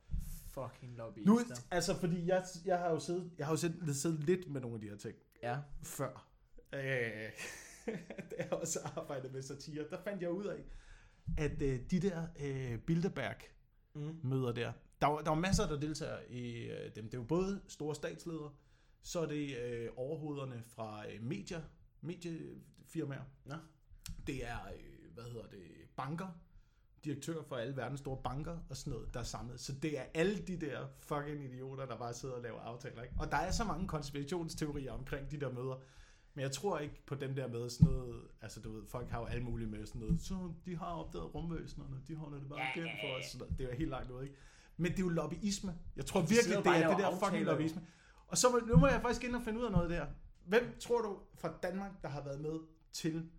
Fucking 0.54 0.98
lobby. 0.98 1.20
Nu, 1.26 1.40
altså, 1.72 1.96
fordi 2.00 2.28
jeg, 2.28 2.44
jeg 2.66 2.78
har 2.80 2.90
jo 2.90 3.00
siddet, 3.00 3.32
jeg 3.38 3.46
har 3.46 3.54
jo 3.54 3.58
siddet, 3.58 3.96
siddet 3.96 4.24
lidt 4.24 4.50
med 4.50 4.62
nogle 4.62 4.76
af 4.76 4.82
de 4.82 4.90
her 4.90 4.98
ting 4.98 5.16
Ja. 5.44 5.58
før. 5.84 6.28
Øh, 6.74 6.82
da 8.32 8.36
jeg 8.38 8.54
også 8.54 8.80
arbejdede 8.96 9.34
med 9.34 9.42
satire, 9.42 9.84
der 9.90 9.98
fandt 10.04 10.22
jeg 10.22 10.32
ud 10.32 10.46
af, 10.46 10.64
at 11.38 11.62
øh, 11.62 11.80
de 11.92 12.00
der 12.00 12.28
øh, 12.40 12.78
Bilderberg-møder 12.80 13.61
Mm. 13.94 14.54
der, 14.56 14.74
der 15.02 15.08
var, 15.08 15.22
der 15.22 15.30
var 15.30 15.40
masser, 15.40 15.68
der 15.68 15.80
deltager 15.80 16.20
i 16.30 16.52
øh, 16.52 16.96
dem. 16.96 17.06
Det 17.06 17.14
er 17.14 17.18
jo 17.18 17.24
både 17.24 17.62
store 17.68 17.96
statsledere, 17.96 18.52
så 19.02 19.20
er 19.20 19.26
det 19.26 19.58
øh, 19.58 19.90
overhovederne 19.96 20.64
fra 20.68 21.06
øh, 21.12 21.24
medier, 21.24 21.62
mediefirmaer. 22.02 23.24
Nå. 23.46 23.56
Det 24.28 24.48
er, 24.48 24.58
øh, 24.58 25.14
hvad 25.14 25.24
hedder 25.24 25.48
det, 25.48 25.62
banker, 25.96 26.28
direktør 27.04 27.44
for 27.44 27.56
alle 27.56 27.76
verdens 27.76 28.00
store 28.00 28.18
banker 28.24 28.58
og 28.70 28.78
sådan 28.78 28.94
noget, 28.94 29.14
der 29.14 29.20
er 29.20 29.24
samlet. 29.24 29.60
Så 29.60 29.74
det 29.74 30.00
er 30.00 30.04
alle 30.14 30.38
de 30.38 30.58
der 30.58 30.88
fucking 31.00 31.44
idioter, 31.44 31.86
der 31.86 31.98
bare 31.98 32.14
sidder 32.14 32.36
og 32.36 32.42
laver 32.42 32.60
aftaler. 32.60 33.04
Ikke? 33.04 33.16
Og 33.20 33.32
der 33.32 33.38
er 33.38 33.52
så 33.52 33.64
mange 33.64 33.88
konspirationsteorier 33.88 34.92
omkring 34.92 35.32
de 35.32 35.40
der 35.40 35.52
møder. 35.52 35.82
Men 36.34 36.42
jeg 36.42 36.52
tror 36.52 36.80
ikke 36.80 37.06
på 37.06 37.16
dem 37.16 37.36
der 37.36 37.48
med 37.48 37.70
sådan 37.70 37.94
noget, 37.94 38.28
altså 38.42 38.60
du 38.62 38.72
ved, 38.72 38.86
folk 38.88 39.10
har 39.10 39.20
jo 39.20 39.26
alle 39.26 39.44
mulige 39.44 39.68
med 39.68 39.86
sådan 39.86 40.02
noget, 40.02 40.22
så 40.22 40.54
de 40.66 40.78
har 40.78 40.86
opdaget 40.86 41.36
rumvæsenerne, 41.36 42.02
de 42.08 42.16
holder 42.16 42.40
det 42.40 42.50
bare 42.50 42.60
Ja, 42.60 42.82
ja, 42.82 42.84
for 42.84 43.20
os. 43.20 43.26
Sådan 43.26 43.40
noget. 43.40 43.58
Det 43.58 43.64
er 43.66 43.70
jo 43.70 43.76
helt 43.76 43.90
langt 43.90 44.12
ud, 44.12 44.24
ikke? 44.24 44.36
Men 44.78 44.92
det 44.92 45.00
er 45.00 45.04
jo 45.04 45.10
lobbyisme. 45.10 45.76
Jeg 45.96 46.06
tror 46.06 46.20
virkelig, 46.20 46.44
sidder 46.44 46.62
det 46.62 46.84
er 46.84 46.90
det 46.90 46.98
der 46.98 47.20
fucking 47.20 47.46
lobbyisme. 47.46 47.88
Og 48.28 48.38
så 48.38 48.64
nu 48.68 48.78
må 48.78 48.88
jeg 48.88 49.02
faktisk 49.02 49.24
ind 49.24 49.36
og 49.36 49.42
finde 49.42 49.60
ud 49.60 49.66
af 49.66 49.72
noget 49.72 49.90
der. 49.90 50.08
Hvem 50.46 50.76
tror 50.80 51.02
du 51.02 51.20
fra 51.36 51.58
Danmark, 51.64 52.02
der 52.02 52.10
har 52.10 52.24
været 52.24 52.42
med 52.42 52.60
til 52.92 53.32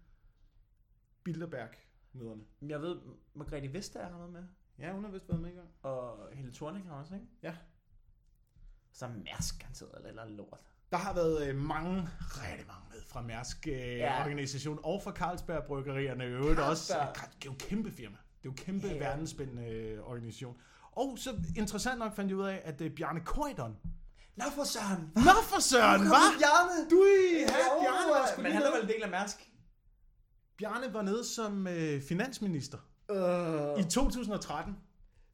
Bilderberg-møderne? 1.25 2.43
Jeg 2.63 2.83
ved, 2.83 3.01
Margrethe 3.35 3.73
Vestager 3.73 4.11
har 4.11 4.19
været 4.19 4.33
med. 4.33 4.45
Ja, 4.79 4.93
hun 4.93 5.05
har 5.05 5.11
vist 5.11 5.29
været 5.29 5.41
med 5.41 5.51
engang. 5.51 5.69
Og 5.83 6.29
Helle 6.33 6.53
Thorning 6.53 6.89
har 6.89 6.95
også, 6.95 7.15
ikke? 7.15 7.27
Ja. 7.43 7.57
Så 8.93 9.07
er 9.07 9.11
Mærsk 9.11 9.59
garanteret 9.61 9.93
eller, 9.97 10.09
eller 10.09 10.37
lort. 10.37 10.72
Der 10.93 10.99
har 10.99 11.15
været 11.15 11.47
øh, 11.49 11.57
mange, 11.57 12.09
rigtig 12.21 12.67
mange 12.67 12.83
med 12.93 12.99
fra 13.09 13.21
Mærsk 13.23 13.67
øh, 13.69 13.75
Ja. 13.99 14.21
organisation 14.21 14.79
og 14.85 15.01
fra 15.05 15.13
Carlsberg 15.13 15.65
Bryggerierne 15.65 16.25
i 16.25 16.27
øvrigt 16.27 16.61
også. 16.61 16.93
Carlsberg. 16.93 17.15
Det 17.31 17.33
er 17.43 17.47
jo 17.47 17.53
et 17.53 17.59
kæmpe 17.59 17.93
firma. 17.93 18.17
Det 18.43 18.49
er 18.49 18.53
jo 18.53 18.55
kæmpe 18.57 18.87
ja. 18.89 18.99
verdensspændende 18.99 19.67
øh, 19.69 20.03
organisation. 20.11 20.57
Og 20.93 21.19
så 21.19 21.35
interessant 21.57 21.99
nok 21.99 22.17
fandt 22.17 22.31
jeg 22.31 22.39
ud 22.39 22.45
af, 22.45 22.63
at 22.65 22.81
øh, 22.81 22.91
Bjarne 22.91 23.21
Korydon. 23.21 23.77
Nå 24.37 24.45
for 24.55 24.65
søren! 24.65 25.11
Nå 25.15 25.43
for 25.43 25.61
søren, 25.61 25.99
kommer 26.01 26.33
Bjarne! 26.39 26.91
Du 26.91 27.05
i 27.05 27.41
Ja, 27.41 27.41
ja, 27.41 27.83
Bjarne 27.83 28.11
var 28.15 28.29
sgu 28.33 28.43
Men 28.43 28.53
han 28.53 28.63
er 28.63 28.71
vel 28.71 28.83
en 28.83 28.89
del 28.89 29.03
af 29.03 29.11
Mærsk? 29.11 29.51
Bjarne 30.59 30.95
var 30.95 31.03
nede 31.03 31.25
som 31.25 31.67
øh, 31.67 32.03
finansminister 32.03 32.79
Uh. 33.09 33.81
i 33.81 33.85
2013. 33.91 34.77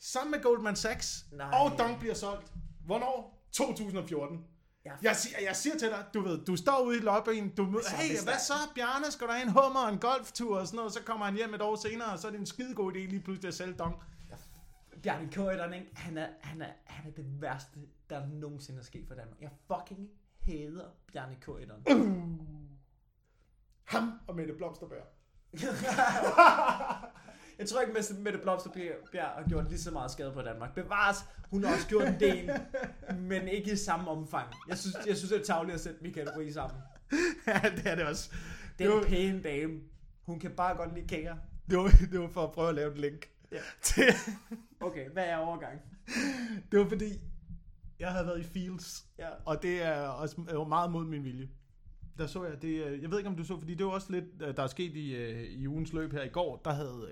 Sammen 0.01 0.31
med 0.31 0.43
Goldman 0.43 0.77
Sachs. 0.77 1.25
Nej. 1.33 1.51
Og 1.61 1.79
Dong 1.79 1.99
bliver 1.99 2.15
solgt. 2.15 2.53
Hvornår? 2.87 3.45
2014. 3.53 4.45
Ja. 4.89 5.09
Jeg, 5.09 5.17
siger, 5.17 5.37
jeg 5.41 5.57
siger 5.57 5.79
til 5.79 5.89
dig, 5.89 6.05
du 6.15 6.23
ved, 6.23 6.45
du 6.45 6.57
står 6.57 6.81
ude 6.81 6.97
i 6.97 7.01
lobbyen, 7.01 7.49
du 7.49 7.65
møder, 7.65 7.97
hey, 7.97 8.23
hvad 8.25 8.39
så, 8.39 8.53
Bjarne, 8.75 9.11
skal 9.11 9.27
der 9.27 9.33
have 9.33 9.43
en 9.43 9.53
hummer 9.53 9.81
og 9.81 9.93
en 9.93 9.99
golftur 9.99 10.59
og 10.59 10.67
sådan 10.67 10.77
noget, 10.77 10.93
så 10.93 11.03
kommer 11.03 11.27
han 11.27 11.35
hjem 11.35 11.55
et 11.55 11.63
år 11.63 11.77
senere, 11.77 12.13
og 12.13 12.19
så 12.19 12.27
er 12.27 12.31
det 12.31 12.41
en 12.41 12.47
skidegod 12.47 12.93
idé 12.93 12.99
lige 12.99 13.21
pludselig 13.21 13.49
at 13.49 13.55
sælge 13.55 13.75
Dong. 13.75 13.95
Bjarne 15.03 15.29
Køjderen, 15.33 15.73
ikke? 15.73 15.87
Han 15.95 16.19
er, 16.19 16.29
han, 16.41 16.63
er, 16.63 16.73
han 16.85 17.11
er 17.11 17.15
det 17.15 17.43
værste, 17.43 17.79
der 18.11 18.27
nogensinde 18.27 18.79
er 18.81 18.85
sket 18.85 19.09
for 19.09 19.15
Danmark. 19.15 19.41
Jeg 19.41 19.51
fucking 19.67 20.09
hader 20.41 20.89
Bjarne 21.13 21.37
Køjderen. 21.41 21.83
Ham 23.85 24.13
og 24.27 24.37
Mette 24.37 24.55
Blomsterberg. 24.55 25.07
Jeg 27.69 27.73
tror 27.73 27.81
ikke, 27.81 27.99
at 27.99 28.19
Mette 28.19 28.39
Blomsterbjerg 28.39 28.97
har 29.15 29.45
gjort 29.49 29.69
lige 29.69 29.79
så 29.79 29.91
meget 29.91 30.11
skade 30.11 30.33
på 30.33 30.43
Danmark. 30.43 30.75
Bevares, 30.75 31.17
hun 31.51 31.65
har 31.65 31.75
også 31.75 31.89
gjort 31.89 32.09
en 32.09 32.21
del, 32.21 32.51
men 33.19 33.49
ikke 33.49 33.73
i 33.73 33.77
samme 33.77 34.11
omfang. 34.11 34.47
Jeg 34.69 34.79
synes, 34.79 34.97
jeg 35.07 35.17
synes 35.17 35.31
det 35.33 35.41
er 35.41 35.45
tageligt 35.45 35.75
at 35.75 35.81
sætte 35.81 36.03
Michael 36.03 36.29
Rie 36.31 36.53
sammen. 36.53 36.81
ja, 37.47 37.61
det 37.77 37.87
er 37.87 37.95
det 37.95 38.05
også. 38.07 38.31
Det 38.79 38.87
er 38.87 38.99
en 38.99 39.05
pæn 39.05 39.43
dame. 39.43 39.81
Hun 40.23 40.41
kan 40.41 40.51
bare 40.51 40.77
godt 40.77 40.95
lide 40.95 41.09
kære. 41.09 41.39
det, 41.71 41.79
var, 41.79 41.93
det 42.13 42.21
var 42.21 42.29
for 42.29 42.45
at 42.45 42.53
prøve 42.53 42.69
at 42.69 42.75
lave 42.75 42.93
et 42.93 42.99
link. 42.99 43.29
Ja. 43.53 43.59
Til, 43.83 44.05
Okay, 44.81 45.11
hvad 45.11 45.25
er 45.25 45.37
overgang? 45.37 45.81
det 46.73 46.79
var 46.81 46.89
fordi, 46.89 47.13
jeg 48.01 48.13
havde 48.13 48.27
været 48.27 48.41
i 48.41 48.45
Fields, 48.45 49.07
Ja. 49.19 49.29
og 49.45 49.63
det 49.63 49.83
er 49.83 50.01
også 50.01 50.65
meget 50.69 50.91
mod 50.93 51.05
min 51.05 51.25
vilje. 51.25 51.49
Der 52.19 52.27
så 52.27 52.45
jeg 52.45 52.63
det, 52.63 52.85
øh, 52.87 53.03
jeg 53.03 53.11
ved 53.11 53.19
ikke 53.19 53.31
om 53.31 53.37
du 53.37 53.45
så, 53.45 53.59
fordi 53.59 53.75
det 53.75 53.87
var 53.87 53.93
også 53.93 54.13
lidt, 54.13 54.25
øh, 54.43 54.57
der 54.57 54.63
er 54.63 54.67
sket 54.67 54.95
i, 54.97 55.15
øh, 55.17 55.43
i 55.43 55.67
ugens 55.67 55.93
løb 55.93 56.13
her 56.13 56.23
i 56.23 56.29
går, 56.29 56.61
der 56.65 56.73
havde, 56.73 57.09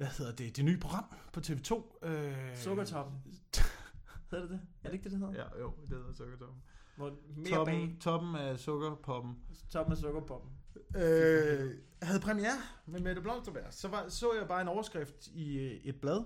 hvad 0.00 0.10
hedder 0.18 0.32
det, 0.32 0.56
det 0.56 0.64
nye 0.64 0.78
program 0.78 1.04
på 1.32 1.40
TV2. 1.40 2.06
Øh, 2.06 2.56
Sukkertoppen. 2.56 3.18
Hedder 4.30 4.44
det 4.46 4.50
det? 4.50 4.60
Er 4.82 4.88
det 4.88 4.92
ikke 4.92 5.04
det, 5.04 5.12
det 5.12 5.18
hedder? 5.20 5.34
Ja, 5.34 5.60
jo, 5.60 5.72
det 5.80 5.88
hedder 5.88 6.12
Sukkertoppen. 6.12 6.62
Hvor 6.96 7.10
mere 7.36 7.44
bag. 7.44 7.54
Toppen, 7.54 7.98
toppen 8.00 8.34
af 8.36 8.58
Sukkerpoppen. 8.58 9.38
Toppen 9.70 9.92
af 9.92 9.98
sukkerpoppen. 9.98 10.50
Øh, 10.96 11.74
havde 12.02 12.20
premiere 12.20 12.52
med 12.86 13.00
Mette 13.00 13.22
Blomsterberg. 13.22 13.66
Så 13.72 13.88
var, 13.88 14.08
så 14.08 14.34
jeg 14.34 14.48
bare 14.48 14.60
en 14.62 14.68
overskrift 14.68 15.26
i 15.26 15.58
øh, 15.58 15.70
et 15.72 16.00
blad. 16.00 16.24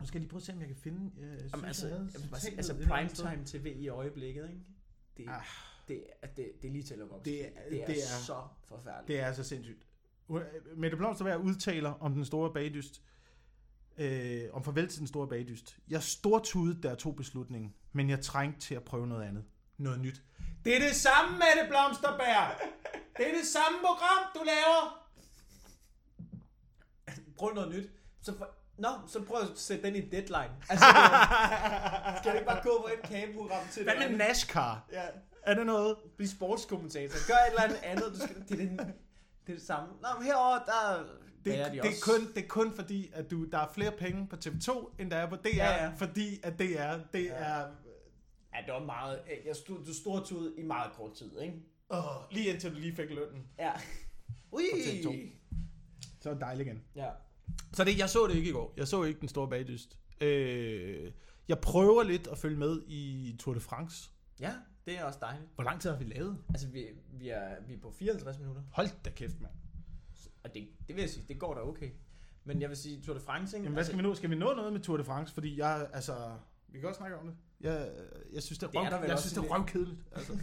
Nu 0.00 0.06
skal 0.06 0.18
jeg 0.18 0.20
lige 0.20 0.30
prøve 0.30 0.38
at 0.40 0.44
se, 0.46 0.52
om 0.52 0.58
jeg 0.60 0.66
kan 0.68 0.76
finde... 0.76 1.10
Øh, 1.20 1.38
synes, 1.38 1.52
Jamen, 1.52 1.64
altså, 1.64 1.88
jeg 1.88 1.96
altså 2.56 2.72
andet 2.72 3.16
sted. 3.16 3.24
primetime 3.26 3.46
TV 3.46 3.76
i 3.80 3.88
øjeblikket, 3.88 4.48
ikke? 4.48 4.60
Det, 5.16 5.24
Ah. 5.28 5.42
det, 5.88 6.04
det, 6.22 6.36
det, 6.36 6.52
det 6.62 6.68
er 6.68 6.72
lige 6.72 6.82
til 6.84 6.94
at 6.94 6.98
lukke 6.98 7.14
op. 7.14 7.24
Det 7.24 7.46
er- 7.46 7.50
det 7.70 7.82
er, 7.82 7.86
det 7.86 7.96
er- 7.98 8.22
så 8.26 8.42
forfærdeligt. 8.64 9.08
Det 9.08 9.20
er 9.20 9.32
så 9.32 9.42
sindssygt. 9.44 9.86
Mette 10.76 10.96
Blomsterberg 10.96 11.38
udtaler 11.40 11.92
om 12.00 12.12
den 12.14 12.24
store 12.24 12.52
bagdyst. 12.52 13.02
Øh, 13.98 14.42
om 14.52 14.64
farvel 14.64 14.88
til 14.88 14.98
den 14.98 15.06
store 15.06 15.28
bagdyst. 15.28 15.76
Jeg 15.88 16.02
stortudede, 16.02 16.82
da 16.82 16.88
jeg 16.88 16.98
tog 16.98 17.16
beslutningen, 17.16 17.74
men 17.92 18.10
jeg 18.10 18.20
trængte 18.20 18.60
til 18.60 18.74
at 18.74 18.82
prøve 18.84 19.06
noget 19.06 19.22
andet. 19.24 19.44
Noget 19.78 20.00
nyt. 20.00 20.22
Det 20.64 20.76
er 20.76 20.80
det 20.80 20.94
samme, 20.96 21.32
Mette 21.32 21.68
Blomsterberg! 21.68 22.60
Det 23.16 23.28
er 23.28 23.32
det 23.38 23.46
samme 23.46 23.78
program, 23.80 24.22
du 24.34 24.40
laver! 24.44 25.06
Prøv 27.36 27.54
noget 27.54 27.74
nyt. 27.74 27.90
Så 28.22 28.38
for, 28.38 28.48
Nå, 28.78 28.88
så 29.08 29.22
prøv 29.24 29.40
at 29.40 29.48
sætte 29.58 29.82
den 29.86 29.96
i 29.96 30.00
deadline. 30.00 30.50
Altså, 30.68 30.86
skal 32.20 32.32
det 32.32 32.38
ikke 32.38 32.46
bare 32.46 32.62
gå 32.62 32.80
på 32.80 32.88
et 32.98 33.08
kameprogram 33.10 33.62
til 33.72 33.82
Hvad 33.82 33.92
det 33.92 33.98
med 34.00 34.06
andet? 34.06 34.18
NASCAR? 34.18 34.84
Ja, 34.92 35.02
Er 35.42 35.54
det 35.54 35.66
noget? 35.66 35.96
bliv 36.16 36.28
sportskommentator. 36.28 37.26
Gør 37.26 37.34
et 37.34 37.48
eller 37.48 37.62
andet 37.62 37.78
andet. 37.82 38.04
Du 38.14 38.18
skal, 38.20 38.36
det, 38.48 38.50
er 38.50 38.84
det, 38.84 38.94
det 39.46 39.52
er 39.52 39.56
det 39.56 39.66
samme. 39.66 39.88
Nå, 40.02 40.08
men 40.18 40.26
herovre, 40.26 40.62
der 40.66 41.04
Det, 41.44 41.44
de 41.44 41.50
det, 41.50 41.58
er 41.78 41.88
også. 41.88 42.02
kun, 42.04 42.34
det 42.34 42.44
er 42.44 42.48
kun 42.48 42.72
fordi, 42.74 43.10
at 43.14 43.30
du, 43.30 43.44
der 43.44 43.58
er 43.58 43.68
flere 43.74 43.92
penge 43.92 44.26
på 44.26 44.36
TV2, 44.36 44.90
end 44.98 45.10
der 45.10 45.16
er 45.16 45.28
på 45.30 45.36
DR, 45.36 45.48
Ja, 45.56 45.84
ja. 45.84 45.92
fordi 45.96 46.40
at 46.42 46.58
det 46.58 46.80
er, 46.80 47.00
det 47.12 47.24
Ja. 47.24 47.30
er 47.34 47.66
Ja, 48.54 48.58
det 48.66 48.72
var 48.74 48.84
meget... 48.84 49.20
Jeg 49.46 49.56
stod, 49.56 49.84
du 49.84 49.94
stortudede 49.94 50.54
i 50.58 50.62
meget 50.62 50.92
kort 50.92 51.12
tid, 51.14 51.40
ikke? 51.40 51.54
åh, 51.90 52.02
lige 52.30 52.46
indtil 52.52 52.70
du 52.74 52.78
lige 52.78 52.94
fik 52.96 53.10
lønnen. 53.10 53.46
Ja. 53.58 53.72
Ui. 54.52 54.62
På 54.72 54.76
TV2. 54.78 55.14
Så 56.20 56.28
er 56.28 56.32
det 56.32 56.40
dejligt 56.40 56.68
igen. 56.68 56.82
Ja. 56.96 57.08
Så 57.72 57.84
det, 57.84 57.98
jeg 57.98 58.10
så 58.10 58.26
det 58.26 58.34
ikke 58.34 58.48
i 58.48 58.52
går. 58.52 58.74
Jeg 58.76 58.88
så 58.88 59.02
ikke 59.02 59.20
den 59.20 59.28
store 59.28 59.48
bagdyst. 59.48 59.98
Øh, 60.20 61.12
jeg 61.48 61.58
prøver 61.58 62.02
lidt 62.02 62.26
at 62.26 62.38
følge 62.38 62.56
med 62.56 62.82
i 62.86 63.36
Tour 63.38 63.54
de 63.54 63.60
France. 63.60 64.10
Ja, 64.40 64.52
det 64.90 64.98
er 64.98 65.04
også 65.04 65.18
dejligt. 65.22 65.48
Hvor 65.54 65.64
lang 65.64 65.80
tid 65.80 65.90
har 65.90 65.96
vi 65.98 66.04
lavet? 66.04 66.38
Altså, 66.48 66.68
vi, 66.68 66.86
vi, 67.12 67.28
er, 67.28 67.60
vi 67.66 67.74
er 67.74 67.78
på 67.78 67.90
54 67.90 68.38
minutter. 68.38 68.62
Hold 68.72 68.88
da 69.04 69.10
kæft, 69.10 69.40
mand. 69.40 69.52
Og 70.44 70.54
det, 70.54 70.68
det 70.86 70.96
vil 70.96 71.02
jeg 71.02 71.10
sige, 71.10 71.24
det 71.28 71.38
går 71.38 71.54
da 71.54 71.60
okay. 71.60 71.90
Men 72.44 72.60
jeg 72.60 72.68
vil 72.68 72.76
sige, 72.76 73.02
Tour 73.02 73.14
de 73.14 73.20
France, 73.20 73.56
ikke? 73.56 73.64
Jamen, 73.64 73.74
hvad 73.74 73.84
skal 73.84 73.96
vi 73.98 74.02
nå? 74.02 74.14
Skal 74.14 74.30
vi 74.30 74.34
nå 74.34 74.54
noget 74.54 74.72
med 74.72 74.80
Tour 74.80 74.96
de 74.96 75.04
France? 75.04 75.34
Fordi 75.34 75.58
jeg, 75.58 75.88
altså... 75.92 76.14
Vi 76.68 76.78
kan 76.78 76.82
godt 76.82 76.96
snakke 76.96 77.16
om 77.18 77.26
det. 77.26 77.36
Jeg, 77.60 77.90
jeg 78.32 78.42
synes, 78.42 78.58
det 78.58 78.66
er, 78.66 78.70
Det 78.70 78.76
er 78.76 78.82
røv, 78.82 78.90
der 78.90 79.00
vel 79.00 79.08
jeg 79.08 79.18
synes, 79.18 79.32
det 79.32 79.40
er 79.40 79.56
røvkedeligt. 79.58 80.00
Altså. 80.12 80.38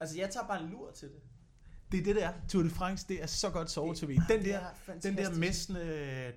Altså, 0.00 0.18
jeg 0.18 0.30
tager 0.30 0.46
bare 0.46 0.62
en 0.62 0.68
lur 0.70 0.90
til 0.90 1.08
det. 1.08 1.20
det 1.92 2.00
er 2.00 2.04
det, 2.04 2.16
der. 2.16 2.32
Tour 2.48 2.62
de 2.62 2.70
France, 2.70 3.06
det 3.08 3.22
er 3.22 3.26
så 3.26 3.50
godt 3.50 3.70
sove-tv. 3.70 4.08
Den 4.08 4.38
Det 4.38 4.44
der, 4.44 4.58
er 4.58 5.00
den 5.02 5.16
der 5.16 5.34
messende. 5.38 6.32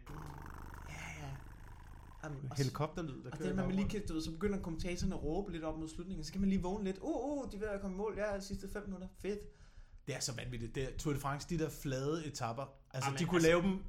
Jamen, 2.34 2.51
helikopterlyd, 2.57 3.23
der 3.23 3.32
og 3.32 3.38
kører 3.38 3.47
det, 3.47 3.55
man 3.57 3.71
lige 3.71 3.89
kan, 3.89 4.01
du 4.07 4.13
ved, 4.13 4.21
så 4.21 4.32
begynder 4.32 4.59
kommentatorerne 4.61 5.15
at 5.15 5.23
råbe 5.23 5.51
lidt 5.51 5.63
op 5.63 5.80
mod 5.80 5.89
slutningen. 5.89 6.23
Så 6.23 6.32
kan 6.32 6.41
man 6.41 6.49
lige 6.49 6.61
vågne 6.61 6.84
lidt. 6.84 6.97
Uh, 7.01 7.38
uh, 7.38 7.51
de 7.51 7.55
er 7.55 7.59
ved 7.59 7.67
at 7.67 7.82
komme 7.82 7.95
i 7.95 7.97
mål. 7.97 8.13
Ja, 8.17 8.38
de 8.38 8.41
sidste 8.41 8.69
5 8.73 8.84
minutter. 8.86 9.07
Fedt. 9.21 9.39
Det 10.07 10.15
er 10.15 10.19
så 10.19 10.34
vanvittigt. 10.36 10.76
Det 10.76 10.84
er 10.84 10.97
Tour 10.97 11.13
de 11.13 11.19
France, 11.19 11.47
de 11.49 11.59
der 11.59 11.69
flade 11.69 12.26
etapper. 12.28 12.63
Altså, 12.93 13.07
Jamen, 13.09 13.19
de 13.19 13.26
kunne 13.26 13.36
altså- 13.38 13.49
lave 13.49 13.61
dem... 13.61 13.80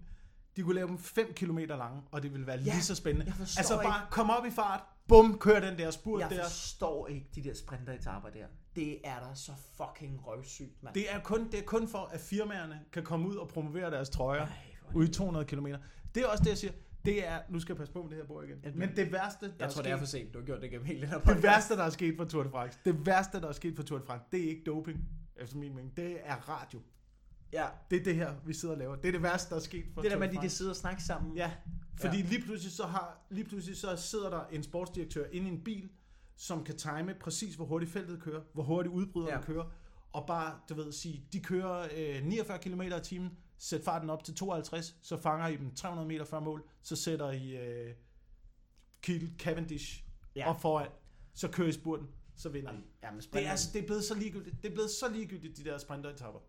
De 0.57 0.62
kunne 0.62 0.74
lave 0.74 0.89
dem 0.89 0.99
5 0.99 1.32
km 1.34 1.59
lange, 1.59 2.03
og 2.11 2.22
det 2.22 2.32
ville 2.32 2.47
være 2.47 2.57
Ja, 2.59 2.62
lige 2.72 2.82
så 2.82 2.95
spændende. 2.95 3.26
jeg 3.26 3.34
Altså 3.41 3.74
ikke- 3.74 3.84
bare 3.84 4.07
kom 4.11 4.30
op 4.30 4.47
i 4.47 4.51
fart, 4.51 4.80
bum, 5.09 5.39
kør 5.39 5.61
den 5.61 5.78
der 5.78 5.91
spurt 5.91 6.20
Jeg 6.20 6.30
der. 6.30 6.43
forstår 6.43 7.07
ikke 7.09 7.26
de 7.34 7.45
der 7.45 7.55
sprinteretapper 7.55 8.30
der. 8.30 8.47
Det 8.76 9.01
er 9.05 9.20
da 9.20 9.34
så 9.34 9.53
fucking 9.76 10.26
røvsygt, 10.26 10.82
mand. 10.82 10.95
Det 10.95 11.12
er, 11.14 11.20
kun, 11.20 11.51
det 11.51 11.59
er 11.59 11.62
kun 11.64 11.89
for, 11.89 11.99
at 11.99 12.20
firmaerne 12.20 12.80
kan 12.93 13.03
komme 13.05 13.28
ud 13.28 13.37
og 13.37 13.49
promovere 13.49 13.91
deres 13.91 14.11
trøjer 14.11 14.47
Ej, 14.47 14.53
ude 14.95 15.09
i 15.09 15.12
200 15.12 15.45
km. 15.47 15.66
Det 16.14 16.22
er 16.22 16.26
også 16.26 16.45
det, 16.45 16.51
jeg 16.51 16.59
siger. 16.59 16.72
Det 17.07 17.27
er, 17.29 17.39
nu 17.49 17.61
skal 17.61 17.73
jeg 17.73 17.79
passe 17.79 17.93
på 17.93 18.03
med 18.03 18.11
det 18.11 18.19
her 18.19 18.25
bord 18.27 18.45
igen. 18.45 18.59
Ja, 18.65 18.71
Men 18.75 18.97
det 18.97 19.13
værste, 19.13 19.47
der 19.47 19.53
Jeg 19.61 19.71
tror, 19.71 19.83
det 19.83 19.91
er 19.93 19.97
for 19.99 20.05
sket, 20.05 20.21
sent. 20.21 20.35
Du 20.35 20.39
har 20.39 20.47
gjort 20.47 20.61
det 20.63 20.71
gennem 20.71 20.87
hele 20.87 21.01
den 21.01 21.09
her 21.09 21.19
det 21.19 21.43
værste, 21.43 21.77
der 21.77 21.83
er 21.83 21.91
sket 21.91 22.17
for 22.17 22.25
Tour 22.25 22.43
de 22.43 22.51
France, 22.51 22.79
det 22.85 23.07
værste, 23.07 23.41
der 23.41 23.49
er 23.49 23.53
sket 23.53 23.77
for 23.77 23.83
Tour 23.83 23.99
de 23.99 24.05
France, 24.07 24.25
det 24.33 24.45
er 24.45 24.49
ikke 24.49 24.63
doping, 24.67 24.99
efter 25.37 25.57
min 25.57 25.75
mening. 25.75 25.97
Det 25.97 26.17
er 26.25 26.35
radio. 26.35 26.81
Ja, 27.53 27.67
Det 27.91 28.01
er 28.01 28.05
det 28.05 28.15
her, 28.15 28.35
vi 28.47 28.53
sidder 28.55 28.75
og 28.75 28.79
laver. 28.79 28.97
Det 28.97 29.09
er 29.09 29.13
det 29.13 29.23
værste, 29.23 29.51
der 29.51 29.57
er 29.57 29.61
sket 29.65 29.85
for 29.95 30.03
det 30.03 30.11
der 30.11 30.19
med, 30.19 30.27
de 30.27 30.31
at 30.31 30.35
de 30.37 30.41
kan 30.41 30.51
sidde 30.51 30.71
og 30.71 30.77
snakke 30.77 31.03
sammen. 31.03 31.37
Ja, 31.37 31.51
Fordi 32.01 32.17
lige 32.17 32.43
pludselig 32.43 32.73
så 32.73 32.85
har 32.87 33.19
lige 33.31 33.45
pludselig 33.49 33.77
så 33.77 33.97
sidder 33.97 34.31
der 34.31 34.45
en 34.53 34.63
sportsdirektør 34.63 35.25
inde 35.33 35.49
i 35.49 35.53
en 35.53 35.61
bil, 35.65 35.89
som 36.37 36.65
kan 36.65 36.77
time 36.77 37.15
præcis 37.21 37.55
hvor 37.55 37.65
hurtigt 37.65 37.93
feltet 37.93 38.23
kører, 38.23 38.41
hvor 38.53 38.63
hurtigt 38.63 38.93
udbryderne 38.95 39.33
Ja. 39.33 39.39
ja. 39.39 39.45
kører, 39.45 39.65
og 40.13 40.27
bare, 40.27 40.55
du 40.69 40.75
ved, 40.75 40.93
sige, 40.93 41.25
de 41.33 41.41
kører 41.41 41.89
øh, 41.97 42.25
49 42.25 42.59
km 42.59 42.81
i 42.83 42.91
timen, 43.03 43.31
sæt 43.59 43.83
farten 43.85 44.11
op 44.11 44.25
til 44.25 44.35
52, 44.35 44.97
så 45.03 45.17
fanger 45.17 45.47
I 45.49 45.57
dem 45.57 45.75
300 45.75 46.09
meter 46.09 46.25
før 46.25 46.41
mål, 46.41 46.69
så 46.83 46.97
sætter 46.97 47.31
I 47.31 47.57
øh, 47.57 47.95
Kiel 49.03 49.35
Cavendish 49.39 50.03
Ja. 50.37 50.49
op 50.51 50.61
foran, 50.61 50.89
så 51.35 51.49
kører 51.49 51.69
I 51.69 51.73
spurten, 51.73 52.09
så 52.37 52.49
vinder 52.49 52.73
I. 52.73 52.77
Jamen, 53.03 53.21
Det 53.21 53.47
er, 53.47 53.51
altså, 53.51 53.73
det 53.73 53.83
er 53.83 53.87
blevet 53.87 54.05
så 54.05 54.15
ligegyldigt. 54.15 54.63
Det 54.63 54.69
er 54.69 54.73
blevet 54.73 54.91
så 54.91 55.09
ligegyldigt, 55.09 55.57
de 55.57 55.65
der 55.65 55.79
sprinteretapper. 55.79 56.41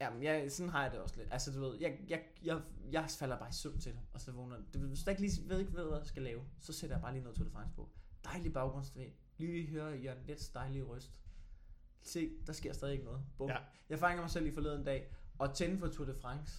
Jamen, 0.00 0.22
jeg, 0.22 0.52
sådan 0.52 0.70
har 0.70 0.82
jeg 0.82 0.92
det 0.92 1.00
også 1.00 1.16
lidt. 1.16 1.28
Altså, 1.32 1.52
du 1.52 1.60
ved, 1.60 1.76
jeg, 1.80 1.98
jeg, 2.08 2.22
jeg, 2.44 2.60
jeg 2.92 3.06
falder 3.18 3.38
bare 3.38 3.48
i 3.48 3.52
søvn 3.52 3.78
til 3.80 3.92
det, 3.92 4.00
og 4.12 4.20
så 4.20 4.32
vågner 4.32 4.56
ved, 4.72 4.88
Hvis 4.88 5.02
du 5.02 5.10
ikke 5.10 5.22
lige 5.22 5.48
ved, 5.48 5.60
ikke 5.60 5.74
ved, 5.74 5.84
hvad 5.88 5.98
jeg 5.98 6.06
skal 6.06 6.22
lave, 6.22 6.42
så 6.60 6.72
sætter 6.72 6.96
jeg 6.96 7.02
bare 7.02 7.12
lige 7.12 7.22
noget 7.22 7.36
Tour 7.36 7.44
de 7.44 7.50
France 7.52 7.74
på. 7.76 7.88
Dejlig 8.24 8.52
baggrunds-tv. 8.52 9.10
Lige 9.38 9.66
høre 9.66 9.92
Jørgen 9.98 10.26
Lets 10.26 10.48
dejlige 10.48 10.82
røst. 10.82 11.12
Se, 12.02 12.30
der 12.46 12.52
sker 12.52 12.72
stadig 12.72 12.92
ikke 12.92 13.04
noget. 13.04 13.20
Bum. 13.38 13.48
Ja. 13.50 13.56
Jeg 13.88 13.98
fanger 13.98 14.20
mig 14.22 14.30
selv 14.30 14.46
i 14.46 14.50
forleden 14.50 14.84
dag, 14.84 15.14
og 15.38 15.54
tænde 15.54 15.78
for 15.78 15.88
Tour 15.88 16.06
de 16.06 16.14
France, 16.14 16.52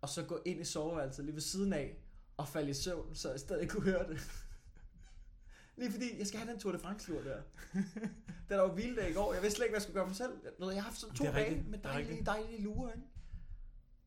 og 0.00 0.08
så 0.08 0.24
gå 0.24 0.42
ind 0.46 0.60
i 0.60 0.64
soveværelset 0.64 1.24
lige 1.24 1.34
ved 1.34 1.42
siden 1.42 1.72
af, 1.72 1.96
og 2.36 2.48
falde 2.48 2.70
i 2.70 2.74
søvn, 2.74 3.14
så 3.14 3.30
jeg 3.30 3.40
stadig 3.40 3.68
kunne 3.70 3.82
høre 3.82 4.08
det. 4.08 4.20
Lige 5.76 5.90
fordi, 5.90 6.18
jeg 6.18 6.26
skal 6.26 6.40
have 6.40 6.52
den 6.52 6.60
Tour 6.60 6.72
de 6.72 6.78
France-lur 6.78 7.20
der. 7.20 7.42
Den 8.48 8.58
var 8.58 8.62
jo 8.62 8.72
hviledag 8.72 9.10
i 9.10 9.12
går. 9.12 9.32
Jeg 9.32 9.42
vidste 9.42 9.56
slet 9.56 9.64
ikke, 9.66 9.72
hvad 9.72 9.76
jeg 9.76 9.82
skulle 9.82 9.94
gøre 9.94 10.04
for 10.04 10.08
mig 10.08 10.16
selv. 10.16 10.32
Jeg, 10.72 10.82
har 10.82 10.88
haft 10.88 10.98
sådan 10.98 11.16
to 11.16 11.24
Det 11.24 11.34
dage 11.34 11.46
rigtigt. 11.46 11.68
med 11.68 11.78
Det 11.78 11.84
dejlige, 11.84 12.24
dejlige 12.24 12.62
lurer, 12.62 12.92
ikke? 12.92 13.06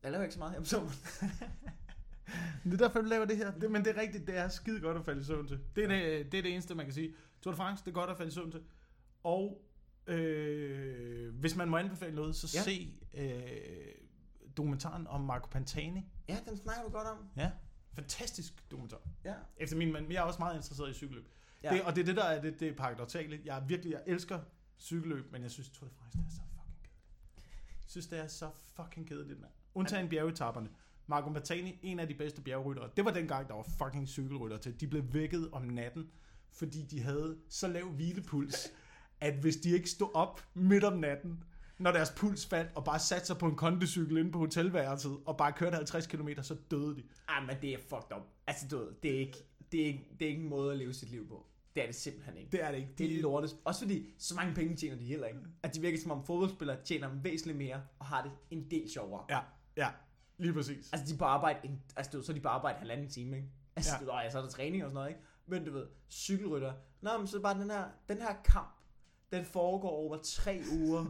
Jeg 0.03 0.11
laver 0.11 0.23
ikke 0.23 0.33
så 0.33 0.39
meget 0.39 0.53
hjemme 0.53 0.65
så. 0.65 0.79
Det 2.63 2.73
er 2.73 2.77
derfor, 2.77 3.01
vi 3.01 3.09
laver 3.09 3.25
det 3.25 3.37
her. 3.37 3.51
Det, 3.51 3.71
men 3.71 3.85
det 3.85 3.97
er 3.97 4.01
rigtigt, 4.01 4.27
det 4.27 4.37
er 4.37 4.49
skide 4.49 4.81
godt 4.81 4.97
at 4.97 5.05
falde 5.05 5.21
i 5.21 5.23
søvn 5.23 5.47
til. 5.47 5.59
Det 5.75 5.83
er, 5.83 5.87
det, 5.87 6.31
det 6.31 6.37
er 6.37 6.41
det 6.41 6.51
eneste, 6.53 6.75
man 6.75 6.85
kan 6.85 6.93
sige. 6.93 7.13
Tour 7.41 7.51
de 7.51 7.57
France, 7.57 7.83
det 7.83 7.89
er 7.91 7.95
godt 7.95 8.09
at 8.09 8.17
falde 8.17 8.29
i 8.29 8.33
søvn 8.33 8.51
til. 8.51 8.63
Og 9.23 9.61
øh, 10.07 11.35
hvis 11.35 11.55
man 11.55 11.69
må 11.69 11.77
anbefale 11.77 12.15
noget, 12.15 12.35
så 12.35 12.57
Ja. 12.57 12.63
se 12.63 12.97
øh, 13.13 14.51
dokumentaren 14.57 15.07
om 15.07 15.21
Marco 15.21 15.47
Pantani. 15.51 16.05
Ja, 16.29 16.37
den 16.47 16.57
snakker 16.57 16.83
du 16.83 16.89
godt 16.89 17.07
om. 17.07 17.17
Ja. 17.37 17.51
Fantastisk 17.93 18.71
dokumentar. 18.71 19.01
Ja. 19.25 19.33
Efter 19.57 19.77
min 19.77 19.91
mand, 19.91 20.11
jeg 20.11 20.17
er 20.19 20.21
også 20.23 20.39
meget 20.39 20.55
interesseret 20.55 20.89
i 20.89 20.93
cykelløb. 20.93 21.27
Ja. 21.63 21.73
Det, 21.73 21.81
og 21.81 21.95
det 21.95 22.01
er 22.01 22.05
det, 22.05 22.15
der 22.15 22.23
er 22.23 22.41
det, 22.41 22.59
det 22.59 22.67
er 22.67 22.75
paradoxale. 22.75 23.41
Jeg 23.45 23.63
virkelig, 23.67 23.91
jeg 23.91 24.01
elsker 24.07 24.39
cykelløb, 24.79 25.31
men 25.31 25.41
jeg 25.43 25.51
synes 25.51 25.69
Tour 25.69 25.87
de 25.89 25.93
France, 25.95 26.17
det 26.17 26.25
er 26.25 26.29
så 26.29 26.41
fucking 26.55 26.77
kedeligt. 26.83 27.43
Jeg 27.81 27.89
synes, 27.89 28.07
det 28.07 28.19
er 28.19 28.27
så 28.27 28.49
fucking 28.75 29.07
kedeligt, 29.07 29.39
mand. 29.41 29.51
Undtagen 29.73 30.09
bjergetapperne. 30.09 30.69
Marco 31.07 31.33
Pantani, 31.33 31.79
en 31.83 31.99
af 31.99 32.07
de 32.07 32.13
bedste 32.13 32.41
bjergryttere. 32.41 32.89
Det 32.97 33.05
var 33.05 33.11
dengang, 33.11 33.47
der 33.47 33.53
var 33.53 33.63
fucking 33.77 34.07
cykelrytter 34.07 34.57
til. 34.57 34.79
De 34.79 34.87
blev 34.87 35.13
vækket 35.13 35.49
om 35.51 35.61
natten, 35.61 36.09
fordi 36.51 36.81
de 36.81 37.01
havde 37.01 37.37
så 37.49 37.67
lav 37.67 37.85
hvilepuls, 37.89 38.71
at 39.23 39.33
hvis 39.33 39.55
de 39.55 39.69
ikke 39.69 39.89
stod 39.89 40.09
op 40.13 40.41
midt 40.53 40.83
om 40.83 40.97
natten, 40.97 41.43
når 41.77 41.91
deres 41.91 42.13
puls 42.17 42.45
faldt, 42.45 42.71
og 42.75 42.85
bare 42.85 42.99
satte 42.99 43.27
sig 43.27 43.37
på 43.37 43.45
en 43.47 43.55
kondicykel 43.55 44.17
inde 44.17 44.31
på 44.31 44.37
hotelværelset, 44.37 45.17
og 45.25 45.37
bare 45.37 45.51
kørte 45.51 45.75
50 45.75 46.07
km, 46.07 46.29
så 46.41 46.55
døde 46.71 46.95
de. 46.95 47.03
Ah, 47.27 47.47
men 47.47 47.55
det 47.61 47.73
er 47.73 47.77
fucked 47.77 48.15
up. 48.17 48.21
Altså, 48.47 48.67
du 48.71 48.77
ved, 48.77 48.87
det 49.03 49.15
er 49.15 49.19
ikke, 49.19 49.37
det 49.71 49.81
er 49.81 49.85
ikke, 49.85 50.07
det 50.19 50.25
er 50.25 50.29
ikke 50.29 50.43
en 50.43 50.49
måde 50.49 50.71
at 50.71 50.77
leve 50.77 50.93
sit 50.93 51.09
liv 51.09 51.27
på. 51.27 51.45
Det 51.75 51.83
er 51.83 51.85
det 51.87 51.95
simpelthen 51.95 52.37
ikke. 52.37 52.51
Det 52.51 52.63
er 52.63 52.71
det 52.71 52.77
ikke. 52.77 52.89
Det 52.97 53.17
er 53.17 53.21
lortes. 53.21 53.55
Også 53.65 53.81
fordi, 53.81 54.05
så 54.17 54.35
mange 54.35 54.53
penge 54.53 54.75
tjener 54.75 54.97
de 54.97 55.05
heller 55.05 55.27
ikke. 55.27 55.39
At 55.63 55.75
de 55.75 55.81
virker 55.81 55.99
som 56.01 56.11
om 56.11 56.25
fodboldspillere 56.25 56.77
tjener 56.85 57.09
væsentligt 57.23 57.57
mere, 57.57 57.81
og 57.99 58.05
har 58.05 58.21
det 58.21 58.31
en 58.51 58.71
del 58.71 58.89
sjovere. 58.91 59.25
Ja, 59.29 59.39
ja, 59.77 59.87
lige 60.37 60.53
præcis. 60.53 60.89
Altså, 60.93 61.13
de 61.13 61.17
på 61.17 61.25
arbejde, 61.25 61.59
en, 61.63 61.81
altså, 61.95 62.09
du 62.11 62.17
ved, 62.17 62.25
så 62.25 62.31
er 62.31 62.33
de 62.33 62.41
på 62.41 62.47
arbejde 62.47 62.79
halvanden 62.79 63.09
time, 63.09 63.35
ikke? 63.35 63.47
Altså, 63.75 63.91
ja. 63.93 63.99
Du 63.99 64.05
ved, 64.05 64.13
"Ej, 64.13 64.29
så 64.29 64.37
er 64.37 64.41
der 64.41 64.49
træning 64.49 64.83
og 64.83 64.89
sådan 64.89 64.95
noget, 64.95 65.09
ikke? 65.09 65.21
Men 65.47 65.65
du 65.65 65.71
ved, 65.71 65.87
cykelrytter. 66.09 66.73
Nå, 67.01 67.17
men 67.17 67.27
så 67.27 67.41
bare 67.41 67.59
den 67.61 67.69
her, 67.71 67.83
den 68.07 68.17
her 68.17 68.33
kamp, 68.45 68.75
den 69.37 69.45
foregår 69.45 69.89
over 69.89 70.17
tre 70.23 70.61
uger, 70.79 71.05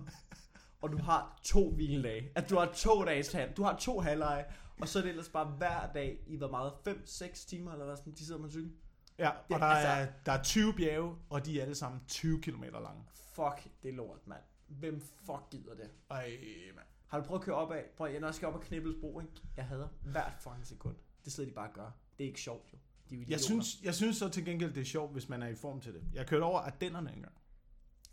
og 0.81 0.91
du 0.91 0.97
har 0.97 1.39
to 1.43 1.69
hviledage. 1.69 2.31
At 2.35 2.49
du 2.49 2.55
har 2.57 2.65
to 2.75 3.05
dages 3.05 3.31
halv, 3.31 3.53
du 3.53 3.63
har 3.63 3.77
to 3.77 3.99
halvleje, 3.99 4.45
og 4.81 4.87
så 4.87 4.99
er 4.99 5.03
det 5.03 5.09
ellers 5.09 5.29
bare 5.29 5.45
hver 5.45 5.91
dag 5.93 6.19
i 6.27 6.35
hvor 6.37 6.49
meget? 6.49 6.71
5-6 6.87 7.47
timer, 7.47 7.71
eller 7.71 7.85
hvad 7.85 7.97
sådan, 7.97 8.13
de 8.13 8.25
sidder 8.25 8.39
på 8.39 8.45
en 8.45 8.51
cykel? 8.51 8.71
Ja, 9.19 9.29
og 9.29 9.35
Det- 9.49 9.59
der, 9.59 9.65
altså- 9.65 9.87
er, 9.87 10.07
der 10.25 10.31
er 10.31 10.43
20 10.43 10.73
bjerge, 10.73 11.15
og 11.29 11.45
de 11.45 11.57
er 11.57 11.61
alle 11.61 11.75
sammen 11.75 12.01
20 12.07 12.41
km 12.41 12.63
lange. 12.63 13.03
Fuck, 13.13 13.67
det 13.83 13.89
er 13.89 13.93
lort, 13.93 14.27
mand. 14.27 14.41
Hvem 14.67 15.01
fuck 15.25 15.49
gider 15.51 15.75
det? 15.75 15.89
Ej, 16.09 16.29
mand. 16.75 16.85
Har 17.07 17.19
du 17.19 17.25
prøvet 17.25 17.41
at 17.41 17.45
køre 17.45 17.55
op 17.55 17.71
af? 17.71 17.83
Prøv, 17.97 18.11
jeg 18.11 18.19
når 18.19 18.27
jeg 18.27 18.35
skal 18.35 18.47
op 18.47 18.55
ad 18.55 18.59
Knibbelsbro, 18.59 19.19
ikke? 19.19 19.33
Jeg 19.57 19.65
hader 19.65 19.87
hvert 20.01 20.33
fucking 20.39 20.67
sekund. 20.67 20.95
Det 21.25 21.33
sidder 21.33 21.49
de 21.49 21.55
bare 21.55 21.67
og 21.69 21.73
gør. 21.73 21.91
Det 22.17 22.23
er 22.23 22.27
ikke 22.27 22.41
sjovt, 22.41 22.73
jo. 22.73 22.77
De 23.09 23.21
er 23.21 23.25
Jeg 23.29 23.39
synes, 23.39 23.81
jeg 23.83 23.95
synes 23.95 24.17
så 24.17 24.29
til 24.29 24.45
gengæld, 24.45 24.73
det 24.73 24.81
er 24.81 24.85
sjovt, 24.85 25.11
hvis 25.13 25.29
man 25.29 25.43
er 25.43 25.47
i 25.47 25.55
form 25.55 25.79
til 25.81 25.93
det. 25.93 26.03
Jeg 26.13 26.27
kørte 26.27 26.43
over 26.43 26.59
Ardennerne 26.59 27.13
engang. 27.15 27.33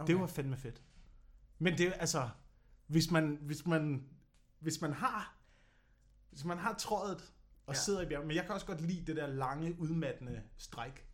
Okay. 0.02 0.12
Det 0.12 0.20
var 0.20 0.26
fandme 0.26 0.56
fedt. 0.56 0.82
Men 1.58 1.78
det 1.78 1.92
altså, 1.98 2.28
hvis 2.86 3.10
man, 3.10 3.38
hvis 3.42 3.66
man, 3.66 4.04
hvis 4.60 4.80
man 4.80 4.92
har, 4.92 5.36
hvis 6.30 6.44
man 6.44 6.58
har 6.58 6.74
trådet 6.74 7.16
og 7.66 7.74
Ja. 7.74 7.78
ja. 7.78 7.78
sidder 7.78 8.00
i 8.02 8.06
bjerget, 8.06 8.26
men 8.26 8.36
jeg 8.36 8.44
kan 8.44 8.54
også 8.54 8.66
godt 8.66 8.80
lide 8.80 9.04
det 9.06 9.16
der 9.16 9.26
lange, 9.26 9.76
udmattende 9.80 10.42
stræk. 10.56 11.06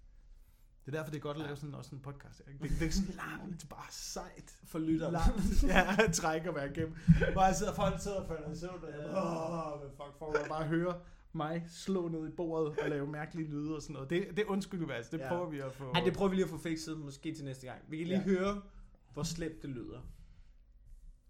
Det 0.87 0.95
er 0.95 0.99
derfor, 0.99 1.11
det 1.11 1.19
er 1.19 1.23
godt 1.23 1.37
at 1.37 1.41
Ja. 1.41 1.47
lave 1.47 1.57
sådan, 1.57 1.75
også 1.75 1.95
en 1.95 2.01
podcast. 2.03 2.43
ikke? 2.49 2.63
Det, 2.69 2.81
det 2.81 2.87
er 2.87 2.91
sådan 2.93 3.15
langt, 3.15 3.69
bare 3.69 3.87
sejt. 3.91 4.57
For 4.65 4.79
lytter. 4.79 5.11
langt 5.11 5.63
ja, 5.63 5.97
træk 6.13 6.47
at 6.47 6.55
være 6.55 6.71
igennem. 6.71 6.97
Hvor 7.33 7.43
jeg 7.45 7.55
sidder, 7.57 7.75
folk 7.75 8.01
sidder 8.01 8.21
og 8.21 8.29
falder 8.29 8.53
i 8.53 8.57
søvn, 8.57 8.75
åh, 8.75 9.91
fuck, 9.91 10.19
for 10.19 10.33
at 10.43 10.49
bare 10.49 10.65
høre 10.65 11.01
mig 11.33 11.65
slå 11.71 12.09
ned 12.09 12.29
i 12.29 12.31
bordet 12.37 12.79
og 12.79 12.89
lave 12.91 13.07
mærkelige 13.07 13.49
lyde 13.51 13.77
og 13.77 13.83
sådan 13.83 13.95
noget. 13.95 14.11
Det, 14.11 14.37
det 14.37 14.45
undskylder 14.45 14.87
vi 14.87 14.93
altså, 14.93 15.11
det 15.17 15.19
Ja. 15.23 15.29
prøver 15.29 15.51
vi 15.51 15.59
at 15.59 15.73
få. 15.73 15.91
Ej, 15.93 16.01
det 16.05 16.15
prøver 16.15 16.29
vi 16.31 16.37
lige 16.37 16.45
at 16.45 16.51
få 16.51 16.59
fikset, 16.59 16.99
måske 16.99 17.35
til 17.35 17.45
næste 17.45 17.67
gang. 17.67 17.83
Vi 17.89 17.97
kan 17.99 18.07
lige 18.07 18.19
ja. 18.27 18.31
Ja. 18.33 18.39
høre, 18.39 18.63
hvor 19.17 19.23
slemt 19.23 19.63
det 19.63 19.71
lyder. 19.71 20.01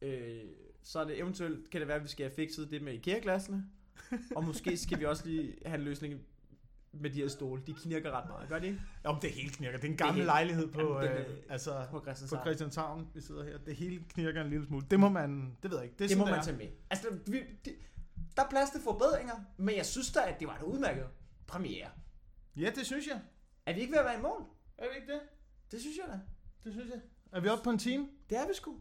Øh, 0.03 0.45
så 0.83 0.99
er 1.01 1.05
det 1.05 1.19
eventuelt, 1.19 1.71
kan 1.71 1.81
det 1.81 1.89
være, 1.89 1.97
at 1.97 2.03
vi 2.03 2.09
skal 2.09 2.27
have 2.27 2.35
fikset 2.35 2.71
det 2.71 2.83
med 2.83 2.93
IKEA-glassene. 2.95 3.65
og 4.37 4.45
måske 4.45 4.77
skal 4.77 4.99
vi 5.01 5.05
også 5.05 5.27
lige 5.27 5.55
have 5.67 5.79
en 5.79 5.85
løsning 5.85 6.21
med 6.93 7.11
de 7.11 7.21
her 7.21 7.29
stole. 7.29 7.63
De 7.67 7.75
knirker 7.75 8.11
ret 8.11 8.29
meget, 8.29 8.49
gør 8.49 8.59
de 8.59 8.67
ikke? 8.67 8.81
Om 9.05 9.21
det 9.21 9.31
hele 9.31 9.51
knirker. 9.51 9.79
Det 9.79 9.87
er 9.87 9.91
en 9.91 9.97
gammel 9.97 10.15
helt- 10.15 10.27
lejlighed 10.27 10.73
på, 10.73 10.81
Jamen, 11.03 11.17
den 11.17 11.27
øh, 11.33 11.43
altså, 11.49 11.87
På 11.91 11.99
på 11.99 12.05
Christianshavn. 12.05 12.43
Christianshavn, 12.47 13.09
vi 13.15 13.21
sidder 13.21 13.45
her. 13.45 13.59
Det 13.59 13.77
hele 13.77 14.05
knirker 14.09 14.41
en 14.45 14.51
lille 14.51 14.67
smule. 14.67 14.87
Det 14.91 15.01
må 15.01 15.09
man, 15.09 15.57
det 15.63 15.71
ved 15.71 15.79
jeg 15.79 15.85
ikke. 15.85 15.97
Det, 15.99 16.05
er 16.05 16.09
Det 16.09 16.19
må 16.19 16.25
man 16.25 16.35
er. 16.35 16.43
tage 16.43 16.57
med. 16.57 16.67
Altså, 16.91 17.07
vi, 17.27 17.39
det, 17.65 17.75
der 18.37 18.43
er 18.45 18.51
plads 18.51 18.71
til 18.71 18.81
forbedringer, 18.81 19.35
men 19.57 19.77
jeg 19.77 19.87
synes 19.87 20.13
da, 20.13 20.21
at 20.21 20.41
det 20.41 20.49
var 20.49 20.57
en 20.59 20.65
udmærket 20.65 21.07
premiere. 21.47 21.89
Ja, 22.57 22.71
det 22.75 22.87
synes 22.87 23.07
jeg. 23.07 23.21
Er 23.67 23.75
vi 23.75 23.81
ikke 23.81 23.93
ved 23.93 23.99
at 23.99 24.05
være 24.05 24.19
i 24.19 24.23
mål? 24.23 24.43
Er 24.79 24.85
vi 24.93 24.97
ikke 25.01 25.13
det? 25.13 25.21
Det 25.71 25.81
synes 25.81 25.97
jeg 25.97 26.05
da. 26.09 26.21
Det 26.65 26.73
synes 26.73 26.91
jeg. 26.91 27.01
Er 27.33 27.41
vi 27.41 27.49
oppe 27.49 27.65
på 27.65 27.71
en 27.71 27.79
time? 27.79 28.09
Det 28.31 28.39
er 28.39 28.47
vi 28.47 28.55
sgu. 28.55 28.77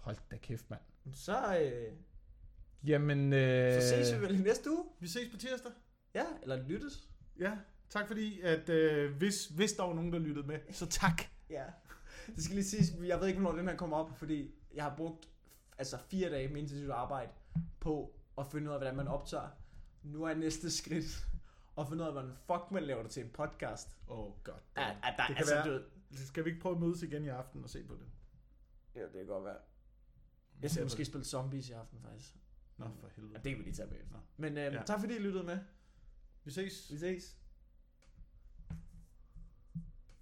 Hold 0.00 0.16
da 0.30 0.36
kæft, 0.36 0.70
mand. 0.70 0.80
Så, 1.12 1.58
øh, 1.58 1.92
Jamen, 2.84 3.32
øh, 3.32 3.82
så 3.82 3.88
ses 3.88 4.14
vi 4.14 4.20
vel 4.20 4.34
i 4.40 4.42
næste 4.42 4.70
uge. 4.70 4.84
Vi 5.00 5.08
ses 5.08 5.30
på 5.32 5.36
tirsdag. 5.36 5.72
Ja, 6.14 6.24
eller 6.42 6.56
lyttes. 6.68 7.08
Ja, 7.38 7.52
tak 7.90 8.06
fordi, 8.06 8.40
at 8.40 8.68
øh, 8.68 9.16
hvis, 9.16 9.46
hvis 9.46 9.72
der 9.72 9.82
var 9.82 9.94
nogen, 9.94 10.12
der 10.12 10.18
lyttede 10.18 10.46
med, 10.46 10.58
så 10.70 10.86
tak. 10.86 11.22
Ja. 11.50 11.64
Det 12.36 12.44
skal 12.44 12.54
lige 12.54 12.64
siges, 12.64 12.92
jeg 13.02 13.20
ved 13.20 13.26
ikke, 13.28 13.40
hvornår 13.40 13.58
den 13.58 13.68
her 13.68 13.76
kommer 13.76 13.96
op, 13.96 14.18
fordi 14.18 14.54
jeg 14.74 14.84
har 14.84 14.96
brugt 14.96 15.28
altså 15.78 15.98
fire 16.10 16.30
dage 16.30 16.48
med 16.48 16.56
intensivt 16.56 16.90
arbejde 16.90 17.30
på 17.80 18.14
at 18.38 18.46
finde 18.46 18.68
ud 18.68 18.72
af, 18.72 18.78
hvordan 18.80 18.96
man 18.96 19.08
optager. 19.08 19.48
Nu 20.02 20.22
er 20.24 20.34
næste 20.34 20.70
skridt 20.70 21.26
at 21.78 21.88
finde 21.88 22.02
ud 22.02 22.06
af, 22.06 22.12
hvordan 22.12 22.32
fuck 22.46 22.70
man 22.70 22.82
laver 22.82 23.02
det 23.02 23.10
til 23.10 23.24
en 23.24 23.30
podcast. 23.30 23.88
Åh, 24.08 24.18
oh, 24.18 24.32
godt. 24.44 24.62
At, 24.76 24.84
at 25.02 25.14
der, 25.18 25.26
kan 25.26 25.36
altså, 25.36 25.54
være- 25.54 25.64
du 25.66 25.70
ved, 25.70 25.82
Skal 26.12 26.44
vi 26.44 26.50
ikke 26.50 26.62
prøve 26.62 26.74
at 26.74 26.80
mødes 26.80 27.02
igen 27.02 27.24
i 27.24 27.28
aften 27.28 27.64
og 27.64 27.70
se 27.70 27.84
på 27.84 27.94
det? 27.94 28.06
ja, 28.94 29.02
det 29.02 29.12
kan 29.12 29.26
godt 29.26 29.44
være. 29.44 29.58
Jeg 30.62 30.70
skal 30.70 30.82
måske 30.84 31.04
spille 31.04 31.24
zombies 31.24 31.68
i 31.68 31.72
aften, 31.72 32.00
faktisk. 32.00 32.36
Nå, 32.76 32.84
for 33.00 33.08
helvede. 33.08 33.32
Ja, 33.34 33.38
det 33.42 33.50
kan 33.50 33.58
vi 33.58 33.64
lige 33.64 33.74
tage 33.74 33.88
med. 33.90 33.96
Nå. 34.10 34.18
Men 34.36 34.52
øh, 34.58 34.72
Ja. 34.74 34.82
tak 34.86 35.00
fordi 35.00 35.14
I 35.16 35.18
lyttede 35.18 35.44
med. 35.44 35.58
Vi 36.44 36.50
ses. 36.50 36.92
Vi 36.92 36.98
ses. 36.98 37.36